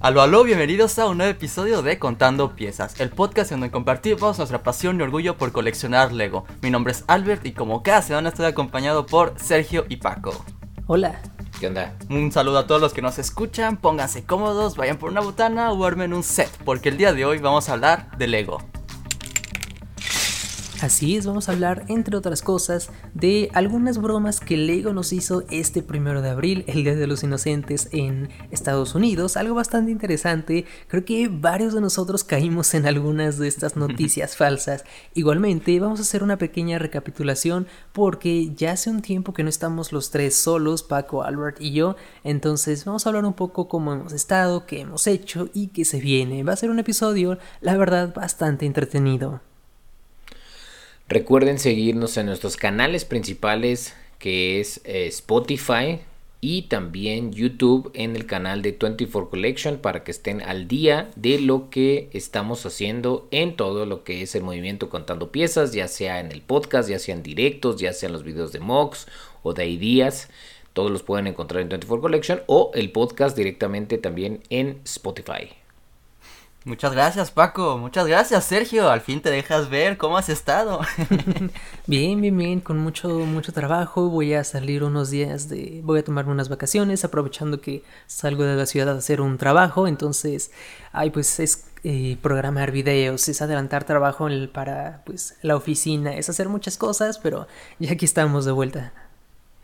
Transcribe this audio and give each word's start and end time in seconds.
Aló, 0.00 0.22
aló, 0.22 0.44
bienvenidos 0.44 0.96
a 1.00 1.08
un 1.08 1.16
nuevo 1.16 1.32
episodio 1.32 1.82
de 1.82 1.98
Contando 1.98 2.54
Piezas, 2.54 3.00
el 3.00 3.10
podcast 3.10 3.50
en 3.50 3.58
donde 3.58 3.72
compartimos 3.72 4.38
nuestra 4.38 4.62
pasión 4.62 5.00
y 5.00 5.02
orgullo 5.02 5.36
por 5.36 5.50
coleccionar 5.50 6.12
Lego. 6.12 6.44
Mi 6.62 6.70
nombre 6.70 6.92
es 6.92 7.02
Albert 7.08 7.44
y 7.44 7.52
como 7.52 7.82
cada 7.82 8.00
semana 8.02 8.28
estoy 8.28 8.46
acompañado 8.46 9.06
por 9.06 9.34
Sergio 9.40 9.86
y 9.88 9.96
Paco. 9.96 10.30
Hola. 10.86 11.20
¿Qué 11.58 11.66
onda? 11.66 11.96
Un 12.08 12.30
saludo 12.30 12.58
a 12.58 12.66
todos 12.68 12.80
los 12.80 12.94
que 12.94 13.02
nos 13.02 13.18
escuchan, 13.18 13.76
pónganse 13.76 14.24
cómodos, 14.24 14.76
vayan 14.76 14.98
por 14.98 15.10
una 15.10 15.20
botana 15.20 15.72
o 15.72 15.84
armen 15.84 16.14
un 16.14 16.22
set, 16.22 16.48
porque 16.64 16.90
el 16.90 16.96
día 16.96 17.12
de 17.12 17.24
hoy 17.24 17.38
vamos 17.38 17.68
a 17.68 17.72
hablar 17.72 18.16
de 18.16 18.28
Lego. 18.28 18.62
Así 20.80 21.16
es, 21.16 21.26
vamos 21.26 21.48
a 21.48 21.52
hablar, 21.52 21.84
entre 21.88 22.16
otras 22.16 22.40
cosas, 22.40 22.90
de 23.12 23.50
algunas 23.52 23.98
bromas 23.98 24.38
que 24.38 24.56
Lego 24.56 24.92
nos 24.92 25.12
hizo 25.12 25.42
este 25.50 25.82
primero 25.82 26.22
de 26.22 26.30
abril, 26.30 26.62
el 26.68 26.84
Día 26.84 26.94
de 26.94 27.08
los 27.08 27.24
Inocentes 27.24 27.88
en 27.90 28.28
Estados 28.52 28.94
Unidos. 28.94 29.36
Algo 29.36 29.56
bastante 29.56 29.90
interesante. 29.90 30.66
Creo 30.86 31.04
que 31.04 31.26
varios 31.26 31.74
de 31.74 31.80
nosotros 31.80 32.22
caímos 32.22 32.74
en 32.74 32.86
algunas 32.86 33.38
de 33.38 33.48
estas 33.48 33.76
noticias 33.76 34.36
falsas. 34.36 34.84
Igualmente, 35.14 35.80
vamos 35.80 35.98
a 35.98 36.02
hacer 36.02 36.22
una 36.22 36.38
pequeña 36.38 36.78
recapitulación 36.78 37.66
porque 37.92 38.54
ya 38.54 38.70
hace 38.70 38.88
un 38.88 39.02
tiempo 39.02 39.32
que 39.32 39.42
no 39.42 39.48
estamos 39.48 39.92
los 39.92 40.12
tres 40.12 40.36
solos, 40.36 40.84
Paco, 40.84 41.24
Albert 41.24 41.60
y 41.60 41.72
yo. 41.72 41.96
Entonces, 42.22 42.84
vamos 42.84 43.04
a 43.04 43.08
hablar 43.08 43.24
un 43.24 43.34
poco 43.34 43.66
cómo 43.66 43.92
hemos 43.94 44.12
estado, 44.12 44.64
qué 44.64 44.82
hemos 44.82 45.08
hecho 45.08 45.48
y 45.52 45.68
qué 45.68 45.84
se 45.84 45.98
viene. 45.98 46.44
Va 46.44 46.52
a 46.52 46.56
ser 46.56 46.70
un 46.70 46.78
episodio, 46.78 47.36
la 47.60 47.76
verdad, 47.76 48.14
bastante 48.14 48.64
entretenido. 48.64 49.40
Recuerden 51.08 51.58
seguirnos 51.58 52.18
en 52.18 52.26
nuestros 52.26 52.58
canales 52.58 53.06
principales 53.06 53.94
que 54.18 54.60
es 54.60 54.82
eh, 54.84 55.06
Spotify 55.06 56.00
y 56.42 56.62
también 56.62 57.32
YouTube 57.32 57.90
en 57.94 58.14
el 58.14 58.26
canal 58.26 58.60
de 58.60 58.72
24 58.72 59.30
Collection 59.30 59.78
para 59.78 60.04
que 60.04 60.10
estén 60.10 60.42
al 60.42 60.68
día 60.68 61.10
de 61.16 61.40
lo 61.40 61.70
que 61.70 62.10
estamos 62.12 62.66
haciendo 62.66 63.26
en 63.30 63.56
todo 63.56 63.86
lo 63.86 64.04
que 64.04 64.20
es 64.20 64.34
el 64.34 64.42
movimiento 64.42 64.90
contando 64.90 65.32
piezas, 65.32 65.72
ya 65.72 65.88
sea 65.88 66.20
en 66.20 66.30
el 66.30 66.42
podcast, 66.42 66.90
ya 66.90 66.98
sea 66.98 67.14
en 67.14 67.22
directos, 67.22 67.80
ya 67.80 67.94
sea 67.94 68.08
en 68.08 68.12
los 68.12 68.22
videos 68.22 68.52
de 68.52 68.60
Mox 68.60 69.06
o 69.42 69.54
de 69.54 69.66
ideas. 69.66 70.28
Todos 70.74 70.90
los 70.90 71.02
pueden 71.02 71.26
encontrar 71.26 71.62
en 71.62 71.70
24 71.70 72.02
Collection 72.02 72.42
o 72.46 72.70
el 72.74 72.92
podcast 72.92 73.34
directamente 73.34 73.96
también 73.96 74.42
en 74.50 74.82
Spotify. 74.84 75.48
Muchas 76.68 76.92
gracias 76.92 77.30
Paco, 77.30 77.78
muchas 77.78 78.06
gracias 78.06 78.44
Sergio, 78.44 78.90
al 78.90 79.00
fin 79.00 79.22
te 79.22 79.30
dejas 79.30 79.70
ver, 79.70 79.96
¿cómo 79.96 80.18
has 80.18 80.28
estado? 80.28 80.80
bien, 81.86 82.20
bien, 82.20 82.36
bien, 82.36 82.60
con 82.60 82.76
mucho, 82.76 83.08
mucho 83.08 83.54
trabajo, 83.54 84.10
voy 84.10 84.34
a 84.34 84.44
salir 84.44 84.84
unos 84.84 85.08
días 85.08 85.48
de, 85.48 85.80
voy 85.82 86.00
a 86.00 86.04
tomarme 86.04 86.30
unas 86.30 86.50
vacaciones, 86.50 87.06
aprovechando 87.06 87.62
que 87.62 87.82
salgo 88.06 88.42
de 88.42 88.54
la 88.54 88.66
ciudad 88.66 88.90
a 88.90 88.98
hacer 88.98 89.22
un 89.22 89.38
trabajo, 89.38 89.88
entonces, 89.88 90.50
ay, 90.92 91.08
pues 91.08 91.40
es 91.40 91.64
eh, 91.84 92.18
programar 92.20 92.70
videos, 92.70 93.30
es 93.30 93.40
adelantar 93.40 93.84
trabajo 93.84 94.28
para, 94.52 95.00
pues, 95.06 95.38
la 95.40 95.56
oficina, 95.56 96.16
es 96.16 96.28
hacer 96.28 96.50
muchas 96.50 96.76
cosas, 96.76 97.18
pero 97.18 97.48
ya 97.78 97.92
aquí 97.92 98.04
estamos 98.04 98.44
de 98.44 98.52
vuelta. 98.52 98.92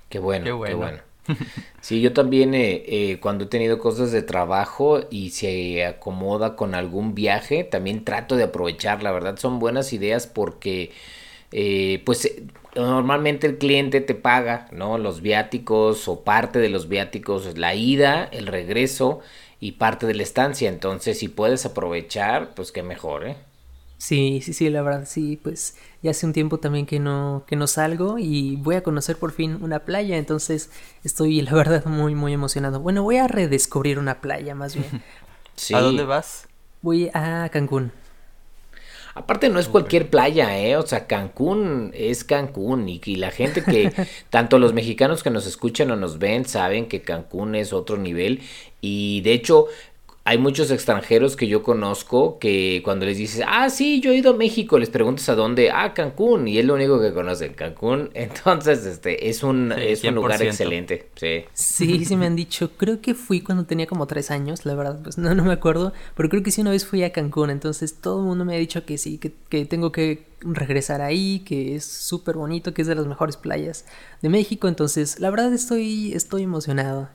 Qué 0.08 0.20
bueno, 0.20 0.46
qué 0.46 0.52
bueno. 0.52 0.70
Qué 0.70 0.82
bueno. 0.82 1.13
Sí, 1.80 2.00
yo 2.00 2.12
también 2.12 2.54
eh, 2.54 2.82
eh, 2.86 3.18
cuando 3.20 3.44
he 3.44 3.46
tenido 3.48 3.78
cosas 3.78 4.12
de 4.12 4.22
trabajo 4.22 5.00
y 5.10 5.30
se 5.30 5.84
acomoda 5.84 6.56
con 6.56 6.74
algún 6.74 7.14
viaje, 7.14 7.64
también 7.64 8.04
trato 8.04 8.36
de 8.36 8.44
aprovechar, 8.44 9.02
la 9.02 9.12
verdad 9.12 9.36
son 9.38 9.58
buenas 9.58 9.92
ideas 9.92 10.26
porque 10.26 10.92
eh, 11.52 12.02
pues 12.06 12.34
normalmente 12.76 13.46
el 13.46 13.58
cliente 13.58 14.00
te 14.00 14.14
paga, 14.14 14.68
¿no? 14.72 14.98
Los 14.98 15.20
viáticos 15.22 16.08
o 16.08 16.24
parte 16.24 16.58
de 16.58 16.68
los 16.70 16.88
viáticos, 16.88 17.58
la 17.58 17.74
ida, 17.74 18.24
el 18.32 18.46
regreso 18.46 19.20
y 19.60 19.72
parte 19.72 20.06
de 20.06 20.14
la 20.14 20.22
estancia, 20.24 20.68
entonces 20.68 21.18
si 21.18 21.28
puedes 21.28 21.66
aprovechar, 21.66 22.54
pues 22.54 22.72
qué 22.72 22.82
mejor, 22.82 23.26
¿eh? 23.28 23.36
Sí, 23.98 24.40
sí, 24.44 24.52
sí, 24.52 24.68
la 24.70 24.82
verdad, 24.82 25.06
sí, 25.06 25.38
pues 25.42 25.76
ya 26.02 26.10
hace 26.10 26.26
un 26.26 26.32
tiempo 26.32 26.58
también 26.58 26.84
que 26.84 27.00
no, 27.00 27.44
que 27.46 27.56
no 27.56 27.66
salgo 27.66 28.18
y 28.18 28.56
voy 28.56 28.74
a 28.74 28.82
conocer 28.82 29.16
por 29.16 29.32
fin 29.32 29.58
una 29.62 29.80
playa, 29.80 30.18
entonces 30.18 30.70
estoy 31.04 31.40
la 31.40 31.54
verdad 31.54 31.84
muy, 31.86 32.14
muy 32.14 32.32
emocionado. 32.32 32.80
Bueno, 32.80 33.02
voy 33.02 33.16
a 33.16 33.28
redescubrir 33.28 33.98
una 33.98 34.20
playa 34.20 34.54
más 34.54 34.74
bien. 34.74 35.02
¿A 35.74 35.80
dónde 35.80 36.04
vas? 36.04 36.48
Voy 36.82 37.10
a 37.14 37.48
Cancún. 37.50 37.92
Aparte 39.14 39.48
no 39.48 39.60
es 39.60 39.68
cualquier 39.68 40.10
playa, 40.10 40.58
¿eh? 40.58 40.76
O 40.76 40.84
sea, 40.84 41.06
Cancún 41.06 41.92
es 41.94 42.24
Cancún 42.24 42.88
y, 42.88 43.00
y 43.04 43.14
la 43.16 43.30
gente 43.30 43.62
que, 43.62 43.92
tanto 44.30 44.58
los 44.58 44.72
mexicanos 44.74 45.22
que 45.22 45.30
nos 45.30 45.46
escuchan 45.46 45.90
o 45.92 45.96
nos 45.96 46.18
ven, 46.18 46.44
saben 46.44 46.88
que 46.88 47.02
Cancún 47.02 47.54
es 47.54 47.72
otro 47.72 47.96
nivel 47.96 48.42
y 48.80 49.20
de 49.20 49.32
hecho 49.32 49.68
hay 50.26 50.38
muchos 50.38 50.70
extranjeros 50.70 51.36
que 51.36 51.46
yo 51.48 51.62
conozco 51.62 52.38
que 52.38 52.80
cuando 52.82 53.04
les 53.04 53.18
dices, 53.18 53.44
ah, 53.46 53.68
sí, 53.68 54.00
yo 54.00 54.10
he 54.10 54.16
ido 54.16 54.30
a 54.30 54.36
México, 54.36 54.78
les 54.78 54.88
preguntas 54.88 55.28
a 55.28 55.34
dónde, 55.34 55.70
ah, 55.70 55.92
Cancún, 55.92 56.48
y 56.48 56.58
es 56.58 56.64
lo 56.64 56.74
único 56.74 56.98
que 56.98 57.12
conocen, 57.12 57.52
Cancún. 57.52 58.10
Entonces, 58.14 58.86
este, 58.86 59.28
es 59.28 59.42
un, 59.42 59.70
es 59.72 60.02
un 60.02 60.14
lugar 60.14 60.42
excelente, 60.42 61.10
sí. 61.14 61.44
Sí, 61.52 62.06
sí 62.06 62.16
me 62.16 62.24
han 62.24 62.36
dicho, 62.36 62.70
creo 62.78 63.02
que 63.02 63.14
fui 63.14 63.42
cuando 63.42 63.66
tenía 63.66 63.86
como 63.86 64.06
tres 64.06 64.30
años, 64.30 64.64
la 64.64 64.74
verdad, 64.74 64.98
pues 65.02 65.18
no, 65.18 65.34
no 65.34 65.44
me 65.44 65.52
acuerdo, 65.52 65.92
pero 66.16 66.30
creo 66.30 66.42
que 66.42 66.50
sí 66.50 66.62
una 66.62 66.70
vez 66.70 66.86
fui 66.86 67.02
a 67.02 67.12
Cancún, 67.12 67.50
entonces 67.50 68.00
todo 68.00 68.20
el 68.20 68.24
mundo 68.24 68.46
me 68.46 68.54
ha 68.54 68.58
dicho 68.58 68.86
que 68.86 68.96
sí, 68.96 69.18
que, 69.18 69.34
que 69.50 69.66
tengo 69.66 69.92
que 69.92 70.24
regresar 70.40 71.02
ahí, 71.02 71.40
que 71.40 71.76
es 71.76 71.84
súper 71.84 72.36
bonito, 72.36 72.72
que 72.72 72.80
es 72.80 72.88
de 72.88 72.94
las 72.94 73.06
mejores 73.06 73.36
playas 73.36 73.84
de 74.22 74.30
México, 74.30 74.68
entonces 74.68 75.20
la 75.20 75.28
verdad 75.28 75.52
estoy, 75.52 76.14
estoy 76.14 76.44
emocionado 76.44 77.10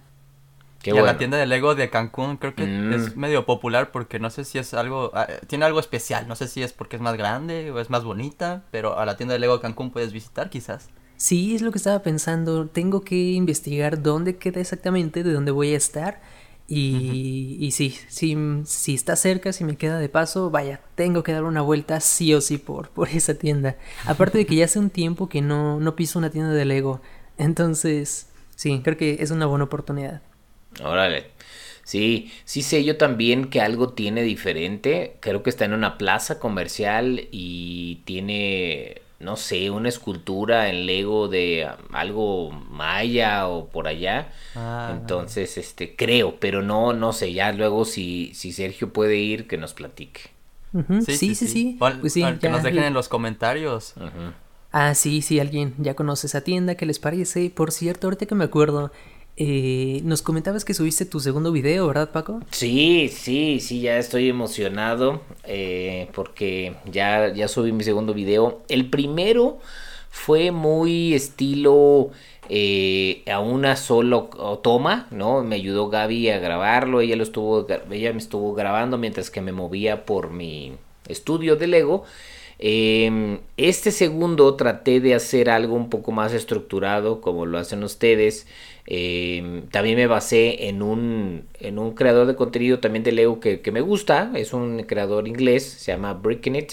y 0.83 0.91
a 0.91 1.01
la 1.01 1.17
tienda 1.17 1.37
de 1.37 1.45
Lego 1.45 1.75
de 1.75 1.89
Cancún 1.89 2.37
creo 2.37 2.55
que 2.55 2.63
es 2.63 3.15
mm. 3.15 3.19
medio 3.19 3.45
popular 3.45 3.91
porque 3.91 4.19
no 4.19 4.29
sé 4.29 4.45
si 4.45 4.57
es 4.57 4.73
algo, 4.73 5.11
ah, 5.13 5.27
tiene 5.47 5.65
algo 5.65 5.79
especial, 5.79 6.27
no 6.27 6.35
sé 6.35 6.47
si 6.47 6.63
es 6.63 6.73
porque 6.73 6.95
es 6.95 7.01
más 7.01 7.17
grande 7.17 7.71
o 7.71 7.79
es 7.79 7.89
más 7.89 8.03
bonita, 8.03 8.63
pero 8.71 8.97
a 8.97 9.05
la 9.05 9.17
tienda 9.17 9.33
de 9.33 9.39
Lego 9.39 9.57
de 9.57 9.61
Cancún 9.61 9.91
puedes 9.91 10.13
visitar 10.13 10.49
quizás. 10.49 10.89
Sí, 11.17 11.53
es 11.53 11.61
lo 11.61 11.71
que 11.71 11.77
estaba 11.79 12.01
pensando, 12.01 12.67
tengo 12.67 13.01
que 13.01 13.15
investigar 13.15 14.01
dónde 14.01 14.37
queda 14.37 14.61
exactamente, 14.61 15.21
de 15.23 15.33
dónde 15.33 15.51
voy 15.51 15.73
a 15.73 15.77
estar. 15.77 16.21
Y, 16.71 17.57
y 17.59 17.71
sí, 17.71 17.97
sí, 18.07 18.37
si 18.63 18.93
está 18.93 19.15
cerca, 19.15 19.51
si 19.51 19.63
me 19.63 19.75
queda 19.75 19.97
de 19.97 20.07
paso, 20.07 20.51
vaya, 20.51 20.81
tengo 20.93 21.23
que 21.23 21.33
dar 21.33 21.43
una 21.43 21.61
vuelta 21.61 21.99
sí 21.99 22.31
o 22.35 22.41
sí 22.41 22.59
por, 22.59 22.89
por 22.89 23.09
esa 23.09 23.33
tienda. 23.33 23.75
Aparte 24.05 24.37
de 24.37 24.45
que 24.45 24.55
ya 24.55 24.65
hace 24.65 24.77
un 24.77 24.91
tiempo 24.91 25.27
que 25.27 25.41
no, 25.41 25.79
no 25.79 25.95
piso 25.95 26.19
una 26.19 26.29
tienda 26.29 26.51
de 26.51 26.65
Lego. 26.65 27.01
Entonces, 27.39 28.29
sí, 28.55 28.81
creo 28.83 28.97
que 28.97 29.17
es 29.19 29.31
una 29.31 29.47
buena 29.47 29.65
oportunidad. 29.65 30.21
Órale. 30.83 31.27
Sí, 31.83 32.31
sí 32.45 32.61
sé 32.61 32.83
yo 32.83 32.97
también 32.97 33.49
que 33.49 33.61
algo 33.61 33.89
tiene 33.93 34.21
diferente. 34.21 35.17
Creo 35.21 35.41
que 35.41 35.49
está 35.49 35.65
en 35.65 35.73
una 35.73 35.97
plaza 35.97 36.39
comercial 36.39 37.27
y 37.31 38.01
tiene, 38.05 39.01
no 39.19 39.37
sé, 39.37 39.71
una 39.71 39.89
escultura 39.89 40.69
en 40.69 40.85
Lego 40.85 41.27
de 41.27 41.67
algo 41.91 42.51
maya 42.51 43.47
o 43.47 43.69
por 43.69 43.87
allá. 43.87 44.31
Ah, 44.55 44.91
Entonces, 44.95 45.57
este, 45.57 45.95
creo, 45.95 46.39
pero 46.39 46.61
no, 46.61 46.93
no 46.93 47.11
sé. 47.11 47.33
Ya 47.33 47.51
luego 47.53 47.85
si, 47.85 48.33
si 48.35 48.51
Sergio 48.51 48.93
puede 48.93 49.17
ir, 49.17 49.47
que 49.47 49.57
nos 49.57 49.73
platique. 49.73 50.21
sí, 51.05 51.17
sí, 51.17 51.33
sí, 51.35 51.77
pues 51.79 52.13
que 52.13 52.49
nos 52.49 52.61
dejen 52.61 52.83
en 52.83 52.93
los 52.93 53.09
comentarios. 53.09 53.95
Ah, 54.71 54.93
sí, 54.93 55.23
sí, 55.23 55.39
alguien 55.39 55.73
ya 55.79 55.95
conoce 55.95 56.27
esa 56.27 56.41
tienda, 56.41 56.75
¿qué 56.75 56.85
les 56.85 56.99
parece? 56.99 57.49
Por 57.49 57.71
cierto, 57.71 58.05
ahorita 58.05 58.27
que 58.27 58.35
me 58.35 58.43
acuerdo, 58.43 58.91
eh, 59.41 60.01
nos 60.03 60.21
comentabas 60.21 60.65
que 60.65 60.73
subiste 60.73 61.05
tu 61.05 61.21
segundo 61.21 61.53
video, 61.53 61.87
¿verdad, 61.87 62.11
Paco? 62.11 62.41
Sí, 62.51 63.07
sí, 63.07 63.61
sí, 63.61 63.79
ya 63.79 63.97
estoy 63.97 64.27
emocionado 64.27 65.21
eh, 65.45 66.09
porque 66.13 66.75
ya, 66.91 67.33
ya 67.33 67.47
subí 67.47 67.71
mi 67.71 67.85
segundo 67.85 68.13
video. 68.13 68.61
El 68.67 68.89
primero 68.89 69.59
fue 70.09 70.51
muy 70.51 71.13
estilo 71.13 72.09
eh, 72.49 73.23
a 73.31 73.39
una 73.39 73.77
sola 73.77 74.25
toma, 74.61 75.07
¿no? 75.09 75.41
Me 75.45 75.55
ayudó 75.55 75.87
Gaby 75.87 76.31
a 76.31 76.39
grabarlo, 76.39 76.99
ella 76.99 77.15
lo 77.15 77.23
estuvo, 77.23 77.65
ella 77.91 78.11
me 78.11 78.19
estuvo 78.19 78.53
grabando 78.53 78.97
mientras 78.97 79.29
que 79.31 79.39
me 79.39 79.53
movía 79.53 80.03
por 80.03 80.31
mi 80.31 80.73
estudio 81.07 81.55
de 81.55 81.67
Lego. 81.67 82.03
Em, 82.61 83.39
este 83.55 83.91
segundo 83.91 84.53
traté 84.55 84.99
de 84.99 85.15
hacer 85.15 85.49
algo 85.49 85.75
un 85.75 85.89
poco 85.89 86.11
más 86.11 86.33
estructurado, 86.33 87.21
como 87.21 87.45
lo 87.45 87.57
hacen 87.57 87.83
ustedes. 87.83 88.47
Em, 88.91 89.67
también 89.67 89.97
me 89.97 90.07
basé 90.07 90.67
en 90.67 90.81
un, 90.81 91.47
en 91.59 91.77
un 91.77 91.93
creador 91.93 92.25
de 92.25 92.35
contenido 92.35 92.79
también 92.79 93.03
de 93.03 93.11
Lego 93.11 93.39
que, 93.39 93.61
me 93.71 93.81
gusta, 93.81 94.31
es 94.33 94.51
un 94.51 94.81
creador 94.81 95.27
inglés, 95.27 95.63
se 95.63 95.91
llama 95.91 96.15
Breaking 96.15 96.55
It, 96.55 96.71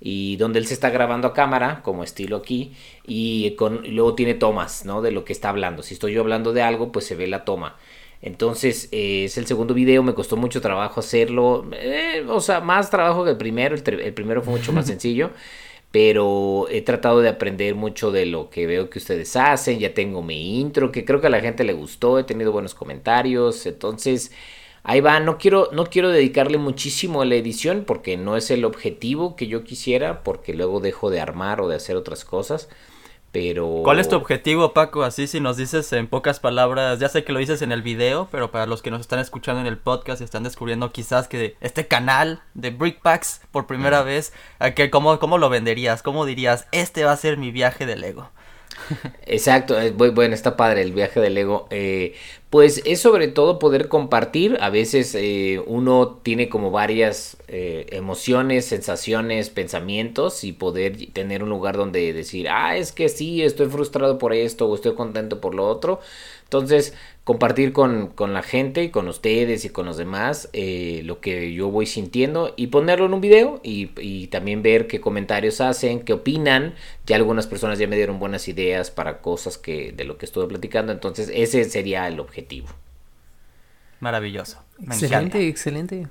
y 0.00 0.36
donde 0.36 0.58
él 0.58 0.66
se 0.66 0.72
está 0.72 0.88
grabando 0.88 1.28
a 1.28 1.34
cámara, 1.34 1.82
como 1.84 2.02
estilo 2.02 2.36
aquí, 2.38 2.72
y, 3.06 3.50
con, 3.56 3.82
luego 3.94 4.14
tiene 4.14 4.32
tomas, 4.32 4.86
¿no? 4.86 5.02
De 5.02 5.10
lo 5.10 5.26
que 5.26 5.34
está 5.34 5.50
hablando. 5.50 5.82
Si 5.82 5.92
estoy 5.92 6.14
yo 6.14 6.22
hablando 6.22 6.54
de 6.54 6.62
algo, 6.62 6.92
pues 6.92 7.04
se 7.04 7.14
ve 7.14 7.26
la 7.26 7.44
toma. 7.44 7.76
Entonces 8.22 8.88
eh, 8.92 9.24
es 9.24 9.36
el 9.36 9.46
segundo 9.46 9.74
video, 9.74 10.02
me 10.02 10.14
costó 10.14 10.36
mucho 10.38 10.62
trabajo 10.62 11.00
hacerlo, 11.00 11.66
eh, 11.74 12.24
o 12.26 12.40
sea, 12.40 12.60
más 12.60 12.88
trabajo 12.90 13.24
que 13.24 13.32
el 13.32 13.36
primero, 13.36 13.74
el 13.76 14.14
primero 14.14 14.42
fue 14.42 14.54
mucho 14.54 14.72
más 14.72 14.86
sencillo 14.88 15.30
pero 15.90 16.68
he 16.70 16.82
tratado 16.82 17.20
de 17.20 17.28
aprender 17.28 17.74
mucho 17.74 18.12
de 18.12 18.26
lo 18.26 18.50
que 18.50 18.66
veo 18.66 18.90
que 18.90 18.98
ustedes 18.98 19.34
hacen, 19.36 19.78
ya 19.78 19.92
tengo 19.94 20.22
mi 20.22 20.60
intro, 20.60 20.92
que 20.92 21.04
creo 21.04 21.20
que 21.20 21.26
a 21.26 21.30
la 21.30 21.40
gente 21.40 21.64
le 21.64 21.72
gustó, 21.72 22.18
he 22.18 22.24
tenido 22.24 22.52
buenos 22.52 22.74
comentarios, 22.74 23.66
entonces 23.66 24.32
ahí 24.84 25.00
va, 25.00 25.20
no 25.20 25.38
quiero, 25.38 25.68
no 25.72 25.86
quiero 25.86 26.10
dedicarle 26.10 26.58
muchísimo 26.58 27.22
a 27.22 27.24
la 27.24 27.34
edición 27.34 27.84
porque 27.86 28.16
no 28.16 28.36
es 28.36 28.50
el 28.50 28.64
objetivo 28.64 29.36
que 29.36 29.48
yo 29.48 29.64
quisiera, 29.64 30.22
porque 30.22 30.54
luego 30.54 30.80
dejo 30.80 31.10
de 31.10 31.20
armar 31.20 31.60
o 31.60 31.68
de 31.68 31.76
hacer 31.76 31.96
otras 31.96 32.24
cosas. 32.24 32.68
Pero... 33.32 33.82
¿Cuál 33.84 34.00
es 34.00 34.08
tu 34.08 34.16
objetivo, 34.16 34.72
Paco? 34.72 35.04
Así 35.04 35.26
si 35.26 35.38
nos 35.38 35.56
dices 35.56 35.92
en 35.92 36.08
pocas 36.08 36.40
palabras, 36.40 36.98
ya 36.98 37.08
sé 37.08 37.22
que 37.22 37.32
lo 37.32 37.38
dices 37.38 37.62
en 37.62 37.70
el 37.70 37.82
video, 37.82 38.28
pero 38.32 38.50
para 38.50 38.66
los 38.66 38.82
que 38.82 38.90
nos 38.90 39.00
están 39.00 39.20
escuchando 39.20 39.60
en 39.60 39.68
el 39.68 39.78
podcast 39.78 40.20
y 40.20 40.24
están 40.24 40.42
descubriendo 40.42 40.90
quizás 40.90 41.28
que 41.28 41.56
este 41.60 41.86
canal 41.86 42.42
de 42.54 42.70
Brickpacks 42.70 43.42
por 43.52 43.66
primera 43.66 44.02
vez, 44.02 44.32
¿cómo, 44.90 45.18
¿cómo 45.20 45.38
lo 45.38 45.48
venderías? 45.48 46.02
¿Cómo 46.02 46.26
dirías, 46.26 46.66
este 46.72 47.04
va 47.04 47.12
a 47.12 47.16
ser 47.16 47.36
mi 47.36 47.52
viaje 47.52 47.86
de 47.86 47.96
Lego? 47.96 48.30
Exacto, 49.26 49.76
bueno, 49.94 50.34
está 50.34 50.56
padre 50.56 50.82
el 50.82 50.92
viaje 50.92 51.20
del 51.20 51.36
ego. 51.38 51.66
Eh, 51.70 52.14
pues 52.50 52.82
es 52.84 53.00
sobre 53.00 53.28
todo 53.28 53.58
poder 53.58 53.88
compartir. 53.88 54.58
A 54.60 54.70
veces 54.70 55.14
eh, 55.14 55.62
uno 55.66 56.20
tiene 56.22 56.48
como 56.48 56.70
varias 56.70 57.36
eh, 57.48 57.86
emociones, 57.90 58.64
sensaciones, 58.66 59.50
pensamientos 59.50 60.42
y 60.44 60.52
poder 60.52 61.12
tener 61.12 61.42
un 61.42 61.48
lugar 61.50 61.76
donde 61.76 62.12
decir, 62.12 62.48
ah, 62.48 62.76
es 62.76 62.92
que 62.92 63.08
sí, 63.08 63.42
estoy 63.42 63.68
frustrado 63.68 64.18
por 64.18 64.32
esto 64.34 64.68
o 64.68 64.74
estoy 64.74 64.94
contento 64.94 65.40
por 65.40 65.54
lo 65.54 65.66
otro. 65.68 66.00
Entonces, 66.50 66.94
compartir 67.22 67.72
con, 67.72 68.08
con, 68.08 68.34
la 68.34 68.42
gente, 68.42 68.90
con 68.90 69.06
ustedes 69.06 69.64
y 69.64 69.68
con 69.70 69.86
los 69.86 69.96
demás 69.96 70.48
eh, 70.52 71.02
lo 71.04 71.20
que 71.20 71.52
yo 71.52 71.70
voy 71.70 71.86
sintiendo 71.86 72.54
y 72.56 72.66
ponerlo 72.66 73.06
en 73.06 73.14
un 73.14 73.20
video 73.20 73.60
y, 73.62 73.92
y, 74.00 74.26
también 74.26 74.60
ver 74.60 74.88
qué 74.88 75.00
comentarios 75.00 75.60
hacen, 75.60 76.00
qué 76.00 76.12
opinan. 76.12 76.74
Ya 77.06 77.14
algunas 77.14 77.46
personas 77.46 77.78
ya 77.78 77.86
me 77.86 77.94
dieron 77.94 78.18
buenas 78.18 78.48
ideas 78.48 78.90
para 78.90 79.20
cosas 79.20 79.58
que 79.58 79.92
de 79.92 80.02
lo 80.02 80.18
que 80.18 80.26
estuve 80.26 80.48
platicando, 80.48 80.90
entonces 80.90 81.30
ese 81.32 81.62
sería 81.66 82.08
el 82.08 82.18
objetivo. 82.18 82.66
Maravilloso. 84.00 84.60
excelente, 84.84 85.46
excelente. 85.46 86.08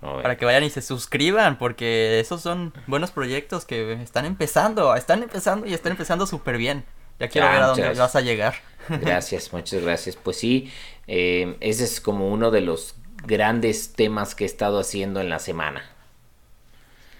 Para 0.00 0.36
que 0.36 0.46
vayan 0.46 0.64
y 0.64 0.70
se 0.70 0.82
suscriban, 0.82 1.58
porque 1.58 2.18
esos 2.18 2.42
son 2.42 2.72
buenos 2.88 3.12
proyectos 3.12 3.66
que 3.66 3.92
están 4.02 4.24
empezando, 4.24 4.96
están 4.96 5.22
empezando 5.22 5.64
y 5.64 5.74
están 5.74 5.92
empezando 5.92 6.26
súper 6.26 6.56
bien. 6.56 6.84
Ya 7.20 7.28
quiero 7.28 7.48
ver 7.48 7.62
a 7.62 7.66
dónde 7.66 7.94
vas 7.94 8.16
a 8.16 8.20
llegar. 8.20 8.54
Gracias, 8.88 9.52
muchas 9.52 9.82
gracias. 9.82 10.16
Pues 10.16 10.36
sí, 10.36 10.70
eh, 11.06 11.56
ese 11.60 11.84
es 11.84 12.00
como 12.00 12.28
uno 12.28 12.50
de 12.50 12.60
los 12.60 12.94
grandes 13.26 13.92
temas 13.92 14.34
que 14.34 14.44
he 14.44 14.46
estado 14.46 14.80
haciendo 14.80 15.20
en 15.20 15.28
la 15.28 15.38
semana. 15.38 15.84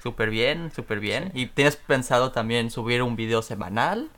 Súper 0.03 0.31
bien, 0.31 0.73
súper 0.75 1.01
bien. 1.01 1.31
¿Y 1.35 1.47
tienes 1.47 1.77
pensado 1.77 2.33
también 2.33 2.71
subir 2.71 3.03
un 3.03 3.17
video 3.17 3.43
semanal 3.43 4.09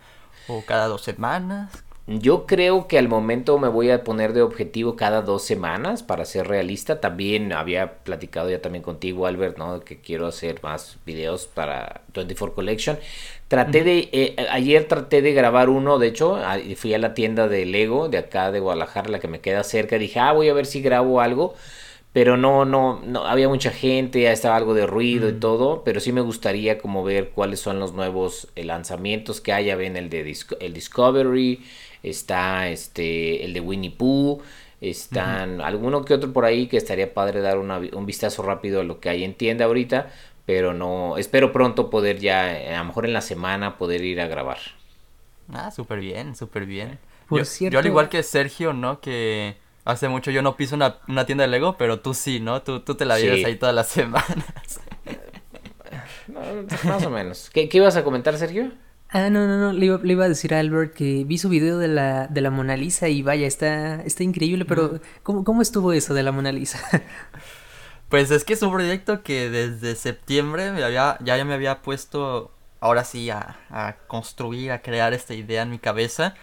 o 0.47 0.65
cada 0.65 0.87
dos 0.87 1.03
semanas? 1.03 1.85
Yo 2.07 2.47
creo 2.47 2.89
que 2.89 2.99
al 2.99 3.09
momento 3.09 3.59
me 3.59 3.69
voy 3.69 3.91
a 3.91 4.03
poner 4.03 4.33
de 4.33 4.43
objetivo 4.43 4.97
cada 4.97 5.23
dos 5.23 5.45
semanas 5.45 6.03
para 6.03 6.25
ser 6.25 6.49
realista. 6.49 7.01
También 7.01 7.53
había 7.53 7.99
platicado 8.03 8.51
ya 8.51 8.61
también 8.61 8.83
contigo, 8.83 9.27
Albert, 9.27 9.57
¿no? 9.57 9.81
Que 9.81 10.01
quiero 10.01 10.27
hacer 10.27 10.61
más 10.65 10.99
videos 11.07 11.47
para 11.47 12.03
24 12.13 12.55
Collection. 12.55 12.99
Traté 13.53 13.85
de, 13.85 14.09
eh, 14.13 14.47
ayer 14.51 14.89
traté 14.89 15.21
de 15.21 15.35
grabar 15.35 15.69
uno, 15.69 15.99
de 15.99 16.07
hecho, 16.07 16.39
fui 16.77 16.95
a 16.95 16.99
la 16.99 17.13
tienda 17.13 17.49
de 17.49 17.67
Lego 17.67 18.09
de 18.09 18.17
acá 18.17 18.51
de 18.51 18.61
Guadalajara, 18.61 19.11
la 19.11 19.21
que 19.21 19.29
me 19.29 19.41
queda 19.41 19.63
cerca. 19.63 19.99
Dije, 19.99 20.21
ah, 20.21 20.33
voy 20.33 20.49
a 20.49 20.55
ver 20.55 20.65
si 20.65 20.81
grabo 20.81 21.21
algo 21.21 21.55
pero 22.13 22.37
no, 22.37 22.65
no, 22.65 23.01
no, 23.05 23.27
había 23.27 23.49
mucha 23.49 23.71
gente, 23.71 24.23
ya 24.23 24.33
estaba 24.33 24.57
algo 24.57 24.75
de 24.75 24.87
ruido 24.87 25.29
y 25.29 25.33
mm. 25.33 25.41
todo, 25.41 25.83
pero 25.85 25.99
sí 26.01 26.13
me 26.13 26.21
gustaría 26.21 26.79
como 26.79 27.05
ver 27.05 27.31
cuáles 27.31 27.61
son 27.61 27.79
los 27.79 27.95
nuevos 27.95 28.49
eh, 28.55 28.65
lanzamientos 28.65 29.41
que 29.41 29.53
haya, 29.53 29.77
ven 29.77 29.97
el 29.97 30.11
de 30.11 30.37
el 30.61 30.75
Discovery, 30.75 31.65
está 32.03 32.69
este 32.69 33.45
el 33.45 33.55
de 33.55 33.61
Winnie 33.61 33.91
Pooh, 33.91 34.43
están 34.83 35.61
alguno 35.61 36.05
que 36.05 36.13
otro 36.13 36.33
por 36.33 36.45
ahí 36.45 36.67
que 36.67 36.77
estaría 36.77 37.15
padre 37.15 37.41
dar 37.41 37.57
un 37.57 38.07
vistazo 38.07 38.43
rápido 38.43 38.81
a 38.81 38.85
lo 38.85 39.01
que 39.01 39.09
hay 39.09 39.25
en 39.25 39.35
tienda 39.35 39.65
ahorita, 39.65 40.11
pero 40.53 40.75
no, 40.75 41.17
espero 41.17 41.51
pronto 41.51 41.89
poder 41.89 42.19
ya, 42.19 42.77
a 42.77 42.79
lo 42.79 42.85
mejor 42.85 43.07
en 43.07 43.15
la 43.15 43.23
semana 43.23 43.79
poder 43.79 44.05
ir 44.05 44.21
a 44.21 44.27
grabar. 44.27 44.59
Ah, 45.51 45.71
súper 45.71 46.01
bien, 46.01 46.37
súper 46.37 46.67
bien. 46.67 46.99
Por 47.27 47.43
yo, 47.43 47.71
yo 47.71 47.79
al 47.79 47.87
igual 47.87 48.11
que 48.11 48.23
Sergio, 48.23 48.75
¿no? 48.75 49.01
Que 49.01 49.57
hace 49.87 50.11
mucho 50.11 50.31
yo 50.31 50.43
no 50.43 50.55
piso 50.55 50.77
una, 50.77 51.25
tienda 51.25 51.45
de 51.45 51.49
Lego, 51.49 51.79
pero 51.79 52.01
tú 52.01 52.13
sí, 52.13 52.39
¿no? 52.39 52.61
Tú, 52.61 52.81
tú 52.81 52.97
te 52.97 53.07
la 53.07 53.17
vives 53.17 53.47
ahí 53.47 53.57
todas 53.57 53.75
las 53.75 53.89
semanas. 53.99 54.81
más 56.85 57.07
o 57.07 57.09
menos. 57.09 57.49
¿Qué, 57.51 57.71
¿Qué 57.71 57.79
ibas 57.79 57.97
a 57.97 58.05
comentar, 58.05 58.37
Sergio? 58.37 58.73
Ah, 59.09 59.31
no, 59.31 59.47
no, 59.47 59.59
no, 59.59 59.73
le 59.73 59.87
iba, 59.87 60.25
a 60.25 60.29
decir 60.29 60.53
a 60.53 60.61
Albert 60.61 60.93
que 60.93 61.25
vi 61.25 61.39
su 61.39 61.49
video 61.49 61.79
de 61.79 61.89
la, 61.89 62.27
de 62.27 62.43
la 62.43 62.51
Mona 62.51 62.77
Lisa 62.77 63.09
y 63.09 63.23
vaya, 63.23 63.47
está, 63.47 64.03
está 64.03 64.23
increíble, 64.23 64.67
pero 64.67 65.01
¿cómo, 65.23 65.45
¿cómo 65.45 65.63
estuvo 65.63 65.95
eso 65.95 66.13
de 66.13 66.23
la 66.23 66.33
Mona 66.33 66.53
Lisa? 66.53 66.79
Pues 68.13 68.31
es 68.31 68.45
que 68.45 68.53
es 68.53 68.61
un 68.61 68.71
proyecto 68.71 69.23
que 69.23 69.49
desde 69.49 69.97
septiembre 69.97 70.71
me 70.71 70.85
había, 70.85 71.19
ya, 71.23 71.37
ya 71.39 71.45
me 71.47 71.55
había 71.55 71.81
puesto 71.81 72.53
ahora 72.79 73.05
sí 73.05 73.31
a, 73.31 73.57
a, 73.71 73.97
construir, 74.07 74.71
a 74.71 74.83
crear 74.83 75.15
esta 75.15 75.33
idea 75.33 75.63
en 75.63 75.71
mi 75.71 75.79
cabeza. 75.79 76.35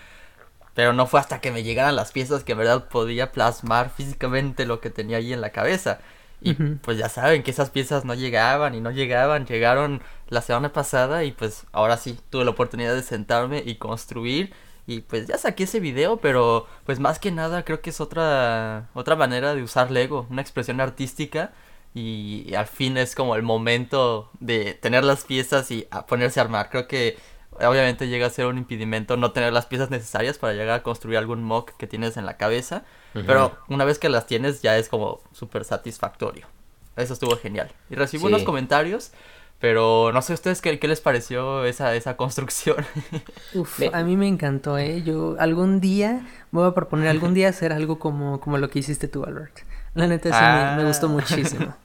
Pero 0.74 0.94
no 0.94 1.06
fue 1.06 1.19
hasta 1.19 1.42
que 1.42 1.51
me 1.51 1.62
llegaran 1.62 1.95
las 1.95 2.12
piezas 2.12 2.44
que 2.44 2.54
en 2.54 2.57
verdad 2.57 2.88
podía 2.89 3.31
plasmar 3.31 3.92
físicamente 3.92 4.66
lo 4.66 4.81
que 4.81 4.89
tenía 4.89 5.18
ahí 5.18 5.31
en 5.31 5.42
la 5.42 5.51
cabeza. 5.51 6.00
Y 6.42 6.56
pues 6.56 6.98
ya 6.98 7.07
saben 7.07 7.44
que 7.44 7.51
esas 7.51 7.69
piezas 7.69 8.04
no 8.04 8.16
llegaban 8.16 8.74
y 8.74 8.81
no 8.81 8.89
llegaban, 8.89 9.45
llegaron 9.45 10.01
la 10.27 10.42
semana 10.42 10.74
pasada 10.74 11.24
y 11.24 11.33
pues 11.33 11.68
ahora 11.71 11.98
sí 11.98 12.18
tuve 12.31 12.45
la 12.45 12.51
oportunidad 12.51 12.95
de 12.95 13.04
sentarme 13.04 13.62
y 13.63 13.75
construir 13.75 14.54
y 14.89 15.01
pues 15.01 15.27
ya 15.27 15.38
saqué 15.38 15.65
ese 15.65 15.80
video, 15.80 16.18
pero 16.18 16.65
pues 16.83 17.00
más 17.00 17.19
que 17.19 17.30
nada 17.30 17.63
creo 17.63 17.80
que 17.80 17.91
es 17.91 18.01
otra 18.01 18.89
otra 18.95 19.15
manera 19.15 19.53
de 19.53 19.62
usar 19.62 19.91
Lego, 19.91 20.25
una 20.31 20.41
expresión 20.41 20.81
artística 20.81 21.53
y, 21.94 22.56
al 22.56 22.65
fin 22.65 22.97
es 22.97 23.13
como 23.13 23.36
el 23.36 23.44
momento 23.44 24.31
de 24.39 24.74
tener 24.74 25.03
las 25.03 25.25
piezas 25.25 25.69
y 25.69 25.88
ponerse 26.07 26.39
a 26.39 26.44
armar. 26.44 26.71
Creo 26.71 26.88
que 26.88 27.19
obviamente 27.51 28.07
llega 28.07 28.25
a 28.25 28.31
ser 28.31 28.47
un 28.47 28.57
impedimento 28.57 29.15
no 29.15 29.31
tener 29.31 29.53
las 29.53 29.68
piezas 29.68 29.91
necesarias 29.91 30.39
para 30.39 30.53
llegar 30.53 30.80
a 30.80 30.81
construir 30.81 31.19
algún 31.19 31.44
mock 31.44 31.77
que 31.77 31.85
tienes 31.85 32.18
en 32.18 32.25
la 32.25 32.38
cabeza, 32.38 32.83
pero 33.13 33.59
una 33.68 33.85
vez 33.85 34.00
que 34.00 34.09
las 34.09 34.25
tienes 34.25 34.63
ya 34.63 34.75
es 34.80 34.89
como 34.89 35.21
súper 35.33 35.65
satisfactorio. 35.65 36.47
Eso 36.95 37.13
estuvo 37.13 37.38
genial. 37.38 37.71
Y 37.92 37.95
recibo 37.95 38.25
unos 38.25 38.42
comentarios, 38.42 39.12
pero 39.59 40.11
no 40.13 40.21
sé 40.21 40.33
ustedes 40.33 40.61
qué, 40.61 40.79
qué 40.79 40.88
les 40.88 41.01
pareció 41.01 41.65
esa, 41.65 41.94
esa 41.95 42.15
construcción. 42.15 42.77
Uf, 43.53 43.81
a 43.91 44.03
mí 44.03 44.15
me 44.15 44.27
encantó, 44.27 44.77
¿eh? 44.77 45.03
Yo 45.03 45.35
algún 45.38 45.81
día, 45.81 46.25
me 46.51 46.61
voy 46.61 46.69
a 46.69 46.73
proponer 46.73 47.09
algún 47.09 47.33
día 47.33 47.50
hacer 47.50 47.73
algo 47.73 48.00
como, 48.00 48.39
como 48.39 48.57
lo 48.57 48.69
que 48.69 48.79
hiciste 48.79 49.07
tú, 49.07 49.25
Albert. 49.25 49.59
La 49.95 50.07
neta 50.07 50.29
sí 50.29 50.77
me, 50.77 50.88
gustó 50.88 51.07
ah. 51.07 51.09
muchísimo. 51.09 51.75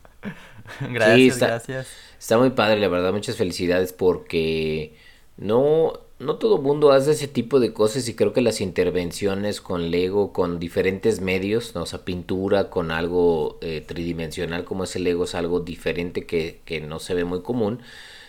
gracias, 0.92 1.38
gracias. 1.38 1.88
Está 2.19 2.38
muy 2.38 2.50
padre, 2.50 2.78
la 2.78 2.88
verdad. 2.88 3.12
Muchas 3.12 3.36
felicidades 3.36 3.93
porque 3.93 4.96
no, 5.36 5.94
no 6.18 6.36
todo 6.36 6.58
mundo 6.58 6.92
hace 6.92 7.12
ese 7.12 7.28
tipo 7.28 7.58
de 7.60 7.72
cosas 7.72 8.08
y 8.08 8.14
creo 8.14 8.32
que 8.32 8.40
las 8.40 8.60
intervenciones 8.60 9.60
con 9.60 9.90
Lego, 9.90 10.32
con 10.32 10.58
diferentes 10.60 11.20
medios, 11.20 11.74
¿no? 11.74 11.82
o 11.82 11.86
sea, 11.86 12.04
pintura 12.04 12.70
con 12.70 12.90
algo 12.90 13.58
eh, 13.60 13.82
tridimensional 13.86 14.64
como 14.64 14.84
es 14.84 14.94
el 14.96 15.04
Lego 15.04 15.24
es 15.24 15.34
algo 15.34 15.60
diferente 15.60 16.24
que, 16.24 16.60
que 16.64 16.80
no 16.80 17.00
se 17.00 17.14
ve 17.14 17.24
muy 17.24 17.42
común. 17.42 17.80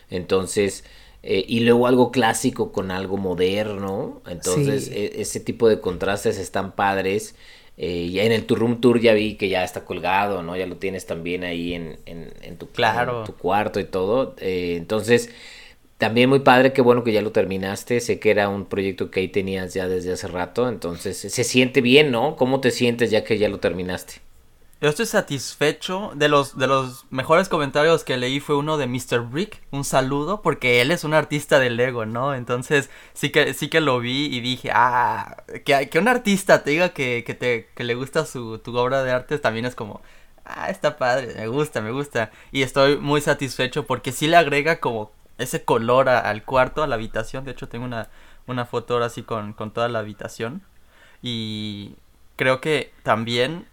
Entonces, 0.09 0.83
eh, 1.23 1.45
y 1.47 1.61
luego 1.61 1.87
algo 1.87 2.11
clásico 2.11 2.71
con 2.71 2.91
algo 2.91 3.17
moderno. 3.17 4.21
Entonces, 4.27 4.89
e, 4.89 5.21
ese 5.21 5.39
tipo 5.39 5.67
de 5.67 5.79
contrastes 5.79 6.37
están 6.37 6.75
padres. 6.75 7.35
Eh, 7.77 8.09
ya 8.11 8.23
en 8.23 8.31
el 8.31 8.47
Room 8.47 8.79
Tour 8.79 8.99
ya 9.01 9.13
vi 9.13 9.35
que 9.35 9.49
ya 9.49 9.63
está 9.63 9.85
colgado, 9.85 10.43
¿no? 10.43 10.55
Ya 10.55 10.65
lo 10.65 10.77
tienes 10.77 11.05
también 11.05 11.43
ahí 11.43 11.73
en, 11.73 11.99
en, 12.05 12.31
en 12.41 12.57
tu, 12.57 12.67
claro. 12.69 13.23
tu 13.25 13.33
cuarto 13.33 13.79
y 13.79 13.85
todo. 13.85 14.35
entonces, 14.39 15.29
también 15.97 16.29
muy 16.29 16.39
padre, 16.39 16.73
qué 16.73 16.81
bueno 16.81 17.03
que 17.03 17.13
ya 17.13 17.21
lo 17.21 17.31
terminaste. 17.31 17.99
Sé 18.01 18.19
que 18.19 18.31
era 18.31 18.49
un 18.49 18.65
proyecto 18.65 19.11
que 19.11 19.21
ahí 19.21 19.27
tenías 19.29 19.73
ya 19.73 19.87
desde 19.87 20.13
hace 20.13 20.27
rato. 20.27 20.67
Entonces, 20.67 21.17
se 21.17 21.43
siente 21.43 21.81
bien, 21.81 22.11
¿no? 22.11 22.35
¿Cómo 22.35 22.59
te 22.59 22.71
sientes 22.71 23.11
ya 23.11 23.23
que 23.23 23.37
ya 23.37 23.49
lo 23.49 23.59
terminaste? 23.59 24.15
Yo 24.81 24.89
estoy 24.89 25.05
satisfecho. 25.05 26.11
De 26.15 26.27
los, 26.27 26.57
de 26.57 26.67
los 26.67 27.05
mejores 27.09 27.47
comentarios 27.47 28.03
que 28.03 28.17
leí 28.17 28.41
fue 28.41 28.57
uno 28.57 28.77
de 28.77 28.87
Mr. 28.87 29.21
Brick. 29.21 29.61
Un 29.71 29.85
saludo, 29.85 30.41
porque 30.41 30.81
él 30.81 30.91
es 30.91 31.05
un 31.05 31.13
artista 31.13 31.59
de 31.59 31.69
Lego, 31.69 32.05
¿no? 32.05 32.35
Entonces, 32.35 32.89
sí 33.13 33.31
que, 33.31 33.53
sí 33.53 33.69
que 33.69 33.79
lo 33.79 33.99
vi 33.99 34.25
y 34.25 34.41
dije, 34.41 34.71
ah, 34.73 35.43
que, 35.63 35.89
que 35.89 35.99
un 35.99 36.09
artista 36.09 36.63
te 36.63 36.71
diga 36.71 36.89
que, 36.89 37.23
que, 37.25 37.33
te, 37.33 37.69
que 37.73 37.83
le 37.85 37.95
gusta 37.95 38.25
su, 38.25 38.59
tu 38.59 38.77
obra 38.77 39.01
de 39.03 39.11
arte 39.11 39.39
también 39.39 39.65
es 39.65 39.75
como, 39.75 40.01
ah, 40.43 40.69
está 40.69 40.97
padre, 40.97 41.33
me 41.35 41.47
gusta, 41.47 41.81
me 41.81 41.91
gusta. 41.91 42.31
Y 42.51 42.61
estoy 42.63 42.97
muy 42.97 43.21
satisfecho 43.21 43.87
porque 43.87 44.11
sí 44.11 44.27
le 44.27 44.35
agrega 44.35 44.81
como 44.81 45.11
ese 45.37 45.63
color 45.63 46.09
al 46.09 46.43
cuarto, 46.43 46.83
a 46.83 46.87
la 46.87 46.95
habitación. 46.95 47.45
De 47.45 47.51
hecho, 47.51 47.67
tengo 47.67 47.85
una, 47.85 48.09
una 48.47 48.65
foto 48.65 48.93
ahora 48.93 49.07
así 49.07 49.23
con, 49.23 49.53
con 49.53 49.71
toda 49.71 49.89
la 49.89 49.99
habitación. 49.99 50.61
Y 51.21 51.95
creo 52.35 52.61
que 52.61 52.93
también, 53.03 53.67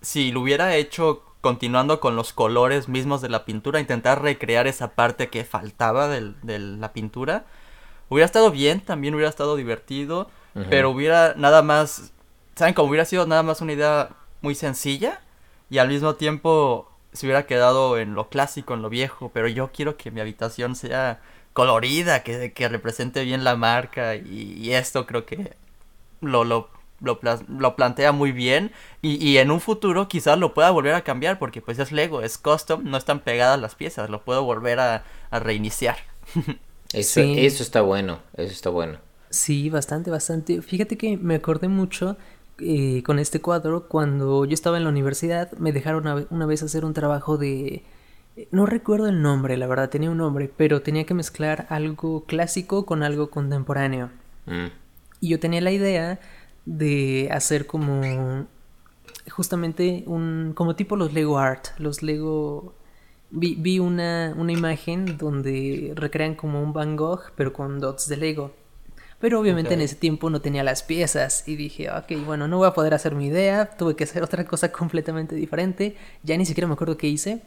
si 0.00 0.32
lo 0.32 0.40
hubiera 0.40 0.74
hecho 0.74 1.24
continuando 1.40 2.00
con 2.00 2.16
los 2.16 2.32
colores 2.32 2.88
mismos 2.88 3.22
de 3.22 3.30
la 3.30 3.44
pintura, 3.44 3.80
intentar 3.80 4.22
recrear 4.22 4.66
esa 4.66 4.90
parte 4.90 5.30
que 5.30 5.44
faltaba 5.44 6.08
de 6.08 6.58
la 6.58 6.92
pintura, 6.92 7.46
hubiera 8.10 8.26
estado 8.26 8.50
bien, 8.50 8.80
también 8.80 9.14
hubiera 9.14 9.30
estado 9.30 9.56
divertido, 9.56 10.30
pero 10.68 10.90
hubiera 10.90 11.34
nada 11.36 11.62
más, 11.62 12.12
¿saben? 12.56 12.74
Como 12.74 12.90
hubiera 12.90 13.06
sido 13.06 13.26
nada 13.26 13.42
más 13.42 13.62
una 13.62 13.72
idea 13.72 14.10
muy 14.42 14.54
sencilla, 14.54 15.22
y 15.70 15.78
al 15.78 15.88
mismo 15.88 16.16
tiempo 16.16 16.89
se 17.12 17.26
hubiera 17.26 17.46
quedado 17.46 17.98
en 17.98 18.14
lo 18.14 18.28
clásico, 18.28 18.74
en 18.74 18.82
lo 18.82 18.88
viejo, 18.88 19.30
pero 19.32 19.48
yo 19.48 19.70
quiero 19.72 19.96
que 19.96 20.10
mi 20.10 20.20
habitación 20.20 20.76
sea 20.76 21.20
colorida, 21.52 22.22
que, 22.22 22.52
que 22.52 22.68
represente 22.68 23.24
bien 23.24 23.44
la 23.44 23.56
marca 23.56 24.14
y, 24.14 24.72
esto 24.72 25.06
creo 25.06 25.26
que 25.26 25.54
lo, 26.20 26.44
lo, 26.44 26.70
lo, 27.00 27.76
plantea 27.76 28.12
muy 28.12 28.32
bien 28.32 28.72
y, 29.02 29.24
y, 29.24 29.38
en 29.38 29.50
un 29.50 29.60
futuro 29.60 30.06
quizás 30.06 30.38
lo 30.38 30.54
pueda 30.54 30.70
volver 30.70 30.94
a 30.94 31.02
cambiar 31.02 31.38
porque 31.38 31.60
pues 31.60 31.78
es 31.78 31.92
Lego, 31.92 32.22
es 32.22 32.38
custom, 32.38 32.84
no 32.84 32.96
están 32.96 33.20
pegadas 33.20 33.60
las 33.60 33.74
piezas, 33.74 34.10
lo 34.10 34.22
puedo 34.22 34.44
volver 34.44 34.78
a, 34.78 35.04
a 35.30 35.38
reiniciar. 35.38 35.96
Eso, 36.92 37.20
eso 37.20 37.62
está 37.62 37.82
bueno, 37.82 38.18
eso 38.36 38.52
está 38.52 38.68
bueno. 38.68 38.98
Sí, 39.30 39.70
bastante, 39.70 40.10
bastante. 40.10 40.60
Fíjate 40.60 40.98
que 40.98 41.16
me 41.16 41.36
acordé 41.36 41.68
mucho 41.68 42.16
eh, 42.60 43.02
con 43.04 43.18
este 43.18 43.40
cuadro 43.40 43.88
cuando 43.88 44.44
yo 44.44 44.54
estaba 44.54 44.76
en 44.76 44.84
la 44.84 44.90
universidad. 44.90 45.52
Me 45.58 45.72
dejaron 45.72 46.26
una, 46.30 46.46
vez 46.46 46.62
hacer 46.62 46.84
un 46.84 46.94
trabajo 46.94 47.36
de... 47.36 47.84
No 48.50 48.66
recuerdo 48.66 49.08
el 49.08 49.22
nombre, 49.22 49.56
la 49.56 49.66
verdad, 49.66 49.90
tenía 49.90 50.10
un 50.10 50.18
nombre, 50.18 50.50
pero 50.56 50.82
tenía 50.82 51.04
que 51.04 51.14
mezclar 51.14 51.66
algo 51.68 52.24
clásico 52.24 52.86
con 52.86 53.02
algo 53.02 53.30
contemporáneo. 53.30 54.10
Mm. 54.46 54.68
Y 55.20 55.28
yo 55.28 55.40
tenía 55.40 55.60
la 55.60 55.72
idea 55.72 56.20
de 56.64 57.28
hacer 57.32 57.66
como 57.66 58.46
justamente 59.28 60.04
un 60.06 60.52
como 60.54 60.76
tipo 60.76 60.96
los 60.96 61.12
Lego 61.12 61.38
Art, 61.38 61.68
los 61.78 62.02
Lego 62.02 62.74
vi, 63.30 63.54
vi 63.56 63.78
una, 63.78 64.34
una 64.36 64.52
imagen 64.52 65.18
donde 65.18 65.92
recrean 65.96 66.34
como 66.34 66.62
un 66.62 66.72
Van 66.72 66.96
Gogh 66.96 67.32
pero 67.36 67.52
con 67.52 67.80
dots 67.80 68.08
de 68.08 68.16
Lego. 68.16 68.52
Pero 69.20 69.38
obviamente 69.38 69.74
en 69.74 69.82
ese 69.82 69.96
tiempo 69.96 70.30
no 70.30 70.40
tenía 70.40 70.64
las 70.64 70.82
piezas 70.82 71.46
y 71.46 71.56
dije, 71.56 71.90
ok, 71.90 72.24
bueno, 72.24 72.48
no 72.48 72.56
voy 72.56 72.68
a 72.68 72.72
poder 72.72 72.94
hacer 72.94 73.14
mi 73.14 73.26
idea, 73.26 73.66
tuve 73.66 73.94
que 73.94 74.04
hacer 74.04 74.22
otra 74.24 74.44
cosa 74.46 74.72
completamente 74.72 75.34
diferente, 75.34 75.96
ya 76.22 76.36
ni 76.36 76.46
siquiera 76.46 76.66
me 76.66 76.74
acuerdo 76.74 76.96
qué 76.96 77.08
hice. 77.08 77.42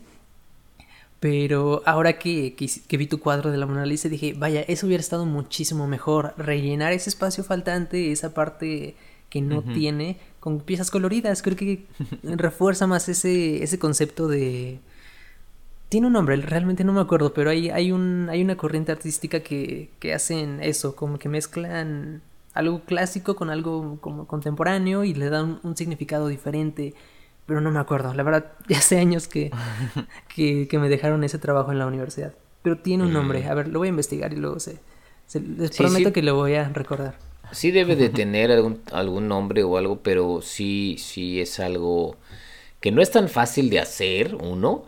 Pero 1.19 1.81
ahora 1.85 2.19
que, 2.19 2.53
que, 2.55 2.97
vi 2.97 3.07
tu 3.07 3.19
cuadro 3.19 3.49
de 3.49 3.57
la 3.57 3.65
Mona 3.65 3.85
Lisa 3.85 4.09
dije, 4.09 4.33
vaya, 4.37 4.61
eso 4.67 4.87
hubiera 4.87 4.99
estado 4.99 5.25
muchísimo 5.25 5.87
mejor, 5.87 6.33
rellenar 6.37 6.91
ese 6.91 7.09
espacio 7.09 7.45
faltante, 7.45 8.11
esa 8.11 8.33
parte 8.33 8.95
que 9.29 9.41
no 9.41 9.63
tiene, 9.63 10.17
con 10.41 10.59
piezas 10.59 10.91
coloridas, 10.91 11.41
creo 11.41 11.55
que 11.55 11.85
refuerza 12.23 12.87
más 12.87 13.07
ese, 13.07 13.63
ese 13.63 13.79
concepto 13.79 14.27
de 14.27 14.79
tiene 15.93 16.07
un 16.07 16.13
nombre, 16.13 16.35
realmente 16.37 16.83
no 16.83 16.91
me 16.91 17.01
acuerdo, 17.01 17.35
pero 17.35 17.51
hay, 17.51 17.69
hay, 17.69 17.91
un, 17.91 18.27
hay 18.31 18.41
una 18.41 18.57
corriente 18.57 18.91
artística 18.91 19.41
que, 19.41 19.91
que 19.99 20.15
hacen 20.15 20.57
eso, 20.59 20.95
como 20.95 21.19
que 21.19 21.29
mezclan 21.29 22.23
algo 22.55 22.79
clásico 22.79 23.35
con 23.35 23.51
algo 23.51 23.99
como 24.01 24.25
contemporáneo 24.25 25.03
y 25.03 25.13
le 25.13 25.29
dan 25.29 25.59
un, 25.61 25.77
significado 25.77 26.29
diferente, 26.29 26.95
pero 27.45 27.61
no 27.61 27.69
me 27.69 27.77
acuerdo, 27.77 28.11
la 28.15 28.23
verdad, 28.23 28.53
ya 28.67 28.79
hace 28.79 28.97
años 28.97 29.27
que, 29.27 29.51
que, 30.35 30.79
me 30.79 30.89
dejaron 30.89 31.23
ese 31.23 31.37
trabajo 31.37 31.71
en 31.71 31.77
la 31.77 31.85
universidad, 31.85 32.33
pero 32.63 32.79
tiene 32.79 33.03
un 33.03 33.13
nombre, 33.13 33.45
a 33.45 33.53
ver, 33.53 33.67
lo 33.67 33.77
voy 33.77 33.89
a 33.89 33.89
investigar 33.89 34.33
y 34.33 34.37
luego 34.37 34.59
se, 34.59 34.79
les 35.35 35.77
prometo 35.77 36.11
que 36.11 36.23
lo 36.23 36.33
voy 36.33 36.55
a 36.55 36.69
recordar. 36.69 37.19
Sí 37.51 37.69
debe 37.69 37.95
de 37.95 38.09
tener 38.21 38.51
algún, 38.51 38.81
algún 38.91 39.27
nombre 39.27 39.61
o 39.61 39.77
algo, 39.77 39.99
pero 40.01 40.41
sí, 40.41 40.95
sí 40.97 41.39
es 41.39 41.59
algo 41.59 42.17
que 42.79 42.91
no 42.91 43.03
es 43.03 43.11
tan 43.11 43.29
fácil 43.29 43.69
de 43.69 43.79
hacer, 43.79 44.33
uno, 44.33 44.85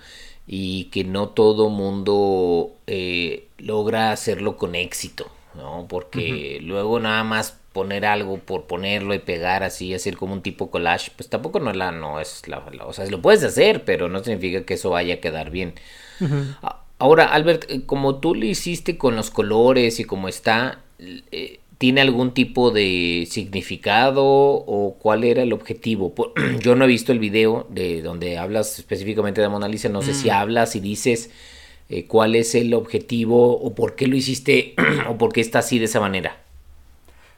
y 0.48 0.86
que 0.86 1.04
no 1.04 1.30
todo 1.30 1.70
mundo 1.70 2.74
eh, 2.88 3.48
logra 3.58 4.12
hacerlo 4.12 4.58
con 4.58 4.76
éxito, 4.76 5.32
¿no? 5.56 5.86
Porque 5.90 6.60
luego 6.62 7.00
nada 7.00 7.24
más 7.24 7.58
poner 7.74 8.06
algo 8.06 8.38
por 8.38 8.68
ponerlo 8.68 9.14
y 9.14 9.20
pegar 9.20 9.64
así, 9.64 9.94
hacer 9.94 10.16
como 10.16 10.34
un 10.34 10.42
tipo 10.42 10.72
collage, 10.72 11.12
pues 11.16 11.30
tampoco 11.30 11.60
no, 11.60 11.74
la, 11.74 11.92
no 11.92 12.22
es 12.22 12.48
la, 12.48 12.64
O 12.86 12.94
sea, 12.94 13.06
lo 13.08 13.22
puedes 13.22 13.44
hacer, 13.44 13.84
pero 13.84 14.08
no 14.08 14.24
significa 14.24 14.64
que 14.64 14.76
eso 14.76 14.92
vaya 14.92 15.16
a 15.16 15.20
quedar 15.20 15.50
bien. 15.50 15.74
Ahora, 16.98 17.26
Albert, 17.26 17.66
eh, 17.70 17.86
como 17.86 18.20
tú 18.20 18.34
lo 18.34 18.46
hiciste 18.46 18.98
con 18.98 19.18
los 19.18 19.30
colores 19.30 20.00
y 20.00 20.06
como 20.06 20.30
está, 20.30 20.80
eh, 21.00 21.60
¿Tiene 21.78 22.02
algún 22.02 22.34
tipo 22.34 22.72
de 22.72 23.28
significado 23.30 24.24
o 24.24 24.96
cuál 25.00 25.24
era 25.24 25.44
el 25.44 25.52
objetivo? 25.52 26.14
Yo 26.62 26.76
no 26.76 26.86
he 26.86 26.88
visto 26.88 27.12
el 27.12 27.20
video 27.20 27.68
de 27.70 28.02
donde 28.02 28.38
hablas 28.38 28.80
específicamente 28.80 29.42
de 29.42 29.50
Mona 29.50 29.68
Lisa, 29.68 29.90
no 29.90 30.02
sé 30.02 30.14
si 30.14 30.30
mm. 30.30 30.34
hablas 30.34 30.76
y 30.76 30.80
dices 30.80 31.32
eh, 31.90 32.06
cuál 32.08 32.36
es 32.36 32.56
el 32.56 32.74
objetivo 32.74 33.60
o 33.60 33.76
por 33.76 33.96
qué 33.96 34.08
lo 34.08 34.16
hiciste 34.16 34.74
o 35.10 35.18
por 35.18 35.34
qué 35.34 35.42
está 35.42 35.60
así 35.60 35.80
de 35.80 35.86
esa 35.86 36.00
manera. 36.00 36.38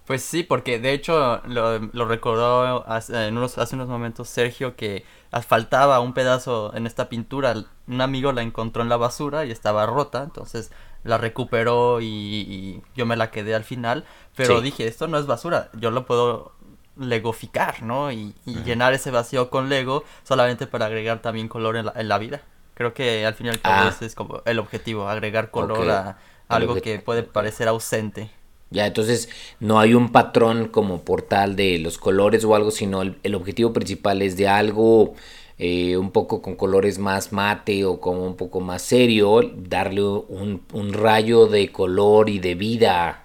Pues 0.07 0.23
sí, 0.23 0.43
porque 0.43 0.79
de 0.79 0.93
hecho 0.93 1.41
lo, 1.47 2.05
recordó 2.05 2.87
hace, 2.87 3.27
unos, 3.27 3.57
hace 3.57 3.75
unos 3.75 3.89
momentos 3.89 4.29
Sergio 4.29 4.77
que 4.77 5.03
faltaba 5.45 5.99
un 5.99 6.13
pedazo 6.13 6.73
en 6.75 6.87
esta 6.87 7.09
pintura. 7.09 7.65
Un 7.87 7.99
amigo 7.99 8.31
la 8.31 8.41
encontró 8.41 8.81
en 8.81 8.89
la 8.89 8.95
basura 8.95 9.45
y 9.45 9.51
estaba 9.51 9.85
rota, 9.85 10.23
entonces 10.23 10.71
la 11.07 11.17
recuperó 11.17 11.99
y, 12.01 12.81
yo 12.95 13.05
me 13.05 13.15
la 13.15 13.31
quedé 13.31 13.55
al 13.55 13.63
final. 13.63 14.05
Pero 14.35 14.61
dije, 14.61 14.87
esto 14.87 15.07
no 15.07 15.17
es 15.17 15.25
basura, 15.25 15.69
yo 15.73 15.89
lo 15.89 16.05
puedo 16.05 16.51
legoficar, 16.97 17.81
¿no? 17.81 18.11
Y, 18.11 18.35
llenar 18.65 18.93
ese 18.93 19.11
vacío 19.11 19.49
con 19.49 19.69
Lego 19.69 20.03
solamente 20.23 20.67
para 20.67 20.85
agregar 20.85 21.21
también 21.21 21.47
color 21.47 21.77
en 21.77 22.07
la, 22.07 22.17
vida. 22.17 22.41
Creo 22.73 22.93
que 22.93 23.25
al 23.25 23.33
final 23.33 23.59
ah. 23.63 23.89
ese 23.89 24.05
es 24.05 24.13
como 24.13 24.41
el 24.45 24.59
objetivo, 24.59 25.07
agregar 25.07 25.49
color 25.49 25.89
a 25.89 26.17
algo 26.47 26.75
que 26.75 26.99
puede 26.99 27.23
parecer 27.23 27.67
ausente. 27.67 28.29
Ya, 28.69 28.85
entonces 28.85 29.29
no 29.61 29.79
hay 29.79 29.93
un 29.93 30.11
patrón 30.11 30.67
como 30.67 31.01
portal 31.01 31.55
de 31.55 31.79
los 31.79 31.97
colores 31.97 32.43
o 32.43 32.53
algo, 32.53 32.69
sino 32.69 33.01
el 33.01 33.35
objetivo 33.35 33.71
principal 33.71 34.21
es 34.21 34.35
de 34.35 34.49
algo 34.49 35.15
eh, 35.59 35.97
un 35.97 36.11
poco 36.11 36.41
con 36.41 36.55
colores 36.55 36.99
más 36.99 37.31
mate 37.31 37.83
o 37.83 37.99
como 37.99 38.25
un 38.25 38.35
poco 38.35 38.59
más 38.59 38.83
serio, 38.83 39.41
darle 39.55 40.03
un, 40.03 40.93
rayo 40.93 41.47
de 41.47 41.71
color 41.71 42.29
y 42.29 42.39
de 42.39 42.55
vida. 42.55 43.23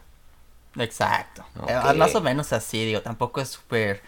Exacto. 0.78 1.44
Eh, 1.68 1.94
más 1.94 2.14
o 2.14 2.22
menos 2.22 2.52
así, 2.54 2.86
digo, 2.86 3.02
tampoco 3.02 3.42
es 3.42 3.48
súper 3.48 4.00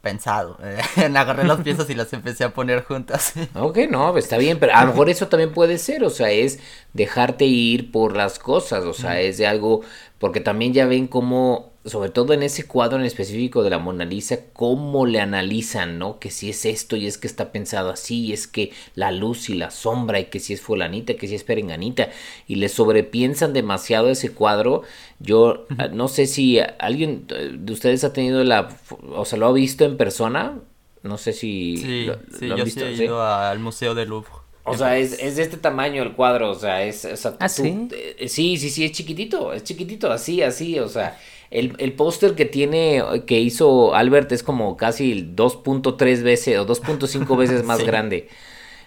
pensado. 0.00 0.58
Agarré 0.96 1.44
las 1.44 1.60
piezas 1.60 1.90
y 1.90 1.94
las 1.94 2.10
empecé 2.14 2.44
a 2.44 2.54
poner 2.54 2.84
juntas. 2.84 3.34
ok, 3.54 3.78
no, 3.90 4.16
está 4.16 4.38
bien, 4.38 4.58
pero 4.58 4.74
a 4.74 4.84
lo 4.84 4.92
mejor 4.92 5.10
eso 5.10 5.28
también 5.28 5.52
puede 5.52 5.76
ser, 5.76 6.04
o 6.04 6.10
sea, 6.10 6.30
es 6.30 6.60
dejarte 6.94 7.44
ir 7.44 7.92
por 7.92 8.16
las 8.16 8.38
cosas, 8.38 8.84
o 8.84 8.94
sea, 8.94 9.20
es 9.20 9.36
de 9.36 9.46
algo, 9.46 9.82
porque 10.18 10.40
también 10.40 10.72
ya 10.72 10.86
ven 10.86 11.06
cómo 11.06 11.72
sobre 11.88 12.10
todo 12.10 12.32
en 12.32 12.42
ese 12.42 12.66
cuadro 12.66 12.98
en 12.98 13.04
específico 13.04 13.62
de 13.62 13.70
la 13.70 13.78
Mona 13.78 14.04
Lisa, 14.04 14.38
cómo 14.52 15.06
le 15.06 15.20
analizan, 15.20 15.98
¿no? 15.98 16.18
Que 16.18 16.30
si 16.30 16.50
es 16.50 16.64
esto 16.64 16.96
y 16.96 17.06
es 17.06 17.18
que 17.18 17.26
está 17.26 17.52
pensado 17.52 17.90
así, 17.90 18.26
y 18.26 18.32
es 18.32 18.46
que 18.46 18.72
la 18.94 19.10
luz 19.10 19.48
y 19.48 19.54
la 19.54 19.70
sombra, 19.70 20.20
y 20.20 20.26
que 20.26 20.40
si 20.40 20.52
es 20.52 20.60
fulanita, 20.60 21.14
que 21.14 21.28
si 21.28 21.34
es 21.34 21.44
perenganita, 21.44 22.10
y 22.46 22.56
le 22.56 22.68
sobrepiensan 22.68 23.52
demasiado 23.52 24.08
ese 24.08 24.32
cuadro. 24.32 24.82
Yo 25.20 25.66
ah, 25.78 25.88
no 25.88 26.08
sé 26.08 26.26
si 26.26 26.58
alguien 26.78 27.26
de 27.26 27.72
ustedes 27.72 28.04
ha 28.04 28.12
tenido 28.12 28.44
la, 28.44 28.68
o 29.14 29.24
sea, 29.24 29.38
lo 29.38 29.46
ha 29.46 29.52
visto 29.52 29.84
en 29.84 29.96
persona. 29.96 30.58
No 31.02 31.16
sé 31.16 31.32
si 31.32 31.76
sí, 31.76 32.10
sí, 32.38 32.48
yo 32.48 32.66
sí 32.66 32.80
he 32.80 33.04
ido 33.04 33.22
al 33.22 33.60
Museo 33.60 33.94
del 33.94 34.08
Louvre. 34.08 34.30
O 34.68 34.76
sea, 34.76 34.98
es, 34.98 35.14
es, 35.18 35.36
de 35.36 35.42
este 35.42 35.56
tamaño 35.56 36.02
el 36.02 36.12
cuadro, 36.12 36.50
o 36.50 36.54
sea, 36.54 36.82
es... 36.82 37.06
¿Ah, 37.40 37.48
sí? 37.48 37.88
Eh, 37.90 38.28
sí, 38.28 38.58
sí, 38.58 38.70
sí, 38.70 38.84
es 38.84 38.92
chiquitito, 38.92 39.52
es 39.52 39.64
chiquitito, 39.64 40.12
así, 40.12 40.42
así, 40.42 40.78
o 40.78 40.88
sea, 40.88 41.18
el, 41.50 41.74
el 41.78 41.92
póster 41.94 42.34
que 42.34 42.44
tiene, 42.44 43.02
que 43.26 43.40
hizo 43.40 43.94
Albert 43.94 44.32
es 44.32 44.42
como 44.42 44.76
casi 44.76 45.32
2.3 45.34 46.22
veces 46.22 46.58
o 46.58 46.66
2.5 46.66 47.36
veces 47.38 47.64
más 47.64 47.84
grande. 47.84 48.28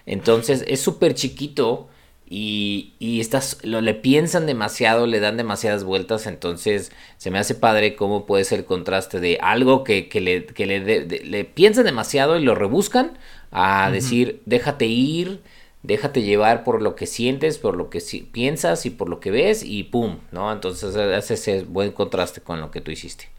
Entonces 0.06 0.64
es 0.66 0.80
súper 0.80 1.14
chiquito 1.14 1.88
y, 2.28 2.94
y 2.98 3.20
estás, 3.20 3.58
lo, 3.62 3.80
le 3.80 3.94
piensan 3.94 4.46
demasiado, 4.46 5.06
le 5.06 5.20
dan 5.20 5.36
demasiadas 5.36 5.84
vueltas. 5.84 6.26
Entonces 6.26 6.92
se 7.18 7.30
me 7.30 7.38
hace 7.38 7.54
padre 7.54 7.94
cómo 7.96 8.26
puede 8.26 8.44
ser 8.44 8.60
el 8.60 8.64
contraste 8.64 9.20
de 9.20 9.38
algo 9.42 9.84
que, 9.84 10.08
que 10.08 10.20
le, 10.20 10.46
que 10.46 10.66
le, 10.66 11.06
le 11.06 11.44
piensan 11.44 11.84
demasiado 11.84 12.38
y 12.38 12.42
lo 12.42 12.54
rebuscan 12.54 13.18
a 13.50 13.90
decir 13.90 14.40
déjate 14.46 14.86
ir 14.86 15.42
déjate 15.82 16.22
llevar 16.22 16.64
por 16.64 16.80
lo 16.80 16.94
que 16.94 17.06
sientes, 17.06 17.58
por 17.58 17.76
lo 17.76 17.90
que 17.90 18.00
piensas 18.30 18.86
y 18.86 18.90
por 18.90 19.08
lo 19.08 19.20
que 19.20 19.30
ves 19.30 19.62
y 19.62 19.84
pum, 19.84 20.18
¿no? 20.30 20.52
Entonces 20.52 20.96
hace 20.96 21.34
ese 21.34 21.64
buen 21.64 21.92
contraste 21.92 22.40
con 22.40 22.60
lo 22.60 22.70
que 22.70 22.80
tú 22.80 22.90
hiciste. 22.90 23.30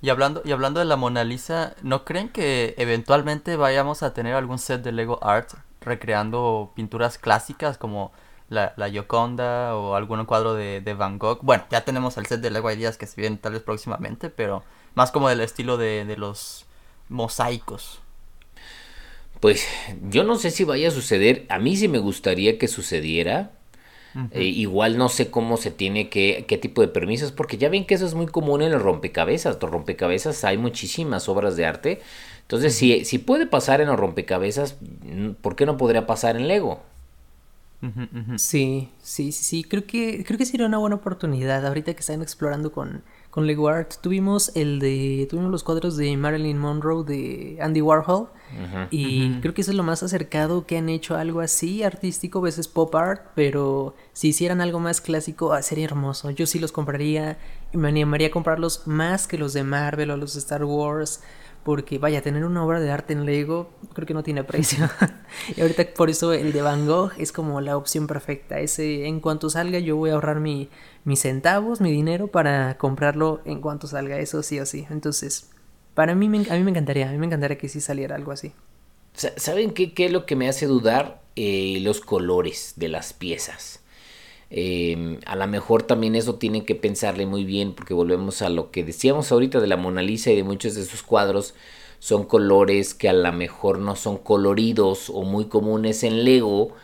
Y 0.00 0.10
hablando, 0.10 0.42
y 0.44 0.52
hablando 0.52 0.80
de 0.80 0.86
la 0.86 0.96
Mona 0.96 1.22
Lisa, 1.22 1.76
¿no 1.82 2.04
creen 2.04 2.28
que 2.28 2.74
eventualmente 2.76 3.56
vayamos 3.56 4.02
a 4.02 4.14
tener 4.14 4.34
algún 4.34 4.58
set 4.58 4.82
de 4.82 4.90
Lego 4.90 5.22
Art 5.22 5.52
recreando 5.80 6.72
pinturas 6.74 7.18
clásicas 7.18 7.78
como 7.78 8.10
la, 8.48 8.72
la 8.76 8.90
Gioconda 8.90 9.76
o 9.76 9.94
algún 9.94 10.24
cuadro 10.24 10.54
de, 10.54 10.94
Van 10.98 11.18
Gogh? 11.18 11.38
Bueno, 11.42 11.64
ya 11.70 11.84
tenemos 11.84 12.16
el 12.16 12.26
set 12.26 12.40
de 12.40 12.50
Lego 12.50 12.70
Ideas 12.70 12.96
que 12.96 13.06
se 13.06 13.20
vienen 13.20 13.38
tal 13.38 13.52
vez 13.52 13.62
próximamente, 13.62 14.28
pero 14.28 14.64
más 14.94 15.12
como 15.12 15.28
del 15.28 15.40
estilo 15.40 15.76
de 15.76 16.16
los 16.16 16.66
mosaicos 17.08 18.01
pues 19.42 19.66
yo 20.08 20.22
no 20.22 20.36
sé 20.36 20.52
si 20.52 20.62
vaya 20.62 20.86
a 20.86 20.92
suceder. 20.92 21.46
A 21.48 21.58
mí 21.58 21.76
sí 21.76 21.88
me 21.88 21.98
gustaría 21.98 22.58
que 22.58 22.68
sucediera. 22.68 23.50
Eh, 24.30 24.44
igual 24.44 24.96
no 24.96 25.08
sé 25.08 25.32
cómo 25.32 25.56
se 25.56 25.72
tiene 25.72 26.10
que, 26.10 26.44
qué 26.46 26.58
tipo 26.58 26.80
de 26.80 26.86
permisos, 26.86 27.32
porque 27.32 27.58
ya 27.58 27.68
ven 27.68 27.84
que 27.84 27.94
eso 27.94 28.06
es 28.06 28.14
muy 28.14 28.26
común 28.26 28.62
en 28.62 28.70
los 28.70 28.80
rompecabezas. 28.80 29.58
Los 29.60 29.68
rompecabezas 29.68 30.44
hay 30.44 30.58
muchísimas 30.58 31.28
obras 31.28 31.56
de 31.56 31.66
arte. 31.66 32.00
Entonces, 32.42 32.76
si, 32.76 33.04
si 33.04 33.18
puede 33.18 33.48
pasar 33.48 33.80
en 33.80 33.88
los 33.88 33.98
rompecabezas, 33.98 34.76
¿por 35.40 35.56
qué 35.56 35.66
no 35.66 35.76
podría 35.76 36.06
pasar 36.06 36.36
en 36.36 36.46
Lego? 36.46 36.80
Sí, 38.36 38.90
sí, 39.02 39.32
sí, 39.32 39.44
sí. 39.44 39.64
Creo 39.64 39.86
que, 39.86 40.22
creo 40.24 40.38
que 40.38 40.46
sería 40.46 40.66
una 40.66 40.78
buena 40.78 40.94
oportunidad 40.94 41.66
ahorita 41.66 41.94
que 41.94 42.00
están 42.00 42.22
explorando 42.22 42.70
con, 42.70 43.02
con 43.32 43.46
Lego 43.46 43.68
Art. 43.68 43.94
Tuvimos 44.02 44.52
el 44.54 44.78
de. 44.78 45.26
Tuvimos 45.28 45.50
los 45.50 45.64
cuadros 45.64 45.96
de 45.96 46.14
Marilyn 46.18 46.58
Monroe 46.58 47.02
de 47.02 47.58
Andy 47.62 47.80
Warhol. 47.80 48.28
Y 48.90 49.40
creo 49.40 49.54
que 49.54 49.62
eso 49.62 49.70
es 49.70 49.76
lo 49.78 49.82
más 49.82 50.02
acercado 50.02 50.66
que 50.66 50.76
han 50.76 50.90
hecho 50.90 51.16
algo 51.16 51.40
así, 51.40 51.82
artístico, 51.82 52.40
a 52.40 52.42
veces 52.42 52.68
pop 52.68 52.94
art. 52.94 53.22
Pero 53.34 53.94
si 54.12 54.28
hicieran 54.28 54.60
algo 54.60 54.80
más 54.80 55.00
clásico, 55.00 55.54
ah, 55.54 55.62
sería 55.62 55.86
hermoso. 55.86 56.30
Yo 56.30 56.46
sí 56.46 56.58
los 56.58 56.72
compraría. 56.72 57.38
Y 57.72 57.78
me 57.78 57.88
animaría 57.88 58.28
a 58.28 58.30
comprarlos 58.30 58.86
más 58.86 59.26
que 59.26 59.38
los 59.38 59.54
de 59.54 59.64
Marvel 59.64 60.10
o 60.10 60.18
los 60.18 60.34
de 60.34 60.40
Star 60.40 60.64
Wars 60.64 61.22
porque 61.62 61.98
vaya, 61.98 62.22
tener 62.22 62.44
una 62.44 62.64
obra 62.64 62.80
de 62.80 62.90
arte 62.90 63.12
en 63.12 63.24
Lego 63.24 63.70
creo 63.92 64.06
que 64.06 64.14
no 64.14 64.22
tiene 64.22 64.42
precio. 64.44 64.88
y 65.56 65.60
ahorita 65.60 65.94
por 65.94 66.10
eso 66.10 66.32
el 66.32 66.52
de 66.52 66.62
Van 66.62 66.86
Gogh 66.86 67.12
es 67.18 67.32
como 67.32 67.60
la 67.60 67.76
opción 67.76 68.06
perfecta. 68.06 68.58
Ese 68.58 69.06
en 69.06 69.20
cuanto 69.20 69.48
salga 69.48 69.78
yo 69.78 69.96
voy 69.96 70.10
a 70.10 70.14
ahorrar 70.14 70.40
mi, 70.40 70.68
mis 71.04 71.20
centavos, 71.20 71.80
mi 71.80 71.90
dinero 71.90 72.28
para 72.28 72.78
comprarlo 72.78 73.40
en 73.44 73.60
cuanto 73.60 73.86
salga, 73.86 74.18
eso 74.18 74.42
sí 74.42 74.60
o 74.60 74.66
sí. 74.66 74.86
Entonces, 74.90 75.50
para 75.94 76.14
mí, 76.14 76.26
a 76.26 76.54
mí 76.54 76.62
me 76.62 76.70
encantaría, 76.70 77.08
a 77.08 77.12
mí 77.12 77.18
me 77.18 77.26
encantaría 77.26 77.58
que 77.58 77.68
sí 77.68 77.80
saliera 77.80 78.16
algo 78.16 78.32
así. 78.32 78.52
¿Saben 79.14 79.72
qué, 79.72 79.92
qué 79.92 80.06
es 80.06 80.12
lo 80.12 80.24
que 80.24 80.36
me 80.36 80.48
hace 80.48 80.66
dudar? 80.66 81.22
Eh, 81.34 81.78
los 81.80 82.02
colores 82.02 82.74
de 82.76 82.88
las 82.88 83.14
piezas. 83.14 83.80
Eh, 84.50 85.18
a 85.24 85.34
lo 85.34 85.46
mejor 85.46 85.82
también 85.82 86.14
eso 86.14 86.34
tienen 86.34 86.66
que 86.66 86.74
pensarle 86.74 87.24
muy 87.24 87.44
bien 87.44 87.74
porque 87.74 87.94
volvemos 87.94 88.42
a 88.42 88.50
lo 88.50 88.70
que 88.70 88.84
decíamos 88.84 89.32
ahorita 89.32 89.58
de 89.58 89.66
la 89.66 89.78
Mona 89.78 90.02
Lisa 90.02 90.30
y 90.30 90.36
de 90.36 90.44
muchos 90.44 90.74
de 90.74 90.84
sus 90.84 91.02
cuadros 91.02 91.54
son 92.00 92.24
colores 92.24 92.92
que 92.92 93.08
a 93.08 93.14
lo 93.14 93.32
mejor 93.32 93.78
no 93.78 93.96
son 93.96 94.18
coloridos 94.18 95.08
o 95.08 95.22
muy 95.22 95.46
comunes 95.46 96.02
en 96.02 96.24
Lego 96.24 96.74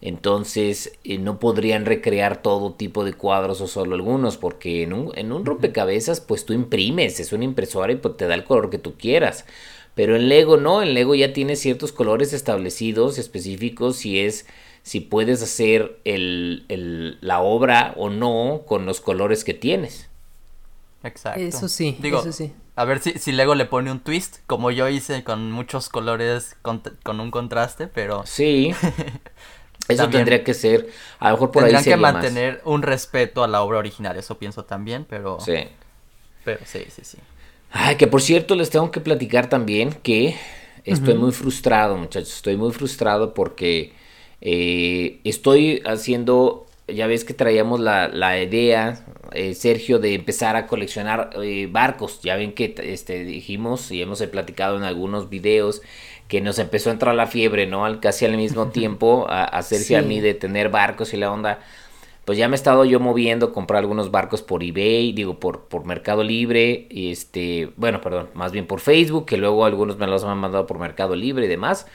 entonces 0.00 0.92
eh, 1.04 1.18
no 1.18 1.38
podrían 1.38 1.86
recrear 1.86 2.42
todo 2.42 2.74
tipo 2.74 3.04
de 3.04 3.14
cuadros 3.14 3.60
o 3.60 3.66
solo 3.66 3.94
algunos 3.94 4.36
porque 4.36 4.82
en 4.82 4.92
un, 4.92 5.12
en 5.16 5.32
un 5.32 5.44
rompecabezas 5.46 6.20
pues 6.20 6.44
tú 6.44 6.52
imprimes 6.52 7.18
es 7.20 7.32
una 7.32 7.44
impresora 7.44 7.92
y 7.92 7.96
pues, 7.96 8.16
te 8.16 8.26
da 8.26 8.34
el 8.34 8.44
color 8.44 8.70
que 8.70 8.78
tú 8.78 8.94
quieras 8.98 9.46
pero 9.94 10.16
en 10.16 10.28
Lego 10.28 10.58
no 10.58 10.82
en 10.82 10.94
Lego 10.94 11.14
ya 11.14 11.32
tiene 11.32 11.56
ciertos 11.56 11.92
colores 11.92 12.32
establecidos 12.32 13.18
específicos 13.18 14.04
y 14.04 14.20
es 14.20 14.46
si 14.86 15.00
puedes 15.00 15.42
hacer 15.42 15.98
el, 16.04 17.18
la 17.20 17.40
obra 17.40 17.92
o 17.96 18.08
no 18.08 18.62
con 18.68 18.86
los 18.86 19.00
colores 19.00 19.42
que 19.42 19.52
tienes. 19.52 20.08
Exacto. 21.02 21.40
Eso 21.40 21.68
sí, 21.68 21.96
Digo, 22.00 22.20
eso 22.20 22.30
sí. 22.30 22.52
A 22.76 22.84
ver 22.84 23.00
si, 23.00 23.18
si 23.18 23.32
Lego 23.32 23.56
le 23.56 23.64
pone 23.64 23.90
un 23.90 23.98
twist, 23.98 24.36
como 24.46 24.70
yo 24.70 24.88
hice 24.88 25.24
con 25.24 25.50
muchos 25.50 25.88
colores 25.88 26.56
con, 26.62 26.80
un 27.18 27.32
contraste, 27.32 27.88
pero... 27.88 28.22
Sí. 28.26 28.72
Eso 29.88 30.08
tendría 30.08 30.42
que 30.42 30.54
ser, 30.54 30.88
a 31.18 31.30
lo 31.30 31.36
mejor 31.36 31.50
por 31.50 31.64
ahí 31.64 31.82
que 31.82 31.96
mantener 31.96 32.60
un 32.64 32.82
respeto 32.82 33.44
a 33.44 33.48
la 33.48 33.62
obra 33.62 33.78
original, 33.78 34.16
eso 34.16 34.38
pienso 34.38 34.64
también, 34.64 35.06
pero... 35.08 35.38
Sí. 35.40 35.54
Pero 36.44 36.60
sí, 36.64 36.84
sí, 36.88 37.02
sí. 37.04 37.18
Ay, 37.70 37.96
que 37.96 38.06
por 38.06 38.22
cierto 38.22 38.54
les 38.54 38.70
tengo 38.70 38.90
que 38.90 39.00
platicar 39.00 39.48
también 39.48 39.92
que 39.92 40.36
estoy 40.84 41.14
muy 41.14 41.32
frustrado, 41.32 41.96
muchachos, 41.96 42.34
estoy 42.34 42.56
muy 42.56 42.72
frustrado 42.72 43.34
porque 43.34 43.92
eh, 44.40 45.20
estoy 45.24 45.82
haciendo, 45.84 46.66
ya 46.86 47.06
ves 47.06 47.24
que 47.24 47.34
traíamos 47.34 47.80
la, 47.80 48.40
idea, 48.40 49.04
eh, 49.32 49.54
Sergio, 49.54 49.98
de 49.98 50.14
empezar 50.14 50.56
a 50.56 50.66
coleccionar 50.66 51.30
eh, 51.42 51.68
barcos. 51.70 52.20
Ya 52.22 52.36
ven 52.36 52.52
que 52.52 52.74
este, 52.78 53.24
dijimos 53.24 53.90
y 53.90 54.00
hemos 54.02 54.22
platicado 54.22 54.76
en 54.76 54.84
algunos 54.84 55.28
videos 55.28 55.82
que 56.28 56.40
nos 56.40 56.58
empezó 56.58 56.90
a 56.90 56.92
entrar 56.92 57.14
la 57.14 57.26
fiebre, 57.26 57.66
¿no? 57.66 57.84
Al, 57.84 58.00
casi 58.00 58.24
al 58.24 58.36
mismo 58.36 58.68
tiempo 58.72 59.26
a, 59.28 59.60
y 59.88 59.94
a 59.94 60.02
mí 60.02 60.20
de 60.20 60.34
tener 60.34 60.68
barcos 60.68 61.14
y 61.14 61.16
la 61.16 61.32
onda. 61.32 61.60
Pues 62.24 62.36
ya 62.38 62.48
me 62.48 62.54
he 62.54 62.58
estado 62.58 62.84
yo 62.84 62.98
moviendo, 62.98 63.52
comprar 63.52 63.78
algunos 63.78 64.10
barcos 64.10 64.42
por 64.42 64.64
eBay, 64.64 65.12
digo, 65.12 65.38
por, 65.38 65.68
por 65.68 65.84
Mercado 65.84 66.24
Libre, 66.24 66.88
y 66.90 67.12
este, 67.12 67.70
bueno, 67.76 68.00
perdón, 68.00 68.30
más 68.34 68.50
bien 68.50 68.66
por 68.66 68.80
Facebook, 68.80 69.26
que 69.26 69.36
luego 69.36 69.64
algunos 69.64 69.96
me 69.96 70.08
los 70.08 70.24
han 70.24 70.36
mandado 70.36 70.66
por 70.66 70.80
Mercado 70.80 71.14
Libre 71.14 71.44
y 71.44 71.48
demás 71.48 71.86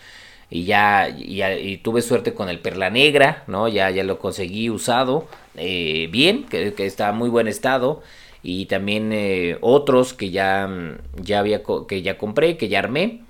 y 0.51 0.65
ya, 0.65 1.07
y, 1.09 1.77
tuve 1.77 2.01
suerte 2.01 2.33
con 2.33 2.49
el 2.49 2.59
Perla 2.59 2.89
Negra, 2.89 3.45
¿no? 3.47 3.69
Ya, 3.69 3.89
ya 3.89 4.03
lo 4.03 4.19
conseguí 4.19 4.69
usado 4.69 5.25
eh, 5.55 6.09
bien, 6.11 6.43
que, 6.43 6.73
está 6.77 7.09
en 7.09 7.15
muy 7.15 7.29
buen 7.29 7.47
estado 7.47 8.03
y 8.43 8.65
también 8.65 9.13
eh, 9.13 9.57
otros 9.61 10.13
que 10.13 10.29
ya, 10.29 10.69
ya 11.15 11.39
había 11.39 11.61
que 11.87 12.01
ya 12.01 12.17
compré, 12.17 12.57
que 12.57 12.67
ya 12.67 12.79
armé. 12.79 13.21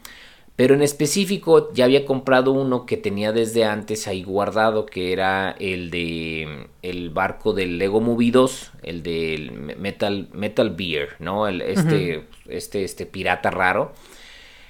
Pero 0.62 0.76
en 0.76 0.84
específico 0.84 1.74
ya 1.74 1.86
había 1.86 2.06
comprado 2.06 2.52
uno 2.52 2.86
que 2.86 2.96
tenía 2.96 3.32
desde 3.32 3.66
antes 3.66 4.08
ahí 4.08 4.22
guardado, 4.22 4.86
que 4.86 5.12
era 5.12 5.56
el 5.58 5.90
de 5.90 6.68
el 6.84 7.10
barco 7.10 7.54
del 7.54 7.80
Lego 7.80 8.00
Movie 8.00 8.30
2, 8.30 8.72
el 8.84 9.02
del 9.02 9.54
Metal, 9.54 10.30
Metal 10.34 10.70
Beer, 10.70 11.16
¿no? 11.18 11.48
El, 11.48 11.64
este, 11.64 12.28
este, 12.48 12.84
este 12.84 13.08
pirata 13.08 13.50
raro. 13.50 13.94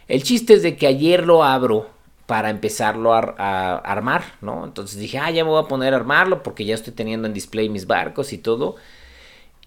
El 0.08 0.24
chiste 0.24 0.54
es 0.54 0.64
de 0.64 0.78
que 0.78 0.88
ayer 0.88 1.26
lo 1.26 1.44
abro 1.44 1.90
para 2.26 2.52
empezarlo 2.52 3.14
a, 3.14 3.76
armar, 3.80 4.24
¿no? 4.40 4.64
Entonces 4.64 4.98
dije, 4.98 5.18
ah, 5.18 5.30
ya 5.30 5.44
me 5.44 5.50
voy 5.50 5.62
a 5.62 5.68
poner 5.68 5.94
a 5.94 5.98
armarlo 5.98 6.42
porque 6.42 6.64
ya 6.64 6.74
estoy 6.74 6.94
teniendo 6.94 7.28
en 7.28 7.34
display 7.34 7.68
mis 7.68 7.86
barcos 7.86 8.32
y 8.32 8.38
todo. 8.38 8.78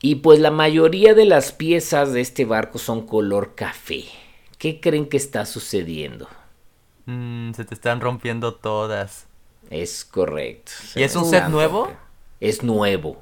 Y 0.00 0.14
pues 0.14 0.40
la 0.40 0.50
mayoría 0.50 1.12
de 1.12 1.26
las 1.26 1.52
piezas 1.52 2.14
de 2.14 2.22
este 2.22 2.46
barco 2.46 2.78
son 2.78 3.06
color 3.06 3.54
café. 3.54 4.04
¿Qué 4.64 4.80
creen 4.80 5.10
que 5.10 5.18
está 5.18 5.44
sucediendo? 5.44 6.26
Mm, 7.04 7.52
se 7.52 7.66
te 7.66 7.74
están 7.74 8.00
rompiendo 8.00 8.54
todas. 8.54 9.26
Es 9.68 10.06
correcto. 10.06 10.72
¿Y 10.96 11.02
es 11.02 11.14
un 11.16 11.26
set 11.26 11.48
nuevo? 11.48 11.92
Es 12.40 12.62
nuevo. 12.62 13.20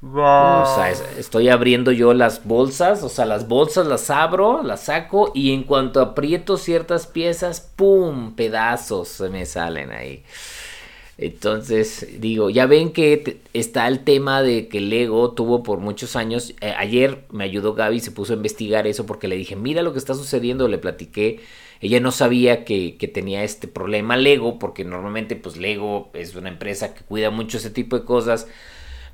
O 0.00 0.72
sea, 0.76 0.92
estoy 1.18 1.48
abriendo 1.48 1.90
yo 1.90 2.14
las 2.14 2.44
bolsas, 2.44 3.02
o 3.02 3.08
sea, 3.08 3.24
las 3.24 3.48
bolsas 3.48 3.88
las 3.88 4.08
abro, 4.08 4.62
las 4.62 4.82
saco 4.82 5.32
y 5.34 5.52
en 5.52 5.64
cuanto 5.64 6.00
aprieto 6.00 6.56
ciertas 6.56 7.08
piezas, 7.08 7.60
¡pum! 7.60 8.36
Pedazos 8.36 9.08
se 9.08 9.30
me 9.30 9.46
salen 9.46 9.90
ahí. 9.90 10.22
Entonces, 11.18 12.20
digo, 12.20 12.48
ya 12.48 12.66
ven 12.66 12.92
que 12.92 13.40
está 13.52 13.88
el 13.88 14.04
tema 14.04 14.40
de 14.42 14.68
que 14.68 14.80
Lego 14.80 15.32
tuvo 15.32 15.64
por 15.64 15.80
muchos 15.80 16.14
años. 16.16 16.54
Eh, 16.60 16.72
ayer 16.78 17.24
me 17.30 17.44
ayudó 17.44 17.74
Gaby, 17.74 18.00
se 18.00 18.12
puso 18.12 18.32
a 18.32 18.36
investigar 18.36 18.86
eso 18.86 19.04
porque 19.04 19.28
le 19.28 19.36
dije, 19.36 19.56
mira 19.56 19.82
lo 19.82 19.92
que 19.92 19.98
está 19.98 20.14
sucediendo, 20.14 20.68
le 20.68 20.78
platiqué. 20.78 21.40
Ella 21.80 22.00
no 22.00 22.12
sabía 22.12 22.64
que, 22.64 22.96
que 22.96 23.08
tenía 23.08 23.42
este 23.44 23.68
problema 23.68 24.16
Lego, 24.16 24.58
porque 24.58 24.84
normalmente 24.84 25.36
pues 25.36 25.56
Lego 25.56 26.10
es 26.14 26.36
una 26.36 26.48
empresa 26.48 26.94
que 26.94 27.02
cuida 27.02 27.30
mucho 27.30 27.58
ese 27.58 27.70
tipo 27.70 27.98
de 27.98 28.04
cosas 28.04 28.46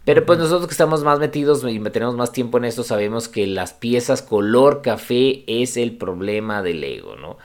pero 0.04 0.26
pues 0.26 0.38
nosotros 0.38 0.66
que 0.66 0.72
estamos 0.72 1.02
más 1.02 1.18
metidos 1.18 1.64
y 1.66 1.80
tenemos 1.80 2.14
más 2.14 2.30
tiempo 2.32 2.58
en 2.58 2.66
esto, 2.66 2.82
sabemos 2.82 3.28
que 3.28 3.46
las 3.46 3.72
piezas 3.72 4.20
color 4.20 4.82
café 4.82 5.44
es 5.46 5.76
el 5.78 5.96
problema 5.96 6.62
del 6.62 6.82
Lego, 6.82 7.16
¿no? 7.16 7.38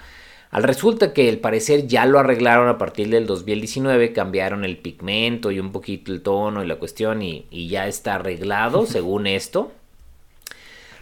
Al 0.51 0.63
resulta 0.63 1.13
que 1.13 1.29
al 1.29 1.37
parecer 1.37 1.87
ya 1.87 2.05
lo 2.05 2.17
arreglaron 2.17 2.69
a 2.69 2.77
partir 2.77 3.09
del 3.09 3.27
2019, 3.27 4.13
cambiaron 4.13 4.65
el 4.65 4.77
pigmento 4.77 5.51
y 5.51 5.59
un 5.59 5.71
poquito 5.71 6.11
el 6.11 6.21
tono 6.21 6.63
y 6.63 6.67
la 6.67 6.77
cuestión 6.77 7.21
y, 7.21 7.45
y 7.51 7.67
ya 7.67 7.87
está 7.87 8.15
arreglado 8.15 8.85
según 8.87 9.27
esto. 9.27 9.71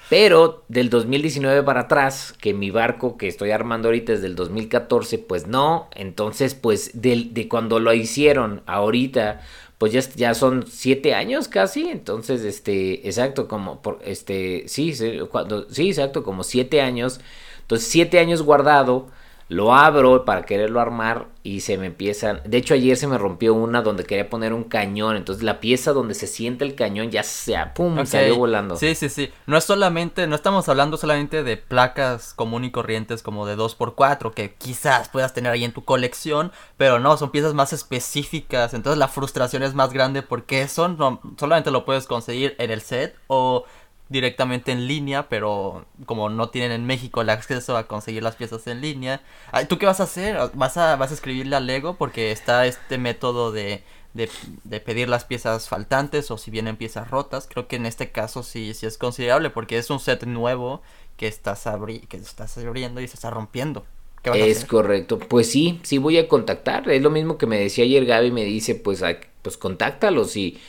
Pero 0.10 0.64
del 0.70 0.90
2019 0.90 1.64
para 1.64 1.82
atrás, 1.82 2.34
que 2.40 2.54
mi 2.54 2.72
barco 2.72 3.18
que 3.18 3.28
estoy 3.28 3.52
armando 3.52 3.90
ahorita 3.90 4.14
es 4.14 4.22
del 4.22 4.36
2014, 4.36 5.18
pues 5.18 5.48
no. 5.48 5.90
Entonces, 5.96 6.54
pues 6.56 7.02
de, 7.02 7.28
de 7.32 7.48
cuando 7.48 7.80
lo 7.80 7.94
hicieron 7.94 8.62
ahorita 8.66 9.42
pues 9.78 9.94
ya, 9.94 10.02
ya 10.16 10.34
son 10.34 10.66
siete 10.68 11.14
años 11.14 11.48
casi, 11.48 11.88
entonces, 11.88 12.42
este, 12.42 13.08
exacto, 13.08 13.48
como, 13.48 13.82
por, 13.82 14.00
este, 14.04 14.64
sí, 14.68 14.94
sí, 14.94 15.20
cuando, 15.30 15.70
sí, 15.70 15.90
exacto, 15.90 16.24
como 16.24 16.44
siete 16.44 16.82
años, 16.82 17.20
entonces 17.62 17.88
siete 17.88 18.18
años 18.18 18.42
guardado, 18.42 19.08
lo 19.50 19.74
abro 19.74 20.26
para 20.26 20.44
quererlo 20.44 20.82
armar 20.82 21.28
y 21.42 21.62
se 21.62 21.78
me 21.78 21.86
empiezan. 21.86 22.42
De 22.46 22.58
hecho, 22.58 22.74
ayer 22.74 22.98
se 22.98 23.08
me 23.08 23.18
rompió 23.18 23.54
una 23.54 23.82
donde 23.82 24.04
quería 24.04 24.30
poner 24.30 24.52
un 24.52 24.66
cañón. 24.66 25.16
Entonces, 25.16 25.44
la 25.44 25.62
pieza 25.62 25.94
donde 25.94 26.14
se 26.14 26.28
siente 26.28 26.66
el 26.66 26.76
cañón 26.76 27.10
ya 27.10 27.24
se 27.24 27.56
pum, 27.74 28.06
salió 28.06 28.36
volando. 28.36 28.76
Sí, 28.76 28.96
sí, 28.96 29.08
sí. 29.08 29.32
No 29.46 29.58
es 29.58 29.64
solamente, 29.64 30.28
no 30.28 30.36
estamos 30.36 30.68
hablando 30.68 30.98
solamente 30.98 31.44
de 31.44 31.56
placas 31.56 32.34
común 32.34 32.66
y 32.66 32.72
corrientes 32.72 33.24
como 33.24 33.46
de 33.46 33.56
2x4 33.56 34.34
que 34.34 34.56
quizás 34.56 35.08
puedas 35.08 35.34
tener 35.34 35.54
ahí 35.54 35.64
en 35.64 35.72
tu 35.72 35.86
colección, 35.86 36.52
pero 36.76 37.00
no, 37.00 37.16
son 37.16 37.32
piezas 37.32 37.54
más 37.54 37.72
específicas. 37.72 38.74
Entonces, 38.74 38.98
la 38.98 39.08
frustración 39.08 39.64
es 39.64 39.74
más 39.74 39.94
grande 39.94 40.24
porque 40.24 40.62
eso 40.62 40.90
no, 40.90 41.22
solamente 41.40 41.72
lo 41.72 41.86
puedes 41.86 42.08
conseguir 42.08 42.56
en 42.60 42.72
el 42.72 42.82
set 42.82 43.16
o 43.28 43.64
directamente 44.10 44.72
en 44.72 44.88
línea, 44.88 45.28
pero 45.30 45.86
como 46.06 46.30
no 46.30 46.50
tienen 46.50 46.72
en 46.72 46.86
México 46.86 47.22
el 47.22 47.30
acceso 47.30 47.76
a 47.78 47.88
conseguir 47.88 48.24
las 48.24 48.36
piezas 48.36 48.66
en 48.68 48.82
línea. 48.82 49.22
¿Tú 49.68 49.78
qué 49.78 49.86
vas 49.86 50.00
a 50.00 50.04
hacer? 50.04 50.38
¿Vas 50.54 50.78
a, 50.78 50.96
vas 50.96 51.12
a 51.12 51.14
escribirle 51.14 51.56
a 51.56 51.60
Lego? 51.60 51.96
Porque 51.96 52.32
está 52.32 52.66
este 52.66 52.98
método 52.98 53.52
de, 53.52 53.84
de, 54.14 54.30
de, 54.64 54.80
pedir 54.80 55.10
las 55.10 55.26
piezas 55.26 55.68
faltantes 55.68 56.32
o 56.32 56.38
si 56.38 56.52
vienen 56.52 56.78
piezas 56.78 57.10
rotas. 57.10 57.48
Creo 57.50 57.68
que 57.68 57.76
en 57.76 57.86
este 57.86 58.12
caso 58.12 58.44
sí, 58.44 58.74
sí 58.74 58.86
es 58.86 58.98
considerable 58.98 59.50
porque 59.50 59.78
es 59.78 59.90
un 59.90 60.00
set 60.00 60.24
nuevo 60.24 60.82
que 61.18 61.28
estás, 61.28 61.66
que 62.08 62.18
estás 62.18 62.58
abriendo 62.58 63.02
y 63.02 63.08
se 63.08 63.16
está 63.16 63.30
rompiendo. 63.30 63.86
es 64.24 64.66
correcto. 64.66 65.20
Pues 65.20 65.52
sí, 65.52 65.80
sí 65.84 65.98
voy 65.98 66.18
a 66.18 66.28
contactar. 66.28 66.90
Es 66.90 67.02
lo 67.02 67.10
mismo 67.10 67.38
que 67.38 67.48
me 67.48 67.60
decía 67.60 67.84
ayer 67.84 68.06
Gaby, 68.06 68.32
me 68.32 68.46
dice, 68.46 68.76
pues, 68.76 69.04
pues 69.42 69.58
contáctalos 69.58 70.38
y, 70.38 70.60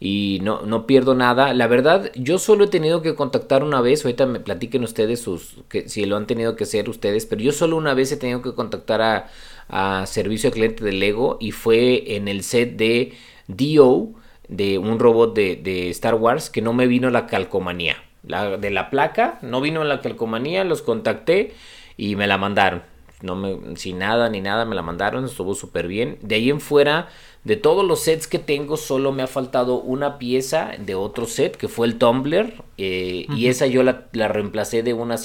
y 0.00 0.38
no, 0.42 0.62
no 0.62 0.86
pierdo 0.86 1.14
nada. 1.14 1.52
La 1.54 1.66
verdad, 1.66 2.10
yo 2.14 2.38
solo 2.38 2.64
he 2.64 2.68
tenido 2.68 3.02
que 3.02 3.14
contactar 3.14 3.64
una 3.64 3.80
vez. 3.80 4.04
Ahorita 4.04 4.26
me 4.26 4.40
platiquen 4.40 4.84
ustedes 4.84 5.20
sus, 5.20 5.56
que, 5.68 5.88
si 5.88 6.04
lo 6.06 6.16
han 6.16 6.26
tenido 6.26 6.56
que 6.56 6.64
hacer 6.64 6.88
ustedes, 6.88 7.26
pero 7.26 7.40
yo 7.42 7.52
solo 7.52 7.76
una 7.76 7.94
vez 7.94 8.12
he 8.12 8.16
tenido 8.16 8.42
que 8.42 8.54
contactar 8.54 9.02
a, 9.02 9.28
a 9.68 10.06
servicio 10.06 10.50
de 10.50 10.54
cliente 10.54 10.84
de 10.84 10.92
Lego 10.92 11.36
y 11.40 11.52
fue 11.52 12.16
en 12.16 12.28
el 12.28 12.42
set 12.42 12.76
de 12.76 13.12
Dio 13.48 14.10
de 14.48 14.78
un 14.78 14.98
robot 14.98 15.34
de, 15.34 15.56
de 15.56 15.90
Star 15.90 16.14
Wars 16.14 16.50
que 16.50 16.62
no 16.62 16.72
me 16.72 16.86
vino 16.86 17.10
la 17.10 17.26
calcomanía. 17.26 17.96
La, 18.24 18.56
de 18.56 18.70
la 18.70 18.90
placa, 18.90 19.38
no 19.42 19.60
vino 19.60 19.84
la 19.84 20.00
calcomanía, 20.00 20.64
los 20.64 20.82
contacté 20.82 21.54
y 21.96 22.16
me 22.16 22.26
la 22.26 22.38
mandaron. 22.38 22.82
No 23.20 23.34
me, 23.34 23.76
sin 23.76 23.98
nada 23.98 24.28
ni 24.28 24.40
nada 24.40 24.64
me 24.64 24.76
la 24.76 24.82
mandaron, 24.82 25.24
estuvo 25.24 25.54
súper 25.54 25.88
bien. 25.88 26.18
De 26.22 26.36
ahí 26.36 26.50
en 26.50 26.60
fuera, 26.60 27.08
de 27.44 27.56
todos 27.56 27.84
los 27.84 28.00
sets 28.00 28.28
que 28.28 28.38
tengo, 28.38 28.76
solo 28.76 29.10
me 29.12 29.22
ha 29.22 29.26
faltado 29.26 29.80
una 29.80 30.18
pieza 30.18 30.72
de 30.78 30.94
otro 30.94 31.26
set, 31.26 31.56
que 31.56 31.68
fue 31.68 31.86
el 31.86 31.98
Tumblr. 31.98 32.52
Eh, 32.76 33.26
y 33.30 33.48
esa 33.48 33.66
yo 33.66 33.82
la, 33.82 34.06
la, 34.12 34.28
reemplacé 34.28 34.82
de 34.82 34.94
una 34.94 35.16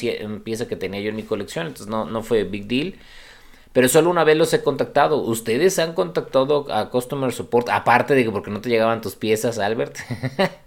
pieza 0.43 0.67
que 0.67 0.75
tenía 0.75 1.01
yo 1.01 1.09
en 1.09 1.15
mi 1.15 1.23
colección, 1.23 1.67
entonces 1.67 1.87
no, 1.87 2.05
no 2.05 2.23
fue 2.23 2.43
big 2.45 2.67
deal. 2.67 2.95
Pero 3.73 3.89
solo 3.89 4.09
una 4.09 4.23
vez 4.23 4.37
los 4.37 4.53
he 4.53 4.63
contactado. 4.63 5.17
¿Ustedes 5.17 5.79
han 5.79 5.93
contactado 5.93 6.71
a 6.71 6.89
Customer 6.89 7.31
Support? 7.31 7.69
Aparte 7.69 8.13
de 8.13 8.23
que 8.23 8.31
porque 8.31 8.51
no 8.51 8.61
te 8.61 8.69
llegaban 8.69 9.01
tus 9.01 9.15
piezas, 9.15 9.57
Albert. 9.57 9.97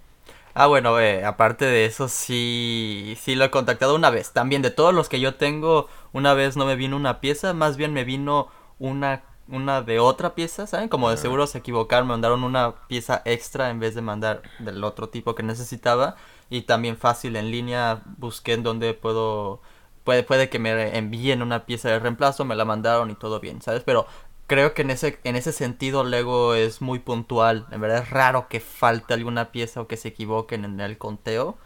ah, 0.57 0.67
bueno, 0.67 0.99
eh, 0.99 1.23
aparte 1.25 1.65
de 1.65 1.85
eso, 1.85 2.07
sí, 2.07 3.15
sí 3.21 3.35
lo 3.35 3.45
he 3.45 3.51
contactado 3.51 3.95
una 3.95 4.09
vez. 4.09 4.31
También 4.33 4.61
de 4.61 4.71
todos 4.71 4.93
los 4.93 5.09
que 5.09 5.19
yo 5.19 5.35
tengo, 5.35 5.87
una 6.13 6.33
vez 6.33 6.57
no 6.57 6.65
me 6.65 6.75
vino 6.75 6.95
una 6.97 7.21
pieza, 7.21 7.53
más 7.53 7.77
bien 7.77 7.93
me 7.93 8.03
vino 8.03 8.49
una 8.79 9.23
una 9.49 9.81
de 9.81 9.99
otra 9.99 10.35
pieza, 10.35 10.67
¿saben? 10.67 10.89
Como 10.89 11.09
de 11.09 11.15
seguro 11.17 11.47
se 11.47 11.59
equivocaron, 11.59 12.07
me 12.07 12.13
mandaron 12.13 12.43
una 12.43 12.75
pieza 12.87 13.21
extra 13.25 13.69
en 13.69 13.79
vez 13.79 13.95
de 13.95 14.01
mandar 14.01 14.41
del 14.59 14.83
otro 14.83 15.09
tipo 15.09 15.35
que 15.35 15.43
necesitaba. 15.43 16.17
Y 16.49 16.63
también 16.63 16.97
fácil 16.97 17.35
en 17.37 17.51
línea 17.51 18.01
busqué 18.17 18.53
en 18.53 18.63
dónde 18.63 18.93
puedo 18.93 19.61
puede, 20.07 20.23
puede 20.23 20.49
que 20.49 20.57
me 20.57 20.97
envíen 20.97 21.41
una 21.41 21.65
pieza 21.65 21.89
de 21.89 21.99
reemplazo, 21.99 22.45
me 22.45 22.55
la 22.55 22.63
mandaron 22.63 23.11
y 23.11 23.15
todo 23.15 23.41
bien, 23.41 23.61
¿sabes? 23.61 23.83
Pero 23.83 24.07
creo 24.47 24.73
que 24.73 24.81
en 24.81 24.89
ese, 24.89 25.19
en 25.23 25.35
ese 25.35 25.51
sentido 25.51 26.03
Lego 26.03 26.55
es 26.55 26.81
muy 26.81 26.99
puntual. 26.99 27.67
En 27.71 27.81
verdad 27.81 28.03
es 28.03 28.09
raro 28.09 28.47
que 28.47 28.59
falte 28.59 29.13
alguna 29.13 29.51
pieza 29.51 29.81
o 29.81 29.87
que 29.87 29.97
se 29.97 30.07
equivoquen 30.09 30.65
en 30.65 30.79
el 30.79 30.97
conteo 30.97 31.57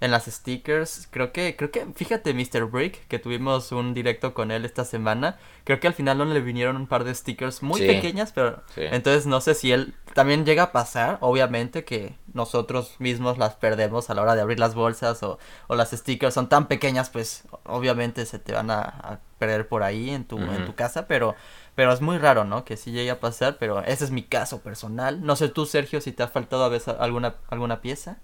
en 0.00 0.10
las 0.10 0.26
stickers. 0.26 1.08
Creo 1.10 1.32
que, 1.32 1.56
creo 1.56 1.70
que, 1.70 1.86
fíjate, 1.94 2.32
Mr. 2.32 2.66
Brick, 2.66 3.06
que 3.08 3.18
tuvimos 3.18 3.72
un 3.72 3.94
directo 3.94 4.34
con 4.34 4.50
él 4.50 4.64
esta 4.64 4.84
semana. 4.84 5.38
Creo 5.64 5.80
que 5.80 5.88
al 5.88 5.94
final 5.94 6.18
no 6.18 6.24
le 6.24 6.40
vinieron 6.40 6.76
un 6.76 6.86
par 6.86 7.04
de 7.04 7.14
stickers 7.14 7.62
muy 7.62 7.80
pequeñas, 7.80 8.32
pero 8.32 8.62
entonces 8.76 9.26
no 9.26 9.40
sé 9.40 9.54
si 9.54 9.72
él 9.72 9.94
también 10.14 10.44
llega 10.44 10.64
a 10.64 10.72
pasar, 10.72 11.18
obviamente, 11.20 11.84
que 11.84 12.16
nosotros 12.32 12.94
mismos 13.00 13.38
las 13.38 13.56
perdemos 13.56 14.10
a 14.10 14.14
la 14.14 14.22
hora 14.22 14.34
de 14.34 14.42
abrir 14.42 14.60
las 14.60 14.74
bolsas 14.74 15.22
o, 15.22 15.38
o 15.66 15.74
las 15.74 15.90
stickers 15.90 16.34
son 16.34 16.48
tan 16.48 16.68
pequeñas, 16.68 17.10
pues 17.10 17.44
obviamente 17.64 18.24
se 18.26 18.38
te 18.38 18.52
van 18.52 18.70
a, 18.70 19.20
perder 19.38 19.68
por 19.68 19.84
ahí 19.84 20.10
en 20.10 20.24
tu, 20.24 20.36
en 20.36 20.66
tu 20.66 20.74
casa, 20.74 21.06
pero 21.06 21.36
pero 21.78 21.92
es 21.92 22.00
muy 22.00 22.18
raro, 22.18 22.42
¿no? 22.42 22.64
Que 22.64 22.76
sí 22.76 22.90
llegue 22.90 23.12
a 23.12 23.20
pasar, 23.20 23.56
pero 23.60 23.84
ese 23.84 24.04
es 24.04 24.10
mi 24.10 24.24
caso 24.24 24.62
personal. 24.62 25.24
No 25.24 25.36
sé 25.36 25.48
tú, 25.48 25.64
Sergio, 25.64 26.00
si 26.00 26.10
te 26.10 26.24
ha 26.24 26.26
faltado 26.26 26.64
a 26.64 26.68
veces 26.68 26.96
alguna, 26.98 27.36
alguna 27.50 27.80
pieza. 27.80 28.16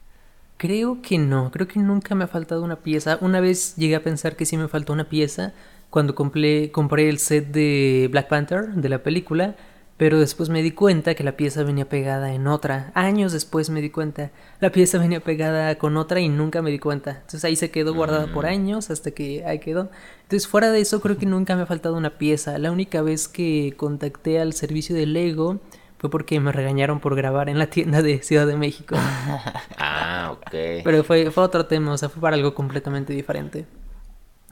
Creo 0.56 1.00
que 1.02 1.18
no, 1.18 1.52
creo 1.52 1.68
que 1.68 1.78
nunca 1.78 2.16
me 2.16 2.24
ha 2.24 2.26
faltado 2.26 2.64
una 2.64 2.80
pieza. 2.80 3.16
Una 3.20 3.38
vez 3.38 3.76
llegué 3.76 3.94
a 3.94 4.02
pensar 4.02 4.34
que 4.34 4.44
sí 4.44 4.56
me 4.56 4.66
faltó 4.66 4.92
una 4.92 5.08
pieza 5.08 5.52
cuando 5.88 6.16
compré, 6.16 6.72
compré 6.72 7.08
el 7.08 7.20
set 7.20 7.46
de 7.52 8.08
Black 8.10 8.26
Panther 8.26 8.70
de 8.70 8.88
la 8.88 9.04
película, 9.04 9.54
pero 9.96 10.18
después 10.18 10.48
me 10.48 10.62
di 10.62 10.72
cuenta 10.72 11.14
que 11.14 11.22
la 11.22 11.36
pieza 11.36 11.62
venía 11.62 11.88
pegada 11.88 12.34
en 12.34 12.46
otra. 12.46 12.90
Años 12.94 13.32
después 13.32 13.70
me 13.70 13.80
di 13.80 13.90
cuenta, 13.90 14.30
la 14.60 14.70
pieza 14.70 14.98
venía 15.00 15.20
pegada 15.20 15.76
con 15.76 15.96
otra 15.96 16.20
y 16.20 16.28
nunca 16.28 16.62
me 16.62 16.70
di 16.70 16.78
cuenta. 16.78 17.12
Entonces 17.12 17.44
ahí 17.44 17.56
se 17.56 17.70
quedó 17.70 17.94
guardada 17.94 18.26
por 18.32 18.44
mm. 18.44 18.48
años 18.48 18.90
hasta 18.90 19.12
que 19.12 19.44
ahí 19.46 19.60
quedó. 19.60 19.90
Entonces 20.22 20.48
fuera 20.48 20.70
de 20.70 20.80
eso 20.80 21.00
creo 21.00 21.16
que 21.16 21.26
nunca 21.26 21.54
me 21.54 21.62
ha 21.62 21.66
faltado 21.66 21.96
una 21.96 22.18
pieza. 22.18 22.58
La 22.58 22.72
única 22.72 23.02
vez 23.02 23.28
que 23.28 23.74
contacté 23.76 24.40
al 24.40 24.52
servicio 24.52 24.96
de 24.96 25.06
Lego 25.06 25.60
fue 25.98 26.10
porque 26.10 26.40
me 26.40 26.52
regañaron 26.52 27.00
por 27.00 27.14
grabar 27.14 27.48
en 27.48 27.58
la 27.58 27.68
tienda 27.68 28.02
de 28.02 28.20
Ciudad 28.22 28.46
de 28.46 28.56
México. 28.56 28.96
ah, 29.78 30.32
ok. 30.32 30.50
Pero 30.84 31.04
fue, 31.04 31.30
fue 31.30 31.44
otro 31.44 31.66
tema, 31.66 31.92
o 31.92 31.98
sea, 31.98 32.08
fue 32.08 32.20
para 32.20 32.36
algo 32.36 32.54
completamente 32.54 33.12
diferente. 33.12 33.64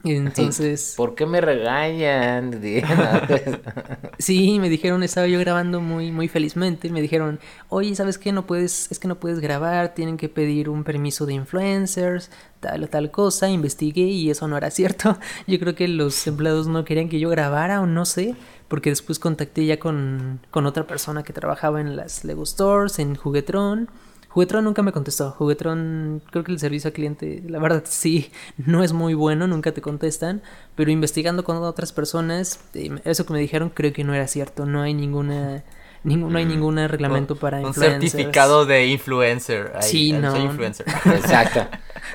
Entonces... 0.11 0.93
¿Por 0.97 1.15
qué 1.15 1.25
me 1.25 1.39
regañan? 1.39 2.59
sí, 4.19 4.59
me 4.59 4.69
dijeron, 4.69 5.03
estaba 5.03 5.27
yo 5.27 5.39
grabando 5.39 5.79
muy, 5.79 6.11
muy 6.11 6.27
felizmente. 6.27 6.89
Me 6.89 7.01
dijeron, 7.01 7.39
oye, 7.69 7.95
¿sabes 7.95 8.17
qué? 8.17 8.31
No 8.31 8.45
puedes, 8.45 8.91
es 8.91 8.99
que 8.99 9.07
no 9.07 9.19
puedes 9.19 9.39
grabar, 9.39 9.93
tienen 9.93 10.17
que 10.17 10.29
pedir 10.29 10.69
un 10.69 10.83
permiso 10.83 11.25
de 11.25 11.33
influencers, 11.33 12.29
tal 12.59 12.83
o 12.83 12.87
tal 12.87 13.11
cosa. 13.11 13.49
Investigué 13.49 14.03
y 14.03 14.29
eso 14.29 14.47
no 14.47 14.57
era 14.57 14.71
cierto. 14.71 15.17
Yo 15.47 15.59
creo 15.59 15.75
que 15.75 15.87
los 15.87 16.27
empleados 16.27 16.67
no 16.67 16.83
querían 16.83 17.09
que 17.09 17.19
yo 17.19 17.29
grabara 17.29 17.81
o 17.81 17.85
no 17.85 18.05
sé 18.05 18.35
porque 18.67 18.89
después 18.89 19.19
contacté 19.19 19.67
ya 19.67 19.77
con, 19.77 20.39
con 20.49 20.65
otra 20.65 20.87
persona 20.87 21.21
que 21.21 21.31
trabajaba 21.31 21.79
en 21.79 21.95
las 21.95 22.23
Lego 22.25 22.43
Stores, 22.43 22.97
en 22.97 23.15
Juguetron. 23.15 23.87
Juguetron 24.33 24.63
nunca 24.63 24.81
me 24.81 24.91
contestó. 24.91 25.29
Juguetron, 25.31 26.23
creo 26.31 26.43
que 26.43 26.51
el 26.51 26.57
servicio 26.57 26.87
al 26.87 26.93
cliente, 26.93 27.43
la 27.47 27.59
verdad 27.59 27.83
sí, 27.85 28.31
no 28.57 28.83
es 28.83 28.91
muy 28.91 29.13
bueno, 29.13 29.45
nunca 29.45 29.73
te 29.73 29.81
contestan. 29.81 30.41
Pero 30.75 30.89
investigando 30.89 31.43
con 31.43 31.57
otras 31.57 31.93
personas, 31.93 32.59
eh, 32.73 32.89
eso 33.05 33.27
que 33.27 33.33
me 33.33 33.39
dijeron 33.39 33.69
creo 33.69 33.93
que 33.93 34.03
no 34.03 34.15
era 34.15 34.27
cierto. 34.27 34.65
No 34.65 34.81
hay 34.81 34.95
ninguna 34.95 35.63
no 36.03 36.37
hay 36.37 36.45
mm. 36.45 36.49
ningún 36.49 36.77
reglamento 36.77 37.35
para 37.35 37.59
un 37.61 37.75
certificado 37.75 38.65
de 38.65 38.87
influencer. 38.87 39.71
sí, 39.81 40.13
no. 40.13 40.35
influencer. 40.35 40.87
Exacto. 41.05 41.67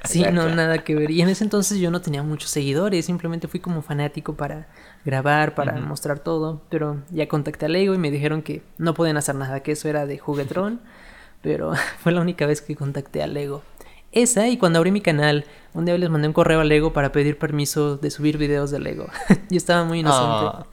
sí, 0.05 0.25
no, 0.33 0.49
nada 0.49 0.79
que 0.79 0.97
ver. 0.97 1.13
Y 1.13 1.23
en 1.23 1.29
ese 1.29 1.45
entonces 1.45 1.79
yo 1.79 1.93
no 1.93 2.01
tenía 2.01 2.25
muchos 2.25 2.51
seguidores, 2.51 3.07
simplemente 3.07 3.47
fui 3.47 3.61
como 3.61 3.81
fanático 3.81 4.35
para 4.35 4.67
grabar, 5.05 5.55
para 5.55 5.75
mostrar 5.81 6.19
todo. 6.19 6.63
Pero 6.69 7.01
ya 7.11 7.29
contacté 7.29 7.67
a 7.67 7.69
Lego 7.69 7.95
y 7.95 7.99
me 7.99 8.11
dijeron 8.11 8.43
que 8.43 8.63
no 8.77 8.93
podían 8.95 9.17
hacer 9.17 9.37
nada, 9.37 9.61
que 9.61 9.71
eso 9.71 9.89
era 9.89 10.05
de 10.05 10.19
Juguetron. 10.19 10.81
pero 11.43 11.73
fue 12.03 12.13
la 12.13 12.21
única 12.21 12.47
vez 12.47 12.63
que 12.63 12.77
contacté 12.77 13.23
a 13.23 13.27
Lego. 13.27 13.63
Esa 14.11 14.49
y 14.49 14.57
cuando 14.57 14.79
abrí 14.79 14.91
mi 14.91 15.03
canal, 15.03 15.45
un 15.75 15.85
día 15.85 15.97
les 15.99 16.09
mandé 16.09 16.29
un 16.29 16.35
correo 16.35 16.61
a 16.61 16.65
Lego 16.65 16.93
para 16.93 17.13
pedir 17.13 17.39
permiso 17.39 17.99
de 17.99 18.11
subir 18.11 18.39
videos 18.39 18.71
de 18.71 18.79
Lego. 18.79 19.09
yo 19.51 19.57
estaba 19.57 19.85
muy 19.85 20.01
inocente. 20.01 20.47
Ah. 20.47 20.67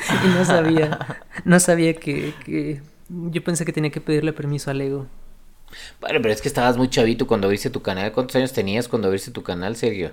y 0.24 0.28
no 0.28 0.44
sabía, 0.44 0.98
no 1.44 1.60
sabía 1.60 1.94
que, 1.94 2.34
que, 2.44 2.82
yo 3.08 3.44
pensé 3.44 3.64
que 3.64 3.72
tenía 3.72 3.90
que 3.90 4.00
pedirle 4.00 4.32
permiso 4.32 4.70
al 4.70 4.80
ego. 4.80 5.06
Bueno, 6.00 6.20
pero 6.22 6.32
es 6.32 6.40
que 6.40 6.48
estabas 6.48 6.76
muy 6.76 6.88
chavito 6.88 7.26
cuando 7.26 7.46
abriste 7.46 7.70
tu 7.70 7.82
canal. 7.82 8.12
¿Cuántos 8.12 8.36
años 8.36 8.52
tenías 8.52 8.88
cuando 8.88 9.08
abriste 9.08 9.30
tu 9.30 9.42
canal, 9.42 9.76
Sergio? 9.76 10.12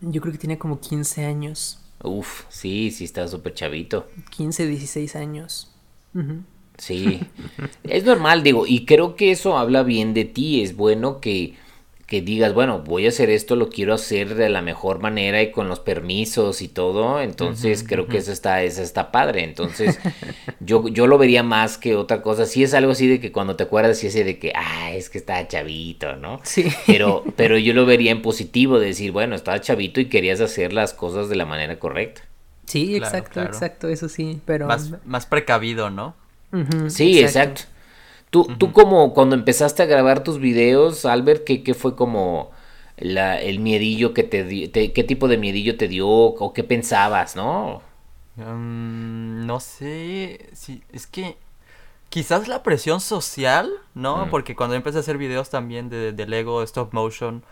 Yo 0.00 0.20
creo 0.20 0.32
que 0.32 0.38
tenía 0.38 0.58
como 0.58 0.80
15 0.80 1.24
años. 1.24 1.80
Uf, 2.02 2.44
sí, 2.48 2.90
sí, 2.90 3.04
estaba 3.04 3.28
súper 3.28 3.52
chavito. 3.52 4.08
15, 4.30 4.66
16 4.66 5.16
años. 5.16 5.74
Sí, 6.80 7.20
es 7.84 8.04
normal, 8.04 8.42
digo, 8.42 8.66
y 8.66 8.86
creo 8.86 9.14
que 9.14 9.30
eso 9.30 9.56
habla 9.56 9.82
bien 9.82 10.14
de 10.14 10.24
ti. 10.24 10.62
Es 10.62 10.74
bueno 10.74 11.20
que 11.20 11.54
que 12.10 12.20
digas, 12.20 12.52
bueno, 12.52 12.80
voy 12.80 13.06
a 13.06 13.10
hacer 13.10 13.30
esto, 13.30 13.54
lo 13.54 13.68
quiero 13.68 13.94
hacer 13.94 14.34
de 14.34 14.48
la 14.48 14.62
mejor 14.62 14.98
manera 14.98 15.42
y 15.42 15.52
con 15.52 15.68
los 15.68 15.78
permisos 15.78 16.60
y 16.60 16.66
todo, 16.66 17.20
entonces 17.20 17.84
creo 17.86 18.08
que 18.08 18.18
eso 18.18 18.32
está, 18.32 18.64
eso 18.64 18.82
está 18.82 19.12
padre, 19.12 19.44
entonces 19.44 20.00
yo, 20.58 20.88
yo 20.88 21.06
lo 21.06 21.18
vería 21.18 21.44
más 21.44 21.78
que 21.78 21.94
otra 21.94 22.20
cosa, 22.20 22.46
si 22.46 22.64
es 22.64 22.74
algo 22.74 22.90
así 22.90 23.06
de 23.06 23.20
que 23.20 23.30
cuando 23.30 23.54
te 23.54 23.62
acuerdas, 23.62 23.98
si 23.98 24.08
es 24.08 24.14
de 24.14 24.40
que, 24.40 24.52
ah, 24.56 24.90
es 24.92 25.08
que 25.08 25.18
está 25.18 25.46
chavito, 25.46 26.16
¿no? 26.16 26.40
Sí. 26.42 26.64
Pero, 26.84 27.22
pero 27.36 27.56
yo 27.56 27.74
lo 27.74 27.86
vería 27.86 28.10
en 28.10 28.22
positivo, 28.22 28.80
de 28.80 28.88
decir, 28.88 29.12
bueno, 29.12 29.36
estaba 29.36 29.60
chavito 29.60 30.00
y 30.00 30.06
querías 30.06 30.40
hacer 30.40 30.72
las 30.72 30.92
cosas 30.92 31.28
de 31.28 31.36
la 31.36 31.46
manera 31.46 31.78
correcta. 31.78 32.22
Sí, 32.66 32.96
exacto, 32.96 33.40
exacto, 33.40 33.88
eso 33.88 34.08
sí, 34.08 34.40
pero... 34.44 34.66
Más, 34.66 34.94
más 35.04 35.26
precavido, 35.26 35.90
¿no? 35.90 36.16
Sí, 36.88 37.20
exacto. 37.20 37.62
Tú, 38.30 38.44
tú 38.58 38.72
como 38.72 39.12
cuando 39.12 39.34
empezaste 39.34 39.82
a 39.82 39.86
grabar 39.86 40.22
tus 40.22 40.38
videos, 40.38 41.04
Albert, 41.04 41.44
¿qué, 41.44 41.64
qué 41.64 41.74
fue 41.74 41.96
como 41.96 42.52
la, 42.96 43.40
el 43.40 43.58
miedillo 43.58 44.14
que 44.14 44.22
te, 44.22 44.44
dio, 44.44 44.70
qué 44.72 45.04
tipo 45.04 45.26
de 45.26 45.36
miedillo 45.36 45.76
te 45.76 45.88
dio 45.88 46.08
o 46.08 46.52
qué 46.52 46.62
pensabas, 46.62 47.34
no? 47.34 47.82
Mm, 48.36 49.46
no 49.46 49.58
sé, 49.58 50.48
sí, 50.52 50.82
es 50.92 51.08
que 51.08 51.36
quizás 52.08 52.46
la 52.46 52.62
presión 52.62 53.00
social, 53.00 53.70
¿no? 53.94 54.26
Mm. 54.26 54.30
Porque 54.30 54.54
cuando 54.54 54.76
empecé 54.76 54.98
a 54.98 55.00
hacer 55.00 55.18
videos 55.18 55.50
también 55.50 55.88
de, 55.88 56.12
de 56.12 56.26
Lego 56.26 56.62
Stop 56.62 56.92
Motion, 56.92 57.42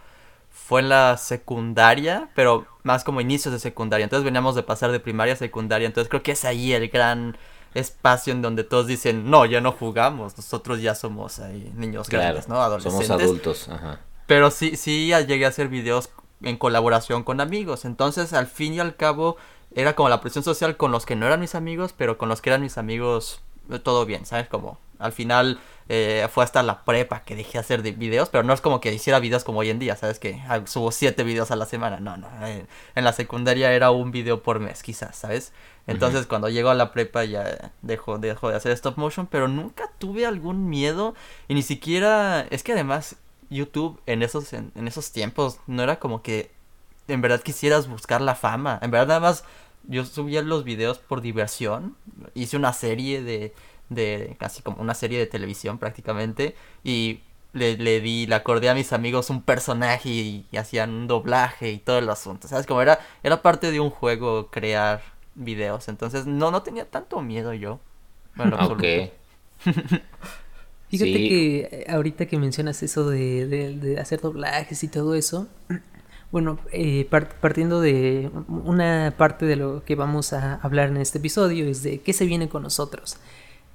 fue 0.51 0.81
en 0.81 0.89
la 0.91 1.17
secundaria, 1.17 2.29
pero 2.35 2.67
más 2.83 3.05
como 3.05 3.21
inicios 3.21 3.53
de 3.53 3.61
secundaria. 3.61 4.05
Entonces 4.05 4.25
veníamos 4.25 4.55
de 4.55 4.63
pasar 4.63 4.93
de 4.93 5.01
primaria 5.01 5.35
a 5.35 5.37
secundaria. 5.37 5.87
Entonces 5.87 6.09
creo 6.09 6.23
que 6.23 6.33
es 6.33 6.45
ahí 6.45 6.73
el 6.73 6.89
gran 6.89 7.37
espacio 7.75 8.33
en 8.33 8.43
donde 8.43 8.65
todos 8.65 8.87
dicen, 8.87 9.31
no, 9.31 9.47
ya 9.47 9.61
no 9.61 9.73
jugamos, 9.73 10.37
nosotros 10.37 10.81
ya 10.81 10.95
somos 10.95 11.39
ahí 11.39 11.73
niños 11.77 12.09
grandes, 12.09 12.49
¿no? 12.49 12.61
Adolescentes. 12.61 13.07
Somos 13.07 13.23
adultos, 13.23 13.69
ajá. 13.69 14.01
Pero 14.27 14.51
sí, 14.51 14.77
sí 14.77 15.09
llegué 15.27 15.47
a 15.47 15.49
hacer 15.49 15.69
videos 15.69 16.11
en 16.43 16.57
colaboración 16.57 17.25
con 17.25 17.41
amigos. 17.41 17.85
Entonces, 17.85 18.33
al 18.33 18.47
fin 18.47 18.75
y 18.75 18.81
al 18.81 18.97
cabo, 18.97 19.37
era 19.75 19.95
como 19.95 20.09
la 20.09 20.21
presión 20.21 20.45
social 20.45 20.77
con 20.77 20.93
los 20.93 21.07
que 21.07 21.17
no 21.17 21.27
eran 21.27 21.41
mis 21.41 21.55
amigos, 21.55 21.95
pero 21.97 22.19
con 22.19 22.29
los 22.29 22.41
que 22.41 22.51
eran 22.51 22.63
mis 22.63 22.79
amigos, 22.79 23.41
eh, 23.71 23.79
todo 23.79 24.07
bien, 24.07 24.27
¿sabes? 24.27 24.49
Como 24.49 24.79
al 24.99 25.13
final 25.13 25.61
eh, 25.89 26.29
fue 26.31 26.45
hasta 26.45 26.63
la 26.63 26.85
prepa 26.85 27.23
que 27.23 27.35
dejé 27.35 27.59
hacer 27.59 27.83
de 27.83 27.93
videos, 27.93 28.29
pero 28.29 28.45
no 28.45 28.53
es 28.53 28.61
como 28.61 28.81
que 28.81 28.93
hiciera 28.93 29.21
videos 29.21 29.45
como 29.45 29.61
hoy 29.61 29.71
en 29.71 29.79
día, 29.79 29.97
¿sabes? 29.97 30.19
Que 30.19 30.43
ah, 30.49 30.61
subo 30.67 30.93
siete 30.93 31.25
videos 31.25 31.51
a 31.51 31.57
la 31.57 31.67
semana, 31.67 31.99
no, 32.01 32.17
no. 32.17 32.29
Eh, 32.47 32.67
en 32.95 33.05
la 33.05 33.13
secundaria 33.13 33.73
era 33.73 33.91
un 33.91 34.11
video 34.11 34.43
por 34.43 34.61
mes, 34.61 34.83
quizás, 34.83 35.17
¿sabes? 35.17 35.53
Entonces 35.87 36.27
cuando 36.27 36.51
llego 36.51 36.69
a 36.69 36.75
la 36.75 36.93
prepa 36.93 37.25
ya 37.25 37.73
dejo, 37.81 38.19
dejo 38.19 38.51
de 38.51 38.57
hacer 38.57 38.73
stop 38.73 38.99
motion, 38.99 39.27
pero 39.27 39.49
nunca 39.49 39.91
tuve 39.99 40.27
algún 40.27 40.69
miedo 40.69 41.15
y 41.49 41.55
ni 41.55 41.63
siquiera, 41.63 42.47
es 42.51 42.63
que 42.63 42.73
además 42.73 43.17
YouTube 43.49 43.99
en 44.05 44.23
esos, 44.23 44.53
en, 44.53 44.73
esos 44.87 45.13
tiempos 45.13 45.61
no 45.67 45.83
era 45.83 45.99
como 45.99 46.21
que 46.21 46.51
en 47.09 47.23
verdad 47.23 47.41
quisieras 47.41 47.89
buscar 47.89 48.21
la 48.21 48.35
fama. 48.35 48.79
En 48.83 48.91
verdad 48.91 49.09
nada 49.09 49.21
más 49.21 49.45
yo 49.85 50.05
subía 50.05 50.43
los 50.43 50.65
videos 50.65 50.99
por 50.99 51.23
diversión. 51.23 51.97
Hice 52.35 52.59
una 52.59 52.75
serie 52.75 53.23
de, 53.23 53.55
de 53.89 54.37
casi 54.39 54.63
como 54.63 54.81
una 54.83 54.95
serie 54.95 55.19
de 55.19 55.27
televisión 55.27 55.79
prácticamente. 55.79 56.55
Y 56.85 57.21
le, 57.53 57.77
le 57.77 58.01
di, 58.01 58.27
le 58.27 58.35
acordé 58.35 58.69
a 58.69 58.75
mis 58.75 58.93
amigos 58.93 59.31
un 59.31 59.43
personaje 59.43 60.09
y, 60.09 60.47
hacían 60.57 60.91
un 60.91 61.07
doblaje 61.07 61.71
y 61.71 61.79
todo 61.79 61.99
el 61.99 62.09
asunto. 62.11 62.49
¿Sabes? 62.49 62.67
Como 62.67 62.83
era, 62.83 62.99
era 63.23 63.43
parte 63.43 63.71
de 63.71 63.81
un 63.81 63.91
juego 63.91 64.49
crear 64.51 65.03
videos. 65.35 65.89
Entonces 65.89 66.27
no, 66.27 66.51
no 66.51 66.63
tenía 66.63 66.85
tanto 66.85 67.21
miedo 67.23 67.53
yo. 67.55 67.81
Bueno, 68.35 68.57
ok. 68.61 68.83
Fíjate 70.89 71.13
que 71.13 71.59
eh, 71.71 71.87
ahorita 71.89 72.27
que 72.27 72.39
mencionas 72.39 72.83
eso 72.83 73.11
de, 73.11 73.47
de, 73.47 74.01
hacer 74.01 74.21
doblajes 74.21 74.83
y 74.85 74.89
todo 74.89 75.15
eso, 75.15 75.47
bueno, 76.33 76.59
eh, 76.73 77.07
partiendo 77.41 77.81
de 77.81 78.31
una 78.49 79.15
parte 79.17 79.45
de 79.45 79.57
lo 79.57 79.85
que 79.85 79.97
vamos 79.97 80.33
a 80.33 80.55
hablar 80.55 80.89
en 80.89 80.97
este 80.97 81.19
episodio 81.19 81.67
es 81.67 81.83
de 81.83 82.01
qué 82.01 82.13
se 82.15 82.25
viene 82.25 82.49
con 82.49 82.63
nosotros. 82.63 83.19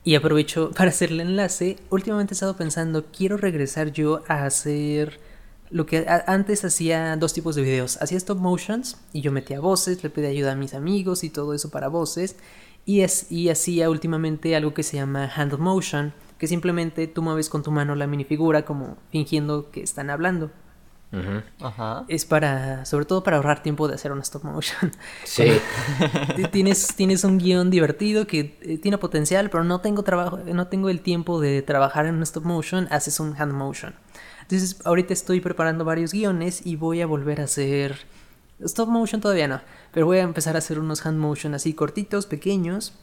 Y 0.04 0.16
aprovecho 0.16 0.72
para 0.78 0.90
hacer 0.90 1.12
el 1.12 1.22
enlace. 1.22 1.78
Últimamente 1.90 2.34
he 2.34 2.36
estado 2.36 2.56
pensando, 2.56 3.06
quiero 3.06 3.38
regresar 3.38 3.92
yo 3.92 4.22
a 4.28 4.46
hacer 4.46 5.20
lo 5.70 5.88
que 5.88 6.06
antes 6.28 6.64
hacía 6.64 7.16
dos 7.18 7.34
tipos 7.34 7.56
de 7.56 7.64
videos. 7.64 7.98
Hacía 8.02 8.18
stop 8.18 8.38
motions 8.38 8.98
y 9.12 9.22
yo 9.22 9.32
metía 9.32 9.60
voces, 9.60 10.04
le 10.04 10.10
pedía 10.10 10.30
ayuda 10.30 10.52
a 10.52 10.56
mis 10.56 10.76
amigos 10.76 11.24
y 11.24 11.30
todo 11.30 11.54
eso 11.54 11.70
para 11.72 11.88
voces. 11.88 12.36
Y, 12.86 13.02
es, 13.02 13.28
hacía 13.50 13.90
últimamente 13.90 14.56
algo 14.56 14.74
que 14.74 14.84
se 14.84 14.98
llama 14.98 15.32
hand 15.36 15.58
motion, 15.58 16.14
que 16.38 16.48
simplemente 16.48 17.08
tú 17.08 17.22
mueves 17.22 17.50
con 17.50 17.64
tu 17.64 17.72
mano 17.72 17.96
la 17.96 18.08
minifigura 18.08 18.66
como 18.66 18.98
fingiendo 19.10 19.72
que 19.72 19.82
están 19.82 20.10
hablando. 20.10 20.52
Ajá. 21.62 22.06
Es 22.08 22.26
para, 22.26 22.86
sobre 22.86 23.06
todo 23.06 23.24
para 23.24 23.38
ahorrar 23.38 23.62
tiempo 23.62 23.88
de 23.88 23.96
hacer 23.96 24.12
un 24.12 24.20
stop 24.20 24.44
motion. 24.44 24.92
Sí. 25.24 25.60
tienes, 26.52 26.96
tienes 26.96 27.24
un 27.24 27.38
guion 27.38 27.70
divertido 27.70 28.26
que 28.26 28.58
eh, 28.62 28.78
tiene 28.80 28.98
potencial, 28.98 29.50
pero 29.50 29.64
no 29.64 29.80
tengo 29.80 30.04
trabajo, 30.04 30.38
no 30.38 30.68
tengo 30.68 30.90
el 30.90 31.02
tiempo 31.02 31.40
de 31.40 31.62
trabajar 31.62 32.06
en 32.08 32.16
un 32.16 32.24
stop 32.24 32.46
motion, 32.46 32.88
haces 32.90 33.20
un 33.20 33.36
hand 33.40 33.54
motion. 33.54 33.94
Entonces, 34.42 34.82
ahorita 34.86 35.14
estoy 35.14 35.40
preparando 35.40 35.86
varios 35.86 36.12
guiones 36.14 36.66
y 36.66 36.76
voy 36.76 37.02
a 37.02 37.06
volver 37.06 37.42
a 37.42 37.46
hacer 37.46 37.98
stop 38.60 38.90
motion 38.90 39.22
todavía 39.22 39.48
no, 39.48 39.62
pero 39.92 40.06
voy 40.06 40.18
a 40.18 40.22
empezar 40.22 40.56
a 40.56 40.60
hacer 40.60 40.80
unos 40.80 41.06
hand 41.06 41.20
motion 41.20 41.54
así 41.54 41.74
cortitos, 41.74 42.26
pequeños 42.26 42.94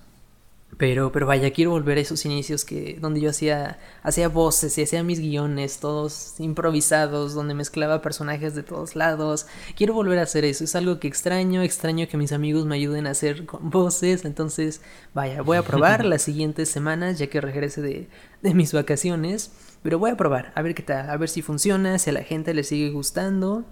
pero, 0.78 1.12
pero 1.12 1.26
vaya, 1.26 1.50
quiero 1.52 1.72
volver 1.72 1.98
a 1.98 2.00
esos 2.00 2.24
inicios 2.24 2.64
que, 2.64 2.96
donde 3.00 3.20
yo 3.20 3.30
hacía, 3.30 3.78
hacía 4.02 4.28
voces 4.28 4.78
y 4.78 4.82
hacía 4.82 5.02
mis 5.02 5.20
guiones, 5.20 5.78
todos 5.78 6.38
improvisados, 6.38 7.34
donde 7.34 7.54
mezclaba 7.54 8.00
personajes 8.00 8.54
de 8.54 8.62
todos 8.62 8.96
lados. 8.96 9.46
Quiero 9.76 9.94
volver 9.94 10.18
a 10.18 10.22
hacer 10.22 10.44
eso. 10.44 10.64
Es 10.64 10.74
algo 10.76 10.98
que 10.98 11.08
extraño, 11.08 11.62
extraño 11.62 12.08
que 12.08 12.16
mis 12.16 12.32
amigos 12.32 12.66
me 12.66 12.76
ayuden 12.76 13.06
a 13.06 13.10
hacer 13.10 13.46
con 13.46 13.68
voces. 13.70 14.24
Entonces, 14.24 14.80
vaya, 15.12 15.42
voy 15.42 15.58
a 15.58 15.62
probar 15.62 16.04
las 16.06 16.22
siguientes 16.22 16.70
semanas, 16.70 17.18
ya 17.18 17.26
que 17.26 17.40
regrese 17.40 17.82
de, 17.82 18.08
de 18.42 18.54
mis 18.54 18.72
vacaciones. 18.72 19.52
Pero 19.82 19.98
voy 19.98 20.10
a 20.10 20.16
probar, 20.16 20.52
a 20.54 20.62
ver 20.62 20.74
qué 20.74 20.82
tal, 20.82 21.10
a 21.10 21.16
ver 21.16 21.28
si 21.28 21.42
funciona, 21.42 21.98
si 21.98 22.10
a 22.10 22.12
la 22.12 22.22
gente 22.22 22.54
le 22.54 22.64
sigue 22.64 22.90
gustando. 22.90 23.64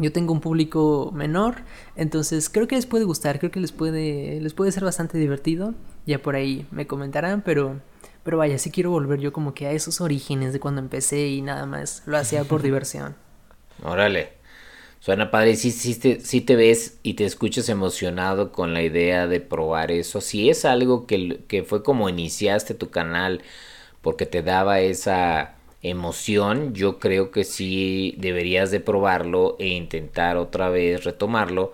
Yo 0.00 0.12
tengo 0.12 0.32
un 0.32 0.40
público 0.40 1.12
menor, 1.14 1.56
entonces 1.94 2.48
creo 2.48 2.66
que 2.66 2.76
les 2.76 2.86
puede 2.86 3.04
gustar, 3.04 3.38
creo 3.38 3.50
que 3.50 3.60
les 3.60 3.72
puede, 3.72 4.40
les 4.40 4.54
puede 4.54 4.72
ser 4.72 4.84
bastante 4.84 5.18
divertido. 5.18 5.74
Ya 6.06 6.20
por 6.22 6.36
ahí 6.36 6.66
me 6.70 6.86
comentarán, 6.86 7.42
pero, 7.42 7.80
pero 8.24 8.38
vaya, 8.38 8.58
sí 8.58 8.70
quiero 8.70 8.90
volver 8.90 9.20
yo 9.20 9.32
como 9.32 9.54
que 9.54 9.66
a 9.66 9.72
esos 9.72 10.00
orígenes 10.00 10.52
de 10.52 10.60
cuando 10.60 10.80
empecé 10.80 11.28
y 11.28 11.42
nada 11.42 11.66
más 11.66 12.02
lo 12.06 12.16
hacía 12.16 12.44
por 12.44 12.62
diversión. 12.62 13.14
Órale. 13.82 14.40
Suena 15.00 15.30
padre, 15.30 15.56
si 15.56 15.70
sí, 15.70 15.98
te, 15.98 16.20
sí 16.20 16.42
te 16.42 16.56
ves 16.56 16.98
y 17.02 17.14
te 17.14 17.24
escuchas 17.24 17.68
emocionado 17.70 18.52
con 18.52 18.74
la 18.74 18.82
idea 18.82 19.26
de 19.26 19.40
probar 19.40 19.90
eso. 19.90 20.20
Si 20.20 20.50
es 20.50 20.64
algo 20.66 21.06
que, 21.06 21.42
que 21.48 21.62
fue 21.64 21.82
como 21.82 22.08
iniciaste 22.10 22.74
tu 22.74 22.90
canal 22.90 23.42
porque 24.02 24.26
te 24.26 24.42
daba 24.42 24.80
esa 24.80 25.56
emoción, 25.82 26.74
yo 26.74 26.98
creo 26.98 27.30
que 27.30 27.44
sí 27.44 28.14
deberías 28.18 28.70
de 28.70 28.80
probarlo 28.80 29.56
e 29.58 29.68
intentar 29.68 30.36
otra 30.36 30.68
vez 30.68 31.04
retomarlo. 31.04 31.72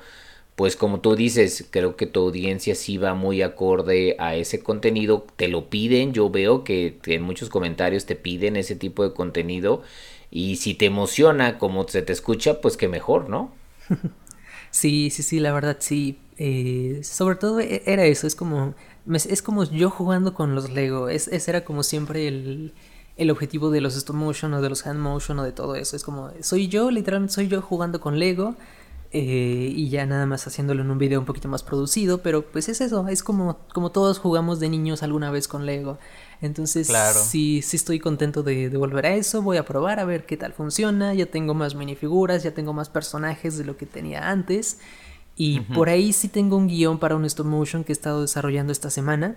Pues 0.56 0.76
como 0.76 1.00
tú 1.00 1.16
dices, 1.16 1.66
creo 1.70 1.96
que 1.96 2.06
tu 2.06 2.20
audiencia 2.20 2.74
sí 2.74 2.96
va 2.98 3.14
muy 3.14 3.42
acorde 3.42 4.16
a 4.18 4.36
ese 4.36 4.60
contenido, 4.62 5.26
te 5.36 5.48
lo 5.48 5.68
piden, 5.68 6.12
yo 6.14 6.30
veo 6.30 6.64
que 6.64 6.98
en 7.06 7.22
muchos 7.22 7.50
comentarios 7.50 8.06
te 8.06 8.16
piden 8.16 8.56
ese 8.56 8.76
tipo 8.76 9.02
de 9.04 9.12
contenido 9.12 9.82
y 10.30 10.56
si 10.56 10.74
te 10.74 10.86
emociona 10.86 11.58
como 11.58 11.86
se 11.88 12.02
te 12.02 12.12
escucha, 12.12 12.60
pues 12.60 12.76
que 12.76 12.88
mejor, 12.88 13.28
¿no? 13.28 13.52
Sí, 14.70 15.08
sí, 15.10 15.22
sí, 15.22 15.40
la 15.40 15.52
verdad 15.52 15.78
sí. 15.80 16.18
Eh, 16.38 17.00
sobre 17.02 17.36
todo 17.36 17.60
e, 17.60 17.82
era 17.86 18.04
eso, 18.04 18.26
es 18.26 18.34
como, 18.34 18.74
es 19.10 19.40
como 19.40 19.64
yo 19.64 19.88
jugando 19.88 20.34
con 20.34 20.54
los 20.54 20.70
Lego, 20.70 21.08
es, 21.08 21.28
ese 21.28 21.50
era 21.50 21.64
como 21.64 21.82
siempre 21.82 22.28
el, 22.28 22.74
el 23.16 23.31
objetivo 23.31 23.70
de 23.70 23.81
los 23.81 23.96
stop 23.96 24.16
motion 24.16 24.52
o 24.55 24.61
de 24.61 24.68
los 24.68 24.87
hand 24.87 25.00
motion 25.00 25.38
o 25.38 25.44
de 25.44 25.52
todo 25.52 25.74
eso. 25.74 25.96
Es 25.96 26.05
como, 26.05 26.31
soy 26.40 26.68
yo, 26.68 26.90
literalmente 26.90 27.35
soy 27.35 27.48
yo 27.48 27.62
jugando 27.62 28.00
con 28.00 28.18
Lego 28.18 28.57
eh, 29.12 29.72
y 29.74 29.88
ya 29.88 30.05
nada 30.05 30.26
más 30.26 30.46
haciéndolo 30.46 30.83
en 30.83 30.90
un 30.90 30.98
video 30.98 31.20
un 31.20 31.26
poquito 31.26 31.48
más 31.48 31.62
producido, 31.62 32.18
pero 32.18 32.42
pues 32.42 32.68
es 32.68 32.81
eso, 32.81 33.09
es 33.09 33.22
como, 33.22 33.59
como 33.72 33.90
todos 33.90 34.18
jugamos 34.18 34.61
de 34.61 34.68
niños 34.68 35.02
alguna 35.02 35.31
vez 35.31 35.48
con 35.48 35.64
Lego. 35.64 35.98
Entonces, 36.42 36.92
sí, 37.14 37.62
sí 37.62 37.76
estoy 37.76 37.98
contento 37.98 38.42
de, 38.42 38.68
volver 38.76 39.07
a 39.07 39.14
eso, 39.14 39.40
voy 39.40 39.57
a 39.57 39.64
probar 39.64 40.00
a 40.00 40.05
ver 40.05 40.26
qué 40.26 40.37
tal 40.37 40.52
funciona, 40.52 41.14
ya 41.14 41.26
tengo 41.26 41.55
más 41.55 41.74
minifiguras, 41.74 42.42
ya 42.42 42.50
tengo 42.50 42.74
más 42.74 42.90
personajes 42.90 43.57
de 43.57 43.64
lo 43.64 43.79
que 43.79 43.87
tenía 43.87 44.31
antes. 44.31 44.79
Y 45.38 45.61
por 45.61 45.88
ahí 45.88 46.12
sí 46.12 46.29
tengo 46.29 46.57
un 46.57 46.66
guion 46.66 46.98
para 46.98 47.14
un 47.14 47.24
stop 47.26 47.46
motion 47.46 47.85
que 47.85 47.92
he 47.92 47.94
estado 47.94 48.22
desarrollando 48.22 48.72
esta 48.72 48.90
semana. 48.90 49.37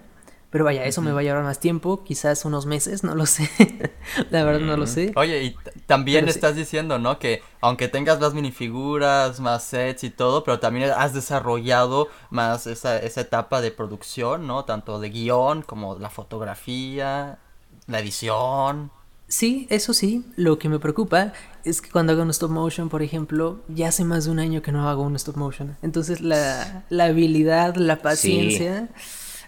Pero 0.52 0.66
vaya, 0.66 0.84
eso 0.86 1.04
me 1.04 1.12
va 1.12 1.20
a 1.20 1.24
llevar 1.24 1.44
más 1.44 1.60
tiempo, 1.60 2.04
quizás 2.04 2.44
unos 2.44 2.66
meses, 2.66 3.04
no 3.04 3.14
lo 3.14 3.28
sé. 3.28 3.50
la 4.32 4.44
verdad 4.44 4.62
no 4.62 4.78
lo 4.78 4.88
sé. 4.88 5.12
Oye, 5.16 5.44
y 5.44 5.56
también 5.86 6.28
estás 6.28 6.56
diciendo, 6.56 6.98
¿no? 6.98 7.20
Que 7.20 7.44
aunque 7.62 7.88
tengas 7.88 8.20
más 8.20 8.34
minifiguras, 8.34 9.40
más 9.40 9.64
sets 9.64 10.04
y 10.04 10.10
todo, 10.10 10.44
pero 10.44 10.60
también 10.60 10.90
has 10.90 11.14
desarrollado 11.14 12.08
más 12.32 12.66
esa, 12.66 12.98
esa 12.98 13.22
etapa 13.22 13.62
de 13.62 13.70
producción, 13.70 14.48
¿no? 14.48 14.66
Tanto 14.66 15.00
de 15.00 15.12
guion 15.12 15.62
como 15.62 16.00
la 16.00 16.10
fotografía, 16.10 17.38
la 17.86 18.00
edición. 18.00 18.92
Sí, 19.28 19.68
eso 19.70 19.94
sí. 19.94 20.26
Lo 20.36 20.58
que 20.58 20.68
me 20.68 20.80
preocupa 20.80 21.34
es 21.64 21.80
que 21.82 21.92
cuando 21.92 22.14
hago 22.14 22.24
un 22.24 22.32
stop 22.32 22.50
motion, 22.50 22.90
por 22.90 23.04
ejemplo, 23.04 23.60
ya 23.68 23.90
hace 23.90 24.04
más 24.04 24.26
de 24.26 24.32
un 24.32 24.40
año 24.40 24.64
que 24.64 24.72
no 24.72 24.90
hago 24.90 25.04
un 25.04 25.16
stop 25.16 25.38
motion. 25.38 25.78
Entonces 25.84 26.22
la, 26.22 26.86
la 26.90 27.06
habilidad, 27.06 27.76
la 27.76 28.02
paciencia... 28.02 28.90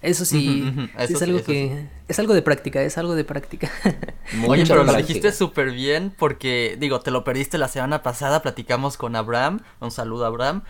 Eso 0.01 0.25
sí, 0.25 0.73
es 0.97 1.21
algo 1.21 1.43
que 1.43 1.87
es 2.07 2.17
algo 2.17 2.33
de 2.33 2.41
práctica, 2.41 2.81
es 2.81 2.97
algo 2.97 3.13
de 3.13 3.23
práctica. 3.23 3.71
Oye, 4.47 4.65
pero 4.65 4.83
lo 4.83 4.93
dijiste 4.93 5.31
súper 5.31 5.71
bien 5.71 6.13
porque 6.17 6.75
digo, 6.79 7.01
te 7.01 7.11
lo 7.11 7.23
perdiste 7.23 7.59
la 7.59 7.67
semana 7.67 8.01
pasada, 8.01 8.41
platicamos 8.41 8.97
con 8.97 9.15
Abraham, 9.15 9.61
un 9.79 9.91
saludo 9.91 10.23
a 10.25 10.27
Abraham. 10.27 10.63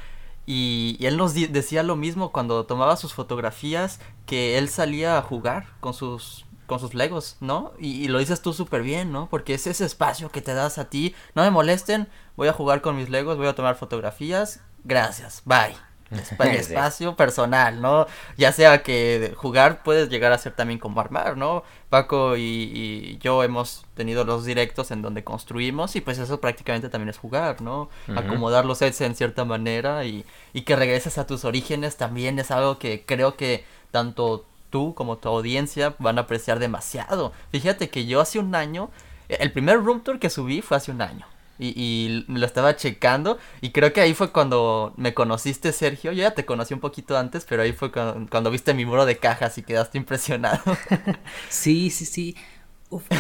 Y, 0.45 0.97
él 1.01 1.15
nos 1.15 1.33
decía 1.33 1.83
lo 1.83 1.95
mismo 1.95 2.33
cuando 2.33 2.65
tomaba 2.65 2.97
sus 2.97 3.13
fotografías, 3.13 3.99
que 4.25 4.57
él 4.57 4.67
salía 4.67 5.17
a 5.17 5.21
jugar 5.21 5.67
con 5.79 5.93
sus 5.93 6.45
con 6.65 6.79
sus 6.79 6.93
legos, 6.93 7.35
¿no? 7.41 7.73
Y, 7.79 8.03
y 8.03 8.07
lo 8.07 8.19
dices 8.19 8.41
tú 8.41 8.53
súper 8.53 8.81
bien, 8.81 9.11
¿no? 9.11 9.27
Porque 9.29 9.53
es 9.53 9.67
ese 9.67 9.83
espacio 9.83 10.29
que 10.29 10.41
te 10.41 10.53
das 10.53 10.77
a 10.77 10.89
ti. 10.89 11.13
No 11.35 11.43
me 11.43 11.51
molesten, 11.51 12.07
voy 12.37 12.47
a 12.47 12.53
jugar 12.53 12.81
con 12.81 12.95
mis 12.95 13.09
legos, 13.09 13.37
voy 13.37 13.47
a 13.47 13.55
tomar 13.55 13.75
fotografías. 13.75 14.61
Gracias, 14.85 15.41
bye 15.45 15.90
espacio 16.39 17.15
personal, 17.15 17.81
¿no? 17.81 18.05
Ya 18.37 18.51
sea 18.51 18.83
que 18.83 19.33
jugar 19.35 19.83
puedes 19.83 20.09
llegar 20.09 20.33
a 20.33 20.37
ser 20.37 20.53
también 20.53 20.79
como 20.79 20.99
armar, 20.99 21.37
¿no? 21.37 21.63
Paco 21.89 22.37
y, 22.37 23.17
yo 23.21 23.43
hemos 23.43 23.85
tenido 23.95 24.23
los 24.23 24.45
directos 24.45 24.91
en 24.91 25.01
donde 25.01 25.23
construimos 25.23 25.95
y 25.95 26.01
pues 26.01 26.17
eso 26.17 26.39
prácticamente 26.39 26.89
también 26.89 27.09
es 27.09 27.17
jugar, 27.17 27.61
¿no? 27.61 27.89
Acomodar 28.15 28.65
los 28.65 28.79
sets 28.79 29.01
en 29.01 29.15
cierta 29.15 29.45
manera 29.45 30.05
y, 30.05 30.25
y 30.53 30.61
que 30.61 30.75
regreses 30.75 31.17
a 31.17 31.27
tus 31.27 31.45
orígenes 31.45 31.97
también 31.97 32.39
es 32.39 32.51
algo 32.51 32.77
que 32.79 33.03
creo 33.05 33.35
que 33.35 33.65
tanto 33.91 34.45
tú 34.71 34.95
como 34.95 35.17
tu 35.17 35.29
audiencia 35.29 35.95
van 35.99 36.17
a 36.17 36.21
apreciar 36.21 36.57
demasiado. 36.57 37.33
Fíjate 37.51 37.89
que 37.89 38.07
yo 38.07 38.21
hace 38.21 38.39
un 38.39 38.55
año, 38.55 38.89
el 39.29 39.51
primer 39.51 39.83
room 39.83 40.01
tour 40.01 40.17
que 40.17 40.31
subí 40.31 40.61
fue 40.61 40.77
hace 40.77 40.91
un 40.91 41.01
año. 41.01 41.27
Y, 41.61 42.25
lo 42.27 42.45
estaba 42.45 42.75
checando 42.75 43.37
y 43.61 43.71
creo 43.71 43.93
que 43.93 44.01
ahí 44.01 44.13
fue 44.13 44.31
cuando 44.31 44.93
me 44.97 45.13
conociste, 45.13 45.71
Sergio. 45.71 46.11
Yo 46.11 46.23
ya 46.23 46.31
te 46.31 46.45
conocí 46.45 46.73
un 46.73 46.79
poquito 46.79 47.17
antes, 47.17 47.45
pero 47.47 47.61
ahí 47.61 47.71
fue 47.71 47.91
cuando, 47.91 48.51
viste 48.51 48.73
mi 48.73 48.85
muro 48.85 49.05
de 49.05 49.17
cajas 49.17 49.57
y 49.57 49.63
quedaste 49.63 49.97
impresionado. 49.97 50.61
sí, 51.49 51.89
sí, 51.91 52.05
sí. 52.05 52.35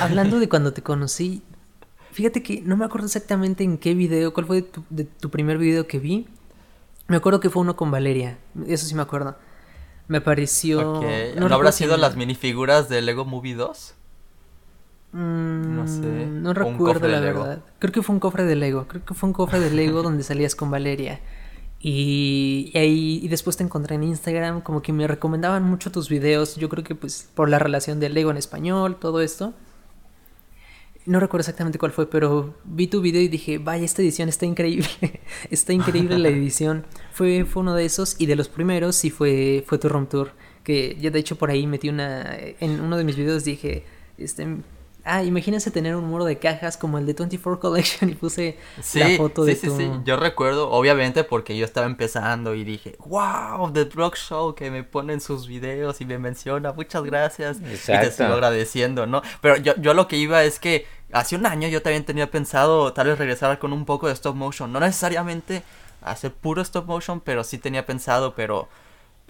hablando 0.01 0.39
de 0.39 0.49
cuando 0.49 0.73
te 0.73 0.81
conocí, 0.81 1.43
fíjate 2.11 2.41
que 2.41 2.61
no 2.61 2.77
me 2.77 2.85
acuerdo 2.85 3.05
exactamente 3.05 3.63
en 3.63 3.77
qué 3.77 3.93
video, 3.93 4.33
cuál 4.33 4.47
fue 4.47 4.61
tu, 4.63 4.83
de 4.89 5.05
tu 5.05 5.29
primer 5.29 5.57
video 5.57 5.87
que 5.87 5.99
vi. 5.99 6.27
Me 7.07 7.17
acuerdo 7.17 7.39
que 7.39 7.49
fue 7.49 7.61
uno 7.61 7.75
con 7.75 7.91
Valeria, 7.91 8.39
eso 8.67 8.85
sí 8.85 8.95
me 8.95 9.01
acuerdo. 9.01 9.35
Me 10.07 10.19
pareció... 10.19 11.01
¿No, 11.35 11.47
¿No 11.47 11.55
habrá 11.55 11.71
sido 11.71 11.95
las 11.95 12.15
minifiguras 12.15 12.89
de 12.89 13.01
Lego 13.01 13.23
Movie 13.23 13.55
2? 13.55 13.95
Mm, 15.13 15.75
no 15.75 15.87
sé. 15.87 16.25
No 16.25 16.53
recuerdo 16.53 17.07
la 17.07 17.19
verdad. 17.19 17.63
Creo 17.79 17.91
que 17.91 18.01
fue 18.01 18.13
un 18.13 18.19
cofre 18.19 18.45
de 18.45 18.55
Lego. 18.55 18.87
Creo 18.87 19.03
que 19.03 19.13
fue 19.13 19.27
un 19.27 19.33
cofre 19.33 19.59
de 19.59 19.71
Lego 19.71 20.01
donde 20.03 20.23
salías 20.23 20.55
con 20.55 20.71
Valeria. 20.71 21.19
Y, 21.83 22.71
ahí 22.75 23.19
y 23.23 23.27
después 23.27 23.57
te 23.57 23.63
encontré 23.63 23.95
en 23.95 24.03
Instagram, 24.03 24.61
como 24.61 24.83
que 24.83 24.93
me 24.93 25.07
recomendaban 25.07 25.63
mucho 25.63 25.91
tus 25.91 26.09
videos. 26.09 26.55
Yo 26.55 26.69
creo 26.69 26.83
que 26.83 26.95
pues 26.95 27.29
por 27.33 27.49
la 27.49 27.59
relación 27.59 27.99
de 27.99 28.09
Lego 28.09 28.31
en 28.31 28.37
español, 28.37 28.97
todo 28.99 29.21
esto. 29.21 29.53
No 31.07 31.19
recuerdo 31.19 31.41
exactamente 31.41 31.79
cuál 31.79 31.91
fue, 31.91 32.07
pero 32.07 32.53
vi 32.63 32.85
tu 32.85 33.01
video 33.01 33.23
y 33.23 33.27
dije, 33.27 33.57
vaya, 33.57 33.83
esta 33.83 34.03
edición 34.03 34.29
está 34.29 34.45
increíble. 34.45 34.87
está 35.49 35.73
increíble 35.73 36.19
la 36.19 36.29
edición. 36.29 36.85
Fue, 37.11 37.45
fue 37.45 37.63
uno 37.63 37.73
de 37.73 37.85
esos 37.85 38.15
y 38.19 38.27
de 38.27 38.35
los 38.35 38.47
primeros 38.47 38.95
sí 38.95 39.09
fue, 39.09 39.63
fue 39.65 39.79
tu 39.79 39.89
Room 39.89 40.05
Tour. 40.05 40.33
Que 40.63 40.95
yo 41.01 41.09
de 41.09 41.17
hecho 41.17 41.37
por 41.37 41.49
ahí 41.49 41.65
metí 41.65 41.89
una... 41.89 42.37
En 42.59 42.79
uno 42.79 42.97
de 42.97 43.03
mis 43.03 43.15
videos 43.15 43.43
dije, 43.43 43.83
este, 44.19 44.57
Ah, 45.03 45.23
imagínense 45.23 45.71
tener 45.71 45.95
un 45.95 46.05
muro 46.05 46.25
de 46.25 46.37
cajas 46.37 46.77
como 46.77 46.97
el 46.99 47.05
de 47.07 47.13
24 47.13 47.59
Collection 47.59 48.09
y 48.09 48.13
puse 48.13 48.57
la 48.93 49.09
foto 49.17 49.43
de 49.43 49.55
sí, 49.55 49.67
Sí, 49.69 49.75
sí, 49.75 49.91
yo 50.05 50.15
recuerdo, 50.15 50.69
obviamente 50.69 51.23
porque 51.23 51.57
yo 51.57 51.65
estaba 51.65 51.87
empezando 51.87 52.53
y 52.53 52.63
dije, 52.63 52.95
wow, 53.05 53.71
The 53.73 53.85
Rock 53.85 54.15
Show 54.15 54.53
que 54.53 54.69
me 54.69 54.83
ponen 54.83 55.19
sus 55.19 55.47
videos 55.47 56.01
y 56.01 56.05
me 56.05 56.19
menciona, 56.19 56.71
muchas 56.73 57.03
gracias. 57.03 57.57
Exacto. 57.57 57.93
Y 57.93 58.05
te 58.05 58.07
estoy 58.07 58.25
agradeciendo, 58.27 59.07
¿no? 59.07 59.23
Pero 59.41 59.57
yo, 59.57 59.73
yo 59.77 59.93
lo 59.95 60.07
que 60.07 60.17
iba 60.17 60.43
es 60.43 60.59
que 60.59 60.85
hace 61.11 61.35
un 61.35 61.45
año 61.47 61.67
yo 61.67 61.81
también 61.81 62.05
tenía 62.05 62.29
pensado 62.29 62.93
tal 62.93 63.07
vez 63.07 63.17
regresar 63.17 63.57
con 63.57 63.73
un 63.73 63.85
poco 63.85 64.07
de 64.07 64.13
stop 64.13 64.35
motion, 64.35 64.71
no 64.71 64.79
necesariamente 64.79 65.63
hacer 66.01 66.31
puro 66.31 66.61
stop 66.61 66.85
motion, 66.85 67.19
pero 67.21 67.43
sí 67.43 67.57
tenía 67.57 67.85
pensado, 67.85 68.35
pero... 68.35 68.69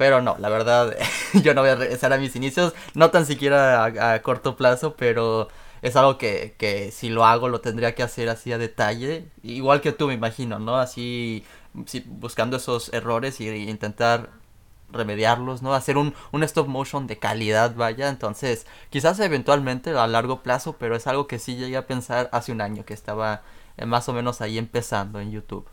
Pero 0.02 0.20
no, 0.20 0.36
la 0.40 0.50
verdad, 0.50 0.98
yo 1.44 1.54
no 1.54 1.62
voy 1.62 1.70
a 1.70 1.76
regresar 1.76 2.12
a 2.12 2.18
mis 2.18 2.36
inicios, 2.36 2.74
no 2.96 3.12
tan 3.12 3.28
siquiera 3.28 3.86
a 3.86 4.20
corto 4.24 4.56
plazo, 4.56 4.96
pero 4.96 5.48
es 5.84 5.96
algo 5.96 6.18
que, 6.18 6.56
que 6.58 6.90
si 6.90 7.10
lo 7.10 7.24
hago 7.24 7.50
lo 7.50 7.62
tendría 7.62 7.94
que 7.94 8.02
hacer 8.02 8.28
así 8.28 8.52
a 8.52 8.58
detalle, 8.58 9.28
igual 9.44 9.80
que 9.80 9.92
tú 9.92 10.08
me 10.08 10.16
imagino, 10.16 10.58
¿no? 10.58 10.78
Así 10.78 11.46
buscando 12.08 12.58
esos 12.58 12.92
errores 12.94 13.40
y, 13.42 13.48
intentar 13.70 14.32
remediarlos, 14.92 15.62
¿no? 15.62 15.76
Hacer 15.76 15.98
un, 15.98 16.16
un 16.32 16.42
stop 16.42 16.68
motion 16.68 17.06
de 17.06 17.20
calidad, 17.20 17.76
vaya, 17.76 18.10
entonces 18.10 18.66
quizás 18.90 19.20
eventualmente 19.20 19.92
a 19.92 20.08
largo 20.08 20.42
plazo, 20.42 20.78
pero 20.80 20.96
es 20.96 21.06
algo 21.06 21.28
que 21.28 21.38
sí 21.38 21.58
llegué 21.58 21.78
a 21.78 21.86
pensar 21.86 22.28
hace 22.32 22.52
un 22.52 22.62
año 22.62 22.86
que 22.86 22.96
estaba 22.96 23.44
eh, 23.78 23.86
más 23.86 24.10
o 24.10 24.14
menos 24.14 24.42
ahí 24.42 24.58
empezando 24.58 25.20
en 25.20 25.30
YouTube. 25.30 25.68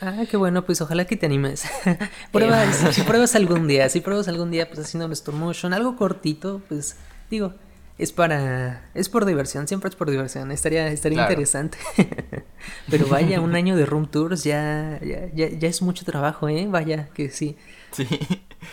Ah, 0.00 0.24
qué 0.30 0.36
bueno, 0.36 0.64
pues 0.64 0.80
ojalá 0.80 1.06
que 1.06 1.16
te 1.16 1.26
animes. 1.26 1.64
pruebas, 2.32 2.94
si 2.94 3.02
pruebas 3.02 3.34
algún 3.34 3.68
día, 3.68 3.88
si 3.88 4.00
pruebas 4.00 4.28
algún 4.28 4.50
día, 4.50 4.68
pues 4.68 4.80
haciendo 4.80 5.06
un 5.06 5.12
stop 5.12 5.34
motion, 5.34 5.74
algo 5.74 5.96
cortito, 5.96 6.62
pues 6.68 6.96
digo, 7.30 7.54
es 8.00 8.12
para 8.12 8.88
es 8.94 9.10
por 9.10 9.26
diversión, 9.26 9.68
siempre 9.68 9.90
es 9.90 9.96
por 9.96 10.10
diversión, 10.10 10.50
estaría 10.52 10.88
estaría 10.88 11.20
interesante. 11.20 11.76
Pero 12.90 13.06
vaya, 13.08 13.42
un 13.42 13.54
año 13.54 13.76
de 13.76 13.84
room 13.84 14.06
tours 14.06 14.42
ya, 14.42 14.98
ya, 15.02 15.48
ya, 15.48 15.68
es 15.68 15.82
mucho 15.82 16.06
trabajo, 16.06 16.48
¿eh? 16.48 16.66
Vaya, 16.66 17.10
que 17.12 17.28
sí. 17.28 17.56
Sí. 17.92 18.06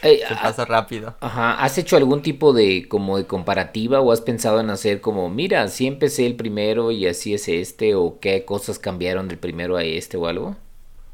Se 0.02 0.36
pasa 0.42 0.64
rápido. 0.64 1.18
Ajá, 1.20 1.62
¿has 1.62 1.78
hecho 1.78 1.98
algún 1.98 2.22
tipo 2.22 2.54
de 2.54 2.88
como 2.88 3.18
de 3.18 3.26
comparativa 3.26 4.00
o 4.00 4.14
has 4.14 4.22
pensado 4.22 4.62
en 4.62 4.70
hacer 4.70 5.02
como, 5.02 5.30
mira, 5.30 5.68
si 5.68 5.88
empecé 5.88 6.26
el 6.26 6.36
primero 6.36 6.92
y 6.92 7.06
así 7.06 7.34
es 7.34 7.50
este 7.50 7.96
o 7.96 8.20
qué 8.20 8.46
cosas 8.46 8.80
cambiaron 8.80 9.28
del 9.28 9.40
primero 9.40 9.76
a 9.76 9.84
este 9.84 10.16
o 10.16 10.28
algo? 10.28 10.56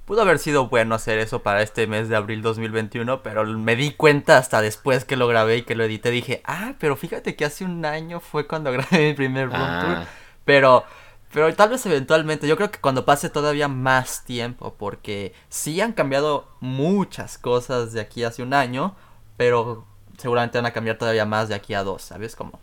Pudo 0.05 0.21
haber 0.21 0.37
sido 0.37 0.67
bueno 0.67 0.95
hacer 0.95 1.17
eso 1.19 1.43
para 1.43 1.61
este 1.61 1.87
mes 1.87 2.09
de 2.09 2.17
abril 2.17 2.41
2021, 2.41 3.23
pero 3.23 3.45
me 3.45 3.77
di 3.77 3.91
cuenta 3.91 4.37
hasta 4.37 4.61
después 4.61 5.05
que 5.05 5.15
lo 5.15 5.27
grabé 5.27 5.57
y 5.57 5.61
que 5.61 5.75
lo 5.75 5.85
edité. 5.85 6.11
Dije, 6.11 6.41
ah, 6.43 6.73
pero 6.77 6.97
fíjate 6.97 7.37
que 7.37 7.45
hace 7.45 7.63
un 7.63 7.85
año 7.85 8.19
fue 8.19 8.45
cuando 8.45 8.71
grabé 8.73 9.07
mi 9.07 9.13
primer 9.13 9.47
room 9.47 9.61
ah. 9.61 9.81
tour. 9.81 10.07
Pero, 10.43 10.83
pero 11.31 11.55
tal 11.55 11.69
vez 11.69 11.85
eventualmente, 11.85 12.49
yo 12.49 12.57
creo 12.57 12.69
que 12.69 12.79
cuando 12.79 13.05
pase 13.05 13.29
todavía 13.29 13.69
más 13.69 14.25
tiempo, 14.25 14.75
porque 14.77 15.33
sí 15.47 15.79
han 15.79 15.93
cambiado 15.93 16.49
muchas 16.59 17.37
cosas 17.37 17.93
de 17.93 18.01
aquí 18.01 18.25
hace 18.25 18.43
un 18.43 18.53
año, 18.53 18.97
pero 19.37 19.87
seguramente 20.17 20.57
van 20.57 20.65
a 20.65 20.73
cambiar 20.73 20.97
todavía 20.97 21.25
más 21.25 21.47
de 21.47 21.55
aquí 21.55 21.73
a 21.73 21.83
dos, 21.83 22.01
¿sabes? 22.01 22.35
Como 22.35 22.59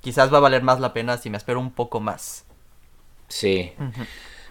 quizás 0.00 0.32
va 0.32 0.38
a 0.38 0.40
valer 0.40 0.62
más 0.62 0.80
la 0.80 0.94
pena 0.94 1.18
si 1.18 1.28
me 1.28 1.36
espero 1.36 1.60
un 1.60 1.72
poco 1.72 2.00
más. 2.00 2.46
Sí. 3.28 3.74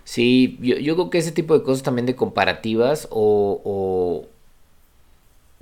Sí, 0.07 0.57
yo, 0.61 0.77
yo 0.77 0.95
creo 0.95 1.09
que 1.09 1.17
ese 1.17 1.33
tipo 1.33 1.53
de 1.57 1.63
cosas 1.65 1.83
también 1.83 2.05
de 2.05 2.15
comparativas 2.15 3.09
o, 3.11 3.61
o 3.65 4.25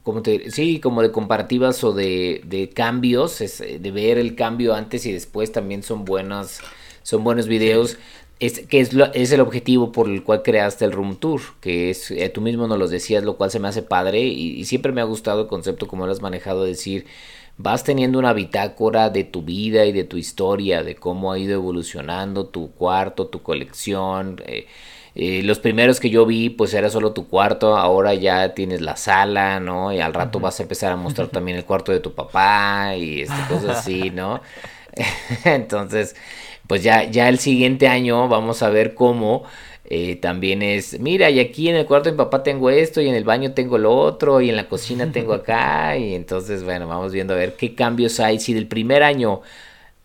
como 0.04 0.22
te, 0.22 0.52
sí, 0.52 0.80
como 0.80 1.02
de 1.02 1.12
comparativas 1.12 1.84
o 1.84 1.92
de, 1.92 2.42
de 2.46 2.70
cambios, 2.70 3.42
es, 3.42 3.60
de 3.60 3.92
ver 3.92 4.18
el 4.20 4.36
cambio 4.36 4.76
antes 4.76 5.06
y 5.06 5.12
después 5.12 5.52
también 5.52 5.82
son 5.84 6.06
buenas, 6.06 6.62
son 7.04 7.24
buenos 7.24 7.48
videos. 7.48 7.98
Es, 8.40 8.60
que 8.68 8.82
es, 8.82 8.90
es 9.14 9.32
el 9.32 9.40
objetivo 9.40 9.92
por 9.94 10.10
el 10.10 10.22
cual 10.24 10.44
creaste 10.44 10.84
el 10.86 10.92
Room 10.92 11.16
Tour, 11.16 11.42
que 11.62 11.90
es, 11.90 12.12
eh, 12.12 12.30
tú 12.30 12.42
mismo 12.42 12.68
nos 12.68 12.78
lo 12.78 12.88
decías, 12.90 13.24
lo 13.24 13.38
cual 13.38 13.50
se 13.50 13.60
me 13.60 13.70
hace 13.70 13.82
padre 13.82 14.22
y, 14.22 14.60
y 14.60 14.66
siempre 14.66 14.92
me 14.92 15.02
ha 15.02 15.06
gustado 15.06 15.42
el 15.44 15.48
concepto 15.48 15.88
como 15.88 16.06
lo 16.06 16.12
has 16.12 16.22
manejado, 16.22 16.66
decir, 16.66 17.06
vas 17.58 17.84
teniendo 17.84 18.20
una 18.20 18.34
bitácora 18.34 19.10
de 19.10 19.24
tu 19.24 19.42
vida 19.42 19.86
y 19.86 19.92
de 19.92 20.04
tu 20.04 20.18
historia, 20.18 20.84
de 20.84 20.96
cómo 20.96 21.32
ha 21.32 21.40
ido 21.40 21.54
evolucionando 21.54 22.48
tu 22.48 22.72
cuarto, 22.72 23.28
tu 23.28 23.42
colección. 23.42 24.42
Eh, 24.46 24.68
eh, 25.16 25.42
los 25.44 25.60
primeros 25.60 26.02
que 26.02 26.10
yo 26.10 26.26
vi, 26.26 26.50
pues 26.50 26.74
era 26.74 26.90
solo 26.90 27.14
tu 27.14 27.30
cuarto, 27.30 27.78
ahora 27.78 28.14
ya 28.14 28.54
tienes 28.54 28.82
la 28.82 28.98
sala, 28.98 29.62
¿no? 29.62 29.94
Y 29.94 30.02
al 30.02 30.14
rato 30.14 30.42
vas 30.42 30.60
a 30.60 30.64
empezar 30.64 30.92
a 30.92 30.98
mostrar 30.98 31.30
también 31.30 31.58
el 31.58 31.64
cuarto 31.64 31.94
de 31.94 32.02
tu 32.02 32.14
papá 32.14 32.96
y 32.98 33.22
este, 33.22 33.36
cosas 33.48 33.78
así, 33.78 34.10
¿no? 34.10 34.42
Entonces, 35.46 36.16
pues 36.68 36.84
ya, 36.84 37.04
ya 37.06 37.30
el 37.30 37.40
siguiente 37.40 37.88
año 37.88 38.28
vamos 38.28 38.62
a 38.62 38.70
ver 38.70 38.94
cómo 38.94 39.44
eh, 39.88 40.16
también 40.16 40.62
es, 40.62 41.00
mira, 41.00 41.30
y 41.30 41.40
aquí 41.40 41.70
en 41.70 41.76
el 41.76 41.86
cuarto 41.86 42.10
de 42.10 42.14
mi 42.14 42.18
papá 42.18 42.44
tengo 42.44 42.70
esto, 42.70 43.02
y 43.02 43.10
en 43.10 43.16
el 43.16 43.24
baño 43.24 43.54
tengo 43.54 43.78
lo 43.78 43.96
otro, 43.96 44.42
y 44.42 44.50
en 44.50 44.56
la 44.56 44.68
cocina 44.68 45.12
tengo 45.12 45.34
acá, 45.36 45.98
y 45.98 46.16
entonces, 46.16 46.64
bueno, 46.64 46.88
vamos 46.88 47.14
viendo 47.14 47.34
a 47.34 47.38
ver 47.38 47.56
qué 47.56 47.76
cambios 47.76 48.20
hay. 48.20 48.40
Si 48.40 48.54
del 48.54 48.68
primer 48.68 49.04
año, 49.04 49.42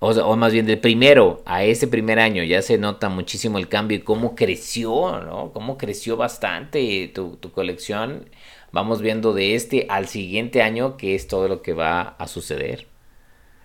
o, 0.00 0.36
más 0.36 0.52
bien 0.52 0.66
del 0.66 0.78
primero 0.80 1.42
a 1.46 1.64
ese 1.64 1.86
primer 1.88 2.18
año, 2.18 2.42
ya 2.44 2.62
se 2.62 2.78
nota 2.78 3.08
muchísimo 3.08 3.58
el 3.58 3.68
cambio 3.68 3.98
y 3.98 4.00
cómo 4.02 4.34
creció, 4.34 5.20
¿no? 5.20 5.52
Cómo 5.52 5.78
creció 5.78 6.16
bastante 6.16 7.08
tu, 7.14 7.36
tu 7.36 7.52
colección. 7.52 8.26
Vamos 8.72 9.02
viendo 9.02 9.34
de 9.34 9.54
este 9.54 9.86
al 9.90 10.08
siguiente 10.08 10.62
año 10.62 10.96
qué 10.96 11.14
es 11.14 11.28
todo 11.28 11.48
lo 11.48 11.62
que 11.62 11.74
va 11.74 12.00
a 12.18 12.26
suceder. 12.28 12.89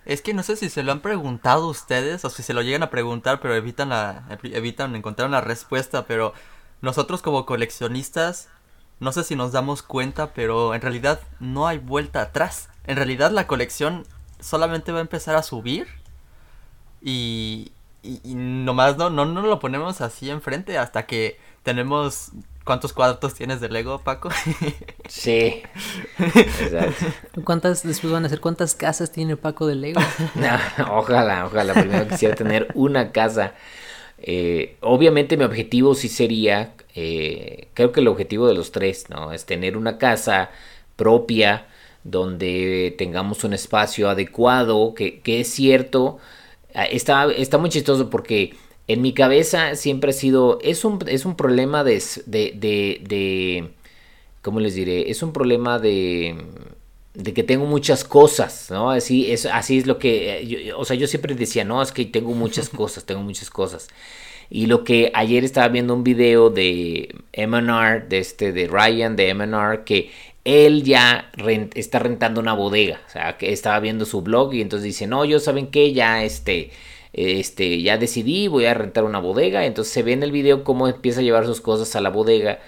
Es 0.05 0.21
que 0.21 0.33
no 0.33 0.43
sé 0.43 0.55
si 0.55 0.69
se 0.69 0.83
lo 0.83 0.91
han 0.91 1.01
preguntado 1.01 1.67
ustedes 1.67 2.23
o 2.25 2.29
si 2.29 2.43
se 2.43 2.53
lo 2.53 2.61
llegan 2.61 2.83
a 2.83 2.91
preguntar, 2.91 3.39
pero 3.39 3.55
evitan, 3.55 3.89
la, 3.89 4.25
evitan 4.43 4.95
encontrar 4.95 5.27
una 5.27 5.41
respuesta. 5.41 6.05
Pero 6.05 6.33
nosotros 6.81 7.21
como 7.21 7.45
coleccionistas, 7.45 8.49
no 8.99 9.11
sé 9.11 9.23
si 9.23 9.35
nos 9.35 9.51
damos 9.51 9.81
cuenta, 9.81 10.33
pero 10.33 10.75
en 10.75 10.81
realidad 10.81 11.19
no 11.39 11.67
hay 11.67 11.79
vuelta 11.79 12.21
atrás. 12.21 12.69
En 12.85 12.97
realidad 12.97 13.31
la 13.31 13.47
colección 13.47 14.05
solamente 14.39 14.91
va 14.91 14.99
a 14.99 15.01
empezar 15.01 15.35
a 15.35 15.43
subir 15.43 15.87
y, 17.01 17.71
y, 18.03 18.21
y 18.23 18.35
nomás 18.35 18.97
no, 18.97 19.09
no, 19.09 19.25
no 19.25 19.41
lo 19.41 19.59
ponemos 19.59 20.01
así 20.01 20.29
enfrente 20.29 20.77
hasta 20.77 21.07
que 21.07 21.39
tenemos 21.63 22.31
¿Cuántos 22.65 22.93
cuartos 22.93 23.35
tienes 23.35 23.61
de 23.61 23.69
Lego, 23.69 23.99
Paco? 23.99 24.29
sí. 25.07 25.61
¿Cuántas, 27.43 27.83
después 27.83 28.11
van 28.11 28.25
a 28.25 28.29
ser, 28.29 28.39
cuántas 28.39 28.73
casas 28.73 29.11
tiene 29.11 29.37
Paco 29.37 29.67
de 29.67 29.75
Lego? 29.75 30.01
ojalá, 30.91 31.45
ojalá. 31.45 31.73
Primero 31.75 32.07
quisiera 32.07 32.33
tener 32.33 32.67
una 32.73 33.11
casa. 33.11 33.53
Eh, 34.17 34.77
obviamente 34.81 35.37
mi 35.37 35.43
objetivo 35.43 35.93
sí 35.93 36.09
sería, 36.09 36.73
eh, 36.95 37.67
creo 37.75 37.91
que 37.91 37.99
el 37.99 38.07
objetivo 38.07 38.47
de 38.47 38.55
los 38.55 38.71
tres, 38.71 39.11
¿no? 39.11 39.31
Es 39.31 39.45
tener 39.45 39.77
una 39.77 39.99
casa 39.99 40.49
propia 40.95 41.67
donde 42.03 42.95
tengamos 42.97 43.43
un 43.43 43.53
espacio 43.53 44.09
adecuado, 44.09 44.95
que, 44.95 45.19
que 45.19 45.41
es 45.41 45.49
cierto. 45.49 46.17
Ah, 46.73 46.85
está, 46.85 47.31
está 47.31 47.59
muy 47.59 47.69
chistoso 47.69 48.09
porque 48.09 48.55
en 48.87 49.01
mi 49.01 49.13
cabeza 49.13 49.75
siempre 49.75 50.11
ha 50.11 50.13
sido, 50.13 50.59
es 50.61 50.85
un, 50.85 50.99
es 51.07 51.25
un 51.25 51.35
problema 51.35 51.83
de, 51.83 52.01
de, 52.25 52.51
de, 53.01 53.69
¿cómo 54.41 54.59
les 54.59 54.75
diré? 54.75 55.09
Es 55.09 55.23
un 55.23 55.33
problema 55.33 55.79
de, 55.79 56.35
de 57.15 57.33
que 57.33 57.43
tengo 57.43 57.65
muchas 57.65 58.03
cosas, 58.03 58.69
¿no? 58.69 58.91
Así 58.91 59.31
es, 59.31 59.45
así 59.47 59.79
es 59.79 59.87
lo 59.87 59.97
que, 59.97 60.73
o 60.77 60.85
sea, 60.85 60.95
yo 60.95 61.07
siempre 61.07 61.33
decía, 61.35 61.63
no, 61.63 61.81
es 61.81 61.91
que 61.91 62.05
tengo 62.05 62.33
muchas 62.33 62.69
cosas, 62.81 63.05
tengo 63.05 63.21
muchas 63.21 63.49
cosas. 63.49 63.87
Y 64.49 64.67
lo 64.67 64.83
que 64.83 65.11
ayer 65.15 65.43
estaba 65.43 65.67
viendo 65.69 65.95
un 65.95 66.03
video 66.03 66.51
de 66.51 67.15
MNR, 67.35 68.07
de 68.07 68.19
este, 68.19 68.51
de 68.51 68.67
Ryan 68.67 69.15
de 69.15 69.33
MNR, 69.33 69.83
que 69.83 70.11
él 70.43 70.83
ya 70.83 71.31
está 71.73 71.99
rentando 71.99 72.41
una 72.41 72.53
bodega. 72.53 73.01
O 73.07 73.09
sea, 73.11 73.37
que 73.37 73.51
estaba 73.51 73.79
viendo 73.79 74.05
su 74.05 74.21
blog 74.21 74.53
y 74.53 74.61
entonces 74.61 74.83
dice, 74.85 75.07
no, 75.07 75.25
yo 75.25 75.39
saben 75.39 75.67
que 75.67 75.93
ya 75.93 76.23
este, 76.23 76.69
este, 77.15 77.81
ya 77.81 77.97
decidí, 77.97 78.49
voy 78.49 78.65
a 78.65 78.73
rentar 78.73 79.05
una 79.05 79.19
bodega. 79.19 79.65
Entonces 79.65 79.93
se 79.93 80.03
ve 80.03 80.13
en 80.13 80.23
el 80.23 80.31
video 80.31 80.63
cómo 80.63 80.87
empieza 80.87 81.21
a 81.21 81.23
llevar 81.23 81.45
sus 81.45 81.61
cosas 81.61 81.95
a 81.95 82.01
la 82.01 82.09
bodega 82.09 82.59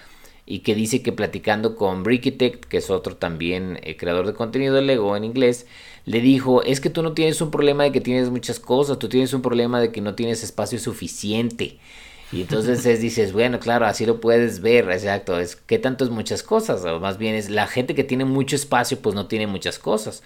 y 0.46 0.60
que 0.60 0.74
dice 0.74 1.02
que 1.02 1.12
platicando 1.12 1.76
con 1.76 2.02
Brickitect, 2.02 2.64
que 2.64 2.78
es 2.78 2.88
otro 2.88 3.16
también 3.16 3.78
eh, 3.82 3.98
creador 3.98 4.26
de 4.26 4.32
contenido 4.32 4.74
de 4.74 4.80
Lego 4.80 5.14
en 5.14 5.24
inglés, 5.24 5.66
le 6.06 6.22
dijo, 6.22 6.62
es 6.62 6.80
que 6.80 6.88
tú 6.88 7.02
no 7.02 7.12
tienes 7.12 7.42
un 7.42 7.50
problema 7.50 7.84
de 7.84 7.92
que 7.92 8.00
tienes 8.00 8.30
muchas 8.30 8.58
cosas, 8.58 8.98
tú 8.98 9.10
tienes 9.10 9.34
un 9.34 9.42
problema 9.42 9.78
de 9.78 9.92
que 9.92 10.00
no 10.00 10.14
tienes 10.14 10.42
espacio 10.42 10.78
suficiente. 10.78 11.78
Y 12.32 12.40
entonces 12.40 12.86
es, 12.86 13.02
dices, 13.02 13.34
bueno, 13.34 13.60
claro, 13.60 13.84
así 13.84 14.06
lo 14.06 14.20
puedes 14.20 14.60
ver, 14.60 14.90
exacto, 14.90 15.38
es 15.38 15.56
que 15.56 15.78
tanto 15.78 16.04
es 16.04 16.10
muchas 16.10 16.42
cosas, 16.42 16.82
o 16.84 16.98
más 16.98 17.18
bien 17.18 17.34
es 17.34 17.50
la 17.50 17.66
gente 17.66 17.94
que 17.94 18.04
tiene 18.04 18.24
mucho 18.24 18.56
espacio, 18.56 18.98
pues 19.00 19.14
no 19.14 19.26
tiene 19.26 19.46
muchas 19.46 19.78
cosas. 19.78 20.22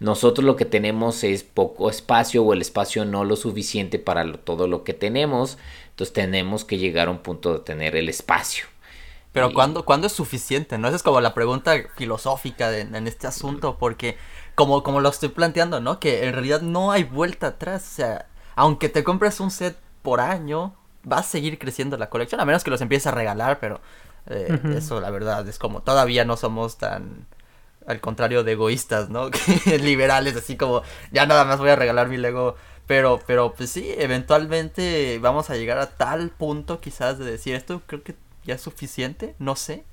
Nosotros 0.00 0.44
lo 0.44 0.56
que 0.56 0.64
tenemos 0.64 1.24
es 1.24 1.42
poco 1.42 1.90
espacio 1.90 2.44
o 2.44 2.52
el 2.52 2.60
espacio 2.60 3.04
no 3.04 3.24
lo 3.24 3.36
suficiente 3.36 3.98
para 3.98 4.32
todo 4.32 4.66
lo 4.66 4.84
que 4.84 4.94
tenemos, 4.94 5.58
entonces 5.90 6.12
tenemos 6.12 6.64
que 6.64 6.78
llegar 6.78 7.08
a 7.08 7.10
un 7.12 7.18
punto 7.18 7.54
de 7.54 7.60
tener 7.60 7.96
el 7.96 8.08
espacio. 8.08 8.66
Pero 9.32 9.52
¿cuándo, 9.52 9.84
¿cuándo, 9.84 10.06
es 10.06 10.12
suficiente? 10.12 10.78
¿No? 10.78 10.86
Esa 10.86 10.96
es 10.96 11.02
como 11.02 11.20
la 11.20 11.34
pregunta 11.34 11.74
filosófica 11.96 12.76
en 12.78 13.08
este 13.08 13.26
asunto, 13.26 13.78
porque 13.78 14.16
como, 14.54 14.84
como 14.84 15.00
lo 15.00 15.08
estoy 15.08 15.30
planteando, 15.30 15.80
¿no? 15.80 15.98
Que 15.98 16.24
en 16.24 16.32
realidad 16.32 16.62
no 16.62 16.92
hay 16.92 17.02
vuelta 17.02 17.48
atrás. 17.48 17.82
O 17.82 17.94
sea, 17.96 18.26
aunque 18.54 18.88
te 18.88 19.02
compres 19.02 19.40
un 19.40 19.50
set 19.50 19.76
por 20.02 20.20
año, 20.20 20.76
va 21.10 21.18
a 21.18 21.22
seguir 21.22 21.58
creciendo 21.58 21.96
la 21.96 22.10
colección, 22.10 22.40
a 22.40 22.44
menos 22.44 22.64
que 22.64 22.70
los 22.70 22.80
empieces 22.80 23.08
a 23.08 23.10
regalar, 23.10 23.58
pero 23.58 23.80
eh, 24.26 24.60
eso 24.76 25.00
la 25.00 25.10
verdad 25.10 25.46
es 25.48 25.58
como 25.58 25.82
todavía 25.82 26.24
no 26.24 26.36
somos 26.36 26.78
tan 26.78 27.26
al 27.86 28.00
contrario 28.00 28.44
de 28.44 28.52
egoístas, 28.52 29.10
¿no? 29.10 29.30
liberales, 29.80 30.36
así 30.36 30.56
como 30.56 30.82
ya 31.12 31.26
nada 31.26 31.44
más 31.44 31.58
voy 31.58 31.70
a 31.70 31.76
regalar 31.76 32.08
mi 32.08 32.16
Lego. 32.16 32.56
Pero, 32.86 33.20
pero 33.26 33.54
pues 33.54 33.70
sí, 33.70 33.94
eventualmente 33.96 35.18
vamos 35.18 35.48
a 35.48 35.56
llegar 35.56 35.78
a 35.78 35.96
tal 35.96 36.28
punto 36.30 36.80
quizás 36.80 37.18
de 37.18 37.24
decir 37.24 37.54
esto 37.54 37.80
creo 37.86 38.02
que 38.02 38.14
ya 38.44 38.56
es 38.56 38.60
suficiente, 38.60 39.34
no 39.38 39.56
sé. 39.56 39.84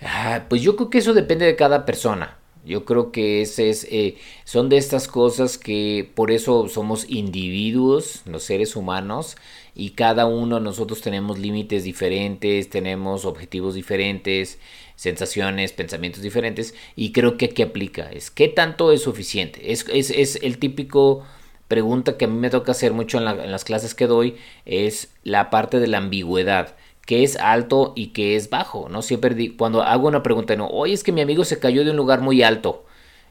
Ah, 0.00 0.44
pues 0.48 0.62
yo 0.62 0.76
creo 0.76 0.90
que 0.90 0.98
eso 0.98 1.14
depende 1.14 1.46
de 1.46 1.56
cada 1.56 1.84
persona. 1.84 2.38
Yo 2.64 2.84
creo 2.84 3.10
que 3.10 3.42
ese 3.42 3.70
es, 3.70 3.84
eh, 3.90 4.16
son 4.44 4.68
de 4.68 4.76
estas 4.76 5.08
cosas 5.08 5.58
que 5.58 6.08
por 6.14 6.30
eso 6.30 6.68
somos 6.68 7.10
individuos, 7.10 8.22
los 8.24 8.44
seres 8.44 8.76
humanos, 8.76 9.36
y 9.74 9.90
cada 9.90 10.26
uno 10.26 10.60
nosotros 10.60 11.00
tenemos 11.00 11.40
límites 11.40 11.82
diferentes, 11.82 12.70
tenemos 12.70 13.24
objetivos 13.24 13.74
diferentes, 13.74 14.60
sensaciones, 15.02 15.72
pensamientos 15.72 16.22
diferentes, 16.22 16.74
y 16.94 17.10
creo 17.10 17.36
que 17.36 17.46
aquí 17.46 17.62
aplica, 17.62 18.08
es 18.12 18.30
qué 18.30 18.46
tanto 18.46 18.92
es 18.92 19.02
suficiente. 19.02 19.72
Es, 19.72 19.84
es, 19.92 20.10
es 20.10 20.38
el 20.42 20.58
típico 20.58 21.24
pregunta 21.66 22.16
que 22.16 22.26
a 22.26 22.28
mí 22.28 22.38
me 22.38 22.50
toca 22.50 22.70
hacer 22.70 22.92
mucho 22.92 23.18
en, 23.18 23.26
en 23.26 23.50
las 23.50 23.64
clases 23.64 23.96
que 23.96 24.06
doy, 24.06 24.36
es 24.64 25.12
la 25.24 25.50
parte 25.50 25.80
de 25.80 25.88
la 25.88 25.98
ambigüedad 25.98 26.76
que 27.04 27.24
es 27.24 27.36
alto 27.36 27.94
y 27.96 28.08
que 28.08 28.36
es 28.36 28.48
bajo, 28.48 28.88
¿no? 28.88 29.02
Siempre 29.02 29.56
cuando 29.56 29.82
hago 29.82 30.06
una 30.06 30.22
pregunta, 30.22 30.54
no, 30.54 30.68
oye, 30.68 30.94
es 30.94 31.02
que 31.02 31.10
mi 31.10 31.20
amigo 31.20 31.44
se 31.44 31.58
cayó 31.58 31.84
de 31.84 31.90
un 31.90 31.96
lugar 31.96 32.20
muy 32.20 32.44
alto. 32.44 32.84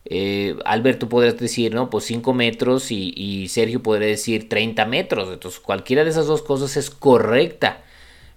Eh, 0.04 0.58
podría 1.10 1.32
decir, 1.32 1.74
no, 1.74 1.90
pues 1.90 2.04
5 2.06 2.34
metros 2.34 2.92
y, 2.92 3.14
y, 3.16 3.48
Sergio 3.48 3.82
podría 3.82 4.10
decir 4.10 4.50
30 4.50 4.86
metros. 4.88 5.30
Entonces, 5.32 5.62
cualquiera 5.62 6.04
de 6.04 6.10
esas 6.10 6.28
dos 6.28 6.42
cosas 6.42 6.76
es 6.76 6.90
correcta, 6.90 7.84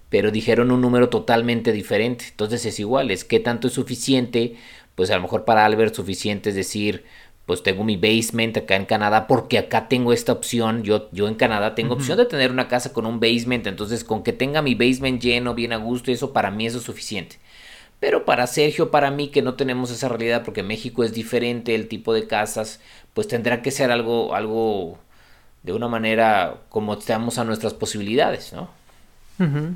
pero 0.09 0.31
dijeron 0.31 0.71
un 0.71 0.81
número 0.81 1.09
totalmente 1.09 1.71
diferente. 1.71 2.25
Entonces, 2.29 2.65
es 2.65 2.79
igual, 2.79 3.11
es 3.11 3.23
qué 3.23 3.39
tanto 3.39 3.67
es 3.67 3.73
suficiente. 3.73 4.55
Pues 4.95 5.11
a 5.11 5.15
lo 5.15 5.21
mejor 5.23 5.45
para 5.45 5.65
Albert 5.65 5.93
suficiente 5.93 6.49
es 6.49 6.55
decir, 6.55 7.03
pues 7.45 7.61
tengo 7.63 7.83
mi 7.83 7.95
basement 7.97 8.57
acá 8.57 8.75
en 8.75 8.85
Canadá 8.85 9.27
porque 9.27 9.57
acá 9.57 9.87
tengo 9.87 10.13
esta 10.13 10.31
opción. 10.31 10.83
Yo, 10.83 11.09
yo 11.11 11.27
en 11.27 11.35
Canadá 11.35 11.75
tengo 11.75 11.93
opción 11.93 12.17
de 12.17 12.25
tener 12.25 12.51
una 12.51 12.67
casa 12.67 12.91
con 12.93 13.05
un 13.05 13.19
basement. 13.19 13.67
Entonces 13.67 14.03
con 14.03 14.23
que 14.23 14.33
tenga 14.33 14.61
mi 14.61 14.73
basement 14.73 15.21
lleno, 15.21 15.53
bien 15.53 15.73
a 15.73 15.77
gusto, 15.77 16.11
eso 16.11 16.33
para 16.33 16.49
mí 16.49 16.65
eso 16.65 16.79
es 16.79 16.83
suficiente. 16.83 17.37
Pero 17.99 18.25
para 18.25 18.47
Sergio, 18.47 18.91
para 18.91 19.11
mí 19.11 19.29
que 19.29 19.41
no 19.41 19.55
tenemos 19.55 19.91
esa 19.91 20.09
realidad 20.09 20.43
porque 20.43 20.63
México 20.63 21.03
es 21.03 21.13
diferente 21.13 21.75
el 21.75 21.87
tipo 21.87 22.13
de 22.13 22.27
casas, 22.27 22.79
pues 23.13 23.27
tendrá 23.27 23.61
que 23.61 23.71
ser 23.71 23.91
algo, 23.91 24.35
algo 24.35 24.97
de 25.63 25.73
una 25.73 25.87
manera 25.87 26.61
como 26.69 26.93
estamos 26.95 27.37
a 27.37 27.43
nuestras 27.45 27.73
posibilidades, 27.73 28.53
¿no? 28.53 28.69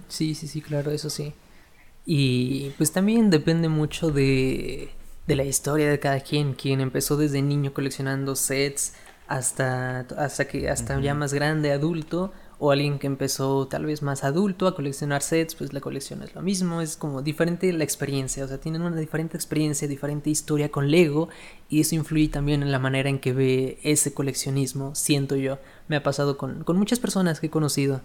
Sí, 0.07 0.35
sí, 0.35 0.47
sí, 0.47 0.61
claro, 0.61 0.91
eso 0.91 1.09
sí. 1.09 1.33
Y 2.05 2.71
pues 2.77 2.91
también 2.91 3.29
depende 3.29 3.69
mucho 3.69 4.11
de 4.11 4.89
de 5.29 5.35
la 5.35 5.43
historia 5.43 5.87
de 5.91 5.99
cada 5.99 6.21
quien, 6.21 6.53
quien 6.53 6.81
empezó 6.81 7.15
desde 7.15 7.43
niño 7.43 7.71
coleccionando 7.71 8.35
sets 8.35 8.93
hasta, 9.27 9.99
hasta 10.17 10.47
que 10.47 10.71
hasta 10.71 10.99
ya 10.99 11.13
más 11.13 11.35
grande, 11.35 11.71
adulto, 11.71 12.33
o 12.57 12.71
alguien 12.71 12.97
que 12.97 13.05
empezó 13.05 13.67
tal 13.67 13.85
vez 13.85 14.01
más 14.01 14.23
adulto 14.23 14.65
a 14.65 14.73
coleccionar 14.73 15.21
sets, 15.21 15.53
pues 15.53 15.71
la 15.71 15.81
colección 15.81 16.23
es 16.23 16.33
lo 16.33 16.41
mismo, 16.41 16.81
es 16.81 16.97
como 16.97 17.21
diferente 17.21 17.71
la 17.71 17.83
experiencia, 17.83 18.43
o 18.43 18.47
sea, 18.47 18.57
tienen 18.57 18.81
una 18.81 18.97
diferente 18.97 19.37
experiencia, 19.37 19.87
diferente 19.87 20.31
historia 20.31 20.69
con 20.71 20.89
Lego 20.89 21.29
y 21.69 21.79
eso 21.81 21.93
influye 21.93 22.29
también 22.29 22.63
en 22.63 22.71
la 22.71 22.79
manera 22.79 23.07
en 23.07 23.19
que 23.19 23.31
ve 23.31 23.77
ese 23.83 24.15
coleccionismo, 24.15 24.95
siento 24.95 25.35
yo, 25.35 25.59
me 25.87 25.95
ha 25.95 26.01
pasado 26.01 26.37
con, 26.37 26.63
con 26.63 26.75
muchas 26.75 26.97
personas 26.97 27.39
que 27.39 27.47
he 27.47 27.51
conocido. 27.51 28.01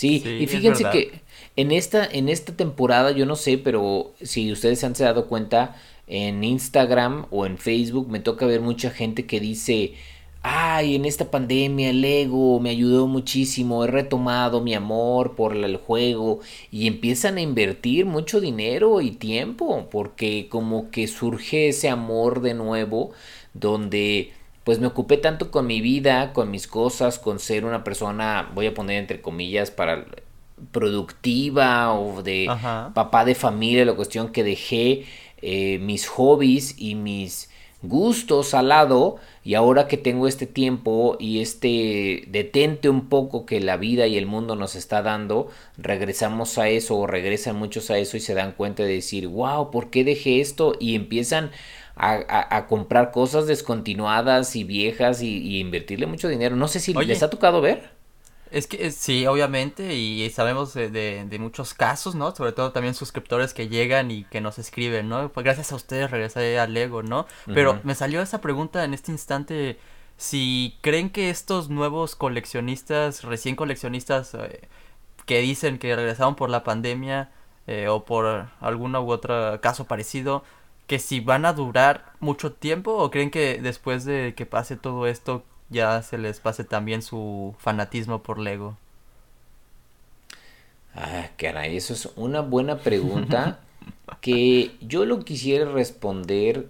Sí, 0.00 0.24
y 0.24 0.46
fíjense 0.46 0.84
que 0.90 1.20
en 1.56 1.72
esta, 1.72 2.06
en 2.06 2.30
esta 2.30 2.56
temporada, 2.56 3.10
yo 3.10 3.26
no 3.26 3.36
sé, 3.36 3.58
pero 3.58 4.14
si 4.22 4.50
ustedes 4.50 4.78
se 4.78 4.86
han 4.86 4.94
dado 4.94 5.26
cuenta, 5.26 5.76
en 6.06 6.42
Instagram 6.42 7.26
o 7.30 7.44
en 7.44 7.58
Facebook 7.58 8.08
me 8.08 8.18
toca 8.18 8.46
ver 8.46 8.62
mucha 8.62 8.88
gente 8.88 9.26
que 9.26 9.40
dice, 9.40 9.92
ay, 10.40 10.94
en 10.94 11.04
esta 11.04 11.30
pandemia 11.30 11.90
el 11.90 12.02
ego 12.02 12.60
me 12.60 12.70
ayudó 12.70 13.08
muchísimo, 13.08 13.84
he 13.84 13.88
retomado 13.88 14.62
mi 14.62 14.72
amor 14.72 15.36
por 15.36 15.54
el 15.54 15.76
juego 15.76 16.40
y 16.70 16.86
empiezan 16.86 17.36
a 17.36 17.42
invertir 17.42 18.06
mucho 18.06 18.40
dinero 18.40 19.02
y 19.02 19.10
tiempo 19.10 19.86
porque 19.90 20.48
como 20.48 20.90
que 20.90 21.08
surge 21.08 21.68
ese 21.68 21.90
amor 21.90 22.40
de 22.40 22.54
nuevo 22.54 23.10
donde 23.52 24.32
pues 24.70 24.78
me 24.78 24.86
ocupé 24.86 25.16
tanto 25.16 25.50
con 25.50 25.66
mi 25.66 25.80
vida, 25.80 26.32
con 26.32 26.48
mis 26.48 26.68
cosas, 26.68 27.18
con 27.18 27.40
ser 27.40 27.64
una 27.64 27.82
persona, 27.82 28.52
voy 28.54 28.68
a 28.68 28.72
poner 28.72 28.98
entre 28.98 29.20
comillas, 29.20 29.72
para 29.72 30.06
productiva 30.70 31.92
o 31.92 32.22
de 32.22 32.48
papá 32.94 33.24
de 33.24 33.34
familia, 33.34 33.84
la 33.84 33.94
cuestión 33.94 34.30
que 34.30 34.44
dejé 34.44 35.06
eh, 35.42 35.80
mis 35.80 36.06
hobbies 36.06 36.76
y 36.78 36.94
mis 36.94 37.50
gustos 37.82 38.54
al 38.54 38.68
lado 38.68 39.16
y 39.42 39.54
ahora 39.54 39.88
que 39.88 39.96
tengo 39.96 40.28
este 40.28 40.46
tiempo 40.46 41.16
y 41.18 41.40
este 41.40 42.24
detente 42.28 42.88
un 42.88 43.08
poco 43.08 43.46
que 43.46 43.58
la 43.58 43.76
vida 43.76 44.06
y 44.06 44.18
el 44.18 44.26
mundo 44.26 44.54
nos 44.54 44.76
está 44.76 45.02
dando, 45.02 45.48
regresamos 45.78 46.58
a 46.58 46.68
eso 46.68 46.96
o 46.96 47.08
regresan 47.08 47.56
muchos 47.56 47.90
a 47.90 47.98
eso 47.98 48.16
y 48.16 48.20
se 48.20 48.34
dan 48.34 48.52
cuenta 48.52 48.84
de 48.84 48.92
decir, 48.92 49.26
wow, 49.26 49.72
¿por 49.72 49.90
qué 49.90 50.04
dejé 50.04 50.40
esto? 50.40 50.74
Y 50.78 50.94
empiezan 50.94 51.50
a, 52.00 52.66
comprar 52.66 53.10
cosas 53.10 53.46
descontinuadas 53.46 54.56
y 54.56 54.64
viejas 54.64 55.22
y, 55.22 55.60
invertirle 55.60 56.06
mucho 56.06 56.28
dinero. 56.28 56.56
No 56.56 56.68
sé 56.68 56.80
si 56.80 56.94
les 56.94 57.22
ha 57.22 57.30
tocado 57.30 57.60
ver. 57.60 57.90
Es 58.50 58.66
que 58.66 58.90
sí, 58.90 59.26
obviamente, 59.26 59.94
y 59.94 60.28
sabemos 60.30 60.74
de, 60.74 60.88
de, 60.90 61.38
muchos 61.38 61.72
casos, 61.72 62.16
¿no? 62.16 62.34
Sobre 62.34 62.50
todo 62.50 62.72
también 62.72 62.94
suscriptores 62.94 63.54
que 63.54 63.68
llegan 63.68 64.10
y 64.10 64.24
que 64.24 64.40
nos 64.40 64.58
escriben, 64.58 65.08
¿no? 65.08 65.28
Pues 65.28 65.44
gracias 65.44 65.70
a 65.70 65.76
ustedes 65.76 66.10
regresé 66.10 66.58
a 66.58 66.66
Lego, 66.66 67.02
¿no? 67.02 67.26
Pero 67.46 67.80
me 67.84 67.94
salió 67.94 68.20
esa 68.22 68.40
pregunta 68.40 68.82
en 68.82 68.92
este 68.92 69.12
instante, 69.12 69.78
si 70.16 70.78
creen 70.80 71.10
que 71.10 71.30
estos 71.30 71.68
nuevos 71.68 72.16
coleccionistas, 72.16 73.22
recién 73.22 73.54
coleccionistas, 73.54 74.34
eh, 74.34 74.68
que 75.26 75.38
dicen 75.40 75.78
que 75.78 75.94
regresaron 75.94 76.34
por 76.34 76.50
la 76.50 76.64
pandemia 76.64 77.30
eh, 77.68 77.86
o 77.86 78.04
por 78.04 78.48
alguno 78.60 79.00
u 79.02 79.12
otro 79.12 79.60
caso 79.60 79.84
parecido, 79.84 80.42
que 80.90 80.98
si 80.98 81.20
van 81.20 81.44
a 81.44 81.52
durar 81.52 82.14
mucho 82.18 82.52
tiempo 82.52 82.90
o 82.90 83.12
creen 83.12 83.30
que 83.30 83.60
después 83.62 84.04
de 84.04 84.34
que 84.36 84.44
pase 84.44 84.74
todo 84.74 85.06
esto 85.06 85.44
ya 85.68 86.02
se 86.02 86.18
les 86.18 86.40
pase 86.40 86.64
también 86.64 87.00
su 87.00 87.54
fanatismo 87.60 88.24
por 88.24 88.40
Lego? 88.40 88.76
Ah, 90.96 91.28
caray, 91.36 91.76
eso 91.76 91.92
es 91.92 92.08
una 92.16 92.40
buena 92.40 92.78
pregunta 92.78 93.60
que 94.20 94.72
yo 94.80 95.04
lo 95.04 95.20
quisiera 95.20 95.70
responder 95.70 96.66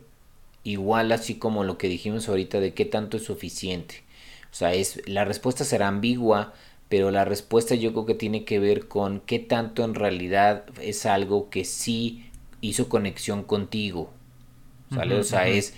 igual 0.65 1.13
así 1.13 1.37
como 1.37 1.65
lo 1.65 1.79
que 1.79 1.89
dijimos 1.89 2.29
ahorita 2.29 2.61
de 2.61 2.75
qué 2.75 2.85
tanto 2.85 3.17
es 3.17 3.25
suficiente. 3.25 4.05
O 4.53 4.55
sea, 4.55 4.75
es 4.75 5.01
la 5.09 5.25
respuesta 5.25 5.65
será 5.65 5.89
ambigua, 5.89 6.53
pero 6.91 7.11
la 7.11 7.25
respuesta 7.25 7.75
yo 7.75 7.93
creo 7.93 8.05
que 8.05 8.15
tiene 8.15 8.45
que 8.45 8.59
ver 8.59 8.87
con 8.87 9.21
qué 9.21 9.39
tanto 9.39 9.83
en 9.83 9.95
realidad 9.95 10.67
es 10.79 11.07
algo 11.07 11.49
que 11.49 11.65
sí 11.65 12.30
hizo 12.61 12.89
conexión 12.89 13.43
contigo. 13.43 14.11
¿Sale? 14.93 15.17
o 15.17 15.23
sea, 15.23 15.47
es 15.47 15.75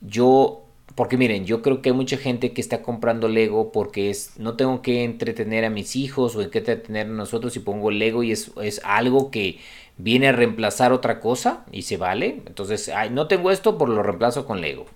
yo 0.00 0.62
porque 0.94 1.16
miren, 1.16 1.46
yo 1.46 1.62
creo 1.62 1.80
que 1.80 1.90
hay 1.90 1.94
mucha 1.94 2.16
gente 2.16 2.52
que 2.52 2.60
está 2.60 2.82
comprando 2.82 3.28
Lego 3.28 3.72
porque 3.72 4.10
es, 4.10 4.38
no 4.38 4.56
tengo 4.56 4.82
que 4.82 5.04
entretener 5.04 5.64
a 5.64 5.70
mis 5.70 5.96
hijos 5.96 6.36
o 6.36 6.42
en 6.42 6.50
que 6.50 6.58
entretener 6.58 7.06
a 7.06 7.10
nosotros 7.10 7.56
y 7.56 7.60
pongo 7.60 7.90
Lego 7.90 8.22
y 8.22 8.32
es, 8.32 8.52
es 8.60 8.80
algo 8.84 9.30
que 9.30 9.58
viene 9.96 10.28
a 10.28 10.32
reemplazar 10.32 10.92
otra 10.92 11.20
cosa 11.20 11.64
y 11.72 11.82
se 11.82 11.96
vale. 11.96 12.42
Entonces, 12.46 12.90
ay, 12.90 13.10
no 13.10 13.26
tengo 13.26 13.50
esto, 13.50 13.78
por 13.78 13.88
lo 13.88 14.02
reemplazo 14.02 14.46
con 14.46 14.60
Lego. 14.60 14.86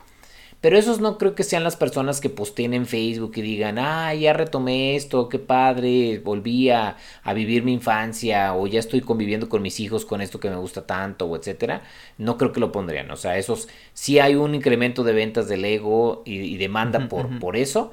Pero 0.60 0.78
esos 0.78 1.00
no 1.00 1.18
creo 1.18 1.34
que 1.34 1.44
sean 1.44 1.64
las 1.64 1.76
personas 1.76 2.20
que 2.20 2.30
posteen 2.30 2.74
en 2.74 2.86
Facebook 2.86 3.32
y 3.36 3.42
digan, 3.42 3.78
ah, 3.78 4.14
ya 4.14 4.32
retomé 4.32 4.96
esto, 4.96 5.28
qué 5.28 5.38
padre, 5.38 6.20
volví 6.24 6.70
a, 6.70 6.96
vivir 7.34 7.62
mi 7.62 7.72
infancia, 7.74 8.54
o 8.54 8.66
ya 8.66 8.80
estoy 8.80 9.00
conviviendo 9.00 9.48
con 9.48 9.62
mis 9.62 9.78
hijos 9.80 10.04
con 10.04 10.20
esto 10.20 10.40
que 10.40 10.50
me 10.50 10.56
gusta 10.56 10.86
tanto, 10.86 11.26
o 11.26 11.36
etcétera. 11.36 11.82
No 12.18 12.38
creo 12.38 12.52
que 12.52 12.60
lo 12.60 12.72
pondrían. 12.72 13.10
O 13.10 13.16
sea, 13.16 13.38
esos 13.38 13.68
sí 13.92 14.18
hay 14.18 14.34
un 14.34 14.54
incremento 14.54 15.04
de 15.04 15.12
ventas 15.12 15.48
de 15.48 15.56
Lego 15.58 16.22
y, 16.24 16.38
y 16.38 16.56
demanda 16.56 17.08
por, 17.08 17.38
por 17.38 17.56
eso, 17.56 17.92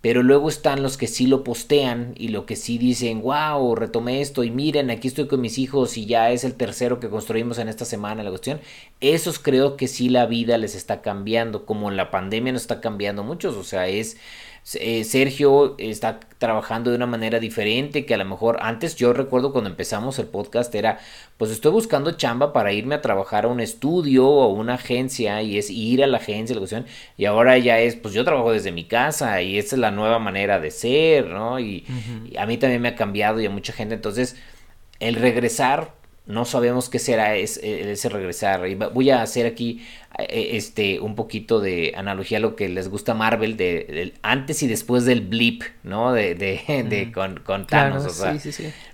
pero 0.00 0.22
luego 0.22 0.48
están 0.48 0.82
los 0.82 0.96
que 0.96 1.06
sí 1.06 1.26
lo 1.26 1.44
postean 1.44 2.14
y 2.16 2.28
lo 2.28 2.46
que 2.46 2.56
sí 2.56 2.78
dicen, 2.78 3.20
wow, 3.20 3.74
retomé 3.74 4.22
esto 4.22 4.44
y 4.44 4.50
miren, 4.50 4.90
aquí 4.90 5.08
estoy 5.08 5.26
con 5.26 5.42
mis 5.42 5.58
hijos 5.58 5.98
y 5.98 6.06
ya 6.06 6.30
es 6.30 6.44
el 6.44 6.54
tercero 6.54 7.00
que 7.00 7.10
construimos 7.10 7.58
en 7.58 7.68
esta 7.68 7.84
semana 7.84 8.22
la 8.22 8.30
cuestión. 8.30 8.60
Esos 9.00 9.38
creo 9.38 9.76
que 9.76 9.88
sí 9.88 10.08
la 10.08 10.24
vida 10.24 10.56
les 10.56 10.74
está 10.74 11.02
cambiando, 11.02 11.66
como 11.66 11.90
en 11.90 11.98
la 11.98 12.10
pandemia 12.10 12.52
nos 12.52 12.62
está 12.62 12.80
cambiando 12.80 13.24
muchos, 13.24 13.56
o 13.56 13.64
sea, 13.64 13.88
es 13.88 14.16
eh, 14.74 15.04
Sergio 15.04 15.74
está 15.78 16.20
trabajando 16.38 16.90
de 16.90 16.96
una 16.96 17.06
manera 17.06 17.38
diferente 17.40 18.06
que 18.06 18.14
a 18.14 18.18
lo 18.18 18.24
mejor 18.24 18.58
antes 18.60 18.96
yo 18.96 19.12
recuerdo 19.12 19.52
cuando 19.52 19.70
empezamos 19.70 20.18
el 20.18 20.26
podcast 20.26 20.74
era 20.74 20.98
pues 21.38 21.50
estoy 21.50 21.72
buscando 21.72 22.12
chamba 22.12 22.52
para 22.52 22.72
irme 22.72 22.94
a 22.94 23.02
trabajar 23.02 23.44
a 23.44 23.48
un 23.48 23.60
estudio 23.60 24.26
o 24.26 24.52
una 24.52 24.74
agencia 24.74 25.42
y 25.42 25.58
es 25.58 25.70
ir 25.70 26.04
a 26.04 26.06
la 26.06 26.18
agencia 26.18 26.54
la 26.54 26.60
cuestión 26.60 26.86
y 27.16 27.24
ahora 27.24 27.58
ya 27.58 27.80
es 27.80 27.96
pues 27.96 28.14
yo 28.14 28.24
trabajo 28.24 28.52
desde 28.52 28.72
mi 28.72 28.84
casa 28.84 29.42
y 29.42 29.58
esa 29.58 29.76
es 29.76 29.80
la 29.80 29.90
nueva 29.90 30.18
manera 30.18 30.60
de 30.60 30.70
ser 30.70 31.26
no 31.26 31.58
y 31.58 31.84
a 32.38 32.46
mí 32.46 32.56
también 32.58 32.82
me 32.82 32.88
ha 32.88 32.94
cambiado 32.94 33.40
y 33.40 33.46
a 33.46 33.50
mucha 33.50 33.72
gente. 33.72 33.94
Entonces 33.94 34.36
el 35.00 35.14
regresar 35.14 35.94
no 36.30 36.44
sabemos 36.44 36.88
qué 36.88 36.98
será 36.98 37.36
ese, 37.36 37.90
ese 37.90 38.08
regresar. 38.08 38.62
Voy 38.92 39.10
a 39.10 39.22
hacer 39.22 39.46
aquí 39.46 39.84
eh, 40.18 40.50
este 40.52 41.00
un 41.00 41.14
poquito 41.14 41.60
de 41.60 41.92
analogía 41.96 42.38
a 42.38 42.40
lo 42.40 42.56
que 42.56 42.68
les 42.68 42.88
gusta 42.88 43.14
Marvel 43.14 43.56
de, 43.56 44.14
antes 44.22 44.62
y 44.62 44.66
después 44.66 45.04
del 45.04 45.20
blip, 45.20 45.62
¿no? 45.82 46.12
De, 46.12 46.34
de, 46.34 47.10
con, 47.14 47.40
con, 47.40 47.66
Thanos. 47.66 48.06
o 48.06 48.10
sea, 48.10 48.36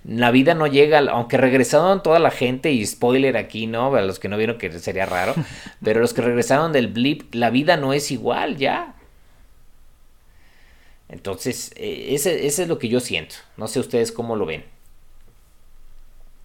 la 0.05 0.31
vida 0.31 0.53
no 0.53 0.67
llega, 0.67 0.99
aunque 0.99 1.37
regresaron 1.37 2.03
toda 2.03 2.19
la 2.19 2.31
gente, 2.31 2.71
y 2.71 2.85
spoiler 2.85 3.37
aquí, 3.37 3.67
¿no? 3.67 3.95
A 3.95 4.01
los 4.01 4.19
que 4.19 4.29
no 4.29 4.37
vieron 4.37 4.57
que 4.57 4.71
sería 4.79 5.05
raro, 5.05 5.33
pero 5.83 5.99
los 5.99 6.13
que 6.13 6.21
regresaron 6.21 6.71
del 6.71 6.87
blip, 6.87 7.33
la 7.33 7.49
vida 7.49 7.77
no 7.77 7.93
es 7.93 8.11
igual 8.11 8.57
ya. 8.57 8.95
Entonces, 11.09 11.71
eh, 11.77 12.09
ese, 12.11 12.45
ese 12.47 12.63
es 12.63 12.67
lo 12.67 12.79
que 12.79 12.89
yo 12.89 12.99
siento. 12.99 13.35
No 13.55 13.67
sé 13.67 13.79
ustedes 13.79 14.11
cómo 14.11 14.35
lo 14.35 14.45
ven. 14.45 14.76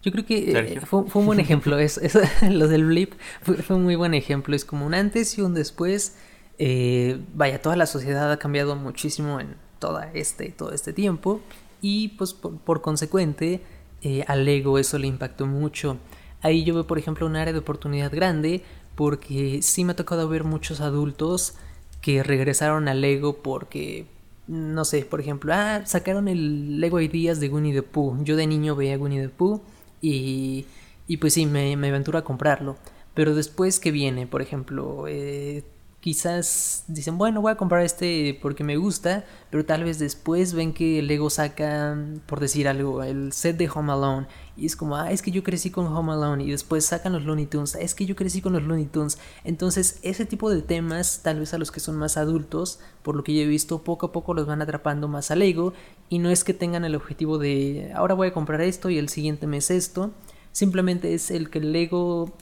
Yo 0.03 0.11
creo 0.11 0.25
que 0.25 0.51
eh, 0.51 0.81
fue, 0.81 1.05
un 1.13 1.25
buen 1.25 1.39
ejemplo. 1.39 1.79
Es, 1.79 1.99
lo 2.49 2.67
del 2.67 2.85
blip 2.85 3.13
fue, 3.41 3.75
un 3.75 3.83
muy 3.83 3.95
buen 3.95 4.13
ejemplo. 4.13 4.55
Es 4.55 4.65
como 4.65 4.85
un 4.85 4.93
antes 4.93 5.37
y 5.37 5.41
un 5.41 5.53
después. 5.53 6.17
Eh, 6.59 7.19
vaya, 7.33 7.61
toda 7.61 7.77
la 7.77 7.85
sociedad 7.85 8.31
ha 8.31 8.37
cambiado 8.37 8.75
muchísimo 8.75 9.39
en 9.39 9.55
toda 9.79 10.11
este, 10.13 10.49
todo 10.49 10.73
este 10.73 10.91
tiempo. 10.91 11.39
Y 11.81 12.09
pues 12.09 12.33
por, 12.33 12.81
consecuente, 12.81 13.61
eh, 14.01 14.25
al 14.27 14.45
ego 14.47 14.77
eso 14.77 14.97
le 14.97 15.07
impactó 15.07 15.47
mucho. 15.47 15.97
Ahí 16.41 16.65
yo 16.65 16.73
veo, 16.73 16.85
por 16.85 16.99
ejemplo, 16.99 17.25
un 17.25 17.37
área 17.37 17.53
de 17.53 17.59
oportunidad 17.59 18.11
grande. 18.13 18.61
Porque 18.95 19.61
sí 19.63 19.85
me 19.85 19.93
ha 19.93 19.95
tocado 19.95 20.27
ver 20.27 20.43
muchos 20.43 20.81
adultos 20.81 21.55
que 22.01 22.21
regresaron 22.21 22.87
al 22.87 23.03
ego 23.03 23.37
porque 23.37 24.05
no 24.45 24.83
sé, 24.85 25.05
por 25.05 25.21
ejemplo, 25.21 25.53
ah, 25.53 25.81
sacaron 25.85 26.27
el 26.27 26.81
Lego 26.81 26.99
Ideas 26.99 27.39
de 27.39 27.47
Winnie 27.47 27.73
the 27.73 27.81
Pooh. 27.81 28.23
Yo 28.23 28.35
de 28.35 28.45
niño 28.45 28.75
veía 28.75 28.97
Winnie 28.97 29.21
the 29.21 29.29
Pooh 29.29 29.61
y, 30.03 30.67
y 31.07 31.17
pues 31.17 31.33
sí, 31.35 31.45
me, 31.47 31.77
me 31.77 31.89
aventuro 31.89 32.19
a 32.19 32.23
comprarlo. 32.23 32.77
Pero 33.15 33.35
después 33.35 33.79
que 33.79 33.91
viene, 33.91 34.27
por 34.27 34.41
ejemplo, 34.41 35.05
eh, 35.07 35.63
quizás 36.03 36.83
dicen, 36.89 37.17
bueno, 37.17 37.39
voy 37.39 37.53
a 37.53 37.55
comprar 37.55 37.81
este 37.81 38.37
porque 38.41 38.65
me 38.65 38.75
gusta, 38.75 39.23
pero 39.49 39.63
tal 39.63 39.85
vez 39.85 39.99
después 39.99 40.53
ven 40.53 40.73
que 40.73 41.01
Lego 41.01 41.29
saca, 41.29 41.97
por 42.25 42.41
decir 42.41 42.67
algo, 42.67 43.03
el 43.03 43.31
set 43.31 43.55
de 43.55 43.69
Home 43.73 43.93
Alone. 43.93 44.27
Y 44.57 44.65
es 44.65 44.75
como, 44.75 44.97
ah, 44.97 45.13
es 45.13 45.21
que 45.21 45.31
yo 45.31 45.43
crecí 45.43 45.71
con 45.71 45.85
Home 45.87 46.11
Alone. 46.11 46.43
Y 46.43 46.51
después 46.51 46.85
sacan 46.85 47.13
los 47.13 47.23
Looney 47.23 47.45
Tunes, 47.45 47.75
es 47.75 47.95
que 47.95 48.05
yo 48.05 48.17
crecí 48.17 48.41
con 48.41 48.51
los 48.51 48.63
Looney 48.63 48.87
Tunes. 48.87 49.17
Entonces, 49.45 49.99
ese 50.01 50.25
tipo 50.25 50.49
de 50.49 50.61
temas, 50.61 51.21
tal 51.23 51.39
vez 51.39 51.53
a 51.53 51.57
los 51.57 51.71
que 51.71 51.79
son 51.79 51.95
más 51.95 52.17
adultos, 52.17 52.81
por 53.01 53.15
lo 53.15 53.23
que 53.23 53.33
yo 53.33 53.43
he 53.43 53.47
visto, 53.47 53.81
poco 53.85 54.07
a 54.07 54.11
poco 54.11 54.33
los 54.33 54.45
van 54.45 54.61
atrapando 54.61 55.07
más 55.07 55.31
a 55.31 55.37
Lego. 55.37 55.71
Y 56.09 56.19
no 56.19 56.31
es 56.31 56.43
que 56.43 56.53
tengan 56.53 56.83
el 56.83 56.95
objetivo 56.95 57.37
de, 57.37 57.93
ahora 57.95 58.13
voy 58.13 58.27
a 58.27 58.33
comprar 58.33 58.59
esto 58.59 58.89
y 58.89 58.97
el 58.97 59.07
siguiente 59.07 59.47
mes 59.47 59.71
esto. 59.71 60.11
Simplemente 60.51 61.13
es 61.13 61.31
el 61.31 61.49
que 61.49 61.61
Lego 61.61 62.33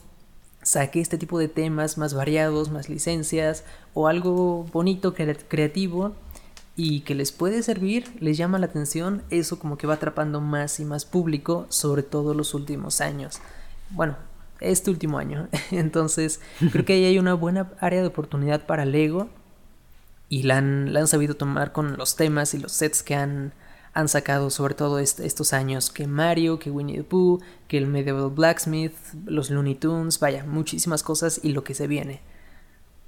saque 0.62 1.00
este 1.00 1.18
tipo 1.18 1.38
de 1.38 1.48
temas 1.48 1.98
más 1.98 2.14
variados, 2.14 2.70
más 2.70 2.88
licencias 2.88 3.64
o 3.94 4.08
algo 4.08 4.64
bonito, 4.72 5.14
creativo 5.14 6.14
y 6.76 7.00
que 7.00 7.14
les 7.14 7.32
puede 7.32 7.62
servir, 7.62 8.10
les 8.20 8.38
llama 8.38 8.58
la 8.58 8.66
atención, 8.66 9.22
eso 9.30 9.58
como 9.58 9.76
que 9.76 9.86
va 9.86 9.94
atrapando 9.94 10.40
más 10.40 10.80
y 10.80 10.84
más 10.84 11.04
público, 11.04 11.66
sobre 11.68 12.02
todo 12.02 12.32
los 12.32 12.54
últimos 12.54 13.00
años. 13.00 13.40
Bueno, 13.90 14.16
este 14.60 14.90
último 14.90 15.18
año. 15.18 15.48
Entonces, 15.70 16.40
creo 16.70 16.84
que 16.84 16.94
ahí 16.94 17.04
hay 17.04 17.18
una 17.18 17.34
buena 17.34 17.72
área 17.80 18.00
de 18.00 18.06
oportunidad 18.06 18.64
para 18.66 18.84
Lego 18.84 19.28
y 20.28 20.44
la 20.44 20.58
han 20.58 21.08
sabido 21.08 21.34
tomar 21.34 21.72
con 21.72 21.98
los 21.98 22.16
temas 22.16 22.54
y 22.54 22.58
los 22.58 22.72
sets 22.72 23.02
que 23.02 23.14
han 23.14 23.52
han 23.94 24.08
sacado 24.08 24.50
sobre 24.50 24.74
todo 24.74 24.98
estos 24.98 25.52
años 25.52 25.90
que 25.90 26.06
Mario, 26.06 26.58
que 26.58 26.70
Winnie 26.70 26.98
the 26.98 27.04
Pooh, 27.04 27.40
que 27.68 27.78
el 27.78 27.86
Medieval 27.86 28.30
Blacksmith, 28.30 28.94
los 29.26 29.50
Looney 29.50 29.74
Tunes, 29.74 30.18
vaya, 30.18 30.44
muchísimas 30.44 31.02
cosas 31.02 31.40
y 31.42 31.52
lo 31.52 31.62
que 31.62 31.74
se 31.74 31.86
viene. 31.86 32.20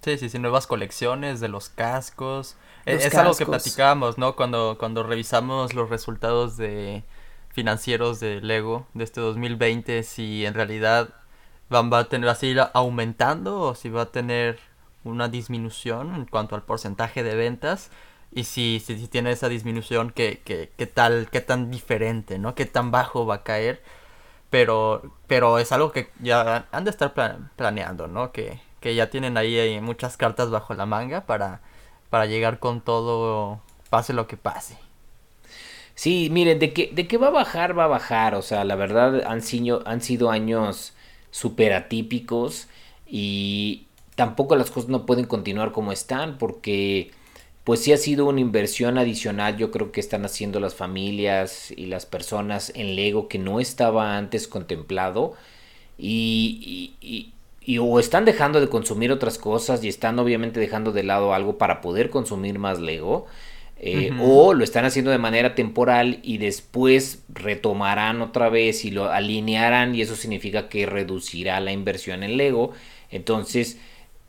Sí, 0.03 0.19
sí, 0.19 0.29
sí, 0.29 0.39
nuevas 0.39 0.67
colecciones 0.67 1.41
de 1.41 1.49
los 1.49 1.71
cascos. 1.71 2.57
E, 2.85 2.97
es, 2.97 3.15
algo 3.15 3.35
que 3.35 3.47
platicábamos, 3.47 4.19
¿no? 4.19 4.37
Cuando, 4.37 4.77
cuando 4.79 5.03
revisamos 5.03 5.73
los 5.73 5.89
resultados 5.89 6.59
de 6.59 7.03
financieros 7.49 8.21
de 8.21 8.43
Lego 8.43 8.87
de 8.93 9.05
este 9.05 9.23
2020, 9.23 10.03
si 10.03 10.45
en 10.45 10.53
realidad 10.53 11.09
van, 11.71 11.91
va 11.91 12.01
a 12.01 12.09
tener 12.11 12.29
así 12.29 12.55
aumentando 12.75 13.61
o 13.61 13.75
si 13.75 13.89
va 13.89 14.03
a 14.03 14.07
tener 14.07 14.59
una 15.05 15.29
disminución 15.29 16.15
en 16.15 16.27
cuanto 16.27 16.55
al 16.55 16.63
porcentaje 16.63 17.23
de 17.23 17.35
ventas 17.35 17.91
y 18.35 18.45
si, 18.45 18.81
si, 18.85 19.07
tiene 19.09 19.33
esa 19.33 19.49
disminución, 19.49 20.11
¿qué, 20.11 20.43
qué, 20.45 20.71
qué, 20.77 20.87
tal, 20.87 21.29
qué 21.31 21.41
tan 21.41 21.71
diferente, 21.71 22.39
¿no? 22.39 22.55
¿Qué 22.55 22.67
tan 22.67 22.91
bajo 22.91 23.27
va 23.27 23.37
a 23.37 23.43
caer? 23.45 23.83
Pero, 24.51 25.03
pero 25.27 25.59
es 25.59 25.73
algo 25.73 25.93
que 25.93 26.11
ya 26.21 26.67
han 26.73 26.85
de 26.85 26.91
estar 26.91 27.15
planeando, 27.57 28.09
¿no? 28.09 28.33
Que, 28.33 28.61
que 28.81 28.95
ya 28.95 29.11
tienen 29.11 29.37
ahí 29.37 29.81
muchas 29.81 30.17
cartas 30.17 30.51
bajo 30.51 30.75
la 30.75 30.87
manga 30.87 31.27
para, 31.27 31.61
para 32.11 32.27
llegar 32.27 32.59
con 32.59 32.81
todo, 32.81 33.61
pase 33.91 34.13
lo 34.13 34.27
que 34.27 34.37
pase. 34.37 34.79
Sí, 35.95 36.29
miren, 36.31 36.59
de 36.59 36.73
que, 36.73 36.91
de 36.93 37.07
que 37.07 37.19
va 37.19 37.29
a 37.29 37.31
bajar, 37.31 37.79
va 37.79 37.85
a 37.85 37.89
bajar. 37.89 38.35
O 38.35 38.43
sea, 38.43 38.65
la 38.65 38.75
verdad 38.77 39.23
han 39.27 39.43
sido, 39.43 39.83
han 39.87 40.01
sido 40.01 40.31
años 40.31 40.95
súper 41.31 41.73
atípicos 41.73 42.69
y 43.07 43.87
tampoco 44.17 44.57
las 44.57 44.71
cosas 44.71 44.91
no 44.91 45.07
pueden 45.07 45.27
continuar 45.27 45.73
como 45.73 45.93
están 45.93 46.39
porque 46.39 47.13
pues 47.65 47.81
sí 47.83 47.93
ha 47.93 47.97
sido 47.97 48.27
una 48.27 48.41
inversión 48.41 48.99
adicional, 48.99 49.57
yo 49.57 49.71
creo 49.71 49.91
que 49.91 50.01
están 50.01 50.25
haciendo 50.27 50.61
las 50.61 50.75
familias 50.75 51.71
y 51.71 51.87
las 51.87 52.07
personas 52.07 52.71
en 52.75 52.95
Lego 52.95 53.29
que 53.29 53.39
no 53.39 53.59
estaba 53.59 54.19
antes 54.19 54.49
contemplado 54.49 55.35
y, 55.99 56.95
y, 57.01 57.79
o 57.79 57.99
están 57.99 58.27
dejando 58.27 58.61
de 58.61 58.69
consumir 58.69 59.11
otras 59.13 59.39
cosas 59.39 59.83
y 59.85 59.89
están 59.89 60.19
obviamente 60.19 60.61
dejando 60.61 60.93
de 60.93 61.05
lado 61.05 61.33
algo 61.35 61.59
para 61.59 61.81
poder 61.81 62.11
consumir 62.11 62.59
más 62.59 62.81
Lego. 62.81 63.27
Eh, 63.79 64.13
o 64.21 64.55
lo 64.55 64.65
están 64.65 64.85
haciendo 64.87 65.11
de 65.11 65.19
manera 65.19 65.55
temporal 65.55 66.21
y 66.23 66.39
después 66.39 67.25
retomarán 67.29 68.23
otra 68.23 68.49
vez 68.49 68.85
y 68.85 68.91
lo 68.91 69.11
alinearán 69.11 69.95
y 69.95 70.01
eso 70.01 70.17
significa 70.17 70.69
que 70.69 70.87
reducirá 70.87 71.61
la 71.61 71.73
inversión 71.73 72.23
en 72.23 72.37
Lego. 72.37 72.73
Entonces, 73.11 73.79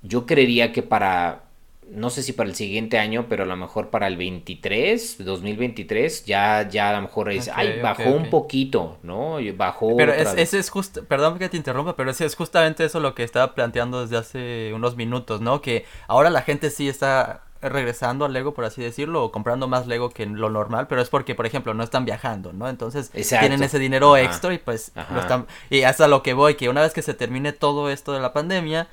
yo 0.01 0.25
creería 0.25 0.73
que 0.73 0.83
para 0.83 1.44
no 1.89 2.09
sé 2.09 2.23
si 2.23 2.33
para 2.33 2.49
el 2.49 2.55
siguiente 2.55 2.97
año, 2.97 3.27
pero 3.29 3.43
a 3.43 3.45
lo 3.45 3.55
mejor 3.55 3.89
para 3.89 4.07
el 4.07 4.17
23, 4.17 5.23
2023, 5.23 6.25
ya, 6.25 6.67
ya 6.67 6.89
a 6.89 6.93
lo 6.93 7.01
mejor 7.03 7.31
es, 7.31 7.49
ay, 7.53 7.79
bajó 7.81 8.09
un 8.09 8.29
poquito, 8.29 8.97
¿no? 9.03 9.37
Bajó. 9.55 9.95
Pero 9.95 10.13
ese 10.13 10.59
es 10.59 10.69
justo, 10.69 11.03
perdón 11.05 11.37
que 11.37 11.49
te 11.49 11.57
interrumpa, 11.57 11.95
pero 11.95 12.11
ese 12.11 12.25
es 12.25 12.35
justamente 12.35 12.85
eso 12.85 12.99
lo 12.99 13.15
que 13.15 13.23
estaba 13.23 13.53
planteando 13.53 14.01
desde 14.01 14.17
hace 14.17 14.71
unos 14.73 14.95
minutos, 14.95 15.41
¿no? 15.41 15.61
Que 15.61 15.85
ahora 16.07 16.29
la 16.29 16.41
gente 16.41 16.69
sí 16.69 16.89
está 16.89 17.43
regresando 17.61 18.25
al 18.25 18.33
Lego, 18.33 18.53
por 18.53 18.65
así 18.65 18.81
decirlo, 18.81 19.23
o 19.23 19.31
comprando 19.31 19.67
más 19.67 19.87
Lego 19.87 20.09
que 20.09 20.25
lo 20.25 20.49
normal, 20.49 20.87
pero 20.87 21.01
es 21.01 21.09
porque, 21.09 21.35
por 21.35 21.45
ejemplo, 21.45 21.73
no 21.73 21.83
están 21.83 22.05
viajando, 22.05 22.53
¿no? 22.53 22.69
Entonces 22.69 23.09
tienen 23.11 23.63
ese 23.63 23.79
dinero 23.79 24.17
extra 24.17 24.53
y 24.53 24.57
pues 24.57 24.91
lo 25.13 25.19
están... 25.19 25.47
Y 25.69 25.83
hasta 25.83 26.07
lo 26.07 26.21
que 26.21 26.33
voy, 26.33 26.55
que 26.55 26.69
una 26.69 26.81
vez 26.81 26.93
que 26.93 27.01
se 27.01 27.13
termine 27.13 27.53
todo 27.53 27.89
esto 27.89 28.13
de 28.13 28.19
la 28.19 28.33
pandemia, 28.33 28.87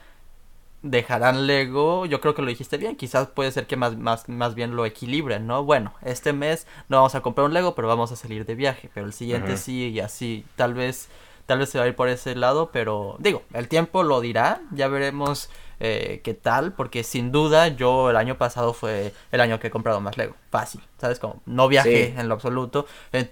dejarán 0.83 1.47
Lego, 1.47 2.07
yo 2.07 2.20
creo 2.20 2.35
que 2.35 2.43
lo 2.43 2.49
dijiste 2.49 2.76
bien, 2.76 2.97
quizás 2.97 3.28
puede 3.28 3.53
ser 3.53 3.66
que 3.66 3.76
más, 3.76 3.97
más, 3.97 4.28
más 4.28 4.55
bien 4.55 4.74
lo 4.74 4.85
equilibren, 4.85 5.47
¿no? 5.47 5.64
Bueno, 5.64 5.95
este 6.03 6.33
mes 6.33 6.66
no 6.89 6.99
vamos 6.99 7.14
a 7.14 7.20
comprar 7.20 7.47
un 7.47 7.55
Lego, 7.55 7.74
pero 7.74 7.89
vamos 7.89 8.11
a 8.12 8.16
salir 8.16 8.45
de 8.45 8.55
viaje, 8.55 8.91
pero 8.93 9.07
el 9.07 9.12
siguiente 9.12 9.57
sí 9.57 9.91
y 9.91 10.01
así, 10.01 10.45
tal 10.57 10.74
vez, 10.74 11.09
tal 11.47 11.61
vez 11.61 11.70
se 11.70 11.78
va 11.78 11.85
a 11.85 11.89
ir 11.89 11.95
por 11.95 12.09
ese 12.09 12.35
lado, 12.35 12.70
pero 12.72 13.16
digo, 13.20 13.43
el 13.55 13.68
tiempo 13.68 14.03
lo 14.03 14.20
dirá, 14.20 14.61
ya 14.72 14.89
veremos 14.89 15.51
eh, 15.78 16.20
qué 16.24 16.35
tal, 16.35 16.72
porque 16.72 17.05
sin 17.05 17.30
duda 17.30 17.68
yo 17.68 18.11
el 18.11 18.16
año 18.16 18.37
pasado 18.37 18.72
fue 18.72 19.12
el 19.30 19.41
año 19.41 19.61
que 19.61 19.68
he 19.68 19.70
comprado 19.70 20.01
más 20.01 20.16
Lego, 20.16 20.35
fácil, 20.51 20.80
¿sabes? 20.99 21.20
Como 21.20 21.43
no 21.47 21.68
viajé 21.68 22.14
en 22.18 22.28
lo 22.28 22.35
absoluto, 22.35 22.87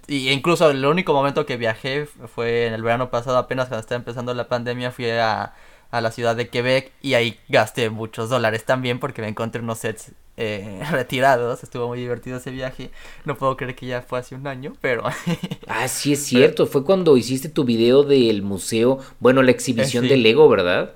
y 0.07 0.31
incluso 0.31 0.71
el 0.71 0.85
único 0.85 1.13
momento 1.13 1.47
que 1.47 1.57
viajé 1.57 2.07
fue 2.07 2.67
en 2.67 2.75
el 2.75 2.83
verano 2.83 3.11
pasado, 3.11 3.39
apenas 3.39 3.67
cuando 3.67 3.81
estaba 3.81 3.99
empezando 3.99 4.33
la 4.35 4.47
pandemia, 4.47 4.93
fui 4.93 5.11
a 5.11 5.53
a 5.91 6.01
la 6.01 6.13
ciudad 6.13 6.37
de 6.37 6.49
Quebec 6.49 6.93
y 7.03 7.15
ahí 7.15 7.39
gasté 7.49 7.91
muchos 7.91 8.31
dólares 8.31 8.65
también 8.65 9.01
porque 9.01 9.23
me 9.23 9.29
encontré 9.29 9.61
unos 9.61 9.79
sets 9.79 10.13
eh, 10.37 10.83
retirados. 10.91 11.63
Estuvo 11.63 11.89
muy 11.89 11.99
divertido 11.99 12.39
ese 12.39 12.51
viaje. 12.51 12.91
No 13.25 13.37
puedo 13.37 13.57
creer 13.57 13.75
que 13.75 13.87
ya 13.87 14.03
fue 14.03 14.19
hace 14.19 14.35
un 14.35 14.47
año, 14.47 14.73
pero... 14.81 15.05
ah, 15.67 15.89
sí 15.89 16.13
es 16.13 16.25
cierto. 16.25 16.67
Fue 16.67 16.85
cuando 16.85 17.17
hiciste 17.17 17.49
tu 17.49 17.65
video 17.65 18.03
del 18.03 18.43
museo, 18.43 19.01
bueno, 19.19 19.43
la 19.43 19.51
exhibición 19.51 20.09
de 20.09 20.17
Lego, 20.17 20.49
¿verdad? 20.49 20.95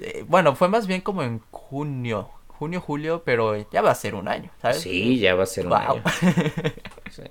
Eh, 0.00 0.24
bueno, 0.28 0.54
fue 0.54 0.68
más 0.68 0.86
bien 0.86 1.00
como 1.00 1.22
en 1.22 1.40
junio. 1.50 2.30
Junio, 2.48 2.80
julio, 2.80 3.22
pero 3.24 3.68
ya 3.70 3.82
va 3.82 3.90
a 3.90 3.94
ser 3.94 4.14
un 4.14 4.28
año, 4.28 4.50
¿sabes? 4.62 4.80
Sí, 4.80 5.18
ya 5.18 5.34
va 5.34 5.42
a 5.42 5.46
ser 5.46 5.66
un 5.66 5.74
año. 5.74 6.02
sí. 7.10 7.22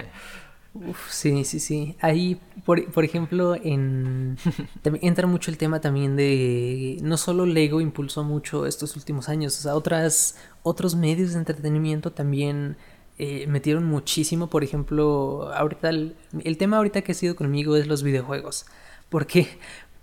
Uf, 0.76 1.10
sí, 1.10 1.46
sí, 1.46 1.62
sí. 1.62 1.96
Ahí, 2.02 2.38
por, 2.66 2.92
por 2.92 3.06
ejemplo, 3.06 3.56
en 3.56 4.38
entra 5.02 5.26
mucho 5.26 5.50
el 5.50 5.58
tema 5.58 5.80
también 5.80 6.18
de 6.18 6.98
no 7.02 7.16
solo 7.16 7.46
Lego 7.46 7.80
impulsó 7.80 8.26
mucho 8.26 8.66
estos 8.66 8.98
últimos 8.98 9.30
años, 9.30 9.58
o 9.58 9.62
sea, 9.62 9.76
otras, 9.76 10.36
otros 10.64 10.96
medios 10.96 11.32
de 11.32 11.40
entretenimiento 11.40 12.12
también 12.12 12.76
eh, 13.18 13.48
metieron 13.48 13.86
muchísimo. 13.86 14.50
Por 14.50 14.66
ejemplo, 14.66 15.50
ahorita 15.54 15.90
el, 15.90 16.58
tema 16.58 16.78
ahorita 16.78 17.02
que 17.04 17.14
ha 17.14 17.16
sido 17.16 17.38
conmigo 17.38 17.78
es 17.78 17.88
los 17.88 18.04
videojuegos. 18.04 18.66
¿Por 19.10 19.28
qué? 19.28 19.48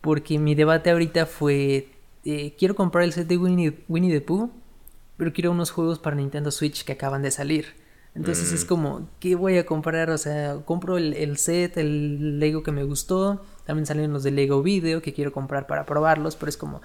Porque 0.01 0.39
mi 0.39 0.55
debate 0.55 0.91
ahorita 0.91 1.27
fue 1.27 1.89
eh, 2.25 2.55
quiero 2.59 2.75
comprar 2.75 3.05
el 3.05 3.13
set 3.13 3.29
de 3.29 3.37
Winnie, 3.37 3.85
Winnie 3.89 4.11
the 4.11 4.23
Pooh, 4.23 4.51
pero 5.19 5.33
quiero 5.35 5.51
unos 5.51 5.71
juegos 5.71 5.99
para 5.99 6.17
Nintendo 6.17 6.51
Switch 6.51 6.85
que 6.85 6.93
acaban 6.93 7.21
de 7.23 7.31
salir. 7.31 7.82
Entonces 8.15 8.53
es 8.53 8.65
mm. 8.65 8.69
como, 8.69 9.09
¿qué 9.21 9.35
voy 9.35 9.57
a 9.57 9.65
comprar? 9.65 10.11
O 10.11 10.19
sea, 10.19 10.57
compro 10.65 10.99
el, 10.99 11.37
set, 11.39 11.77
el 11.79 12.39
Lego 12.39 12.63
que 12.63 12.73
me 12.73 12.85
gustó. 12.85 13.43
También 13.65 13.87
salen 13.87 14.13
los 14.13 14.23
de 14.23 14.31
Lego 14.31 14.63
Video 14.63 15.01
que 15.01 15.15
quiero 15.15 15.33
comprar 15.33 15.67
para 15.67 15.87
probarlos, 15.87 16.37
pero 16.37 16.51
es 16.51 16.59
como, 16.59 16.83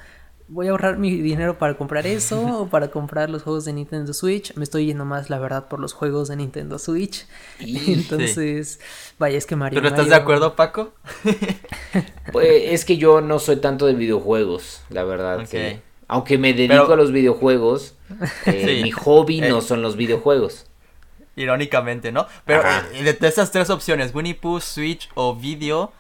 ¿voy 0.48 0.68
a 0.68 0.72
ahorrar 0.72 0.98
mi 0.98 1.18
dinero 1.18 1.58
para 1.58 1.78
comprar 1.78 2.08
eso 2.08 2.42
o 2.62 2.70
para 2.70 2.92
comprar 2.92 3.30
los 3.30 3.44
juegos 3.44 3.66
de 3.66 3.74
Nintendo 3.74 4.14
Switch? 4.14 4.56
Me 4.56 4.64
estoy 4.64 4.86
yendo 4.86 5.04
más, 5.04 5.30
la 5.30 5.38
verdad, 5.38 5.68
por 5.68 5.82
los 5.82 5.92
juegos 5.92 6.30
de 6.30 6.38
Nintendo 6.38 6.80
Switch. 6.80 7.26
Entonces, 7.60 8.80
vaya, 9.20 9.38
es 9.38 9.46
que 9.46 9.58
Mario. 9.58 9.82
¿Pero 9.82 9.90
estás 9.90 10.08
de 10.08 10.16
acuerdo, 10.16 10.56
Paco? 10.56 10.94
pues 12.32 12.48
es 12.68 12.86
que 12.86 12.96
yo 12.96 13.20
no 13.20 13.40
soy 13.40 13.58
tanto 13.58 13.86
de 13.86 13.96
videojuegos, 13.96 14.82
la 14.90 15.04
verdad. 15.04 15.46
aunque 16.08 16.38
me 16.38 16.54
dedico 16.54 16.94
a 16.94 16.96
los 16.96 17.12
videojuegos, 17.12 17.96
eh, 18.46 18.80
mi 18.82 18.92
hobby 18.92 19.42
no 19.42 19.60
eh. 19.60 19.62
son 19.62 19.82
los 19.82 19.98
videojuegos 19.98 20.67
irónicamente, 21.38 22.12
¿no? 22.12 22.28
Pero 22.44 22.64
eh, 22.94 23.04
de, 23.04 23.28
esas 23.28 23.52
tres 23.52 23.70
opciones, 23.70 24.14
Winnie 24.14 24.36
Pooh, 24.36 24.60
Switch 24.60 25.10
o 25.14 25.36
video, 25.36 25.94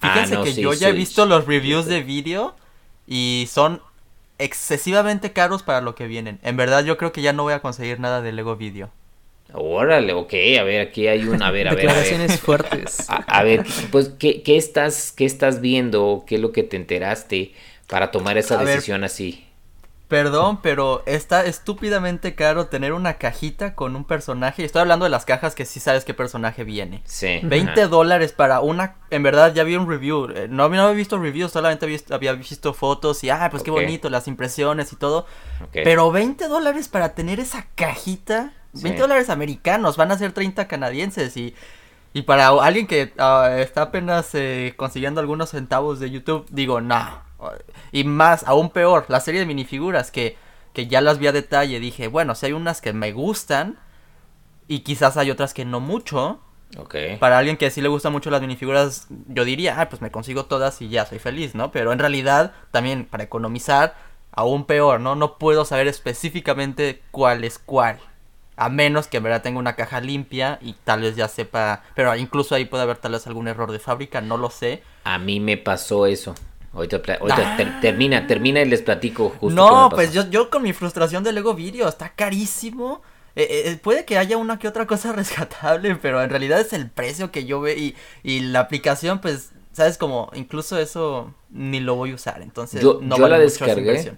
fíjense 0.00 0.36
ah, 0.36 0.42
que 0.42 0.54
yo 0.54 0.72
ya 0.72 0.88
he 0.88 0.92
visto 0.92 1.26
los 1.26 1.46
reviews 1.46 1.86
de 1.86 2.02
video 2.02 2.56
y 3.06 3.46
son 3.48 3.80
excesivamente 4.38 5.32
caros 5.32 5.62
para 5.62 5.80
lo 5.82 5.94
que 5.94 6.06
vienen. 6.06 6.40
En 6.42 6.56
verdad 6.56 6.84
yo 6.84 6.96
creo 6.96 7.12
que 7.12 7.22
ya 7.22 7.32
no 7.32 7.44
voy 7.44 7.52
a 7.52 7.60
conseguir 7.60 8.00
nada 8.00 8.22
de 8.22 8.32
Lego 8.32 8.56
Video. 8.56 8.90
Órale, 9.52 10.12
ok, 10.12 10.32
a 10.60 10.62
ver, 10.62 10.80
aquí 10.80 11.08
hay 11.08 11.24
una, 11.24 11.48
a 11.48 11.50
ver, 11.50 11.68
a 11.68 11.74
ver. 11.74 11.80
Declaraciones 11.80 12.40
fuertes. 12.40 13.06
A, 13.08 13.42
ver, 13.42 13.66
pues, 13.90 14.10
¿qué, 14.18 14.42
¿qué, 14.42 14.56
estás, 14.56 15.12
¿qué 15.12 15.24
estás 15.24 15.60
viendo? 15.60 16.24
¿Qué 16.26 16.36
es 16.36 16.40
lo 16.40 16.52
que 16.52 16.62
te 16.62 16.76
enteraste 16.76 17.52
para 17.88 18.12
tomar 18.12 18.38
esa 18.38 18.62
decisión 18.62 19.02
así? 19.02 19.44
Perdón, 20.10 20.58
pero 20.60 21.04
está 21.06 21.44
estúpidamente 21.44 22.34
caro 22.34 22.66
tener 22.66 22.92
una 22.94 23.14
cajita 23.14 23.76
con 23.76 23.94
un 23.94 24.02
personaje. 24.02 24.64
Estoy 24.64 24.80
hablando 24.80 25.04
de 25.04 25.08
las 25.08 25.24
cajas 25.24 25.54
que 25.54 25.64
sí 25.64 25.78
sabes 25.78 26.04
qué 26.04 26.14
personaje 26.14 26.64
viene. 26.64 27.00
Sí. 27.04 27.38
20 27.44 27.86
dólares 27.86 28.32
para 28.32 28.58
una... 28.58 28.96
En 29.10 29.22
verdad, 29.22 29.54
ya 29.54 29.62
vi 29.62 29.76
un 29.76 29.88
review. 29.88 30.28
Eh, 30.34 30.48
no, 30.48 30.68
no 30.68 30.82
había 30.82 30.96
visto 30.96 31.16
reviews, 31.16 31.52
solamente 31.52 31.86
había 32.10 32.32
visto, 32.32 32.74
fotos 32.74 33.22
y, 33.22 33.30
ah, 33.30 33.46
pues 33.52 33.62
qué 33.62 33.70
bonito, 33.70 34.10
las 34.10 34.26
impresiones 34.26 34.92
y 34.92 34.96
todo. 34.96 35.26
Pero 35.72 36.10
20 36.10 36.48
dólares 36.48 36.88
para 36.88 37.14
tener 37.14 37.38
esa 37.38 37.68
cajita. 37.76 38.52
20 38.72 39.00
dólares 39.00 39.30
americanos, 39.30 39.96
van 39.96 40.10
a 40.10 40.18
ser 40.18 40.32
30 40.32 40.66
canadienses 40.66 41.36
y... 41.36 41.54
Y 42.12 42.22
para 42.22 42.48
alguien 42.48 42.88
que 42.88 43.12
ah, 43.18 43.54
está 43.60 43.82
apenas 43.82 44.34
eh, 44.34 44.74
consiguiendo 44.76 45.20
algunos 45.20 45.50
centavos 45.50 46.00
de 46.00 46.10
YouTube, 46.10 46.44
digo, 46.50 46.80
no, 46.80 47.22
y 47.92 48.04
más, 48.04 48.44
aún 48.46 48.70
peor, 48.70 49.06
la 49.08 49.20
serie 49.20 49.40
de 49.40 49.46
minifiguras 49.46 50.10
que, 50.10 50.36
que 50.72 50.86
ya 50.86 51.00
las 51.00 51.18
vi 51.18 51.26
a 51.26 51.32
detalle. 51.32 51.80
Dije, 51.80 52.08
bueno, 52.08 52.34
si 52.34 52.46
hay 52.46 52.52
unas 52.52 52.80
que 52.80 52.92
me 52.92 53.12
gustan 53.12 53.78
y 54.68 54.80
quizás 54.80 55.16
hay 55.16 55.30
otras 55.30 55.54
que 55.54 55.64
no 55.64 55.80
mucho. 55.80 56.40
Okay. 56.76 57.16
Para 57.16 57.38
alguien 57.38 57.56
que 57.56 57.70
sí 57.70 57.80
le 57.80 57.88
gustan 57.88 58.12
mucho 58.12 58.30
las 58.30 58.40
minifiguras, 58.40 59.08
yo 59.26 59.44
diría, 59.44 59.80
ah, 59.80 59.88
pues 59.88 60.00
me 60.00 60.12
consigo 60.12 60.44
todas 60.44 60.80
y 60.80 60.88
ya 60.88 61.04
soy 61.04 61.18
feliz, 61.18 61.56
¿no? 61.56 61.72
Pero 61.72 61.92
en 61.92 61.98
realidad, 61.98 62.52
también 62.70 63.06
para 63.06 63.24
economizar, 63.24 63.96
aún 64.30 64.64
peor, 64.66 65.00
¿no? 65.00 65.16
No 65.16 65.38
puedo 65.38 65.64
saber 65.64 65.88
específicamente 65.88 67.02
cuál 67.10 67.42
es 67.42 67.58
cuál. 67.58 67.98
A 68.56 68.68
menos 68.68 69.08
que 69.08 69.16
en 69.16 69.22
verdad 69.22 69.42
tenga 69.42 69.58
una 69.58 69.74
caja 69.74 70.00
limpia 70.00 70.58
y 70.60 70.74
tal 70.84 71.00
vez 71.00 71.16
ya 71.16 71.28
sepa. 71.28 71.82
Pero 71.94 72.14
incluso 72.14 72.54
ahí 72.54 72.66
puede 72.66 72.82
haber 72.82 72.98
tal 72.98 73.12
vez 73.12 73.26
algún 73.26 73.48
error 73.48 73.72
de 73.72 73.78
fábrica, 73.78 74.20
no 74.20 74.36
lo 74.36 74.50
sé. 74.50 74.82
A 75.04 75.18
mí 75.18 75.40
me 75.40 75.56
pasó 75.56 76.06
eso. 76.06 76.34
Ahorita, 76.72 77.02
termina, 77.80 78.26
termina 78.26 78.60
y 78.60 78.64
les 78.66 78.82
platico 78.82 79.30
justo. 79.30 79.54
No, 79.54 79.88
pues 79.90 80.12
yo, 80.12 80.28
yo 80.30 80.50
con 80.50 80.62
mi 80.62 80.72
frustración 80.72 81.24
de 81.24 81.32
Lego 81.32 81.54
Video, 81.54 81.88
está 81.88 82.10
carísimo. 82.10 83.02
Eh, 83.34 83.42
eh, 83.42 83.62
eh, 83.70 83.76
puede 83.76 84.04
que 84.04 84.18
haya 84.18 84.36
una 84.36 84.58
que 84.58 84.68
otra 84.68 84.86
cosa 84.86 85.12
rescatable, 85.14 85.96
pero 85.96 86.22
en 86.22 86.30
realidad 86.30 86.60
es 86.60 86.72
el 86.72 86.88
precio 86.88 87.30
que 87.30 87.44
yo 87.44 87.60
veo 87.60 87.76
y, 87.76 87.96
y 88.22 88.40
la 88.40 88.60
aplicación, 88.60 89.20
pues, 89.20 89.50
sabes 89.72 89.98
como, 89.98 90.30
incluso 90.34 90.78
eso 90.78 91.34
ni 91.50 91.80
lo 91.80 91.96
voy 91.96 92.12
a 92.12 92.14
usar, 92.14 92.42
entonces 92.42 92.80
yo, 92.82 93.00
no 93.02 93.16
yo 93.16 93.28
la 93.28 93.38
descargué. 93.38 94.14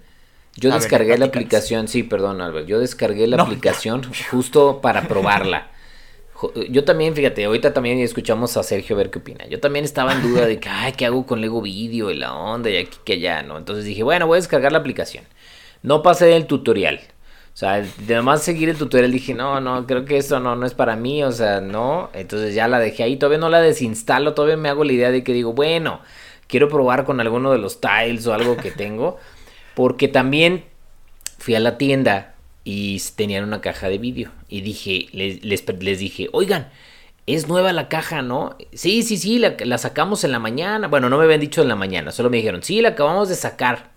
Yo 0.55 0.71
descargué 0.71 1.17
la 1.17 1.25
aplicación, 1.25 1.87
sí, 1.87 2.03
perdón 2.03 2.39
Albert, 2.39 2.67
yo 2.67 2.79
descargué 2.79 3.25
la 3.25 3.41
aplicación 3.41 4.03
justo 4.29 4.81
para 4.81 5.07
probarla. 5.07 5.71
Yo 6.69 6.83
también, 6.83 7.15
fíjate, 7.15 7.45
ahorita 7.45 7.73
también 7.73 7.99
escuchamos 7.99 8.57
a 8.57 8.63
Sergio 8.63 8.95
ver 8.95 9.09
qué 9.09 9.19
opina. 9.19 9.45
Yo 9.47 9.59
también 9.59 9.85
estaba 9.85 10.13
en 10.13 10.21
duda 10.21 10.45
de 10.45 10.59
que, 10.59 10.69
ay, 10.69 10.93
¿qué 10.93 11.05
hago 11.05 11.25
con 11.25 11.41
Lego 11.41 11.61
Video 11.61 12.11
y 12.11 12.15
la 12.15 12.33
onda 12.33 12.69
y 12.69 12.77
aquí 12.77 12.97
que 13.03 13.13
allá, 13.13 13.43
no? 13.43 13.57
Entonces 13.57 13.85
dije, 13.85 14.03
bueno, 14.03 14.27
voy 14.27 14.37
a 14.37 14.41
descargar 14.41 14.71
la 14.71 14.79
aplicación. 14.79 15.25
No 15.81 16.01
pasé 16.01 16.35
el 16.35 16.47
tutorial. 16.47 17.01
O 17.53 17.57
sea, 17.57 17.81
de 17.81 18.21
más 18.21 18.41
seguir 18.41 18.69
el 18.69 18.77
tutorial 18.77 19.11
dije, 19.11 19.35
no, 19.35 19.61
no, 19.61 19.85
creo 19.85 20.05
que 20.05 20.17
eso 20.17 20.39
no, 20.39 20.55
no 20.55 20.65
es 20.65 20.73
para 20.73 20.95
mí, 20.95 21.23
o 21.23 21.31
sea, 21.31 21.61
no. 21.61 22.09
Entonces 22.13 22.55
ya 22.55 22.67
la 22.67 22.79
dejé 22.79 23.03
ahí, 23.03 23.17
todavía 23.17 23.37
no 23.37 23.49
la 23.49 23.61
desinstalo, 23.61 24.33
todavía 24.33 24.57
me 24.57 24.69
hago 24.69 24.83
la 24.83 24.93
idea 24.93 25.11
de 25.11 25.23
que 25.23 25.33
digo, 25.33 25.53
bueno, 25.53 26.01
quiero 26.47 26.67
probar 26.67 27.05
con 27.05 27.19
alguno 27.19 27.51
de 27.51 27.59
los 27.59 27.79
tiles 27.79 28.25
o 28.25 28.33
algo 28.33 28.57
que 28.57 28.71
tengo. 28.71 29.19
Porque 29.75 30.07
también 30.07 30.65
fui 31.37 31.55
a 31.55 31.59
la 31.59 31.77
tienda 31.77 32.32
y 32.63 33.01
tenían 33.15 33.43
una 33.43 33.61
caja 33.61 33.89
de 33.89 33.97
vídeo. 33.97 34.31
Y 34.49 34.61
dije, 34.61 35.07
les, 35.11 35.43
les, 35.43 35.99
dije, 35.99 36.29
oigan, 36.31 36.69
es 37.25 37.47
nueva 37.47 37.73
la 37.73 37.89
caja, 37.89 38.21
¿no? 38.21 38.57
Sí, 38.73 39.03
sí, 39.03 39.17
sí, 39.17 39.39
la, 39.39 39.77
sacamos 39.77 40.23
en 40.23 40.31
la 40.31 40.39
mañana. 40.39 40.87
Bueno, 40.87 41.09
no 41.09 41.17
me 41.17 41.25
habían 41.25 41.41
dicho 41.41 41.61
en 41.61 41.67
la 41.67 41.75
mañana, 41.75 42.11
solo 42.11 42.29
me 42.29 42.37
dijeron, 42.37 42.63
sí, 42.63 42.81
la 42.81 42.89
acabamos 42.89 43.29
de 43.29 43.35
sacar. 43.35 43.91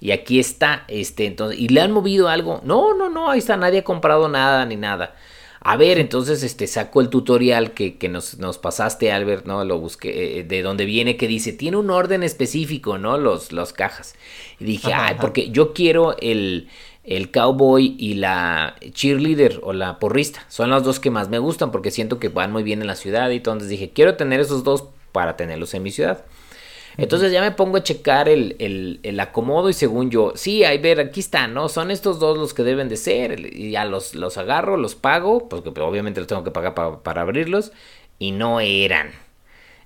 Y 0.00 0.12
aquí 0.12 0.40
está, 0.40 0.84
este, 0.88 1.26
entonces, 1.26 1.60
¿y 1.60 1.68
le 1.68 1.82
han 1.82 1.92
movido 1.92 2.28
algo? 2.28 2.62
No, 2.64 2.94
no, 2.94 3.10
no, 3.10 3.30
ahí 3.30 3.38
está, 3.38 3.58
nadie 3.58 3.80
ha 3.80 3.84
comprado 3.84 4.28
nada 4.30 4.64
ni 4.64 4.76
nada. 4.76 5.14
A 5.62 5.76
ver, 5.76 5.98
entonces, 5.98 6.42
este, 6.42 6.66
saco 6.66 7.02
el 7.02 7.10
tutorial 7.10 7.72
que, 7.72 7.98
que 7.98 8.08
nos, 8.08 8.38
nos, 8.38 8.56
pasaste, 8.56 9.12
Albert, 9.12 9.44
¿no? 9.44 9.62
Lo 9.66 9.78
busqué, 9.78 10.38
eh, 10.38 10.44
de 10.44 10.62
donde 10.62 10.86
viene, 10.86 11.18
que 11.18 11.28
dice, 11.28 11.52
tiene 11.52 11.76
un 11.76 11.90
orden 11.90 12.22
específico, 12.22 12.96
¿no? 12.96 13.18
Los, 13.18 13.52
los 13.52 13.74
cajas. 13.74 14.14
Y 14.58 14.64
dije, 14.64 14.94
ay, 14.94 15.16
porque 15.20 15.50
yo 15.50 15.74
quiero 15.74 16.16
el, 16.18 16.70
el 17.10 17.32
cowboy 17.32 17.96
y 17.98 18.14
la 18.14 18.76
cheerleader 18.92 19.60
o 19.64 19.72
la 19.72 19.98
porrista. 19.98 20.46
Son 20.48 20.70
las 20.70 20.84
dos 20.84 21.00
que 21.00 21.10
más 21.10 21.28
me 21.28 21.40
gustan 21.40 21.72
porque 21.72 21.90
siento 21.90 22.20
que 22.20 22.28
van 22.28 22.52
muy 22.52 22.62
bien 22.62 22.80
en 22.80 22.86
la 22.86 22.94
ciudad 22.94 23.30
y 23.30 23.36
entonces 23.36 23.68
dije, 23.68 23.90
quiero 23.90 24.16
tener 24.16 24.38
esos 24.40 24.62
dos 24.62 24.84
para 25.10 25.36
tenerlos 25.36 25.74
en 25.74 25.82
mi 25.82 25.90
ciudad. 25.90 26.24
Entonces 26.96 27.32
ya 27.32 27.40
me 27.40 27.50
pongo 27.50 27.78
a 27.78 27.82
checar 27.82 28.28
el, 28.28 29.00
el, 29.02 29.20
acomodo 29.20 29.68
y 29.68 29.72
según 29.72 30.10
yo, 30.10 30.32
sí, 30.36 30.62
ahí 30.64 30.78
ver, 30.78 31.00
aquí 31.00 31.20
están, 31.20 31.52
¿no? 31.52 31.68
Son 31.68 31.90
estos 31.90 32.20
dos 32.20 32.38
los 32.38 32.54
que 32.54 32.62
deben 32.62 32.88
de 32.88 32.96
ser. 32.96 33.54
Y 33.56 33.72
ya 33.72 33.84
los, 33.84 34.14
los 34.14 34.38
agarro, 34.38 34.76
los 34.76 34.94
pago, 34.94 35.48
porque 35.48 35.68
obviamente 35.80 36.20
los 36.20 36.28
tengo 36.28 36.44
que 36.44 36.50
pagar 36.52 36.74
para, 36.74 37.00
para 37.00 37.22
abrirlos. 37.22 37.72
Y 38.18 38.32
no 38.32 38.60
eran. 38.60 39.10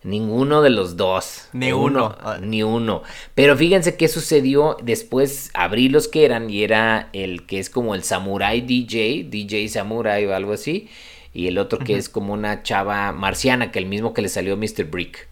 Ninguno 0.04 0.60
de 0.60 0.68
los 0.68 0.98
dos. 0.98 1.48
Ni 1.54 1.72
uno. 1.72 2.14
Ni 2.42 2.62
uno. 2.62 3.02
Pero 3.34 3.56
fíjense 3.56 3.96
qué 3.96 4.06
sucedió. 4.08 4.76
Después 4.82 5.50
abrí 5.54 5.88
los 5.88 6.08
que 6.08 6.26
eran 6.26 6.50
y 6.50 6.62
era 6.62 7.08
el 7.14 7.46
que 7.46 7.58
es 7.58 7.70
como 7.70 7.94
el 7.94 8.04
Samurai 8.04 8.60
DJ, 8.60 9.26
DJ 9.30 9.66
Samurai 9.70 10.26
o 10.26 10.34
algo 10.34 10.52
así. 10.52 10.90
Y 11.32 11.48
el 11.48 11.56
otro 11.56 11.78
que 11.78 11.96
es 11.96 12.10
como 12.10 12.34
una 12.34 12.62
chava 12.62 13.12
marciana, 13.12 13.72
que 13.72 13.78
el 13.78 13.86
mismo 13.86 14.12
que 14.12 14.20
le 14.20 14.28
salió 14.28 14.58
Mr. 14.58 14.84
Brick. 14.84 15.26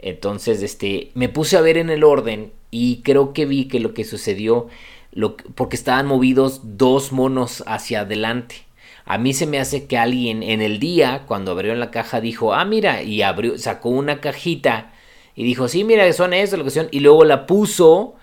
Entonces, 0.00 0.62
este, 0.62 1.12
me 1.14 1.28
puse 1.28 1.56
a 1.56 1.60
ver 1.60 1.76
en 1.76 1.88
el 1.88 2.02
orden 2.02 2.52
y 2.70 3.02
creo 3.02 3.32
que 3.32 3.46
vi 3.46 3.66
que 3.66 3.80
lo 3.80 3.94
que 3.94 4.04
sucedió, 4.04 4.68
lo, 5.12 5.36
porque 5.36 5.76
estaban 5.76 6.06
movidos 6.06 6.60
dos 6.64 7.12
monos 7.12 7.62
hacia 7.66 8.00
adelante. 8.00 8.64
A 9.10 9.18
mí 9.18 9.34
se 9.34 9.44
me 9.44 9.58
hace 9.58 9.86
que 9.86 9.98
alguien 9.98 10.44
en 10.44 10.62
el 10.62 10.78
día, 10.78 11.24
cuando 11.26 11.50
abrió 11.50 11.74
la 11.74 11.90
caja, 11.90 12.20
dijo, 12.20 12.54
ah, 12.54 12.64
mira, 12.64 13.02
y 13.02 13.22
abrió, 13.22 13.58
sacó 13.58 13.88
una 13.88 14.20
cajita 14.20 14.92
y 15.34 15.42
dijo, 15.42 15.66
sí, 15.66 15.82
mira, 15.82 16.12
son 16.12 16.32
eso, 16.32 16.56
lo 16.56 16.62
que 16.62 16.70
son, 16.70 16.86
y 16.92 17.00
luego 17.00 17.24
la 17.24 17.44
puso, 17.44 18.14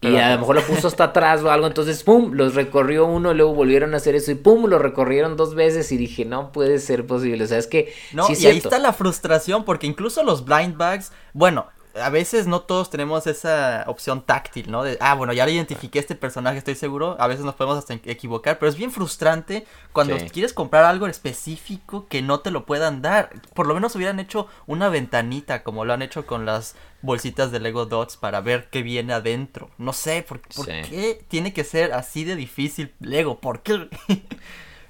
y 0.00 0.16
a 0.16 0.34
lo 0.34 0.40
mejor 0.40 0.56
la 0.56 0.62
puso 0.62 0.88
hasta 0.88 1.04
atrás 1.04 1.42
o 1.44 1.50
algo, 1.52 1.68
entonces, 1.68 2.02
pum, 2.02 2.32
los 2.32 2.56
recorrió 2.56 3.06
uno, 3.06 3.34
luego 3.34 3.54
volvieron 3.54 3.94
a 3.94 3.98
hacer 3.98 4.16
eso, 4.16 4.32
y 4.32 4.34
pum, 4.34 4.66
lo 4.66 4.80
recorrieron 4.80 5.36
dos 5.36 5.54
veces, 5.54 5.92
y 5.92 5.96
dije, 5.96 6.24
no 6.24 6.50
puede 6.50 6.80
ser 6.80 7.06
posible, 7.06 7.44
o 7.44 7.46
sea, 7.46 7.58
es 7.58 7.68
que... 7.68 7.94
No, 8.12 8.26
y 8.28 8.46
ahí 8.46 8.56
está 8.56 8.80
la 8.80 8.92
frustración, 8.92 9.64
porque 9.64 9.86
incluso 9.86 10.24
los 10.24 10.44
blind 10.44 10.76
bags, 10.76 11.12
bueno, 11.34 11.66
a 11.94 12.10
veces 12.10 12.46
no 12.46 12.60
todos 12.60 12.90
tenemos 12.90 13.26
esa 13.26 13.84
opción 13.86 14.22
táctil, 14.22 14.70
¿no? 14.70 14.82
De, 14.82 14.96
ah, 15.00 15.14
bueno, 15.14 15.32
ya 15.32 15.46
le 15.46 15.52
identifiqué 15.52 15.98
este 15.98 16.14
personaje, 16.14 16.58
estoy 16.58 16.74
seguro. 16.74 17.16
A 17.18 17.26
veces 17.26 17.44
nos 17.44 17.54
podemos 17.54 17.78
hasta 17.78 17.94
equivocar, 17.94 18.58
pero 18.58 18.70
es 18.70 18.76
bien 18.76 18.90
frustrante 18.90 19.66
cuando 19.92 20.16
quieres 20.32 20.52
comprar 20.52 20.84
algo 20.84 21.06
específico 21.06 22.06
que 22.08 22.22
no 22.22 22.40
te 22.40 22.50
lo 22.50 22.66
puedan 22.66 23.02
dar. 23.02 23.30
Por 23.54 23.66
lo 23.66 23.74
menos 23.74 23.94
hubieran 23.96 24.20
hecho 24.20 24.46
una 24.66 24.88
ventanita, 24.88 25.62
como 25.62 25.84
lo 25.84 25.92
han 25.92 26.02
hecho 26.02 26.26
con 26.26 26.46
las 26.46 26.74
bolsitas 27.02 27.50
de 27.50 27.60
Lego 27.60 27.86
Dots 27.86 28.16
para 28.16 28.40
ver 28.40 28.68
qué 28.70 28.82
viene 28.82 29.12
adentro. 29.12 29.70
No 29.78 29.92
sé, 29.92 30.22
¿por, 30.22 30.40
¿por 30.40 30.66
qué 30.66 31.24
tiene 31.28 31.52
que 31.52 31.64
ser 31.64 31.92
así 31.92 32.24
de 32.24 32.36
difícil 32.36 32.94
Lego? 33.00 33.40
¿Por 33.40 33.62
qué? 33.62 33.88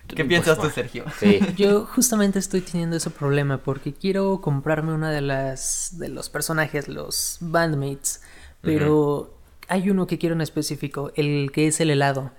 ¿Qué 0.08 0.24
piensas 0.24 0.58
tú, 0.58 0.68
Sergio? 0.70 1.04
Yo 1.56 1.86
justamente 1.86 2.38
estoy 2.38 2.60
teniendo 2.60 2.96
ese 2.96 3.10
problema 3.10 3.58
porque 3.58 3.92
quiero 3.92 4.40
comprarme 4.40 4.92
una 4.92 5.10
de 5.10 5.20
las 5.20 5.98
de 5.98 6.08
los 6.08 6.28
personajes, 6.28 6.88
los 6.88 7.38
bandmates, 7.40 8.22
pero 8.60 9.34
hay 9.68 9.90
uno 9.90 10.06
que 10.06 10.18
quiero 10.18 10.34
en 10.34 10.40
específico, 10.40 11.12
el 11.16 11.50
que 11.52 11.66
es 11.66 11.80
el 11.80 11.90
helado, 11.90 12.30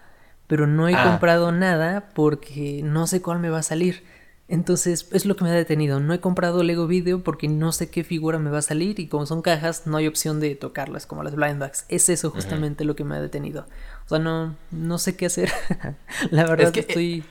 pero 0.47 0.67
no 0.67 0.87
he 0.87 0.95
ah. 0.95 1.03
comprado 1.03 1.51
nada 1.51 2.09
porque 2.13 2.81
no 2.83 3.07
sé 3.07 3.21
cuál 3.21 3.39
me 3.39 3.49
va 3.49 3.59
a 3.59 3.63
salir. 3.63 4.03
Entonces 4.49 5.07
es 5.11 5.25
lo 5.25 5.35
que 5.35 5.45
me 5.45 5.49
ha 5.49 5.53
detenido. 5.53 5.99
No 5.99 6.13
he 6.13 6.19
comprado 6.19 6.63
Lego 6.63 6.85
Video 6.85 7.23
porque 7.23 7.47
no 7.47 7.71
sé 7.71 7.89
qué 7.89 8.03
figura 8.03 8.39
me 8.39 8.51
va 8.51 8.59
a 8.59 8.61
salir 8.61 8.99
y 8.99 9.07
como 9.07 9.25
son 9.25 9.41
cajas 9.41 9.87
no 9.87 9.97
hay 9.97 10.05
opción 10.05 10.39
de 10.39 10.53
tocarlas 10.55 11.07
como 11.07 11.23
las 11.23 11.33
blind 11.33 11.59
bags. 11.59 11.85
Es 11.87 12.09
eso 12.09 12.29
justamente 12.29 12.83
lo 12.83 12.95
que 12.95 13.05
me 13.05 13.15
ha 13.15 13.21
detenido. 13.21 13.65
O 14.05 14.09
sea, 14.09 14.19
no, 14.19 14.55
no 14.69 14.97
sé 14.97 15.15
qué 15.15 15.27
hacer. 15.27 15.49
La 16.29 16.43
verdad 16.43 16.67
es 16.67 16.71
que 16.71 16.81
estoy 16.81 17.23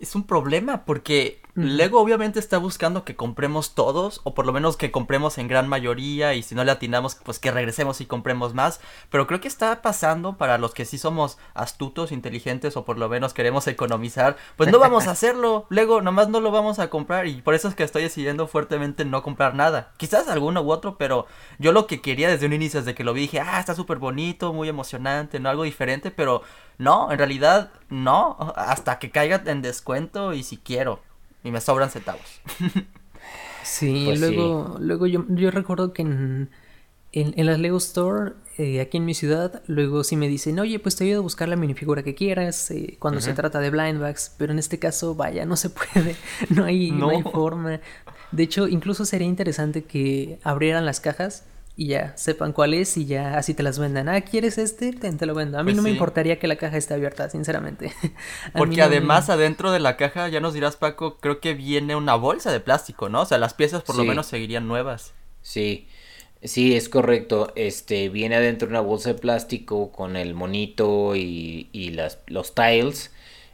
es 0.00 0.14
un 0.14 0.26
problema 0.26 0.84
porque 0.84 1.39
Lego 1.64 2.00
obviamente 2.00 2.38
está 2.40 2.58
buscando 2.58 3.04
que 3.04 3.16
compremos 3.16 3.74
todos 3.74 4.20
o 4.24 4.34
por 4.34 4.46
lo 4.46 4.52
menos 4.52 4.76
que 4.76 4.90
compremos 4.90 5.38
en 5.38 5.48
gran 5.48 5.68
mayoría 5.68 6.34
y 6.34 6.42
si 6.42 6.54
no 6.54 6.64
le 6.64 6.72
atinamos 6.72 7.14
pues 7.14 7.38
que 7.38 7.50
regresemos 7.50 8.00
y 8.00 8.06
compremos 8.06 8.52
más, 8.52 8.80
pero 9.10 9.26
creo 9.26 9.40
que 9.40 9.48
está 9.48 9.80
pasando 9.80 10.36
para 10.36 10.58
los 10.58 10.74
que 10.74 10.84
sí 10.84 10.98
somos 10.98 11.38
astutos, 11.54 12.10
inteligentes 12.10 12.76
o 12.76 12.84
por 12.84 12.98
lo 12.98 13.08
menos 13.08 13.32
queremos 13.32 13.66
economizar, 13.68 14.36
pues 14.56 14.70
no 14.72 14.78
vamos 14.78 15.06
a 15.06 15.10
hacerlo, 15.12 15.66
Lego 15.70 16.02
nomás 16.02 16.28
no 16.28 16.40
lo 16.40 16.50
vamos 16.50 16.80
a 16.80 16.90
comprar 16.90 17.28
y 17.28 17.42
por 17.42 17.54
eso 17.54 17.68
es 17.68 17.74
que 17.74 17.84
estoy 17.84 18.02
decidiendo 18.02 18.48
fuertemente 18.48 19.04
no 19.04 19.22
comprar 19.22 19.54
nada, 19.54 19.92
quizás 19.96 20.26
alguno 20.26 20.62
u 20.62 20.72
otro, 20.72 20.96
pero 20.98 21.26
yo 21.58 21.72
lo 21.72 21.86
que 21.86 22.00
quería 22.00 22.28
desde 22.28 22.46
un 22.46 22.52
inicio, 22.52 22.80
desde 22.80 22.94
que 22.94 23.04
lo 23.04 23.12
vi 23.12 23.20
dije, 23.20 23.40
ah, 23.40 23.60
está 23.60 23.74
súper 23.74 23.98
bonito, 23.98 24.52
muy 24.52 24.68
emocionante, 24.68 25.38
no 25.38 25.48
algo 25.48 25.62
diferente, 25.62 26.10
pero 26.10 26.42
no, 26.78 27.12
en 27.12 27.18
realidad 27.18 27.70
no, 27.88 28.36
hasta 28.56 28.98
que 28.98 29.10
caiga 29.10 29.42
en 29.46 29.62
descuento 29.62 30.32
y 30.32 30.42
si 30.42 30.56
quiero. 30.56 31.00
Y 31.42 31.50
me 31.50 31.60
sobran 31.60 31.90
centavos. 31.90 32.40
sí, 33.62 34.04
pues 34.06 34.20
luego, 34.20 34.76
luego 34.80 35.06
yo, 35.06 35.24
yo 35.28 35.50
recuerdo 35.50 35.92
que 35.92 36.02
en, 36.02 36.50
en, 37.12 37.46
las 37.46 37.58
Lego 37.58 37.78
Store, 37.78 38.34
eh, 38.58 38.80
aquí 38.80 38.98
en 38.98 39.04
mi 39.04 39.14
ciudad, 39.14 39.62
luego 39.66 40.04
sí 40.04 40.16
me 40.16 40.28
dicen, 40.28 40.58
oye, 40.58 40.78
pues 40.78 40.96
te 40.96 41.04
ayudo 41.04 41.20
a 41.20 41.22
buscar 41.22 41.48
la 41.48 41.56
minifigura 41.56 42.02
que 42.02 42.14
quieras 42.14 42.70
eh, 42.70 42.96
cuando 42.98 43.20
se 43.20 43.32
trata 43.32 43.58
de 43.60 43.70
blind 43.70 44.00
bags, 44.00 44.34
pero 44.38 44.52
en 44.52 44.58
este 44.58 44.78
caso, 44.78 45.14
vaya, 45.14 45.44
no 45.46 45.56
se 45.56 45.70
puede, 45.70 46.16
no 46.50 46.64
hay, 46.64 46.90
no 46.90 47.10
hay 47.10 47.22
forma. 47.22 47.80
De 48.32 48.42
hecho, 48.42 48.68
incluso 48.68 49.04
sería 49.04 49.26
interesante 49.26 49.84
que 49.84 50.38
abrieran 50.44 50.84
las 50.84 51.00
cajas 51.00 51.44
y 51.80 51.86
ya 51.86 52.12
sepan 52.14 52.52
cuál 52.52 52.74
es 52.74 52.98
y 52.98 53.06
ya 53.06 53.38
así 53.38 53.54
te 53.54 53.62
las 53.62 53.78
vendan. 53.78 54.06
Ah, 54.10 54.20
¿quieres 54.20 54.58
este? 54.58 54.92
te 54.92 55.24
lo 55.24 55.34
vendo. 55.34 55.58
A 55.58 55.62
mí 55.62 55.68
pues 55.68 55.76
no 55.76 55.82
me 55.82 55.88
importaría 55.88 56.38
que 56.38 56.46
la 56.46 56.56
caja 56.56 56.76
esté 56.76 56.92
abierta, 56.92 57.30
sinceramente. 57.30 57.90
Porque 58.52 58.82
además 58.82 59.30
adentro 59.30 59.72
de 59.72 59.80
la 59.80 59.96
caja, 59.96 60.28
ya 60.28 60.40
nos 60.40 60.52
dirás 60.52 60.76
Paco, 60.76 61.16
creo 61.16 61.40
que 61.40 61.54
viene 61.54 61.96
una 61.96 62.16
bolsa 62.16 62.52
de 62.52 62.60
plástico, 62.60 63.08
¿no? 63.08 63.22
O 63.22 63.24
sea, 63.24 63.38
las 63.38 63.54
piezas 63.54 63.82
por 63.82 63.96
lo 63.96 64.04
menos 64.04 64.26
seguirían 64.26 64.68
nuevas. 64.68 65.14
Sí. 65.40 65.88
Sí, 66.44 66.76
es 66.76 66.90
correcto. 66.90 67.50
Este 67.56 68.10
viene 68.10 68.36
adentro 68.36 68.68
una 68.68 68.80
bolsa 68.80 69.14
de 69.14 69.18
plástico 69.18 69.90
con 69.90 70.16
el 70.16 70.34
monito 70.34 71.16
y, 71.16 71.70
y 71.72 71.92
las, 71.92 72.18
los 72.26 72.54
tiles. 72.54 73.10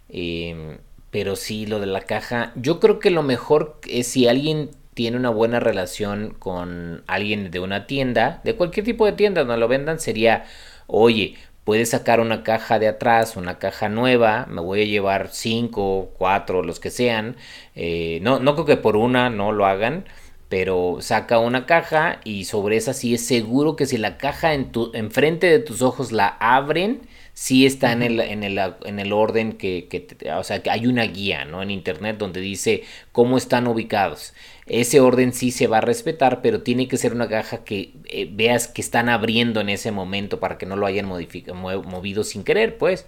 Em, 0.09 0.79
pero 1.12 1.37
sí, 1.37 1.64
lo 1.64 1.79
de 1.79 1.87
la 1.87 2.01
caja. 2.01 2.53
Yo 2.57 2.81
creo 2.81 2.99
que 2.99 3.11
lo 3.11 3.22
mejor 3.22 3.79
es 3.89 4.09
si 4.09 4.27
alguien 4.27 4.70
tiene 4.97 5.18
una 5.18 5.28
buena 5.28 5.61
relación 5.61 6.34
con 6.38 7.05
alguien 7.07 7.51
de 7.51 7.61
una 7.61 7.86
tienda, 7.86 8.40
de 8.44 8.57
cualquier 8.57 8.86
tipo 8.86 9.05
de 9.05 9.12
tienda 9.12 9.42
donde 9.42 9.59
lo 9.59 9.68
vendan, 9.68 10.01
sería, 10.01 10.47
oye, 10.86 11.34
puedes 11.64 11.90
sacar 11.90 12.18
una 12.18 12.42
caja 12.42 12.78
de 12.78 12.88
atrás, 12.88 13.36
una 13.36 13.59
caja 13.59 13.90
nueva, 13.90 14.47
me 14.49 14.62
voy 14.62 14.80
a 14.80 14.84
llevar 14.86 15.28
cinco, 15.32 16.12
cuatro, 16.16 16.62
los 16.62 16.80
que 16.80 16.88
sean, 16.88 17.36
eh, 17.74 18.20
no, 18.22 18.38
no 18.40 18.55
creo 18.55 18.64
que 18.64 18.78
por 18.78 18.97
una 18.97 19.28
no 19.28 19.53
lo 19.53 19.66
hagan, 19.66 20.07
pero 20.49 20.97
saca 21.01 21.40
una 21.40 21.66
caja 21.66 22.20
y 22.24 22.47
sobre 22.47 22.78
esa 22.78 22.94
sí 22.94 23.12
es 23.12 23.26
seguro 23.26 23.76
que 23.76 23.84
si 23.84 23.99
la 23.99 24.16
caja 24.16 24.55
en 24.55 24.72
tu, 24.72 24.92
enfrente 24.94 25.47
de 25.47 25.59
tus 25.59 25.82
ojos 25.82 26.11
la 26.11 26.28
abren, 26.40 27.03
sí 27.34 27.66
está 27.66 27.92
en 27.92 28.03
el, 28.03 28.20
en 28.20 28.44
el, 28.44 28.59
en 28.86 28.99
el 28.99 29.12
orden 29.12 29.53
que, 29.53 29.88
que, 29.90 30.32
o 30.32 30.42
sea, 30.42 30.62
que 30.62 30.70
hay 30.70 30.86
una 30.86 31.05
guía, 31.05 31.44
¿no? 31.44 31.62
En 31.62 31.70
internet 31.70 32.16
donde 32.16 32.40
dice 32.40 32.84
cómo 33.12 33.36
están 33.36 33.66
ubicados. 33.66 34.32
Ese 34.66 35.00
orden 35.00 35.32
sí 35.32 35.52
se 35.52 35.68
va 35.68 35.78
a 35.78 35.80
respetar, 35.80 36.42
pero 36.42 36.62
tiene 36.62 36.88
que 36.88 36.96
ser 36.96 37.12
una 37.14 37.28
caja 37.28 37.64
que 37.64 37.92
eh, 38.06 38.28
veas 38.32 38.66
que 38.68 38.82
están 38.82 39.08
abriendo 39.08 39.60
en 39.60 39.68
ese 39.68 39.92
momento 39.92 40.40
para 40.40 40.58
que 40.58 40.66
no 40.66 40.76
lo 40.76 40.86
hayan 40.86 41.06
movido 41.06 42.24
sin 42.24 42.42
querer, 42.42 42.76
pues. 42.78 43.06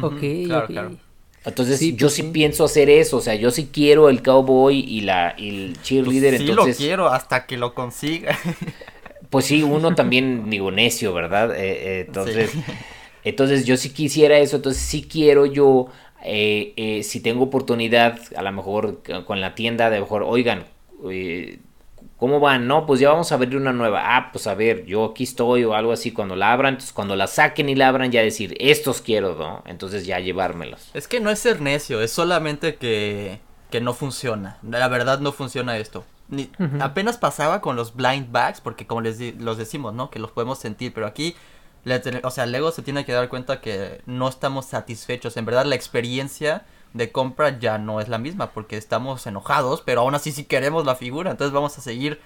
Ok, 0.00 0.20
claro, 0.46 0.96
Entonces 1.44 1.80
yo 1.96 2.06
pues 2.06 2.14
sí, 2.14 2.22
pienso 2.24 2.64
hacer 2.64 2.90
eso, 2.90 3.18
o 3.18 3.20
sea, 3.20 3.34
yo 3.34 3.50
sí 3.50 3.70
quiero 3.72 4.08
el 4.08 4.22
cowboy 4.22 4.78
y 4.78 5.02
la 5.02 5.34
y 5.36 5.48
el 5.66 5.82
cheerleader, 5.82 6.34
pues 6.36 6.42
sí 6.42 6.52
lo 6.52 6.66
quiero 6.66 7.08
hasta 7.08 7.46
que 7.46 7.56
lo 7.56 7.74
consiga. 7.74 8.38
Pues 9.30 9.46
sí, 9.46 9.62
uno 9.62 9.94
también 9.94 10.50
digo 10.50 10.72
necio, 10.72 11.14
¿verdad? 11.14 11.54
Eh, 11.54 11.98
eh, 11.98 12.04
entonces 12.06 12.58
entonces 13.24 13.66
yo 13.66 13.76
sí 13.76 13.90
quisiera 13.90 14.38
eso, 14.38 14.56
entonces 14.56 14.82
sí 14.82 15.06
quiero 15.10 15.46
yo, 15.46 15.88
eh, 16.22 16.72
eh, 16.76 17.02
si 17.02 17.20
tengo 17.20 17.44
oportunidad, 17.44 18.18
a 18.36 18.42
lo 18.42 18.52
mejor 18.52 19.02
con 19.26 19.40
la 19.40 19.54
tienda, 19.54 19.90
de 19.90 20.00
mejor, 20.00 20.22
oigan, 20.22 20.64
eh, 21.10 21.58
¿cómo 22.16 22.40
van? 22.40 22.66
No, 22.66 22.86
pues 22.86 23.00
ya 23.00 23.10
vamos 23.10 23.32
a 23.32 23.36
abrir 23.36 23.56
una 23.56 23.72
nueva. 23.72 24.16
Ah, 24.16 24.30
pues 24.32 24.46
a 24.46 24.54
ver, 24.54 24.84
yo 24.84 25.06
aquí 25.06 25.24
estoy 25.24 25.64
o 25.64 25.74
algo 25.74 25.92
así. 25.92 26.12
Cuando 26.12 26.36
la 26.36 26.52
abran, 26.52 26.74
entonces 26.74 26.92
cuando 26.92 27.16
la 27.16 27.26
saquen 27.26 27.68
y 27.68 27.74
la 27.74 27.88
abran, 27.88 28.10
ya 28.10 28.22
decir, 28.22 28.54
estos 28.60 29.00
quiero, 29.00 29.34
¿no? 29.36 29.62
Entonces 29.66 30.06
ya 30.06 30.20
llevármelos. 30.20 30.90
Es 30.94 31.08
que 31.08 31.20
no 31.20 31.30
es 31.30 31.38
ser 31.38 31.60
necio, 31.60 32.00
es 32.02 32.12
solamente 32.12 32.74
que, 32.76 33.40
que 33.70 33.80
no 33.80 33.94
funciona. 33.94 34.58
La 34.62 34.88
verdad 34.88 35.20
no 35.20 35.32
funciona 35.32 35.78
esto. 35.78 36.04
Ni, 36.28 36.48
Apenas 36.80 37.18
pasaba 37.18 37.60
con 37.60 37.74
los 37.74 37.96
blind 37.96 38.30
bags, 38.30 38.60
porque 38.60 38.86
como 38.86 39.00
les 39.00 39.36
los 39.40 39.58
decimos, 39.58 39.94
¿no? 39.94 40.10
Que 40.10 40.20
los 40.20 40.30
podemos 40.30 40.58
sentir, 40.58 40.92
pero 40.94 41.06
aquí 41.06 41.34
o 42.22 42.30
sea, 42.30 42.46
Lego 42.46 42.72
se 42.72 42.82
tiene 42.82 43.04
que 43.04 43.12
dar 43.12 43.28
cuenta 43.28 43.60
que 43.60 44.02
no 44.06 44.28
estamos 44.28 44.66
satisfechos. 44.66 45.36
En 45.36 45.44
verdad, 45.44 45.64
la 45.64 45.74
experiencia 45.74 46.64
de 46.92 47.12
compra 47.12 47.58
ya 47.58 47.78
no 47.78 48.00
es 48.00 48.08
la 48.08 48.18
misma 48.18 48.50
porque 48.50 48.76
estamos 48.76 49.26
enojados, 49.26 49.82
pero 49.82 50.00
aún 50.00 50.14
así 50.14 50.32
sí 50.32 50.44
queremos 50.44 50.84
la 50.84 50.96
figura. 50.96 51.30
Entonces 51.30 51.52
vamos 51.52 51.78
a 51.78 51.80
seguir 51.80 52.20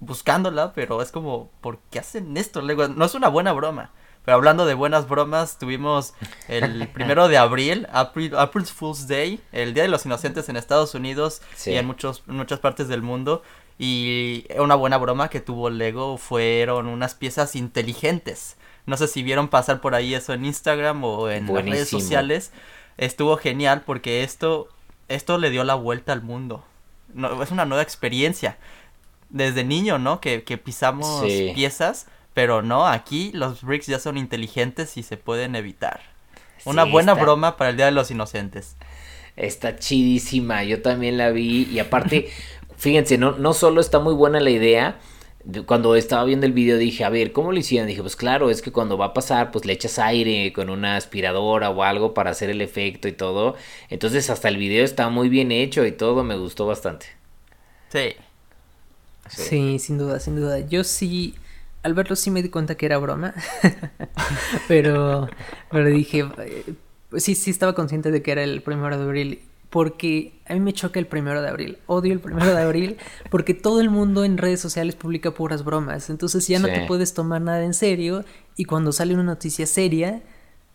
buscándola, 0.00 0.72
pero 0.72 1.02
es 1.02 1.12
como, 1.12 1.50
¿por 1.60 1.78
qué 1.90 2.00
hacen 2.00 2.36
esto, 2.36 2.62
Lego? 2.62 2.88
No 2.88 3.04
es 3.04 3.14
una 3.14 3.28
buena 3.28 3.52
broma. 3.52 3.90
Pero 4.24 4.36
hablando 4.36 4.66
de 4.66 4.74
buenas 4.74 5.08
bromas, 5.08 5.58
tuvimos 5.58 6.14
el 6.48 6.88
primero 6.92 7.28
de 7.28 7.38
abril, 7.38 7.86
April, 7.92 8.36
April's 8.36 8.72
Fool's 8.72 9.08
Day, 9.08 9.40
el 9.52 9.72
Día 9.72 9.84
de 9.84 9.88
los 9.88 10.04
Inocentes 10.04 10.48
en 10.48 10.56
Estados 10.56 10.94
Unidos 10.94 11.40
y 11.64 11.74
en, 11.74 11.86
muchos, 11.86 12.22
en 12.28 12.36
muchas 12.36 12.58
partes 12.58 12.88
del 12.88 13.02
mundo. 13.02 13.42
Y 13.78 14.44
una 14.58 14.74
buena 14.74 14.98
broma 14.98 15.30
que 15.30 15.40
tuvo 15.40 15.70
Lego 15.70 16.18
fueron 16.18 16.86
unas 16.86 17.14
piezas 17.14 17.56
inteligentes 17.56 18.58
no 18.86 18.96
sé 18.96 19.08
si 19.08 19.22
vieron 19.22 19.48
pasar 19.48 19.80
por 19.80 19.94
ahí 19.94 20.14
eso 20.14 20.32
en 20.32 20.44
Instagram 20.44 21.04
o 21.04 21.30
en 21.30 21.52
las 21.52 21.64
redes 21.64 21.88
sociales. 21.88 22.52
Estuvo 22.96 23.36
genial 23.36 23.82
porque 23.86 24.22
esto, 24.22 24.68
esto 25.08 25.38
le 25.38 25.50
dio 25.50 25.64
la 25.64 25.74
vuelta 25.74 26.12
al 26.12 26.22
mundo. 26.22 26.64
No, 27.14 27.42
es 27.42 27.50
una 27.50 27.64
nueva 27.64 27.82
experiencia. 27.82 28.58
desde 29.28 29.64
niño, 29.64 29.98
¿no? 29.98 30.20
Que, 30.20 30.42
que 30.42 30.58
pisamos 30.58 31.24
piezas, 31.54 32.06
pero 32.34 32.62
no, 32.62 32.86
aquí 32.86 33.30
los 33.32 33.62
bricks 33.62 33.86
ya 33.86 33.98
son 33.98 34.16
inteligentes 34.16 34.96
y 34.96 35.02
se 35.02 35.16
pueden 35.16 35.54
evitar. 35.54 36.00
Una 36.64 36.84
buena 36.84 37.14
broma 37.14 37.56
para 37.56 37.70
el 37.70 37.76
Día 37.76 37.86
de 37.86 37.92
los 37.92 38.10
Inocentes. 38.10 38.76
Está 39.36 39.76
chidísima, 39.76 40.64
yo 40.64 40.82
también 40.82 41.16
la 41.16 41.30
vi 41.30 41.68
y 41.70 41.78
aparte, 41.78 42.28
fíjense, 42.76 43.18
no, 43.18 43.32
no 43.32 43.54
solo 43.54 43.80
está 43.80 43.98
muy 43.98 44.14
buena 44.14 44.40
la 44.40 44.50
idea, 44.50 44.98
cuando 45.66 45.96
estaba 45.96 46.24
viendo 46.24 46.46
el 46.46 46.52
video 46.52 46.76
dije, 46.78 47.04
a 47.04 47.08
ver, 47.10 47.32
¿cómo 47.32 47.52
lo 47.52 47.58
hicieron? 47.58 47.88
Dije, 47.88 48.02
pues 48.02 48.16
claro, 48.16 48.50
es 48.50 48.62
que 48.62 48.72
cuando 48.72 48.98
va 48.98 49.06
a 49.06 49.14
pasar, 49.14 49.50
pues 49.50 49.64
le 49.64 49.72
echas 49.72 49.98
aire 49.98 50.52
con 50.52 50.70
una 50.70 50.96
aspiradora 50.96 51.70
o 51.70 51.82
algo 51.82 52.14
para 52.14 52.30
hacer 52.30 52.50
el 52.50 52.60
efecto 52.60 53.08
y 53.08 53.12
todo. 53.12 53.56
Entonces 53.88 54.30
hasta 54.30 54.48
el 54.48 54.56
video 54.56 54.84
está 54.84 55.08
muy 55.08 55.28
bien 55.28 55.52
hecho 55.52 55.84
y 55.86 55.92
todo, 55.92 56.24
me 56.24 56.36
gustó 56.36 56.66
bastante. 56.66 57.06
Sí. 57.90 58.14
Sí, 59.28 59.78
sin 59.78 59.98
duda, 59.98 60.20
sin 60.20 60.36
duda. 60.36 60.60
Yo 60.60 60.84
sí, 60.84 61.34
al 61.82 61.94
verlo 61.94 62.16
sí 62.16 62.30
me 62.30 62.42
di 62.42 62.48
cuenta 62.48 62.76
que 62.76 62.86
era 62.86 62.98
broma, 62.98 63.34
pero, 64.68 65.28
pero 65.70 65.86
dije, 65.86 66.26
eh, 66.38 66.74
sí, 67.16 67.34
sí 67.34 67.50
estaba 67.50 67.74
consciente 67.74 68.10
de 68.10 68.22
que 68.22 68.32
era 68.32 68.42
el 68.42 68.62
primero 68.62 68.96
de 68.98 69.04
abril 69.04 69.40
porque 69.70 70.32
a 70.46 70.54
mí 70.54 70.60
me 70.60 70.72
choca 70.72 70.98
el 70.98 71.06
primero 71.06 71.40
de 71.40 71.48
abril. 71.48 71.78
Odio 71.86 72.12
el 72.12 72.20
primero 72.20 72.52
de 72.54 72.60
abril 72.60 72.96
porque 73.30 73.54
todo 73.54 73.80
el 73.80 73.88
mundo 73.88 74.24
en 74.24 74.36
redes 74.36 74.60
sociales 74.60 74.96
publica 74.96 75.30
puras 75.30 75.64
bromas. 75.64 76.10
Entonces 76.10 76.46
ya 76.48 76.58
no 76.58 76.66
te 76.66 76.86
puedes 76.86 77.14
tomar 77.14 77.40
nada 77.40 77.64
en 77.64 77.72
serio 77.72 78.24
y 78.56 78.64
cuando 78.64 78.92
sale 78.92 79.14
una 79.14 79.22
noticia 79.22 79.66
seria 79.66 80.22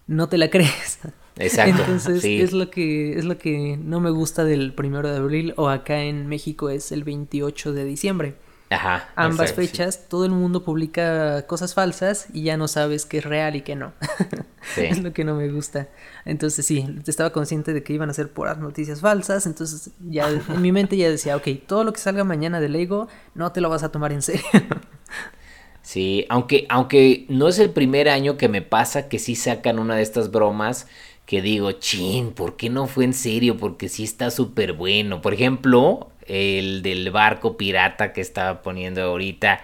no 0.07 0.29
te 0.29 0.37
la 0.37 0.49
crees. 0.49 0.99
Exacto. 1.37 1.81
Entonces 1.81 2.23
es 2.23 2.53
lo 2.53 2.69
que 2.71 3.17
es 3.17 3.25
lo 3.25 3.37
que 3.37 3.77
no 3.77 3.99
me 3.99 4.09
gusta 4.09 4.45
del 4.45 4.73
primero 4.73 5.11
de 5.11 5.17
abril 5.17 5.53
o 5.57 5.67
acá 5.67 6.01
en 6.01 6.27
México 6.27 6.69
es 6.69 6.93
el 6.93 7.03
28 7.03 7.73
de 7.73 7.83
diciembre. 7.83 8.35
Ajá. 8.75 9.09
Ambas 9.15 9.53
fechas, 9.53 10.07
todo 10.09 10.25
el 10.25 10.31
mundo 10.31 10.63
publica 10.63 11.47
cosas 11.47 11.73
falsas 11.73 12.27
y 12.33 12.43
ya 12.43 12.57
no 12.57 12.67
sabes 12.67 13.05
qué 13.05 13.19
es 13.19 13.23
real 13.23 13.55
y 13.55 13.61
qué 13.61 13.75
no. 13.75 13.93
es 14.77 15.01
lo 15.01 15.13
que 15.13 15.23
no 15.23 15.35
me 15.35 15.49
gusta. 15.49 15.87
Entonces 16.25 16.65
sí, 16.65 16.85
estaba 17.07 17.31
consciente 17.31 17.73
de 17.73 17.83
que 17.83 17.93
iban 17.93 18.09
a 18.09 18.13
ser 18.13 18.31
puras 18.31 18.57
noticias 18.57 18.99
falsas, 18.99 19.45
entonces 19.45 19.91
ya 20.01 20.29
en 20.29 20.61
mi 20.61 20.71
mente 20.71 20.97
ya 20.97 21.09
decía, 21.09 21.37
ok, 21.37 21.47
todo 21.65 21.83
lo 21.83 21.93
que 21.93 21.99
salga 21.99 22.23
mañana 22.23 22.59
de 22.59 22.69
Lego 22.69 23.07
no 23.33 23.51
te 23.51 23.61
lo 23.61 23.69
vas 23.69 23.83
a 23.83 23.91
tomar 23.91 24.11
en 24.11 24.21
serio. 24.21 24.43
sí, 25.81 26.25
aunque, 26.29 26.65
aunque 26.69 27.25
no 27.29 27.47
es 27.47 27.59
el 27.59 27.69
primer 27.69 28.09
año 28.09 28.37
que 28.37 28.49
me 28.49 28.61
pasa 28.61 29.07
que 29.07 29.19
sí 29.19 29.35
sacan 29.35 29.79
una 29.79 29.95
de 29.95 30.01
estas 30.01 30.31
bromas 30.31 30.87
que 31.25 31.41
digo, 31.41 31.71
chin, 31.71 32.31
¿por 32.31 32.55
qué 32.55 32.69
no 32.69 32.87
fue 32.87 33.03
en 33.05 33.13
serio? 33.13 33.57
Porque 33.57 33.89
sí 33.89 34.03
está 34.03 34.29
súper 34.29 34.73
bueno. 34.73 35.21
Por 35.21 35.33
ejemplo, 35.33 36.11
el 36.27 36.81
del 36.81 37.11
barco 37.11 37.57
pirata 37.57 38.13
que 38.13 38.21
estaba 38.21 38.61
poniendo 38.61 39.01
ahorita 39.03 39.61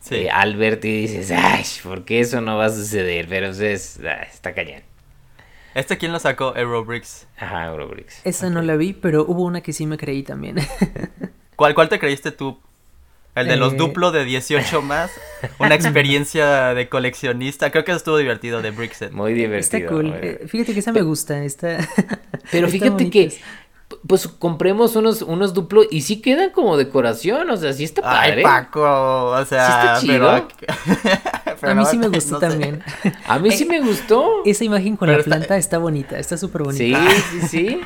sí. 0.00 0.28
Albert 0.28 0.84
y 0.84 1.02
dices, 1.02 1.30
ay, 1.30 1.64
¿por 1.82 2.04
qué 2.04 2.20
eso 2.20 2.40
no 2.40 2.56
va 2.56 2.66
a 2.66 2.70
suceder? 2.70 3.26
Pero 3.28 3.48
es, 3.48 4.00
ah, 4.04 4.22
está 4.22 4.54
cañón. 4.54 4.82
¿Este 5.74 5.98
quién 5.98 6.12
lo 6.12 6.20
sacó? 6.20 6.56
Eurobricks. 6.56 7.26
Ajá, 7.36 7.66
Eurobricks. 7.66 8.20
Esa 8.24 8.48
no 8.48 8.62
la 8.62 8.76
vi, 8.76 8.92
pero 8.92 9.24
hubo 9.26 9.42
una 9.42 9.60
que 9.60 9.72
sí 9.72 9.86
me 9.86 9.98
creí 9.98 10.22
también. 10.22 10.56
¿Cuál, 11.56 11.74
cuál 11.74 11.88
te 11.88 11.98
creíste 11.98 12.30
tú? 12.30 12.60
El 13.34 13.48
de 13.48 13.56
los 13.56 13.72
eh, 13.72 13.76
duplo 13.76 14.12
de 14.12 14.24
18 14.24 14.82
más. 14.82 15.10
Una 15.58 15.74
experiencia 15.74 16.72
de 16.74 16.88
coleccionista. 16.88 17.72
Creo 17.72 17.84
que 17.84 17.90
eso 17.90 17.98
estuvo 17.98 18.16
divertido 18.16 18.62
de 18.62 18.70
Brickset. 18.70 19.10
Muy 19.10 19.34
divertido. 19.34 19.78
Está 19.78 19.92
cool. 19.92 20.14
Eh, 20.14 20.44
fíjate 20.46 20.72
que 20.72 20.78
esa 20.78 20.92
me 20.92 21.02
gusta. 21.02 21.42
Está... 21.42 21.78
Pero 22.52 22.68
fíjate 22.70 23.10
que 23.10 23.36
pues 24.06 24.28
compremos 24.28 24.96
unos, 24.96 25.22
unos 25.22 25.54
duplos 25.54 25.86
y 25.90 26.02
sí 26.02 26.20
quedan 26.20 26.50
como 26.50 26.76
decoración, 26.76 27.48
o 27.50 27.56
sea, 27.56 27.72
sí 27.72 27.84
está 27.84 28.02
padre. 28.02 28.36
Ay, 28.36 28.42
Paco, 28.42 29.30
o 29.30 29.44
sea, 29.44 29.96
¿Sí 29.96 30.10
está 30.10 30.48
Pero... 31.60 31.72
a 31.72 31.74
mí 31.74 31.84
sí 31.86 31.98
me 31.98 32.08
gustó 32.08 32.38
también. 32.38 32.82
A 33.26 33.38
mí 33.38 33.50
sí 33.50 33.64
me 33.64 33.80
gustó. 33.80 34.42
Esa 34.44 34.64
imagen 34.64 34.96
con 34.96 35.10
la 35.10 35.18
planta 35.22 35.56
está... 35.56 35.78
bonita, 35.78 36.18
está 36.18 36.36
súper 36.36 36.62
bonita. 36.62 37.00
Sí, 37.14 37.40
sí, 37.40 37.48
sí. 37.48 37.80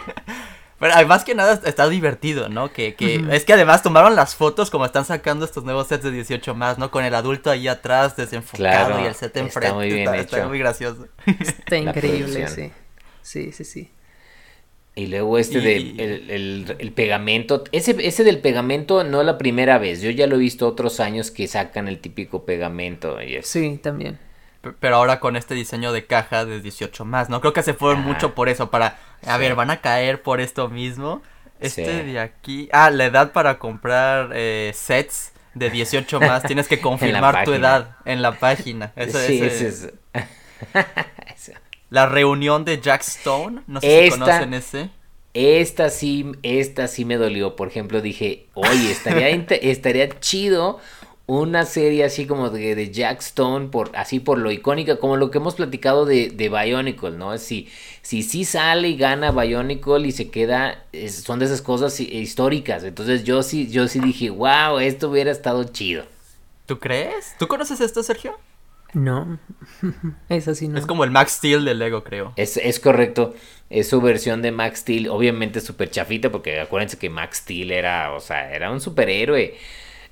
Pero 0.79 0.95
además 0.95 1.25
que 1.25 1.35
nada 1.35 1.61
está 1.65 1.89
divertido, 1.89 2.49
¿no? 2.49 2.73
Que, 2.73 2.95
que 2.95 3.25
es 3.33 3.45
que 3.45 3.53
además 3.53 3.83
tomaron 3.83 4.15
las 4.15 4.37
fotos 4.37 4.71
como 4.71 4.85
están 4.85 5.05
sacando 5.05 5.45
estos 5.45 5.65
nuevos 5.65 5.89
sets 5.89 6.05
de 6.05 6.13
18 6.13 6.55
más, 6.55 6.79
¿no? 6.79 6.91
Con 6.91 7.05
el 7.05 7.15
adulto 7.15 7.51
ahí 7.51 7.67
atrás 7.67 8.17
desenfocado 8.17 9.01
y 9.01 9.07
el 9.07 9.15
set 9.15 9.37
enfrente. 9.37 9.67
Está 9.67 9.75
muy 9.75 9.93
bien 9.93 10.15
hecho. 10.15 10.37
Está 10.37 10.49
muy 10.49 10.59
gracioso. 10.59 11.09
Está 11.27 11.77
increíble, 11.77 12.49
sí. 12.49 12.73
Sí, 13.23 13.53
sí, 13.53 13.65
sí. 13.65 13.91
Y 14.99 15.07
luego 15.07 15.39
este 15.39 15.61
de 15.61 15.77
el, 15.77 16.93
pegamento. 16.93 17.63
Ese, 17.71 17.95
ese 18.01 18.25
del 18.25 18.41
pegamento 18.41 19.05
no 19.05 19.21
es 19.21 19.27
la 19.27 19.39
primera 19.39 19.79
vez. 19.79 20.03
Yo 20.03 20.11
ya 20.11 20.27
lo 20.27 20.35
he 20.35 20.41
visto 20.41 20.67
otros 20.67 20.99
años 20.99 21.31
que 21.31 21.47
sacan 21.47 21.87
el 21.87 22.01
típico 22.01 22.45
pegamento. 22.45 23.23
Y 23.23 23.41
Sí, 23.45 23.79
también. 23.81 24.19
Pero 24.81 24.97
ahora 24.97 25.21
con 25.21 25.37
este 25.37 25.55
diseño 25.55 25.93
de 25.93 26.05
caja 26.05 26.45
de 26.45 26.61
18 26.61 27.05
más, 27.05 27.29
¿no? 27.31 27.41
Creo 27.41 27.53
que 27.53 27.63
se 27.63 27.75
fueron 27.75 28.03
mucho 28.03 28.35
por 28.35 28.49
eso, 28.49 28.73
para... 28.73 28.99
A 29.25 29.37
ver, 29.37 29.55
van 29.55 29.71
a 29.71 29.81
caer 29.81 30.21
por 30.21 30.41
esto 30.41 30.69
mismo. 30.69 31.23
Este 31.61 32.03
de 32.03 32.19
aquí... 32.19 32.69
Ah, 32.73 32.91
la 32.91 33.05
edad 33.05 33.31
para 33.31 33.61
comprar 33.61 34.31
eh, 34.35 34.73
sets 34.75 35.33
de 35.55 35.71
18 35.71 36.19
más. 36.21 36.43
Tienes 36.43 36.67
que 36.67 36.81
confirmar 36.81 37.45
tu 37.45 37.53
edad 37.53 37.99
en 38.05 38.21
la 38.21 38.33
página. 38.33 38.93
sí, 39.27 39.41
es... 39.45 39.93
La 41.91 42.07
reunión 42.07 42.65
de 42.65 42.81
Jack 42.81 43.03
Stone, 43.03 43.63
no 43.67 43.81
sé 43.81 44.05
si 44.05 44.11
conocen 44.11 44.55
ese. 44.55 44.91
Esta 45.35 45.91
sí, 45.91 46.33
esta 46.43 46.89
sí 46.89 47.05
me 47.05 47.17
dolió. 47.17 47.57
Por 47.57 47.69
ejemplo, 47.69 48.01
dije, 48.01 48.47
oye, 48.55 48.91
estaría, 48.91 49.29
estaría 49.63 50.21
chido 50.21 50.81
una 51.29 51.67
serie 51.67 52.05
así 52.05 52.27
como 52.27 52.49
de, 52.49 52.75
de, 52.75 52.91
Jack 52.91 53.21
Stone, 53.21 53.69
por, 53.69 53.91
así 53.95 54.19
por 54.19 54.39
lo 54.39 54.51
icónica, 54.51 54.97
como 54.97 55.19
lo 55.19 55.31
que 55.31 55.37
hemos 55.37 55.57
platicado 55.57 56.07
de, 56.07 56.31
de 56.31 56.49
Bionicle, 56.49 57.11
¿no? 57.11 57.37
Si, 57.37 57.69
si 58.01 58.23
sí 58.23 58.47
sale 58.47 58.89
y 58.89 58.97
gana 58.97 59.31
Bionicle 59.31 60.09
y 60.09 60.13
se 60.13 60.31
queda, 60.31 60.87
son 61.11 61.39
de 61.39 61.45
esas 61.45 61.61
cosas 61.61 62.01
históricas. 62.01 62.83
Entonces 62.83 63.25
yo 63.25 63.43
sí, 63.43 63.69
yo 63.69 63.89
sí 63.89 64.01
dije, 64.01 64.31
wow, 64.31 64.79
esto 64.79 65.11
hubiera 65.11 65.31
estado 65.31 65.65
chido. 65.65 66.05
¿Tú 66.65 66.79
crees? 66.79 67.35
¿Tú 67.39 67.47
conoces 67.47 67.81
esto, 67.83 68.03
Sergio? 68.03 68.39
No, 68.95 69.39
es 70.29 70.49
así 70.49 70.69
no. 70.69 70.79
Es 70.79 70.87
como 70.87 71.05
el 71.05 71.11
Max 71.11 71.33
Steel 71.33 71.65
de 71.65 71.75
Lego, 71.75 72.05
creo. 72.05 72.33
Es, 72.37 72.57
es 72.57 72.81
correcto, 72.81 73.35
es 73.69 73.89
su 73.89 74.01
versión 74.01 74.41
de 74.43 74.51
Max 74.53 74.81
Steel, 74.81 75.09
obviamente 75.09 75.61
súper 75.61 75.91
chafita, 75.91 76.31
porque 76.31 76.61
acuérdense 76.61 76.99
que 76.99 77.11
Max 77.11 77.39
Steel 77.39 77.71
era, 77.71 78.13
o 78.13 78.21
sea, 78.21 78.53
era 78.55 78.71
un 78.71 78.81
superhéroe. 78.81 79.57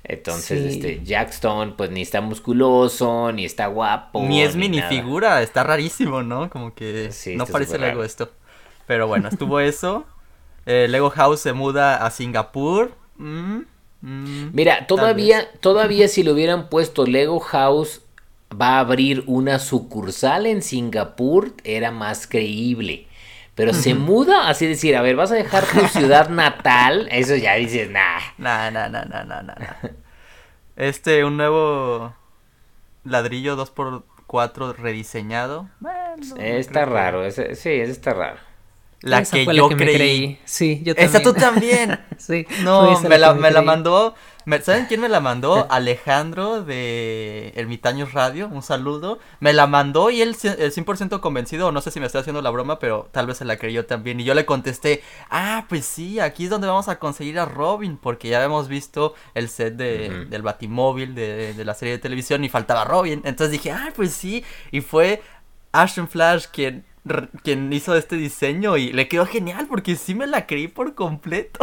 Entonces, 0.03 0.75
este, 0.75 1.01
Jack 1.03 1.31
Stone, 1.31 1.73
pues 1.75 1.91
ni 1.91 2.01
está 2.01 2.21
musculoso, 2.21 3.31
ni 3.33 3.43
está 3.43 3.67
guapo. 3.67 4.23
Ni 4.23 4.41
es 4.41 4.55
minifigura, 4.55 5.41
está 5.41 5.63
rarísimo, 5.63 6.23
¿no? 6.23 6.49
Como 6.49 6.73
que 6.73 7.09
no 7.35 7.45
parece 7.45 7.77
Lego 7.77 8.03
esto. 8.03 8.31
Pero 8.85 9.07
bueno, 9.07 9.27
estuvo 9.27 9.59
eso. 9.59 10.05
Eh, 10.65 10.87
Lego 10.87 11.09
House 11.09 11.41
se 11.41 11.51
muda 11.51 12.05
a 12.05 12.11
Singapur. 12.11 12.93
Mm, 13.17 13.61
mm, 14.01 14.49
Mira, 14.53 14.87
todavía, 14.87 15.49
todavía 15.59 16.07
si 16.07 16.23
le 16.23 16.31
hubieran 16.31 16.69
puesto 16.69 17.05
Lego 17.05 17.39
House 17.39 18.01
va 18.51 18.77
a 18.77 18.79
abrir 18.79 19.23
una 19.27 19.59
sucursal 19.59 20.45
en 20.45 20.61
Singapur, 20.61 21.53
era 21.63 21.91
más 21.91 22.27
creíble. 22.27 23.07
Pero 23.55 23.73
se 23.73 23.95
muda, 23.95 24.49
así 24.49 24.67
decir, 24.67 24.95
a 24.95 25.01
ver, 25.01 25.15
vas 25.15 25.31
a 25.31 25.35
dejar 25.35 25.65
tu 25.65 25.79
ciudad 25.99 26.29
natal, 26.29 27.07
eso 27.11 27.35
ya 27.35 27.55
dices, 27.55 27.89
nah. 27.89 28.19
Nah, 28.37 28.69
nah, 28.69 28.87
nah, 28.87 29.03
nah, 29.05 29.23
nah, 29.23 29.41
nah. 29.41 29.55
Este, 30.75 31.25
un 31.25 31.37
nuevo 31.37 32.13
ladrillo 33.03 33.57
2x4 33.57 34.75
rediseñado. 34.75 35.69
está 36.37 36.85
raro, 36.85 37.25
ese, 37.25 37.55
sí, 37.55 37.71
ese 37.71 37.91
está 37.91 38.13
raro. 38.13 38.37
La 39.01 39.23
que 39.23 39.45
yo 39.45 39.69
creí. 39.69 40.39
Sí, 40.45 40.81
yo 40.83 40.95
también. 40.95 41.09
Esa 41.09 41.21
tú 41.23 41.33
también. 41.33 41.99
sí. 42.17 42.45
No, 42.63 42.99
me 43.01 43.17
la, 43.17 43.33
me 43.33 43.51
la 43.51 43.61
mandó 43.61 44.15
¿Saben 44.61 44.85
quién 44.85 45.01
me 45.01 45.09
la 45.09 45.19
mandó? 45.19 45.67
Alejandro 45.71 46.63
de 46.63 47.51
Ermitaños 47.55 48.13
Radio, 48.13 48.47
un 48.47 48.61
saludo. 48.61 49.19
Me 49.41 49.51
la 49.51 49.67
mandó 49.67 50.09
y 50.09 50.21
él 50.21 50.37
el 50.43 50.71
100% 50.71 51.19
convencido, 51.19 51.73
no 51.73 51.81
sé 51.81 51.91
si 51.91 51.99
me 51.99 52.05
está 52.05 52.19
haciendo 52.19 52.41
la 52.41 52.49
broma, 52.49 52.79
pero 52.79 53.09
tal 53.11 53.27
vez 53.27 53.37
se 53.37 53.45
la 53.45 53.57
creyó 53.57 53.85
también. 53.85 54.21
Y 54.21 54.23
yo 54.23 54.33
le 54.33 54.45
contesté, 54.45 55.03
ah, 55.29 55.65
pues 55.67 55.85
sí, 55.85 56.21
aquí 56.21 56.45
es 56.45 56.49
donde 56.49 56.67
vamos 56.67 56.87
a 56.87 56.97
conseguir 56.97 57.39
a 57.39 57.45
Robin, 57.45 57.97
porque 57.97 58.29
ya 58.29 58.37
habíamos 58.37 58.69
visto 58.69 59.15
el 59.33 59.49
set 59.49 59.75
de, 59.75 60.25
del 60.29 60.41
Batimóvil 60.43 61.13
de, 61.13 61.53
de 61.53 61.65
la 61.65 61.73
serie 61.73 61.95
de 61.95 61.99
televisión 61.99 62.45
y 62.45 62.49
faltaba 62.49 62.85
Robin. 62.85 63.21
Entonces 63.25 63.51
dije, 63.51 63.71
ah, 63.71 63.91
pues 63.95 64.13
sí. 64.13 64.45
Y 64.71 64.79
fue 64.79 65.21
Ashton 65.73 66.07
Flash 66.07 66.45
quien 66.51 66.85
quien 67.43 67.71
hizo 67.73 67.95
este 67.95 68.15
diseño 68.15 68.77
y 68.77 68.91
le 68.91 69.07
quedó 69.07 69.25
genial 69.25 69.67
porque 69.67 69.95
sí 69.95 70.15
me 70.15 70.27
la 70.27 70.45
creí 70.45 70.67
por 70.67 70.95
completo. 70.95 71.59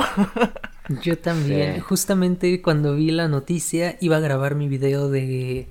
Yo 1.03 1.18
también. 1.18 1.80
Justamente 1.80 2.61
cuando 2.61 2.95
vi 2.95 3.11
la 3.11 3.28
noticia 3.28 3.97
iba 4.01 4.16
a 4.16 4.20
grabar 4.20 4.55
mi 4.55 4.68
video 4.68 5.09
de 5.09 5.68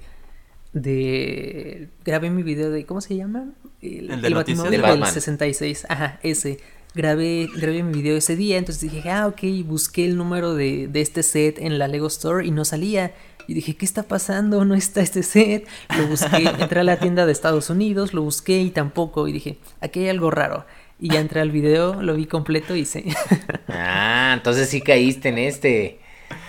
de 0.74 1.90
grabé 2.04 2.32
mi 2.32 2.42
video 2.42 2.72
de 2.72 2.86
¿cómo 2.86 3.00
se 3.00 3.16
llama? 3.16 3.54
El, 3.82 4.22
de 4.22 4.30
noticias 4.32 4.70
del 4.70 5.06
66. 5.06 5.86
Ajá, 5.88 6.20
ese. 6.24 6.60
grabé, 6.96 7.48
grabé 7.56 7.84
mi 7.84 7.94
video 7.94 8.18
ese 8.18 8.36
día, 8.36 8.58
entonces 8.58 8.92
dije, 8.92 9.10
ah, 9.10 9.28
ok, 9.28 9.42
busqué 9.66 10.06
el 10.06 10.18
número 10.18 10.56
de, 10.56 10.88
de 10.88 11.02
este 11.02 11.22
set 11.22 11.60
en 11.60 11.78
la 11.78 11.88
Lego 11.88 12.08
Store 12.08 12.46
y 12.46 12.52
no 12.52 12.66
salía. 12.66 13.14
Y 13.48 13.54
dije, 13.54 13.76
¿qué 13.76 13.86
está 13.86 14.04
pasando? 14.04 14.66
No 14.66 14.76
está 14.76 15.02
este 15.02 15.24
set. 15.24 15.68
Lo 15.98 16.08
busqué, 16.08 16.44
entré 16.60 16.80
a 16.80 16.84
la 16.84 16.98
tienda 16.98 17.26
de 17.26 17.32
Estados 17.32 17.70
Unidos, 17.70 18.14
lo 18.14 18.22
busqué 18.22 18.60
y 18.62 18.72
tampoco. 18.72 19.28
Y 19.28 19.34
dije, 19.34 19.58
aquí 19.82 20.02
hay 20.02 20.10
algo 20.10 20.32
raro. 20.32 20.66
Y 21.00 21.10
ya 21.10 21.20
entré 21.20 21.42
al 21.42 21.52
video, 21.52 22.02
lo 22.02 22.16
vi 22.16 22.26
completo 22.26 22.76
y 22.76 22.86
sé. 22.86 23.06
ah, 23.68 24.32
entonces 24.34 24.70
sí 24.70 24.82
caíste 24.82 25.30
en 25.30 25.38
este. 25.38 26.00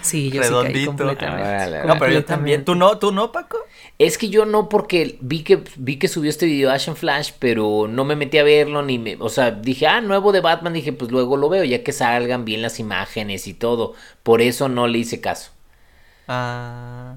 Sí, 0.00 0.30
yo 0.30 0.42
Redondito. 0.42 0.78
sí 0.78 0.84
caí 0.84 0.86
completamente. 0.86 1.86
no, 1.86 1.98
pero 1.98 2.12
yo 2.12 2.24
también. 2.24 2.64
¿Tú 2.64 2.74
no? 2.74 2.98
¿Tú 2.98 3.10
no, 3.10 3.32
Paco? 3.32 3.58
Es 3.98 4.18
que 4.18 4.28
yo 4.28 4.44
no, 4.44 4.68
porque 4.68 5.18
vi 5.20 5.42
que 5.42 5.62
vi 5.76 5.96
que 5.98 6.08
subió 6.08 6.30
este 6.30 6.46
video 6.46 6.70
Action 6.70 6.96
Flash, 6.96 7.32
pero 7.38 7.86
no 7.88 8.04
me 8.04 8.16
metí 8.16 8.38
a 8.38 8.42
verlo 8.42 8.82
ni 8.82 8.98
me, 8.98 9.16
o 9.20 9.28
sea, 9.28 9.50
dije, 9.50 9.86
ah, 9.86 10.00
nuevo 10.00 10.32
de 10.32 10.40
Batman, 10.40 10.72
dije, 10.72 10.92
pues 10.92 11.10
luego 11.10 11.36
lo 11.36 11.48
veo, 11.48 11.64
ya 11.64 11.82
que 11.82 11.92
salgan 11.92 12.44
bien 12.44 12.62
las 12.62 12.80
imágenes 12.80 13.46
y 13.46 13.54
todo. 13.54 13.94
Por 14.22 14.40
eso 14.40 14.68
no 14.68 14.86
le 14.88 14.98
hice 14.98 15.20
caso. 15.20 15.53
Ah. 16.26 17.14